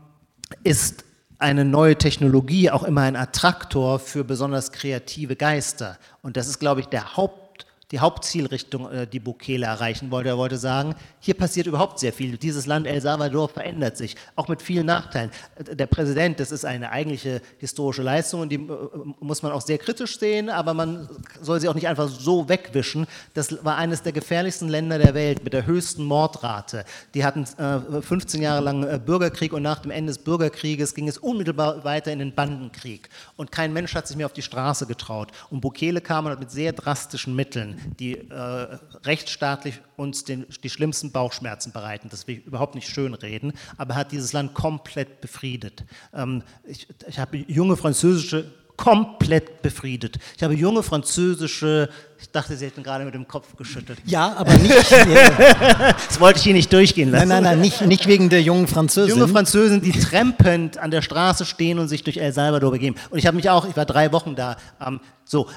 ist 0.63 1.06
eine 1.39 1.65
neue 1.65 1.97
Technologie 1.97 2.71
auch 2.71 2.83
immer 2.83 3.03
ein 3.03 3.17
Attraktor 3.17 3.99
für 3.99 4.25
besonders 4.25 4.73
kreative 4.73 5.37
Geister. 5.37 5.99
Und 6.23 6.37
das 6.37 6.49
ist, 6.49 6.59
glaube 6.59 6.81
ich, 6.81 6.87
der 6.87 7.17
Haupt 7.17 7.46
die 7.93 8.01
Hauptzielrichtung, 8.01 8.91
äh, 8.91 9.07
die 9.07 9.21
Bukele 9.21 9.67
erreichen 9.67 10.11
wollte. 10.11 10.31
Er 10.31 10.39
wollte 10.39 10.59
sagen, 10.59 10.97
hier 11.21 11.35
passiert 11.35 11.69
überhaupt 11.69 12.01
sehr 12.01 12.13
viel. 12.13 12.37
Dieses 12.37 12.67
Land 12.67 12.87
El 12.87 13.01
Salvador 13.01 13.49
verändert 13.49 13.97
sich, 13.97 14.17
auch 14.35 14.49
mit 14.49 14.61
vielen 14.61 14.87
Nachteilen. 14.87 15.31
Der 15.73 15.87
Präsident, 15.87 16.41
das 16.41 16.51
ist 16.51 16.65
eine 16.65 16.91
eigentliche 16.91 17.41
historische 17.59 18.03
Leistung 18.03 18.41
und 18.41 18.49
die 18.49 18.57
äh, 18.57 18.89
muss 19.21 19.43
man 19.43 19.53
auch 19.53 19.61
sehr 19.61 19.79
kritisch 19.79 20.19
sehen, 20.19 20.51
aber 20.51 20.75
man 20.75 21.09
soll 21.41 21.61
sie 21.61 21.69
auch 21.69 21.75
nicht 21.75 21.87
einfach 21.87 22.09
so 22.09 22.49
wegwischen. 22.49 23.07
Das 23.35 23.65
war 23.65 23.77
eines 23.77 24.03
der 24.03 24.13
gefährlichsten 24.13 24.69
Länder 24.69 24.99
der 24.99 25.15
Welt 25.15 25.45
mit 25.45 25.53
der 25.53 25.67
höchsten 25.67 26.05
Mordrate. 26.05 26.85
Die 27.15 27.25
hatten 27.25 27.47
15 27.47 28.41
äh, 28.41 28.45
Jahre 28.45 28.65
lang 28.65 29.05
Bürgerkrieg 29.05 29.53
und 29.53 29.63
nach 29.63 29.79
dem 29.79 29.93
Ende 29.93 30.11
des 30.13 30.19
Bürgerkrieges 30.19 30.95
ging 30.95 31.07
es 31.07 31.19
unmittelbar 31.19 31.85
weiter 31.85 32.11
in 32.11 32.19
den 32.19 32.35
Bandenkrieg. 32.35 33.09
Und 33.37 33.53
kein 33.53 33.73
Mensch 33.73 33.95
hat 33.95 34.09
sich 34.09 34.17
mehr 34.17 34.27
auf 34.27 34.33
die 34.33 34.43
Straße 34.43 34.87
getraut. 34.87 35.31
Und 35.51 35.61
Bukele 35.61 36.01
kam 36.01 36.25
mit 36.25 36.51
sehr 36.51 36.73
drastischen 36.73 37.37
Mitteln 37.37 37.76
die 37.99 38.15
äh, 38.17 38.79
rechtsstaatlich 39.05 39.81
uns 39.97 40.25
den, 40.25 40.47
die 40.63 40.71
schlimmsten 40.71 41.13
Bauchschmerzen 41.13 41.73
bereiten. 41.73 42.09
Das 42.11 42.27
will 42.27 42.39
ich 42.39 42.47
überhaupt 42.47 42.75
nicht 42.75 42.89
schönreden, 42.89 43.53
aber 43.77 43.95
hat 43.95 44.13
dieses 44.13 44.33
Land 44.33 44.55
komplett 44.55 45.21
befriedet. 45.21 45.85
Ähm, 46.13 46.43
ich, 46.65 46.87
ich 47.09 47.19
habe 47.19 47.37
junge 47.37 47.77
französische 47.77 48.53
komplett 48.77 49.63
befriedet. 49.63 50.19
Ich 50.37 50.43
habe 50.43 50.55
junge 50.55 50.83
französische, 50.83 51.89
ich 52.21 52.31
dachte, 52.31 52.57
Sie 52.57 52.67
hätten 52.67 52.83
gerade 52.83 53.05
mit 53.05 53.15
dem 53.15 53.27
Kopf 53.27 53.57
geschüttelt. 53.57 53.99
Ja, 54.05 54.35
aber 54.37 54.53
nicht. 54.55 54.93
das 54.93 56.21
wollte 56.21 56.39
ich 56.39 56.45
hier 56.45 56.53
nicht 56.53 56.73
durchgehen 56.73 57.11
lassen. 57.11 57.29
Nein, 57.29 57.43
nein, 57.43 57.55
nein, 57.55 57.61
nicht, 57.61 57.81
nicht 57.83 58.07
wegen 58.07 58.29
der 58.29 58.43
jungen 58.43 58.67
Französin. 58.67 59.17
Junge 59.17 59.29
Französen, 59.29 59.81
die 59.81 59.93
trempend 59.93 60.79
an 60.79 60.91
der 60.91 61.03
Straße 61.03 61.45
stehen 61.45 61.79
und 61.79 61.89
sich 61.89 62.05
durch 62.05 62.19
El 62.19 62.33
Salvador 62.33 62.71
begeben. 62.71 62.97
Und 63.11 63.19
ich 63.19 63.27
habe 63.27 63.37
mich 63.37 63.49
auch, 63.51 63.69
ich 63.69 63.77
war 63.77 63.87
drei 63.87 64.13
Wochen 64.13 64.37
da, 64.37 64.57
ähm, 64.85 65.01
so, 65.25 65.49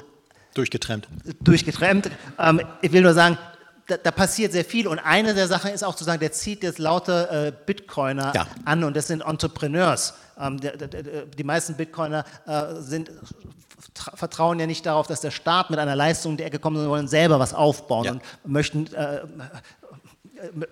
Durchgetrennt. 0.54 1.08
Durchgetrennt. 1.40 2.10
Ähm, 2.38 2.60
ich 2.82 2.92
will 2.92 3.02
nur 3.02 3.14
sagen, 3.14 3.38
da, 3.86 3.96
da, 3.96 4.10
passiert 4.10 4.52
sehr 4.52 4.64
viel 4.64 4.86
und 4.86 4.98
eine 4.98 5.34
der 5.34 5.48
Sachen 5.48 5.72
ist 5.72 5.82
auch 5.82 5.96
zu 5.96 6.04
sagen, 6.04 6.20
der 6.20 6.32
zieht 6.32 6.62
jetzt 6.62 6.78
lauter 6.78 7.48
äh, 7.48 7.52
Bitcoiner 7.66 8.32
ja. 8.34 8.46
an 8.64 8.84
und 8.84 8.96
das 8.96 9.08
sind 9.08 9.22
Entrepreneurs. 9.22 10.14
Ähm, 10.38 10.60
der, 10.60 10.76
der, 10.76 11.26
die 11.26 11.44
meisten 11.44 11.74
Bitcoiner 11.74 12.24
äh, 12.46 12.80
sind, 12.80 13.10
vertrauen 13.94 14.58
ja 14.60 14.66
nicht 14.66 14.86
darauf, 14.86 15.06
dass 15.06 15.20
der 15.20 15.30
Staat 15.30 15.70
mit 15.70 15.78
einer 15.78 15.96
Leistung 15.96 16.32
in 16.32 16.38
die 16.38 16.44
Ecke 16.44 16.58
kommt, 16.58 16.76
sondern 16.76 16.90
wollen 16.90 17.08
selber 17.08 17.38
was 17.38 17.54
aufbauen 17.54 18.04
ja. 18.04 18.12
und 18.12 18.22
möchten 18.44 18.92
äh, 18.94 19.22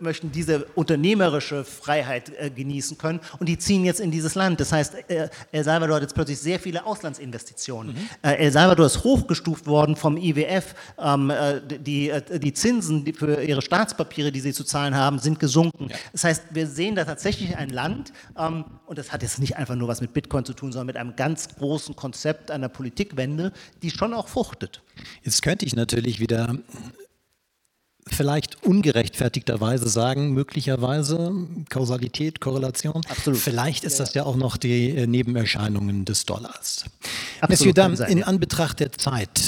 möchten 0.00 0.32
diese 0.32 0.64
unternehmerische 0.74 1.64
Freiheit 1.64 2.32
äh, 2.38 2.50
genießen 2.50 2.98
können 2.98 3.20
und 3.38 3.48
die 3.48 3.58
ziehen 3.58 3.84
jetzt 3.84 4.00
in 4.00 4.10
dieses 4.10 4.34
Land. 4.34 4.60
Das 4.60 4.72
heißt, 4.72 4.94
äh, 5.08 5.28
El 5.52 5.64
Salvador 5.64 5.96
hat 5.96 6.02
jetzt 6.02 6.14
plötzlich 6.14 6.38
sehr 6.38 6.58
viele 6.58 6.84
Auslandsinvestitionen. 6.86 7.94
Mhm. 7.94 8.08
Äh, 8.22 8.34
El 8.34 8.52
Salvador 8.52 8.86
ist 8.86 9.04
hochgestuft 9.04 9.66
worden 9.66 9.96
vom 9.96 10.16
IWF. 10.16 10.74
Ähm, 10.98 11.30
äh, 11.30 11.60
die, 11.60 12.10
äh, 12.10 12.38
die 12.38 12.52
Zinsen 12.52 13.04
die 13.04 13.12
für 13.12 13.42
ihre 13.42 13.62
Staatspapiere, 13.62 14.32
die 14.32 14.40
sie 14.40 14.52
zu 14.52 14.64
zahlen 14.64 14.94
haben, 14.94 15.18
sind 15.18 15.38
gesunken. 15.38 15.88
Ja. 15.90 15.96
Das 16.12 16.24
heißt, 16.24 16.42
wir 16.50 16.66
sehen 16.66 16.94
da 16.94 17.04
tatsächlich 17.04 17.56
ein 17.56 17.70
Land, 17.70 18.12
ähm, 18.38 18.64
und 18.86 18.98
das 18.98 19.12
hat 19.12 19.22
jetzt 19.22 19.38
nicht 19.38 19.56
einfach 19.56 19.74
nur 19.74 19.88
was 19.88 20.00
mit 20.00 20.12
Bitcoin 20.12 20.44
zu 20.44 20.54
tun, 20.54 20.72
sondern 20.72 20.86
mit 20.86 20.96
einem 20.96 21.16
ganz 21.16 21.48
großen 21.56 21.96
Konzept 21.96 22.50
einer 22.50 22.68
Politikwende, 22.68 23.52
die 23.82 23.90
schon 23.90 24.14
auch 24.14 24.28
fruchtet. 24.28 24.82
Jetzt 25.22 25.42
könnte 25.42 25.66
ich 25.66 25.76
natürlich 25.76 26.20
wieder 26.20 26.54
vielleicht 28.08 28.62
ungerechtfertigterweise 28.64 29.88
sagen, 29.88 30.32
möglicherweise 30.32 31.32
Kausalität, 31.68 32.40
Korrelation. 32.40 33.02
Absolut. 33.08 33.38
Vielleicht 33.38 33.84
ist 33.84 34.00
das 34.00 34.14
ja 34.14 34.24
auch 34.24 34.36
noch 34.36 34.56
die 34.56 34.90
äh, 34.90 35.06
Nebenerscheinungen 35.06 36.04
des 36.04 36.26
Dollars. 36.26 36.84
Absolut. 37.40 37.78
Dann 37.78 37.94
in 37.94 38.22
Anbetracht 38.22 38.80
der 38.80 38.92
Zeit 38.92 39.40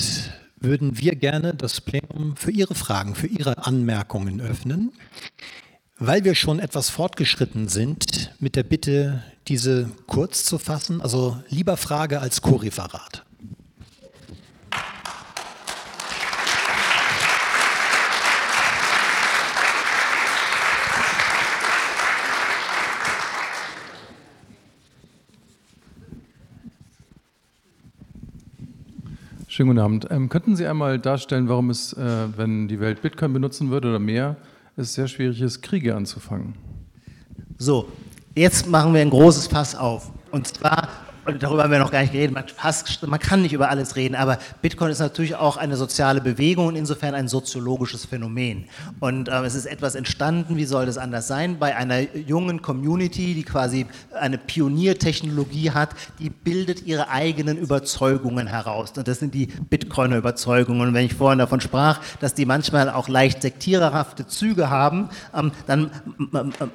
würden 0.61 0.99
wir 0.99 1.17
gerne 1.17 1.55
das 1.55 1.81
Plenum 1.81 2.37
für 2.37 2.51
Ihre 2.51 2.75
Fragen, 2.75 3.15
für 3.15 3.27
Ihre 3.27 3.67
Anmerkungen 3.67 4.41
öffnen. 4.41 4.93
Weil 5.99 6.25
wir 6.25 6.35
schon 6.35 6.61
etwas 6.61 6.89
fortgeschritten 6.89 7.69
sind, 7.69 8.35
mit 8.39 8.57
der 8.57 8.63
Bitte, 8.63 9.23
diese 9.49 9.91
kurz 10.07 10.45
zu 10.45 10.59
fassen, 10.59 11.03
also 11.03 11.37
lieber 11.49 11.77
Frage 11.77 12.21
als 12.21 12.41
Co-Referat. 12.41 13.25
Schönen 29.61 29.73
guten 29.73 29.85
Abend. 29.85 30.07
Ähm, 30.09 30.31
könnten 30.31 30.57
Sie 30.57 30.67
einmal 30.67 30.99
darstellen, 30.99 31.51
warum 31.51 31.69
es, 31.69 31.93
äh, 31.93 32.03
wenn 32.35 32.67
die 32.67 32.81
Welt 32.81 33.03
Bitcoin 33.03 33.35
benutzen 33.35 33.69
würde 33.69 33.91
oder 33.91 33.99
mehr, 33.99 34.37
es 34.79 34.95
sehr 34.95 35.07
schwierig 35.07 35.43
ist, 35.43 35.61
Kriege 35.61 35.95
anzufangen? 35.95 36.55
So, 37.59 37.87
jetzt 38.35 38.67
machen 38.67 38.95
wir 38.95 39.03
ein 39.03 39.11
großes 39.11 39.49
Fass 39.49 39.75
auf. 39.75 40.13
Und 40.31 40.47
zwar 40.47 40.89
und 41.35 41.43
darüber 41.43 41.65
haben 41.65 41.73
wir 41.73 41.79
noch 41.79 41.91
gar 41.91 42.01
nicht 42.01 42.13
geredet, 42.13 42.35
man, 42.35 42.45
fast, 42.49 43.07
man 43.07 43.19
kann 43.19 43.43
nicht 43.43 43.53
über 43.53 43.71
alles 43.71 43.97
reden, 43.97 44.15
aber 44.15 44.39
Bitcoin 44.63 44.91
ist 44.91 44.99
natürlich 44.99 45.35
auch 45.35 45.57
eine 45.57 45.77
soziale 45.77 46.21
Bewegung 46.21 46.69
und 46.69 46.77
insofern 46.77 47.15
ein 47.15 47.29
soziologisches 47.29 48.05
Phänomen. 48.05 48.67
Und 49.01 49.29
äh, 49.29 49.43
es 49.43 49.55
ist 49.55 49.67
etwas 49.67 49.95
entstanden, 49.95 50.57
wie 50.57 50.65
soll 50.65 50.87
das 50.87 50.99
anders 50.99 51.27
sein, 51.27 51.59
bei 51.59 51.77
einer 51.77 52.01
jungen 52.15 52.63
Community, 52.63 53.35
die 53.35 53.43
quasi 53.43 53.87
eine 54.13 54.39
Pioniertechnologie 54.39 55.71
hat, 55.71 55.91
die 56.19 56.31
bildet 56.31 56.87
ihre 56.87 57.09
eigenen 57.09 57.59
Überzeugungen 57.59 58.47
heraus. 58.47 58.93
Und 58.97 59.09
das 59.09 59.19
sind 59.19 59.35
die 59.35 59.47
Bitcoiner 59.47 60.17
Überzeugungen. 60.17 60.89
Und 60.89 60.95
wenn 60.95 61.07
ich 61.07 61.15
vorhin 61.15 61.39
davon 61.39 61.61
sprach, 61.61 62.01
dass 62.21 62.35
die 62.35 62.47
manchmal 62.47 62.91
auch 62.91 63.09
leicht 63.09 63.43
sektiererhafte 63.43 64.27
Züge 64.27 64.71
haben, 64.71 65.11
ähm, 65.35 65.53
dann 65.67 65.91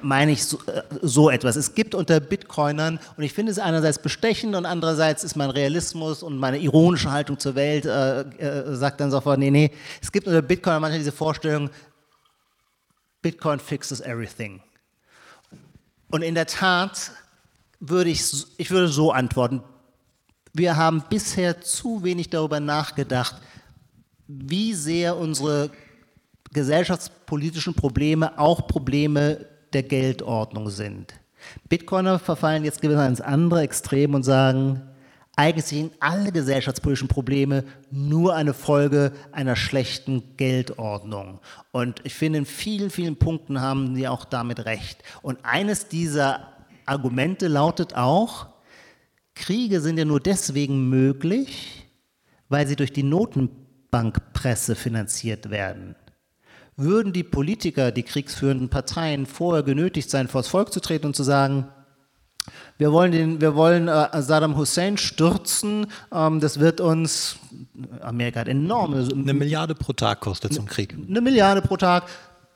meine 0.02 0.32
ich 0.32 0.44
so, 0.44 0.58
äh, 0.66 0.82
so 1.02 1.30
etwas. 1.30 1.56
Es 1.56 1.74
gibt 1.74 1.94
unter 1.94 2.20
Bitcoinern, 2.20 2.98
und 3.16 3.24
ich 3.24 3.32
finde 3.32 3.52
es 3.52 3.58
einerseits 3.58 3.98
bestechend, 3.98 4.45
Schwächen 4.46 4.54
und 4.54 4.66
andererseits 4.66 5.24
ist 5.24 5.36
mein 5.36 5.50
Realismus 5.50 6.22
und 6.22 6.38
meine 6.38 6.58
ironische 6.58 7.10
Haltung 7.10 7.38
zur 7.38 7.54
Welt, 7.54 7.84
äh, 7.84 8.20
äh, 8.20 8.76
sagt 8.76 9.00
dann 9.00 9.10
sofort, 9.10 9.38
nee, 9.38 9.50
nee, 9.50 9.70
es 10.00 10.12
gibt 10.12 10.26
unter 10.26 10.42
Bitcoin 10.42 10.80
manchmal 10.80 10.98
diese 10.98 11.12
Vorstellung, 11.12 11.70
Bitcoin 13.22 13.58
fixes 13.58 14.00
everything. 14.00 14.60
Und 16.10 16.22
in 16.22 16.34
der 16.34 16.46
Tat 16.46 17.10
würde 17.80 18.10
ich, 18.10 18.22
ich 18.56 18.70
würde 18.70 18.88
so 18.88 19.10
antworten, 19.12 19.62
wir 20.52 20.76
haben 20.76 21.02
bisher 21.10 21.60
zu 21.60 22.02
wenig 22.02 22.30
darüber 22.30 22.60
nachgedacht, 22.60 23.36
wie 24.28 24.74
sehr 24.74 25.16
unsere 25.16 25.70
gesellschaftspolitischen 26.52 27.74
Probleme 27.74 28.38
auch 28.38 28.66
Probleme 28.66 29.46
der 29.72 29.82
Geldordnung 29.82 30.70
sind. 30.70 31.12
Bitcoiner 31.68 32.18
verfallen 32.18 32.64
jetzt 32.64 32.80
gewissermaßen 32.80 33.10
ins 33.10 33.20
andere 33.20 33.62
Extrem 33.62 34.14
und 34.14 34.22
sagen, 34.22 34.82
eigentlich 35.38 35.66
sind 35.66 35.92
alle 36.00 36.32
gesellschaftspolitischen 36.32 37.08
Probleme 37.08 37.64
nur 37.90 38.34
eine 38.34 38.54
Folge 38.54 39.12
einer 39.32 39.54
schlechten 39.54 40.36
Geldordnung. 40.38 41.40
Und 41.72 42.00
ich 42.04 42.14
finde, 42.14 42.38
in 42.38 42.46
vielen, 42.46 42.88
vielen 42.88 43.16
Punkten 43.16 43.60
haben 43.60 43.94
sie 43.94 44.08
auch 44.08 44.24
damit 44.24 44.64
recht. 44.64 45.02
Und 45.20 45.38
eines 45.42 45.88
dieser 45.88 46.52
Argumente 46.86 47.48
lautet 47.48 47.94
auch, 47.94 48.46
Kriege 49.34 49.82
sind 49.82 49.98
ja 49.98 50.06
nur 50.06 50.20
deswegen 50.20 50.88
möglich, 50.88 51.86
weil 52.48 52.66
sie 52.66 52.76
durch 52.76 52.92
die 52.92 53.02
Notenbankpresse 53.02 54.74
finanziert 54.74 55.50
werden. 55.50 55.96
Würden 56.76 57.12
die 57.12 57.24
Politiker, 57.24 57.90
die 57.90 58.02
kriegsführenden 58.02 58.68
Parteien 58.68 59.26
vorher 59.26 59.62
genötigt 59.62 60.10
sein, 60.10 60.28
vor 60.28 60.42
das 60.42 60.48
Volk 60.48 60.72
zu 60.72 60.80
treten 60.80 61.06
und 61.06 61.16
zu 61.16 61.22
sagen, 61.22 61.68
wir 62.78 62.92
wollen, 62.92 63.12
den, 63.12 63.40
wir 63.40 63.54
wollen 63.54 63.88
äh, 63.88 64.22
Saddam 64.22 64.56
Hussein 64.56 64.98
stürzen. 64.98 65.86
Ähm, 66.12 66.40
das 66.40 66.60
wird 66.60 66.80
uns, 66.80 67.36
Amerika 68.00 68.40
hat 68.40 68.48
enorme. 68.48 69.08
Eine 69.10 69.34
Milliarde 69.34 69.74
pro 69.74 69.94
Tag 69.94 70.20
kostet 70.20 70.52
so 70.52 70.60
ein 70.60 70.66
Krieg. 70.66 70.94
Eine 71.08 71.20
Milliarde 71.20 71.62
pro 71.62 71.76
Tag. 71.76 72.04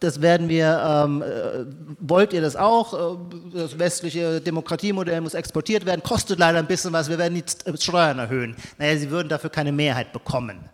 Das 0.00 0.22
werden 0.22 0.48
wir, 0.48 1.04
ähm, 1.04 1.22
äh, 1.22 1.64
wollt 2.00 2.32
ihr 2.32 2.40
das 2.40 2.56
auch? 2.56 2.94
Äh, 2.94 3.18
das 3.54 3.78
westliche 3.78 4.40
Demokratiemodell 4.40 5.20
muss 5.20 5.34
exportiert 5.34 5.86
werden, 5.86 6.02
kostet 6.02 6.38
leider 6.38 6.58
ein 6.58 6.66
bisschen 6.66 6.92
was, 6.92 7.08
wir 7.08 7.18
werden 7.18 7.34
die 7.34 7.78
Steuern 7.78 8.18
erhöhen. 8.18 8.56
Naja, 8.78 8.98
sie 8.98 9.10
würden 9.10 9.28
dafür 9.28 9.50
keine 9.50 9.72
Mehrheit 9.72 10.12
bekommen. 10.12 10.68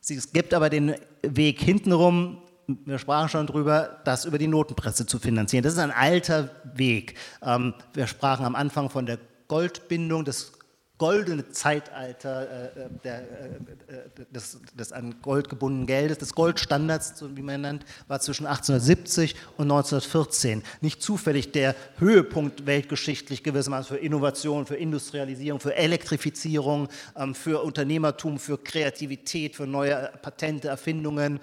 Es 0.00 0.32
gibt 0.32 0.52
aber 0.54 0.70
den 0.70 0.94
Weg 1.22 1.60
hintenrum, 1.60 2.38
wir 2.66 2.98
sprachen 2.98 3.28
schon 3.28 3.46
drüber, 3.46 4.00
das 4.04 4.24
über 4.24 4.38
die 4.38 4.46
Notenpresse 4.46 5.06
zu 5.06 5.18
finanzieren. 5.18 5.62
Das 5.62 5.74
ist 5.74 5.78
ein 5.78 5.90
alter 5.90 6.50
Weg. 6.74 7.14
Ähm, 7.42 7.74
wir 7.92 8.06
sprachen 8.06 8.44
am 8.44 8.54
Anfang 8.54 8.90
von 8.90 9.06
der 9.06 9.18
Goldbindung, 9.48 10.24
das 10.24 10.52
goldene 10.96 11.48
Zeitalter 11.50 12.76
äh, 12.76 12.88
der, 13.02 13.20
äh, 13.20 14.24
des, 14.30 14.58
des, 14.74 14.92
an 14.92 15.16
Gold 15.22 15.48
gebundenen 15.48 15.86
Geldes, 15.86 16.18
des 16.18 16.34
Goldstandards, 16.34 17.24
wie 17.34 17.42
man 17.42 17.62
nennt, 17.62 17.84
war 18.06 18.20
zwischen 18.20 18.46
1870 18.46 19.34
und 19.56 19.64
1914. 19.64 20.62
Nicht 20.80 21.02
zufällig 21.02 21.50
der 21.50 21.74
Höhepunkt 21.98 22.66
weltgeschichtlich 22.66 23.42
gewissermaßen 23.42 23.96
für 23.96 24.02
Innovation, 24.02 24.66
für 24.66 24.76
Industrialisierung, 24.76 25.58
für 25.58 25.74
Elektrifizierung, 25.74 26.88
ähm, 27.16 27.34
für 27.34 27.62
Unternehmertum, 27.62 28.38
für 28.38 28.56
Kreativität, 28.56 29.56
für 29.56 29.66
neue 29.66 30.12
Patente, 30.22 30.68
Erfindungen. 30.68 31.40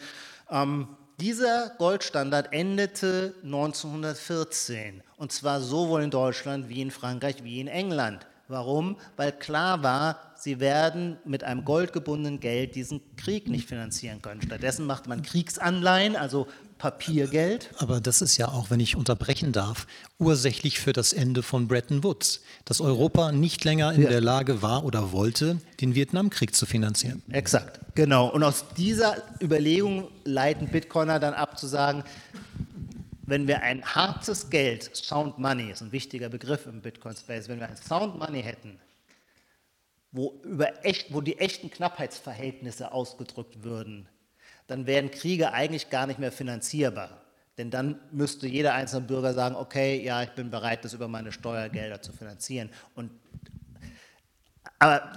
Ähm, 0.50 0.88
dieser 1.22 1.72
Goldstandard 1.78 2.52
endete 2.52 3.36
1914 3.44 5.04
und 5.18 5.32
zwar 5.32 5.62
sowohl 5.62 6.02
in 6.02 6.10
Deutschland 6.10 6.68
wie 6.68 6.82
in 6.82 6.90
Frankreich 6.90 7.44
wie 7.44 7.60
in 7.60 7.68
England. 7.68 8.26
Warum? 8.48 8.98
Weil 9.16 9.32
klar 9.32 9.84
war, 9.84 10.20
sie 10.36 10.60
werden 10.60 11.18
mit 11.24 11.44
einem 11.44 11.64
goldgebundenen 11.64 12.40
Geld 12.40 12.76
diesen 12.76 13.02
Krieg 13.16 13.48
nicht 13.48 13.70
finanzieren 13.70 14.22
können. 14.22 14.42
Stattdessen 14.42 14.86
macht 14.86 15.08
man 15.08 15.22
Kriegsanleihen, 15.22 16.16
also 16.16 16.48
Papiergeld. 16.82 17.70
Aber 17.78 18.02
das 18.02 18.24
ist 18.24 18.38
ja 18.38 18.48
auch, 18.48 18.72
wenn 18.72 18.80
ich 18.80 18.96
unterbrechen 18.96 19.52
darf, 19.52 19.86
ursächlich 20.18 20.80
für 20.80 20.94
das 20.94 21.14
Ende 21.14 21.44
von 21.44 21.68
Bretton 21.68 22.04
Woods, 22.04 22.42
dass 22.66 22.82
Europa 22.82 23.32
nicht 23.32 23.64
länger 23.64 23.94
in 23.94 24.02
ja. 24.02 24.10
der 24.10 24.20
Lage 24.20 24.64
war 24.64 24.84
oder 24.84 25.12
wollte, 25.12 25.62
den 25.80 25.94
Vietnamkrieg 25.94 26.56
zu 26.56 26.66
finanzieren. 26.66 27.22
Exakt, 27.30 27.80
genau. 27.94 28.30
Und 28.30 28.42
aus 28.42 28.66
dieser 28.76 29.18
Überlegung 29.40 30.08
leiten 30.24 30.70
Bitcoiner 30.70 31.20
dann 31.20 31.36
ab 31.36 31.60
zu 31.60 31.68
sagen, 31.68 32.04
wenn 33.28 33.48
wir 33.48 33.62
ein 33.62 33.86
hartes 33.86 34.50
Geld, 34.50 34.90
Sound 34.96 35.38
Money 35.38 35.70
ist 35.70 35.84
ein 35.84 35.92
wichtiger 35.92 36.30
Begriff 36.30 36.66
im 36.66 36.82
Bitcoin 36.82 37.16
Space, 37.16 37.48
wenn 37.48 37.60
wir 37.60 37.70
ein 37.70 37.78
Sound 37.78 38.18
Money 38.18 38.42
hätten, 38.42 38.80
wo, 40.12 40.42
über 40.44 40.84
echt, 40.84 41.14
wo 41.14 41.22
die 41.22 41.38
echten 41.38 41.70
Knappheitsverhältnisse 41.70 42.92
ausgedrückt 42.92 43.64
würden, 43.64 44.10
dann 44.72 44.88
wären 44.88 45.12
Kriege 45.12 45.52
eigentlich 45.52 45.90
gar 45.90 46.08
nicht 46.08 46.18
mehr 46.18 46.32
finanzierbar. 46.32 47.10
Denn 47.58 47.70
dann 47.70 48.00
müsste 48.14 48.48
jeder 48.48 48.74
einzelne 48.74 49.06
Bürger 49.06 49.34
sagen, 49.34 49.56
okay, 49.56 50.02
ja, 50.02 50.24
ich 50.24 50.30
bin 50.30 50.50
bereit, 50.50 50.86
das 50.86 50.94
über 50.94 51.10
meine 51.10 51.34
Steuergelder 51.34 52.02
zu 52.02 52.14
finanzieren. 52.14 52.70
Und, 52.96 53.12
aber 54.80 55.12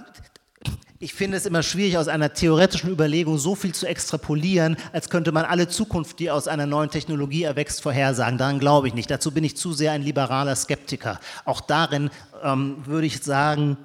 ich 0.99 1.13
finde 1.13 1.37
es 1.37 1.45
immer 1.45 1.63
schwierig, 1.63 1.97
aus 1.97 2.09
einer 2.09 2.33
theoretischen 2.33 2.91
Überlegung 2.91 3.37
so 3.37 3.55
viel 3.55 3.73
zu 3.73 3.85
extrapolieren, 3.85 4.75
als 4.91 5.09
könnte 5.09 5.31
man 5.31 5.45
alle 5.45 5.69
Zukunft, 5.69 6.19
die 6.19 6.29
aus 6.29 6.49
einer 6.49 6.65
neuen 6.65 6.89
Technologie 6.89 7.43
erwächst, 7.43 7.81
vorhersagen. 7.81 8.37
Daran 8.37 8.59
glaube 8.59 8.89
ich 8.89 8.93
nicht. 8.93 9.09
Dazu 9.09 9.31
bin 9.31 9.45
ich 9.45 9.55
zu 9.55 9.71
sehr 9.71 9.93
ein 9.93 10.01
liberaler 10.01 10.57
Skeptiker. 10.57 11.21
Auch 11.45 11.61
darin 11.61 12.09
ähm, 12.43 12.85
würde 12.85 13.07
ich 13.07 13.23
sagen, 13.23 13.77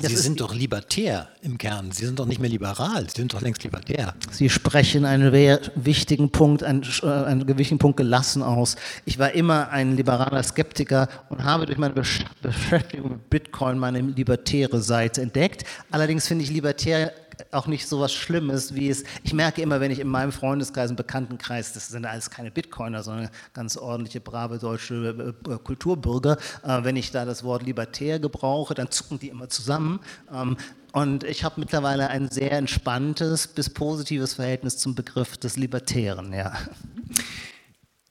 Sie 0.00 0.16
sind 0.16 0.40
doch 0.40 0.54
libertär 0.54 1.28
im 1.42 1.56
Kern. 1.56 1.92
Sie 1.92 2.04
sind 2.04 2.18
doch 2.18 2.26
nicht 2.26 2.40
mehr 2.40 2.50
liberal. 2.50 3.08
Sie 3.08 3.20
sind 3.20 3.32
doch 3.32 3.40
längst 3.40 3.64
libertär. 3.64 4.14
Sie 4.30 4.50
sprechen 4.50 5.04
einen 5.04 5.32
wichtigen 5.76 6.30
Punkt, 6.30 6.62
einen, 6.62 6.82
äh, 7.02 7.06
einen 7.06 7.46
gewichtigen 7.46 7.78
Punkt 7.78 7.96
gelassen 7.96 8.42
aus. 8.42 8.76
Ich 9.04 9.18
war 9.18 9.32
immer 9.32 9.70
ein 9.70 9.96
liberaler 9.96 10.42
Skeptiker 10.42 11.08
und 11.28 11.44
habe 11.44 11.66
durch 11.66 11.78
meine 11.78 11.94
Beschäftigung 11.94 13.12
mit 13.12 13.30
Bitcoin 13.30 13.78
meine 13.78 14.00
libertäre 14.00 14.80
Seite 14.80 15.22
entdeckt. 15.22 15.64
Allerdings 15.90 16.26
finde 16.26 16.44
ich 16.44 16.50
libertär 16.50 17.12
auch 17.50 17.66
nicht 17.66 17.88
so 17.88 18.00
was 18.00 18.12
Schlimmes, 18.12 18.74
wie 18.74 18.88
es, 18.88 19.04
ich 19.22 19.32
merke 19.32 19.62
immer, 19.62 19.80
wenn 19.80 19.90
ich 19.90 20.00
in 20.00 20.08
meinem 20.08 20.32
Freundeskreis, 20.32 20.90
im 20.90 20.96
Bekanntenkreis, 20.96 21.72
das 21.72 21.88
sind 21.88 22.06
alles 22.06 22.30
keine 22.30 22.50
Bitcoiner, 22.50 23.02
sondern 23.02 23.30
ganz 23.52 23.76
ordentliche, 23.76 24.20
brave 24.20 24.58
deutsche 24.58 25.34
äh, 25.48 25.58
Kulturbürger, 25.58 26.38
äh, 26.62 26.84
wenn 26.84 26.96
ich 26.96 27.10
da 27.10 27.24
das 27.24 27.44
Wort 27.44 27.62
libertär 27.62 28.18
gebrauche, 28.18 28.74
dann 28.74 28.90
zucken 28.90 29.18
die 29.18 29.28
immer 29.28 29.48
zusammen. 29.48 30.00
Ähm, 30.32 30.56
und 30.92 31.24
ich 31.24 31.42
habe 31.42 31.60
mittlerweile 31.60 32.08
ein 32.08 32.30
sehr 32.30 32.52
entspanntes 32.52 33.48
bis 33.48 33.68
positives 33.68 34.34
Verhältnis 34.34 34.78
zum 34.78 34.94
Begriff 34.94 35.36
des 35.36 35.56
Libertären, 35.56 36.32
ja. 36.32 36.52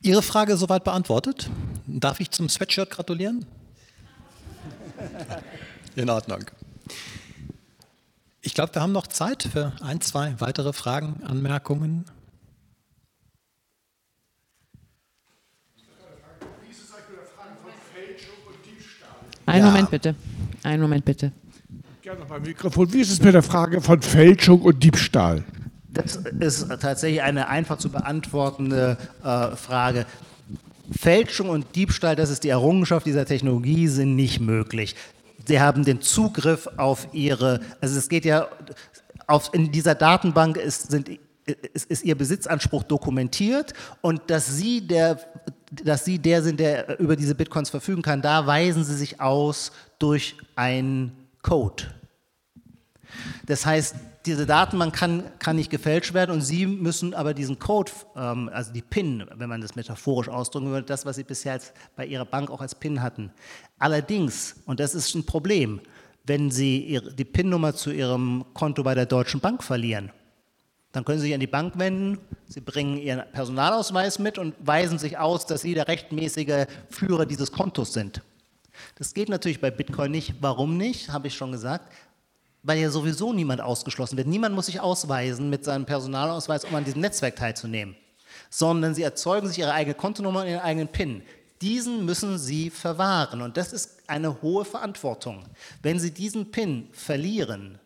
Ihre 0.01 0.21
Frage 0.21 0.57
soweit 0.57 0.83
beantwortet. 0.83 1.49
Darf 1.87 2.19
ich 2.19 2.29
zum 2.31 2.49
Sweatshirt 2.49 2.89
gratulieren? 2.89 3.45
In 5.95 6.09
Ordnung. 6.09 6.43
Ich 8.45 8.53
glaube, 8.53 8.75
wir 8.75 8.81
haben 8.81 8.91
noch 8.91 9.07
Zeit 9.07 9.43
für 9.43 9.71
ein, 9.81 10.01
zwei 10.01 10.35
weitere 10.39 10.73
Fragen, 10.73 11.23
Anmerkungen. 11.23 12.03
Einen 19.45 19.65
ja. 19.65 19.71
Moment 19.71 19.91
bitte. 19.91 20.15
Einen 20.61 20.81
Moment 20.81 21.05
bitte. 21.05 21.31
Gerne 22.01 22.19
noch 22.19 22.29
mal 22.29 22.41
Mikrofon. 22.41 22.91
Wie 22.91 22.99
ist 22.99 23.11
es 23.11 23.21
mit 23.21 23.33
der 23.33 23.43
Frage 23.43 23.81
von 23.81 24.01
Fälschung 24.01 24.61
und 24.61 24.83
Diebstahl? 24.83 25.43
Das 25.89 26.17
ist 26.17 26.67
tatsächlich 26.81 27.21
eine 27.21 27.47
einfach 27.47 27.77
zu 27.77 27.89
beantwortende 27.89 28.97
äh, 29.23 29.55
Frage. 29.55 30.05
Fälschung 30.91 31.49
und 31.49 31.75
Diebstahl, 31.75 32.17
das 32.17 32.29
ist 32.29 32.43
die 32.43 32.49
Errungenschaft 32.49 33.05
dieser 33.05 33.25
Technologie, 33.25 33.87
sind 33.87 34.15
nicht 34.15 34.41
möglich. 34.41 34.95
Sie 35.45 35.59
haben 35.59 35.83
den 35.83 36.01
Zugriff 36.01 36.67
auf 36.77 37.07
Ihre, 37.13 37.59
also 37.81 37.97
es 37.97 38.07
geht 38.09 38.25
ja, 38.25 38.47
auf, 39.27 39.53
in 39.53 39.71
dieser 39.71 39.95
Datenbank 39.95 40.57
ist, 40.57 40.91
sind, 40.91 41.09
ist, 41.45 41.89
ist 41.89 42.03
Ihr 42.03 42.17
Besitzanspruch 42.17 42.83
dokumentiert 42.83 43.73
und 44.01 44.21
dass 44.27 44.55
Sie, 44.55 44.85
der, 44.85 45.19
dass 45.83 46.05
Sie 46.05 46.19
der 46.19 46.41
sind, 46.43 46.59
der 46.59 46.99
über 46.99 47.15
diese 47.15 47.35
Bitcoins 47.35 47.69
verfügen 47.69 48.01
kann, 48.01 48.21
da 48.21 48.47
weisen 48.47 48.83
Sie 48.83 48.95
sich 48.95 49.19
aus 49.19 49.71
durch 49.99 50.35
einen 50.55 51.11
Code. 51.41 51.83
Das 53.45 53.65
heißt, 53.65 53.95
diese 54.25 54.45
Datenbank 54.45 54.95
kann, 54.95 55.23
kann 55.39 55.57
nicht 55.57 55.69
gefälscht 55.69 56.13
werden 56.13 56.31
und 56.31 56.41
Sie 56.41 56.65
müssen 56.65 57.13
aber 57.13 57.33
diesen 57.33 57.59
Code, 57.59 57.91
ähm, 58.15 58.49
also 58.53 58.71
die 58.71 58.81
PIN, 58.81 59.25
wenn 59.35 59.49
man 59.49 59.61
das 59.61 59.75
metaphorisch 59.75 60.29
ausdrücken 60.29 60.67
würde, 60.67 60.85
das, 60.85 61.05
was 61.05 61.17
Sie 61.17 61.23
bisher 61.23 61.53
als, 61.53 61.73
bei 61.95 62.05
Ihrer 62.05 62.25
Bank 62.25 62.49
auch 62.49 62.61
als 62.61 62.75
PIN 62.75 63.01
hatten. 63.01 63.31
Allerdings, 63.79 64.55
und 64.65 64.79
das 64.79 64.95
ist 64.95 65.13
ein 65.15 65.25
Problem, 65.25 65.81
wenn 66.25 66.51
Sie 66.51 66.79
ihre, 66.85 67.13
die 67.13 67.25
PIN-Nummer 67.25 67.75
zu 67.75 67.91
Ihrem 67.91 68.45
Konto 68.53 68.81
bei 68.81 68.95
der 68.95 69.05
Deutschen 69.05 69.41
Bank 69.41 69.61
verlieren, 69.61 70.09
dann 70.93 71.03
können 71.03 71.19
Sie 71.19 71.25
sich 71.25 71.33
an 71.33 71.41
die 71.41 71.47
Bank 71.47 71.77
wenden, 71.77 72.19
Sie 72.47 72.61
bringen 72.61 72.97
Ihren 72.97 73.23
Personalausweis 73.33 74.19
mit 74.19 74.37
und 74.37 74.55
weisen 74.59 74.99
sich 74.99 75.17
aus, 75.17 75.45
dass 75.45 75.63
Sie 75.63 75.73
der 75.73 75.89
rechtmäßige 75.89 76.67
Führer 76.89 77.25
dieses 77.25 77.51
Kontos 77.51 77.91
sind. 77.91 78.21
Das 78.95 79.13
geht 79.13 79.27
natürlich 79.27 79.59
bei 79.59 79.69
Bitcoin 79.69 80.11
nicht. 80.11 80.35
Warum 80.39 80.77
nicht? 80.77 81.09
Habe 81.09 81.27
ich 81.27 81.35
schon 81.35 81.51
gesagt 81.51 81.91
weil 82.63 82.79
ja 82.79 82.89
sowieso 82.89 83.33
niemand 83.33 83.61
ausgeschlossen 83.61 84.17
wird. 84.17 84.27
Niemand 84.27 84.55
muss 84.55 84.65
sich 84.67 84.79
ausweisen 84.79 85.49
mit 85.49 85.63
seinem 85.63 85.85
Personalausweis, 85.85 86.65
um 86.65 86.73
an 86.73 86.85
diesem 86.85 87.01
Netzwerk 87.01 87.35
teilzunehmen, 87.35 87.95
sondern 88.49 88.95
sie 88.95 89.03
erzeugen 89.03 89.47
sich 89.47 89.59
ihre 89.59 89.73
eigene 89.73 89.93
Kontonummer 89.93 90.41
und 90.41 90.47
ihren 90.47 90.61
eigenen 90.61 90.87
PIN. 90.87 91.21
Diesen 91.61 92.05
müssen 92.05 92.37
sie 92.39 92.69
verwahren 92.69 93.41
und 93.41 93.57
das 93.57 93.71
ist 93.71 93.97
eine 94.07 94.41
hohe 94.41 94.65
Verantwortung. 94.65 95.43
Wenn 95.81 95.99
sie 95.99 96.11
diesen 96.11 96.51
PIN 96.51 96.89
verlieren, 96.91 97.79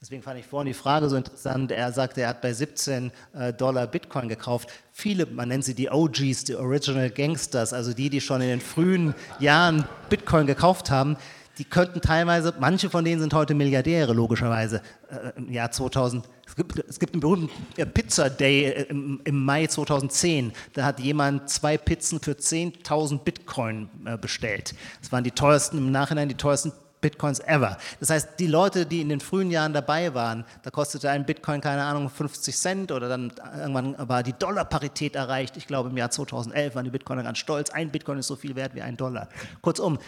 Deswegen 0.00 0.22
fand 0.22 0.38
ich 0.38 0.46
vorhin 0.46 0.68
die 0.68 0.78
Frage 0.78 1.08
so 1.08 1.16
interessant. 1.16 1.72
Er 1.72 1.90
sagte, 1.92 2.20
er 2.20 2.28
hat 2.28 2.40
bei 2.40 2.52
17 2.52 3.10
äh, 3.34 3.52
Dollar 3.52 3.88
Bitcoin 3.88 4.28
gekauft. 4.28 4.68
Viele, 4.92 5.26
man 5.26 5.48
nennt 5.48 5.64
sie 5.64 5.74
die 5.74 5.90
OGs, 5.90 6.44
die 6.44 6.54
Original 6.54 7.10
Gangsters, 7.10 7.72
also 7.72 7.92
die, 7.92 8.08
die 8.08 8.20
schon 8.20 8.40
in 8.40 8.48
den 8.48 8.60
frühen 8.60 9.14
Jahren 9.40 9.86
Bitcoin 10.08 10.46
gekauft 10.46 10.92
haben, 10.92 11.16
die 11.58 11.64
könnten 11.64 12.00
teilweise, 12.00 12.54
manche 12.60 12.88
von 12.88 13.04
denen 13.04 13.20
sind 13.20 13.34
heute 13.34 13.54
Milliardäre, 13.54 14.12
logischerweise, 14.12 14.80
äh, 15.10 15.36
im 15.36 15.52
Jahr 15.52 15.70
2000. 15.70 16.28
Es 16.46 16.54
gibt, 16.54 16.78
es 16.78 16.98
gibt 17.00 17.14
einen 17.14 17.20
berühmten 17.20 17.50
äh, 17.76 17.84
Pizza 17.84 18.30
Day 18.30 18.66
äh, 18.66 18.82
im, 18.84 19.20
im, 19.24 19.44
Mai 19.44 19.66
2010. 19.66 20.52
Da 20.74 20.84
hat 20.84 21.00
jemand 21.00 21.50
zwei 21.50 21.76
Pizzen 21.76 22.20
für 22.20 22.32
10.000 22.32 23.18
Bitcoin 23.18 23.88
äh, 24.04 24.16
bestellt. 24.16 24.74
Das 25.00 25.10
waren 25.10 25.24
die 25.24 25.32
teuersten, 25.32 25.78
im 25.78 25.90
Nachhinein 25.90 26.28
die 26.28 26.36
teuersten 26.36 26.72
Bitcoins 27.00 27.40
ever. 27.40 27.76
Das 28.00 28.10
heißt, 28.10 28.30
die 28.38 28.46
Leute, 28.46 28.86
die 28.86 29.00
in 29.00 29.08
den 29.08 29.20
frühen 29.20 29.50
Jahren 29.50 29.72
dabei 29.72 30.14
waren, 30.14 30.44
da 30.62 30.70
kostete 30.70 31.10
ein 31.10 31.26
Bitcoin, 31.26 31.60
keine 31.60 31.82
Ahnung, 31.82 32.08
50 32.08 32.56
Cent 32.56 32.92
oder 32.92 33.08
dann 33.08 33.32
irgendwann 33.56 33.96
war 34.08 34.22
die 34.22 34.32
Dollarparität 34.32 35.14
erreicht. 35.14 35.56
Ich 35.56 35.66
glaube, 35.66 35.90
im 35.90 35.96
Jahr 35.96 36.10
2011 36.10 36.74
waren 36.74 36.84
die 36.84 36.90
Bitcoiner 36.90 37.22
ganz 37.22 37.38
stolz. 37.38 37.70
Ein 37.70 37.90
Bitcoin 37.90 38.18
ist 38.18 38.26
so 38.26 38.36
viel 38.36 38.56
wert 38.56 38.74
wie 38.74 38.82
ein 38.82 38.96
Dollar. 38.96 39.28
Kurzum, 39.60 39.98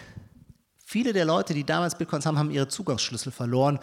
viele 0.90 1.12
der 1.12 1.24
Leute, 1.24 1.54
die 1.54 1.62
damals 1.62 1.94
Bitcoins 1.94 2.26
haben, 2.26 2.36
haben 2.36 2.50
ihre 2.50 2.66
Zugangsschlüssel 2.66 3.30
verloren, 3.30 3.78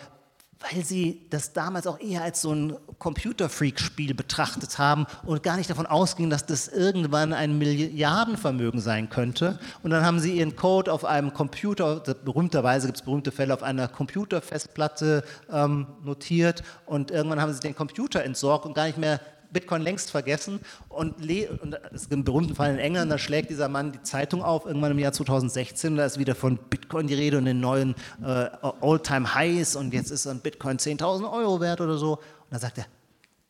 weil 0.60 0.84
sie 0.84 1.26
das 1.30 1.54
damals 1.54 1.88
auch 1.88 2.02
eher 2.02 2.22
als 2.22 2.42
so 2.42 2.52
ein 2.52 2.76
Computerfreak-Spiel 3.00 4.14
betrachtet 4.14 4.78
haben 4.78 5.06
und 5.24 5.42
gar 5.42 5.56
nicht 5.56 5.70
davon 5.70 5.86
ausgingen, 5.86 6.30
dass 6.30 6.46
das 6.46 6.68
irgendwann 6.68 7.32
ein 7.32 7.58
Milliardenvermögen 7.58 8.82
sein 8.82 9.10
könnte. 9.10 9.58
Und 9.84 9.92
dann 9.92 10.04
haben 10.04 10.20
sie 10.20 10.38
ihren 10.38 10.58
Code 10.58 10.92
auf 10.92 11.06
einem 11.06 11.34
Computer, 11.34 12.02
berühmterweise 12.26 12.88
gibt 12.88 12.98
es 12.98 13.06
berühmte 13.06 13.32
Fälle, 13.32 13.54
auf 13.54 13.64
einer 13.64 13.88
Computerfestplatte 13.88 15.24
ähm, 15.50 15.88
notiert 16.04 16.62
und 16.86 17.12
irgendwann 17.12 17.40
haben 17.40 17.54
sie 17.54 17.62
den 17.62 17.76
Computer 17.76 18.22
entsorgt 18.22 18.66
und 18.66 18.74
gar 18.74 18.88
nicht 18.88 18.98
mehr 18.98 19.22
Bitcoin 19.52 19.82
längst 19.82 20.12
vergessen 20.12 20.60
und, 20.90 21.16
und 21.20 21.74
es 21.94 22.04
gibt 22.04 22.14
einen 22.14 22.24
berühmten 22.24 22.56
Fall 22.56 22.74
in 22.74 22.80
England, 22.80 23.12
da 23.12 23.18
schlägt 23.18 23.50
dieser 23.50 23.70
Mann 23.70 23.92
die 23.92 24.02
Zeitung 24.02 24.44
auf, 24.44 24.66
irgendwann 24.66 24.92
im 24.92 25.00
Jahr 25.00 25.14
2016, 25.14 25.96
da 25.96 26.06
ist 26.06 26.20
wieder 26.20 26.36
von 26.36 26.58
Bitcoin 26.58 27.08
die 27.08 27.14
Rede 27.14 27.38
und 27.38 27.46
den 27.46 27.60
neuen 27.60 27.96
äh, 28.22 28.50
All-Time-Highs 28.82 29.76
und 29.76 29.94
jetzt 29.94 30.12
ist 30.12 30.28
ein 30.28 30.40
Bitcoin 30.40 30.78
10.000 30.78 31.32
Euro 31.32 31.60
wert 31.60 31.82
oder 31.82 31.98
so. 31.98 32.16
Und 32.16 32.52
dann 32.52 32.60
sagt 32.60 32.78
er, 32.78 32.86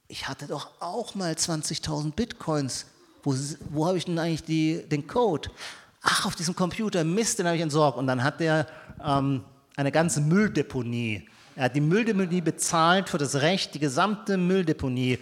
ich 0.07 0.28
hatte 0.28 0.48
doch 0.48 0.69
auch 0.80 1.15
mal 1.15 1.34
20.000 1.34 2.14
Bitcoins. 2.14 2.88
Wo, 3.24 3.36
wo 3.69 3.88
habe 3.88 3.98
ich 3.98 4.06
denn 4.06 4.19
eigentlich 4.19 4.44
die, 4.44 4.84
den 4.88 5.06
Code? 5.07 5.49
Ach, 6.02 6.26
auf 6.26 6.36
diesem 6.36 6.56
Computer, 6.56 7.03
Mist, 7.03 7.40
den 7.40 7.45
habe 7.45 7.57
ich 7.57 7.61
entsorgt. 7.61 7.98
Und 7.98 8.07
dann 8.07 8.24
hat 8.24 8.40
er 8.40 8.68
ähm, 9.03 9.44
eine 9.76 9.91
ganze 9.91 10.22
Mülldeponie 10.22 11.28
er 11.57 11.64
hat 11.64 11.76
die 11.76 11.82
Mülldeponie 11.82 12.41
bezahlt 12.41 13.10
für 13.10 13.18
das 13.18 13.41
Recht, 13.41 13.74
die 13.74 13.80
gesamte 13.80 14.38
Mülldeponie 14.38 15.18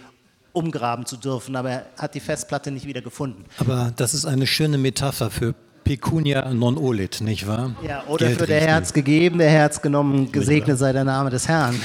umgraben 0.55 1.05
zu 1.05 1.17
dürfen, 1.17 1.55
aber 1.55 1.69
er 1.69 1.85
hat 1.97 2.15
die 2.15 2.19
Festplatte 2.19 2.71
nicht 2.71 2.87
wieder 2.87 3.01
gefunden. 3.01 3.45
Aber 3.57 3.91
das 3.95 4.13
ist 4.13 4.25
eine 4.25 4.47
schöne 4.47 4.77
Metapher 4.77 5.29
für 5.29 5.53
Pecunia 5.83 6.51
non 6.51 6.77
olit, 6.77 7.21
nicht 7.21 7.47
wahr? 7.47 7.75
Ja, 7.87 8.03
oder 8.07 8.25
Geld 8.25 8.39
für 8.39 8.47
der 8.47 8.61
Herz 8.61 8.91
gegeben, 8.91 9.37
der 9.37 9.51
Herz 9.51 9.81
genommen, 9.81 10.31
gesegnet 10.31 10.79
sei 10.79 10.91
der 10.93 11.03
Name 11.03 11.29
des 11.29 11.47
Herrn. 11.47 11.79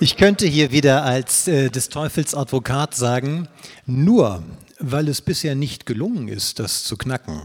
Ich 0.00 0.16
könnte 0.16 0.46
hier 0.46 0.72
wieder 0.72 1.04
als 1.04 1.46
äh, 1.46 1.68
des 1.70 1.88
Teufels 1.90 2.34
Advokat 2.34 2.94
sagen, 2.94 3.48
nur 3.86 4.42
weil 4.80 5.08
es 5.08 5.20
bisher 5.20 5.54
nicht 5.54 5.86
gelungen 5.86 6.28
ist, 6.28 6.58
das 6.58 6.84
zu 6.84 6.96
knacken, 6.96 7.42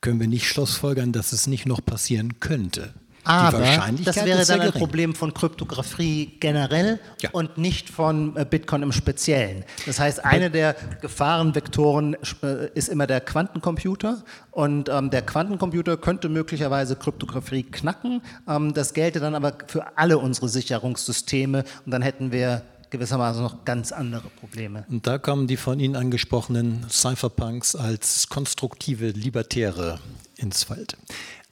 können 0.00 0.20
wir 0.20 0.28
nicht 0.28 0.46
schlussfolgern, 0.46 1.12
dass 1.12 1.32
es 1.32 1.46
nicht 1.46 1.66
noch 1.66 1.84
passieren 1.84 2.38
könnte. 2.38 2.94
Aber 3.24 3.60
das 4.04 4.24
wäre 4.24 4.44
dann 4.44 4.60
ein 4.60 4.72
Problem 4.72 5.14
von 5.14 5.34
Kryptographie 5.34 6.36
generell 6.40 7.00
ja. 7.20 7.30
und 7.32 7.58
nicht 7.58 7.90
von 7.90 8.36
äh, 8.36 8.46
Bitcoin 8.48 8.82
im 8.82 8.92
Speziellen. 8.92 9.64
Das 9.86 10.00
heißt, 10.00 10.24
eine 10.24 10.50
der 10.50 10.74
Gefahrenvektoren 11.00 12.16
äh, 12.42 12.68
ist 12.74 12.88
immer 12.88 13.06
der 13.06 13.20
Quantencomputer 13.20 14.22
und 14.50 14.88
ähm, 14.88 15.10
der 15.10 15.22
Quantencomputer 15.22 15.96
könnte 15.96 16.28
möglicherweise 16.28 16.96
Kryptographie 16.96 17.62
knacken. 17.62 18.22
Ähm, 18.48 18.74
das 18.74 18.94
gelte 18.94 19.20
dann 19.20 19.34
aber 19.34 19.54
für 19.66 19.98
alle 19.98 20.18
unsere 20.18 20.48
Sicherungssysteme 20.48 21.64
und 21.84 21.92
dann 21.92 22.02
hätten 22.02 22.32
wir 22.32 22.62
gewissermaßen 22.90 23.42
noch 23.42 23.64
ganz 23.64 23.92
andere 23.92 24.28
Probleme. 24.28 24.84
Und 24.88 25.06
da 25.06 25.18
kommen 25.18 25.46
die 25.46 25.56
von 25.56 25.80
Ihnen 25.80 25.96
angesprochenen 25.96 26.86
Cypherpunks 26.90 27.76
als 27.76 28.28
konstruktive 28.28 29.10
Libertäre 29.10 30.00
ins 30.36 30.64
Feld. 30.64 30.96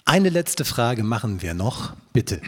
Eine 0.09 0.31
letzte 0.31 0.65
Frage 0.65 1.05
machen 1.05 1.43
wir 1.43 1.53
noch, 1.53 1.95
bitte. 2.15 2.41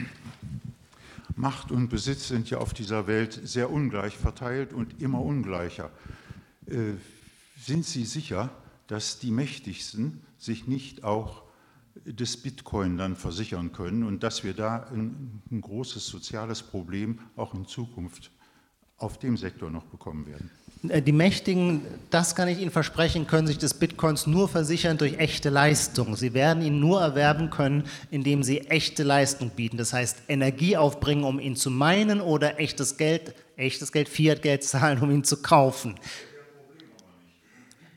Macht 1.37 1.71
und 1.71 1.91
Besitz 1.91 2.29
sind 2.29 2.49
ja 2.49 2.57
auf 2.57 2.73
dieser 2.73 3.07
Welt 3.07 3.39
sehr 3.45 3.71
ungleich 3.71 4.17
verteilt 4.17 4.73
und 4.73 5.03
immer 5.03 5.21
ungleicher. 5.21 5.91
Äh, 6.65 6.95
sind 7.61 7.85
Sie 7.85 8.07
sicher, 8.07 8.49
dass 8.87 9.19
die 9.19 9.31
Mächtigsten 9.31 10.23
sich 10.39 10.69
nicht 10.69 11.05
auch 11.05 11.43
des 12.07 12.39
Bitcoin 12.39 12.97
dann 12.97 13.15
versichern 13.15 13.73
können 13.73 14.05
und 14.05 14.23
dass 14.23 14.43
wir 14.43 14.55
da 14.55 14.87
ein, 14.91 15.43
ein 15.51 15.61
großes 15.61 16.07
soziales 16.07 16.63
Problem 16.63 17.19
auch 17.37 17.53
in 17.53 17.67
Zukunft 17.67 18.31
auf 18.97 19.19
dem 19.19 19.37
Sektor 19.37 19.69
noch 19.69 19.85
bekommen 19.85 20.27
werden? 20.27 20.51
Äh, 20.89 21.03
die 21.03 21.13
Mächtigen, 21.13 21.83
das 22.11 22.35
kann 22.35 22.49
ich 22.49 22.59
Ihnen 22.59 22.71
versprechen, 22.71 23.27
können 23.27 23.47
sich 23.47 23.59
des 23.59 23.75
Bitcoins 23.75 24.27
nur 24.27 24.49
versichern 24.49 24.99
durch 24.99 25.19
echte 25.19 25.51
Leistung. 25.51 26.17
Sie 26.17 26.35
werden 26.35 26.63
ihn 26.63 26.81
nur 26.81 27.01
erwerben 27.01 27.51
können, 27.51 27.85
indem 28.11 28.43
sie 28.43 28.61
echte 28.63 29.03
Leistung 29.03 29.51
bieten. 29.51 29.77
Das 29.77 29.93
heißt, 29.93 30.23
Energie 30.29 30.77
aufbringen, 30.77 31.25
um 31.25 31.39
ihn 31.39 31.57
zu 31.57 31.71
meinen 31.71 32.21
oder 32.21 32.59
echtes 32.59 32.97
Geld, 32.97 33.35
echtes 33.57 33.93
Geld, 33.93 34.09
Fiat-Geld 34.09 34.65
zahlen, 34.65 35.01
um 35.01 35.11
ihn 35.11 35.25
zu 35.25 35.43
kaufen. 35.43 35.97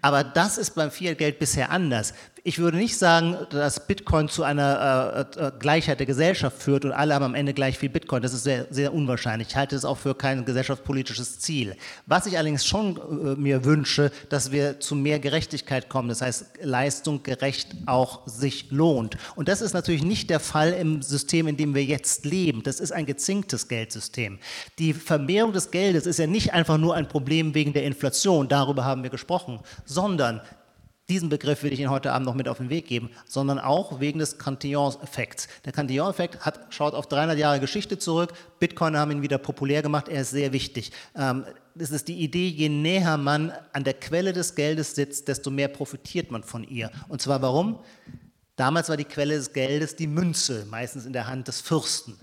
Aber 0.02 0.26
das 0.26 0.58
ist 0.58 0.76
beim 0.76 0.92
Fiat-Geld 0.92 1.40
bisher 1.40 1.72
anders. 1.72 2.14
Ich 2.46 2.60
würde 2.60 2.76
nicht 2.76 2.98
sagen, 2.98 3.38
dass 3.52 3.88
Bitcoin 3.88 4.28
zu 4.28 4.44
einer 4.44 5.28
äh, 5.34 5.46
äh, 5.46 5.52
Gleichheit 5.58 6.00
der 6.00 6.06
Gesellschaft 6.06 6.62
führt 6.62 6.84
und 6.84 6.92
alle 6.92 7.14
haben 7.14 7.24
am 7.24 7.36
Ende 7.36 7.54
gleich 7.54 7.80
viel 7.80 7.88
Bitcoin. 7.88 8.22
Das 8.22 8.34
ist 8.34 8.44
sehr, 8.44 8.68
sehr 8.70 8.94
unwahrscheinlich. 8.94 9.48
Ich 9.48 9.56
halte 9.56 9.78
es 9.78 9.86
auch 9.86 9.98
für 9.98 10.14
kein 10.14 10.44
gesellschaftspolitisches 10.44 11.40
Ziel. 11.40 11.78
Was 12.06 12.26
ich 12.26 12.38
allerdings 12.38 12.66
schon 12.66 12.98
äh, 12.98 13.40
mir 13.40 13.64
wünsche, 13.64 14.12
dass 14.28 14.52
wir 14.52 14.82
zu 14.82 14.94
mehr 14.94 15.20
Gerechtigkeit 15.20 15.88
kommen. 15.88 16.10
Das 16.10 16.22
heißt, 16.22 16.48
Leistung 16.62 17.24
gerecht 17.24 17.78
auch 17.86 18.28
sich 18.28 18.70
lohnt. 18.72 19.16
Und 19.38 19.48
das 19.48 19.62
ist 19.62 19.72
natürlich 19.72 20.04
nicht 20.04 20.30
der 20.30 20.42
Fall 20.42 20.74
im 20.74 21.02
System, 21.02 21.48
in 21.48 21.56
dem 21.56 21.74
wir 21.74 21.86
jetzt 21.86 22.26
leben. 22.26 22.62
Das 22.62 22.82
ist 22.82 22.92
ein 22.92 23.06
gezinktes 23.06 23.70
Geldsystem. 23.70 24.38
Die 24.80 24.94
Vermehrung 24.94 25.54
des 25.54 25.72
Geldes 25.72 26.06
ist 26.06 26.20
ja 26.20 26.28
nicht 26.28 26.54
einfach 26.54 26.78
nur 26.78 26.94
ein 26.94 27.08
Problem 27.08 27.54
wegen 27.54 27.72
der 27.72 27.86
Inflation. 27.86 28.50
Darüber 28.50 28.84
haben 28.84 29.04
wir 29.04 29.10
gesprochen, 29.10 29.62
sondern 29.86 30.42
diesen 31.10 31.28
Begriff 31.28 31.64
will 31.64 31.74
ich 31.74 31.80
Ihnen 31.82 31.90
heute 31.90 32.14
Abend 32.14 32.26
noch 32.26 32.34
mit 32.34 32.48
auf 32.48 32.58
den 32.58 32.70
Weg 32.70 32.88
geben, 32.88 33.10
sondern 33.26 33.60
auch 33.60 34.00
wegen 34.00 34.20
des 34.20 34.38
Cantillon-Effekts. 34.38 35.50
Der 35.66 35.74
Cantillon-Effekt 35.74 36.40
schaut 36.70 36.94
auf 36.94 37.08
300 37.08 37.38
Jahre 37.38 37.60
Geschichte 37.60 37.98
zurück. 37.98 38.34
Bitcoin 38.60 38.96
haben 38.96 39.12
ihn 39.12 39.22
wieder 39.22 39.38
populär 39.38 39.82
gemacht. 39.82 40.08
Er 40.08 40.22
ist 40.22 40.32
sehr 40.32 40.54
wichtig. 40.54 40.92
Ähm, 41.16 41.46
das 41.76 41.92
ist 41.92 42.08
die 42.08 42.20
Idee, 42.20 42.48
je 42.48 42.70
näher 42.70 43.18
man 43.18 43.52
an 43.74 43.84
der 43.84 43.96
Quelle 43.96 44.32
des 44.32 44.56
Geldes 44.56 44.96
sitzt, 44.96 45.28
desto 45.28 45.52
mehr 45.52 45.68
profitiert 45.68 46.32
man 46.32 46.44
von 46.44 46.64
ihr. 46.64 46.90
Und 47.10 47.22
zwar 47.22 47.42
warum? 47.42 47.80
Damals 48.56 48.88
war 48.88 48.98
die 48.98 49.04
Quelle 49.04 49.36
des 49.36 49.52
Geldes 49.52 49.96
die 49.96 50.08
Münze, 50.08 50.66
meistens 50.70 51.06
in 51.06 51.14
der 51.14 51.28
Hand 51.28 51.50
des 51.50 51.60
Fürsten. 51.60 52.18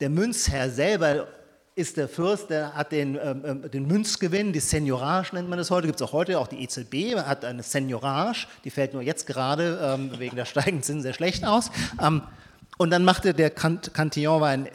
Der 0.00 0.10
Münzherr 0.10 0.70
selber 0.70 1.28
ist 1.76 1.98
der 1.98 2.08
Fürst, 2.08 2.48
der 2.48 2.72
hat 2.72 2.90
den, 2.90 3.18
ähm, 3.22 3.42
ähm, 3.44 3.70
den 3.70 3.86
Münzgewinn, 3.86 4.54
die 4.54 4.60
Seniorage 4.60 5.34
nennt 5.34 5.50
man 5.50 5.58
das 5.58 5.70
heute, 5.70 5.86
gibt 5.86 6.00
es 6.00 6.06
auch 6.06 6.14
heute, 6.14 6.40
auch 6.40 6.48
die 6.48 6.62
EZB 6.62 7.16
hat 7.16 7.44
eine 7.44 7.62
Seniorage, 7.62 8.46
die 8.64 8.70
fällt 8.70 8.94
nur 8.94 9.02
jetzt 9.02 9.26
gerade 9.26 9.78
ähm, 9.82 10.10
wegen 10.18 10.36
der 10.36 10.46
steigenden 10.46 10.82
Zinsen 10.82 11.02
sehr 11.02 11.12
schlecht 11.12 11.44
aus. 11.44 11.70
Ähm, 12.02 12.22
und 12.78 12.90
dann 12.90 13.04
machte 13.04 13.34
der 13.34 13.50
Cant 13.50 13.92
Cantillon, 13.92 14.40
war 14.40 14.48
ein 14.48 14.68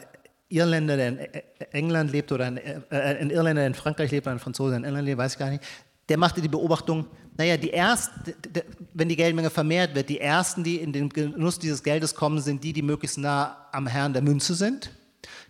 Irländer, 0.48 0.96
der 0.96 1.08
in 1.08 1.42
England 1.72 2.12
lebt, 2.12 2.30
oder 2.30 2.46
ein, 2.46 2.56
äh, 2.56 2.80
ein 2.90 3.30
Irländer, 3.30 3.62
der 3.62 3.66
in 3.66 3.74
Frankreich 3.74 4.12
lebt, 4.12 4.28
oder 4.28 4.36
ein 4.36 4.40
Franzose, 4.40 4.70
der 4.70 4.78
in 4.78 4.84
England 4.84 5.06
lebt, 5.06 5.18
weiß 5.18 5.32
ich 5.32 5.38
gar 5.40 5.50
nicht, 5.50 5.64
der 6.08 6.18
machte 6.18 6.40
die 6.40 6.48
Beobachtung, 6.48 7.06
naja, 7.36 7.56
die 7.56 7.72
ersten, 7.72 8.32
wenn 8.94 9.08
die 9.08 9.16
Geldmenge 9.16 9.50
vermehrt 9.50 9.96
wird, 9.96 10.08
die 10.08 10.20
ersten, 10.20 10.62
die 10.62 10.76
in 10.76 10.92
den 10.92 11.08
Genuss 11.08 11.58
dieses 11.58 11.82
Geldes 11.82 12.14
kommen, 12.14 12.40
sind 12.40 12.62
die, 12.62 12.72
die 12.72 12.82
möglichst 12.82 13.18
nah 13.18 13.56
am 13.72 13.88
Herrn 13.88 14.12
der 14.12 14.22
Münze 14.22 14.54
sind 14.54 14.92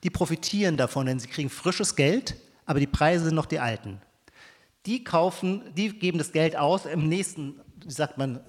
die 0.02 0.10
profitieren 0.10 0.76
davon, 0.76 1.06
denn 1.06 1.20
sie 1.20 1.28
kriegen 1.28 1.50
frisches 1.50 1.96
Geld, 1.96 2.36
aber 2.66 2.80
die 2.80 2.86
Preise 2.86 3.24
sind 3.26 3.34
noch 3.34 3.46
die 3.46 3.58
alten. 3.58 4.00
Die 4.86 5.04
kaufen, 5.04 5.62
die 5.76 5.90
geben 5.90 6.18
das 6.18 6.32
Geld 6.32 6.56
aus 6.56 6.86
im 6.86 7.08
nächsten, 7.08 7.60
wie 7.84 7.92
sagt 7.92 8.18
man, 8.18 8.40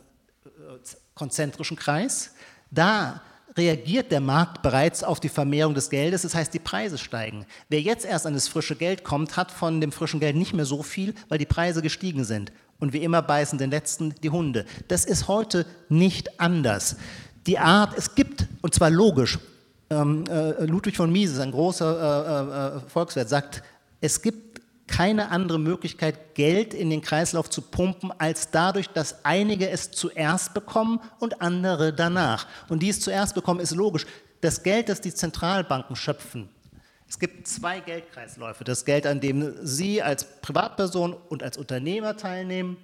konzentrischen 1.14 1.78
Kreis. 1.78 2.34
Da 2.72 3.22
reagiert 3.56 4.12
der 4.12 4.20
Markt 4.20 4.64
bereits 4.64 5.04
auf 5.04 5.20
die 5.20 5.30
Vermehrung 5.30 5.76
des 5.76 5.92
Geldes, 5.92 6.24
das 6.24 6.34
heißt, 6.34 6.54
die 6.54 6.60
Preise 6.60 6.98
steigen. 6.98 7.46
Wer 7.70 7.82
jetzt 7.82 8.06
erst 8.06 8.26
an 8.26 8.34
das 8.34 8.48
frische 8.48 8.76
Geld 8.76 9.04
kommt, 9.04 9.38
hat 9.38 9.52
von 9.52 9.80
dem 9.80 9.92
frischen 9.92 10.20
Geld 10.20 10.36
nicht 10.36 10.54
mehr 10.54 10.66
so 10.66 10.82
viel, 10.82 11.14
weil 11.30 11.38
die 11.38 11.46
Preise 11.46 11.84
gestiegen 11.84 12.24
sind. 12.24 12.52
Und 12.80 12.94
wie 12.94 13.04
immer 13.04 13.22
beißen 13.22 13.60
den 13.60 13.70
Letzten 13.70 14.16
die 14.24 14.32
Hunde. 14.32 14.66
Das 14.88 15.06
ist 15.06 15.28
heute 15.28 15.68
nicht 15.88 16.40
anders. 16.40 16.98
Die 17.46 17.60
Art, 17.60 17.96
es 17.96 18.16
gibt, 18.16 18.48
und 18.62 18.74
zwar 18.74 18.90
logisch, 18.90 19.38
ähm, 20.02 20.24
äh, 20.30 20.66
Ludwig 20.66 20.98
von 20.98 21.12
Mises, 21.12 21.40
ein 21.40 21.52
großer 21.52 22.76
äh, 22.76 22.78
äh, 22.78 22.90
Volkswirt, 22.90 23.30
sagt, 23.30 23.64
es 24.02 24.22
gibt 24.22 24.62
keine 24.88 25.32
andere 25.32 25.60
Möglichkeit, 25.60 26.36
Geld 26.36 26.74
in 26.74 26.90
den 26.90 27.02
Kreislauf 27.02 27.50
zu 27.50 27.62
pumpen, 27.62 28.12
als 28.18 28.52
dadurch, 28.52 28.90
dass 28.90 29.24
einige 29.24 29.70
es 29.70 29.92
zuerst 29.92 30.54
bekommen 30.54 31.00
und 31.20 31.42
andere 31.42 31.94
danach. 31.94 32.48
Und 32.70 32.84
die 32.84 32.90
es 32.90 33.00
zuerst 33.00 33.34
bekommen, 33.34 33.60
ist 33.60 33.74
logisch. 33.74 34.06
Das 34.42 34.62
Geld, 34.62 34.90
das 34.90 35.02
die 35.02 35.14
Zentralbanken 35.14 35.96
schöpfen, 35.96 36.50
es 37.14 37.20
gibt 37.20 37.48
zwei 37.48 37.80
Geldkreisläufe. 37.80 38.64
Das 38.64 38.86
Geld, 38.86 39.06
an 39.06 39.20
dem 39.20 39.54
Sie 39.62 40.02
als 40.02 40.42
Privatperson 40.42 41.14
und 41.14 41.44
als 41.44 41.58
Unternehmer 41.58 42.18
teilnehmen. 42.18 42.78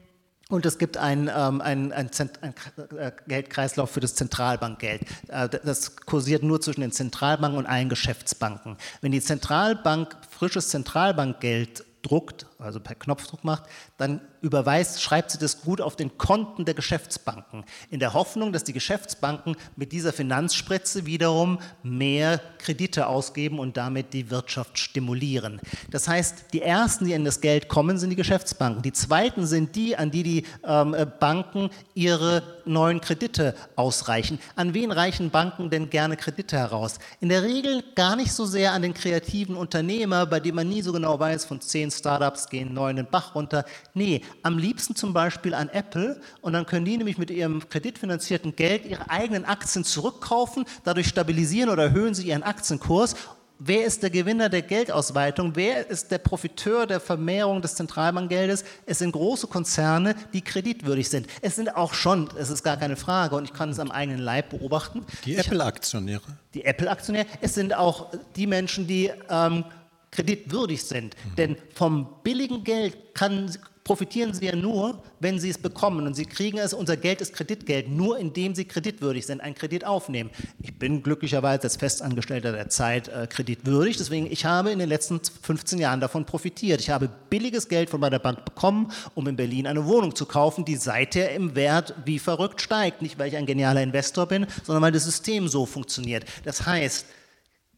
Und 0.52 0.66
es 0.66 0.80
gibt 0.80 0.98
einen, 0.98 1.28
ähm, 1.28 1.62
einen, 1.62 1.94
einen, 1.94 2.10
einen, 2.42 2.56
äh, 2.98 3.12
Geldkreislauf 3.28 3.92
für 3.92 4.00
das 4.00 4.16
Zentralbankgeld. 4.16 5.04
Äh, 5.28 5.48
das 5.64 5.96
kursiert 5.96 6.42
nur 6.42 6.60
zwischen 6.60 6.82
den 6.82 6.92
Zentralbanken 6.92 7.60
und 7.60 7.68
allen 7.68 7.88
Geschäftsbanken. 7.88 8.76
Wenn 9.02 9.12
die 9.12 9.22
Zentralbank 9.22 10.18
frisches 10.32 10.70
Zentralbankgeld 10.70 11.86
druckt, 12.02 12.48
also 12.60 12.80
per 12.82 12.96
Knopfdruck 12.96 13.44
macht, 13.44 13.64
dann 13.98 14.20
überweist, 14.42 15.02
schreibt 15.02 15.32
sie 15.32 15.38
das 15.38 15.62
gut 15.62 15.80
auf 15.80 15.96
den 15.96 16.18
Konten 16.18 16.66
der 16.66 16.74
Geschäftsbanken, 16.74 17.64
in 17.90 18.00
der 18.00 18.14
Hoffnung, 18.14 18.52
dass 18.52 18.66
die 18.66 18.74
Geschäftsbanken 18.74 19.56
mit 19.78 19.94
dieser 19.94 20.12
Finanzspritze 20.12 21.06
wiederum 21.06 21.60
mehr 21.84 22.42
Kredite 22.58 23.08
ausgeben 23.08 23.60
und 23.60 23.78
damit 23.78 24.14
die 24.14 24.30
Wirtschaft 24.30 24.78
stimulieren. 24.78 25.62
Das 25.90 26.08
heißt, 26.08 26.54
die 26.54 26.62
ersten, 26.62 27.06
die 27.06 27.14
in 27.14 27.24
das 27.24 27.40
Geld 27.40 27.70
kommen, 27.70 27.98
sind 27.98 28.10
die 28.10 28.16
Geschäftsbanken. 28.18 28.82
Die 28.82 28.94
zweiten 28.94 29.46
sind 29.46 29.76
die, 29.76 29.96
an 29.96 30.12
die 30.12 30.24
die 30.24 30.46
ähm, 30.66 30.96
Banken 31.20 31.70
ihre 31.94 32.44
neuen 32.66 33.00
Kredite 33.00 33.56
ausreichen. 33.76 34.40
An 34.56 34.74
wen 34.74 34.92
reichen 34.92 35.30
Banken 35.30 35.70
denn 35.70 35.90
gerne 35.90 36.18
Kredite 36.18 36.58
heraus? 36.58 37.00
In 37.22 37.30
der 37.30 37.44
Regel 37.44 37.84
gar 37.96 38.16
nicht 38.16 38.34
so 38.34 38.46
sehr 38.46 38.74
an 38.74 38.82
den 38.82 38.94
kreativen 38.94 39.56
Unternehmer, 39.56 40.26
bei 40.26 40.40
dem 40.40 40.56
man 40.56 40.68
nie 40.68 40.82
so 40.82 40.92
genau 40.92 41.20
weiß, 41.20 41.46
von 41.46 41.62
zehn 41.62 41.90
Startups 41.90 42.49
gehen 42.50 42.74
neun 42.74 42.96
den 42.96 43.06
Bach 43.06 43.36
runter. 43.36 43.66
Nee, 43.94 44.22
am 44.44 44.58
liebsten 44.58 44.96
zum 44.96 45.14
Beispiel 45.14 45.54
an 45.54 45.70
Apple 45.70 46.20
und 46.42 46.54
dann 46.54 46.66
können 46.66 46.86
die 46.86 46.98
nämlich 46.98 47.18
mit 47.18 47.32
ihrem 47.32 47.68
kreditfinanzierten 47.70 48.56
Geld 48.56 48.86
ihre 48.86 49.10
eigenen 49.10 49.46
Aktien 49.46 49.84
zurückkaufen, 49.84 50.66
dadurch 50.84 51.08
stabilisieren 51.08 51.70
oder 51.70 51.84
erhöhen 51.84 52.14
sie 52.14 52.28
ihren 52.28 52.44
Aktienkurs 52.44 53.16
Wer 53.62 53.86
ist 53.86 54.04
der 54.04 54.10
Gewinner 54.10 54.48
der 54.48 54.62
Geldausweitung? 54.62 55.52
Wer 55.54 55.90
ist 55.90 56.12
der 56.12 56.18
Profiteur 56.18 56.88
der 56.88 57.02
Vermehrung 57.02 57.62
des 57.62 57.76
Zentralbankgeldes? 57.76 58.64
Es 58.86 59.00
sind 59.00 59.12
große 59.12 59.48
Konzerne, 59.48 60.16
die 60.32 60.42
kreditwürdig 60.42 61.10
sind. 61.10 61.28
Es 61.42 61.58
sind 61.58 61.76
auch 61.76 61.94
schon, 61.94 62.30
es 62.40 62.50
ist 62.50 62.64
gar 62.64 62.78
keine 62.78 62.96
Frage, 62.96 63.36
und 63.36 63.44
ich 63.44 63.52
kann 63.52 63.72
es 63.72 63.80
am 63.80 63.92
eigenen 63.92 64.22
Leib 64.22 64.52
beobachten. 64.52 65.06
Die 65.26 65.36
Apple-Aktionäre. 65.36 66.22
Die 66.54 66.64
Apple-Aktionäre. 66.64 67.26
Es 67.42 67.54
sind 67.54 67.76
auch 67.76 68.08
die 68.38 68.48
Menschen, 68.48 68.88
die 68.88 69.12
ähm, 69.30 69.66
kreditwürdig 70.12 70.84
sind. 70.84 71.16
Mhm. 71.16 71.36
Denn 71.36 71.58
vom 71.74 72.08
billigen 72.24 72.64
Geld 72.64 73.14
kann, 73.14 73.52
profitieren 73.90 74.36
sie 74.36 74.46
ja 74.46 74.56
nur, 74.56 75.02
wenn 75.20 75.40
sie 75.40 75.50
es 75.50 75.58
bekommen. 75.58 76.06
Und 76.06 76.14
sie 76.14 76.26
kriegen 76.26 76.60
es, 76.60 76.76
unser 76.76 76.96
Geld 76.96 77.22
ist 77.22 77.34
Kreditgeld, 77.34 77.90
nur 77.90 78.20
indem 78.20 78.54
sie 78.54 78.66
kreditwürdig 78.66 79.26
sind, 79.26 79.42
einen 79.42 79.56
Kredit 79.56 79.84
aufnehmen. 79.84 80.30
Ich 80.62 80.78
bin 80.78 81.02
glücklicherweise 81.02 81.64
als 81.64 81.78
Festangestellter 81.78 82.52
der 82.52 82.70
Zeit 82.70 83.08
äh, 83.08 83.26
kreditwürdig, 83.28 83.98
deswegen 83.98 84.32
ich 84.32 84.46
habe 84.46 84.70
in 84.70 84.78
den 84.78 84.90
letzten 84.90 85.20
15 85.24 85.80
Jahren 85.80 86.02
davon 86.02 86.26
profitiert. 86.26 86.82
Ich 86.82 86.92
habe 86.92 87.10
billiges 87.32 87.68
Geld 87.68 87.90
von 87.90 88.00
meiner 88.00 88.20
Bank 88.20 88.46
bekommen, 88.46 88.92
um 89.16 89.28
in 89.28 89.36
Berlin 89.36 89.66
eine 89.66 89.86
Wohnung 89.88 90.14
zu 90.14 90.28
kaufen, 90.28 90.66
die 90.66 90.76
seither 90.76 91.32
im 91.32 91.56
Wert 91.56 91.96
wie 92.06 92.20
verrückt 92.20 92.62
steigt. 92.62 93.02
Nicht, 93.02 93.18
weil 93.18 93.30
ich 93.30 93.38
ein 93.38 93.48
genialer 93.48 93.82
Investor 93.82 94.28
bin, 94.28 94.46
sondern 94.64 94.84
weil 94.84 94.92
das 94.92 95.06
System 95.06 95.48
so 95.48 95.66
funktioniert. 95.66 96.26
Das 96.44 96.68
heißt, 96.68 97.08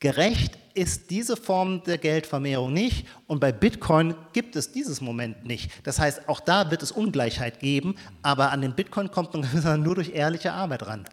Gerecht 0.02 0.58
ist 0.74 1.12
diese 1.12 1.38
Form 1.38 1.84
der 1.84 2.00
Geldvermehrung 2.00 2.74
nicht 2.74 3.06
und 3.28 3.40
bei 3.40 3.52
Bitcoin 3.52 4.16
gibt 4.34 4.56
es 4.56 4.72
dieses 4.72 5.00
Moment 5.00 5.46
nicht. 5.46 5.70
Das 5.84 6.00
heißt, 6.00 6.28
auch 6.28 6.40
da 6.40 6.72
wird 6.72 6.82
es 6.82 6.92
Ungleichheit 6.92 7.60
geben, 7.60 7.96
aber 8.24 8.52
an 8.52 8.62
den 8.62 8.74
Bitcoin 8.74 9.12
kommt 9.12 9.36
man 9.36 9.84
nur 9.84 9.94
durch 9.94 10.10
ehrliche 10.10 10.54
Arbeit 10.54 10.88
ran. 10.88 11.06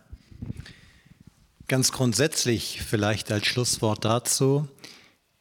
Ganz 1.66 1.92
grundsätzlich 1.92 2.80
vielleicht 2.80 3.30
als 3.30 3.46
Schlusswort 3.46 4.06
dazu, 4.06 4.68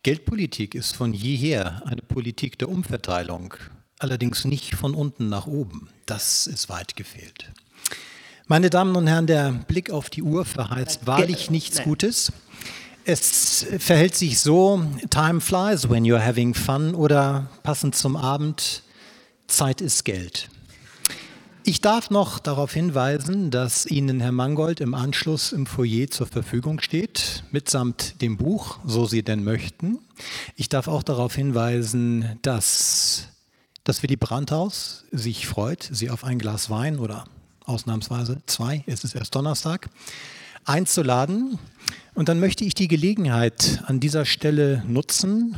Geldpolitik 0.03 0.75
ist 0.75 0.93
von 0.93 1.13
jeher 1.13 1.81
eine 1.85 2.01
Politik 2.01 2.59
der 2.59 2.67
Umverteilung, 2.67 3.53
allerdings 3.97 4.43
nicht 4.43 4.75
von 4.75 4.93
unten 4.93 5.29
nach 5.29 5.47
oben. 5.47 5.89
Das 6.05 6.47
ist 6.47 6.67
weit 6.67 6.97
gefehlt. 6.97 7.49
Meine 8.47 8.69
Damen 8.69 8.97
und 8.97 9.07
Herren, 9.07 9.27
der 9.27 9.51
Blick 9.51 9.89
auf 9.89 10.09
die 10.09 10.23
Uhr 10.23 10.43
verheißt 10.43 11.07
wahrlich 11.07 11.49
nichts 11.49 11.81
Gutes. 11.83 12.33
Es 13.09 13.65
verhält 13.79 14.15
sich 14.15 14.37
so, 14.37 14.83
time 15.09 15.39
flies 15.39 15.89
when 15.89 16.03
you're 16.03 16.19
having 16.19 16.53
fun 16.53 16.93
oder 16.93 17.49
passend 17.63 17.95
zum 17.95 18.17
Abend, 18.17 18.83
Zeit 19.47 19.79
ist 19.79 20.03
Geld. 20.03 20.49
Ich 21.63 21.79
darf 21.79 22.09
noch 22.09 22.37
darauf 22.37 22.73
hinweisen, 22.73 23.49
dass 23.49 23.85
Ihnen 23.85 24.19
Herr 24.19 24.33
Mangold 24.33 24.81
im 24.81 24.93
Anschluss 24.93 25.53
im 25.53 25.67
Foyer 25.67 26.09
zur 26.09 26.27
Verfügung 26.27 26.81
steht, 26.81 27.45
mitsamt 27.49 28.21
dem 28.21 28.35
Buch, 28.35 28.79
so 28.85 29.05
Sie 29.05 29.23
denn 29.23 29.45
möchten. 29.45 29.99
Ich 30.57 30.67
darf 30.67 30.89
auch 30.89 31.03
darauf 31.03 31.33
hinweisen, 31.33 32.37
dass 32.41 33.29
das 33.85 34.03
Willy 34.03 34.17
Brandhaus 34.17 35.05
sich 35.13 35.47
freut, 35.47 35.87
Sie 35.89 36.09
auf 36.09 36.25
ein 36.25 36.39
Glas 36.39 36.69
Wein 36.69 36.99
oder 36.99 37.23
ausnahmsweise 37.63 38.41
zwei, 38.47 38.83
es 38.85 39.05
ist 39.05 39.15
erst 39.15 39.33
Donnerstag, 39.33 39.87
einzuladen. 40.67 41.57
Und 42.13 42.29
dann 42.29 42.39
möchte 42.39 42.63
ich 42.63 42.73
die 42.73 42.87
Gelegenheit 42.87 43.83
an 43.85 43.99
dieser 43.99 44.25
Stelle 44.25 44.83
nutzen, 44.87 45.55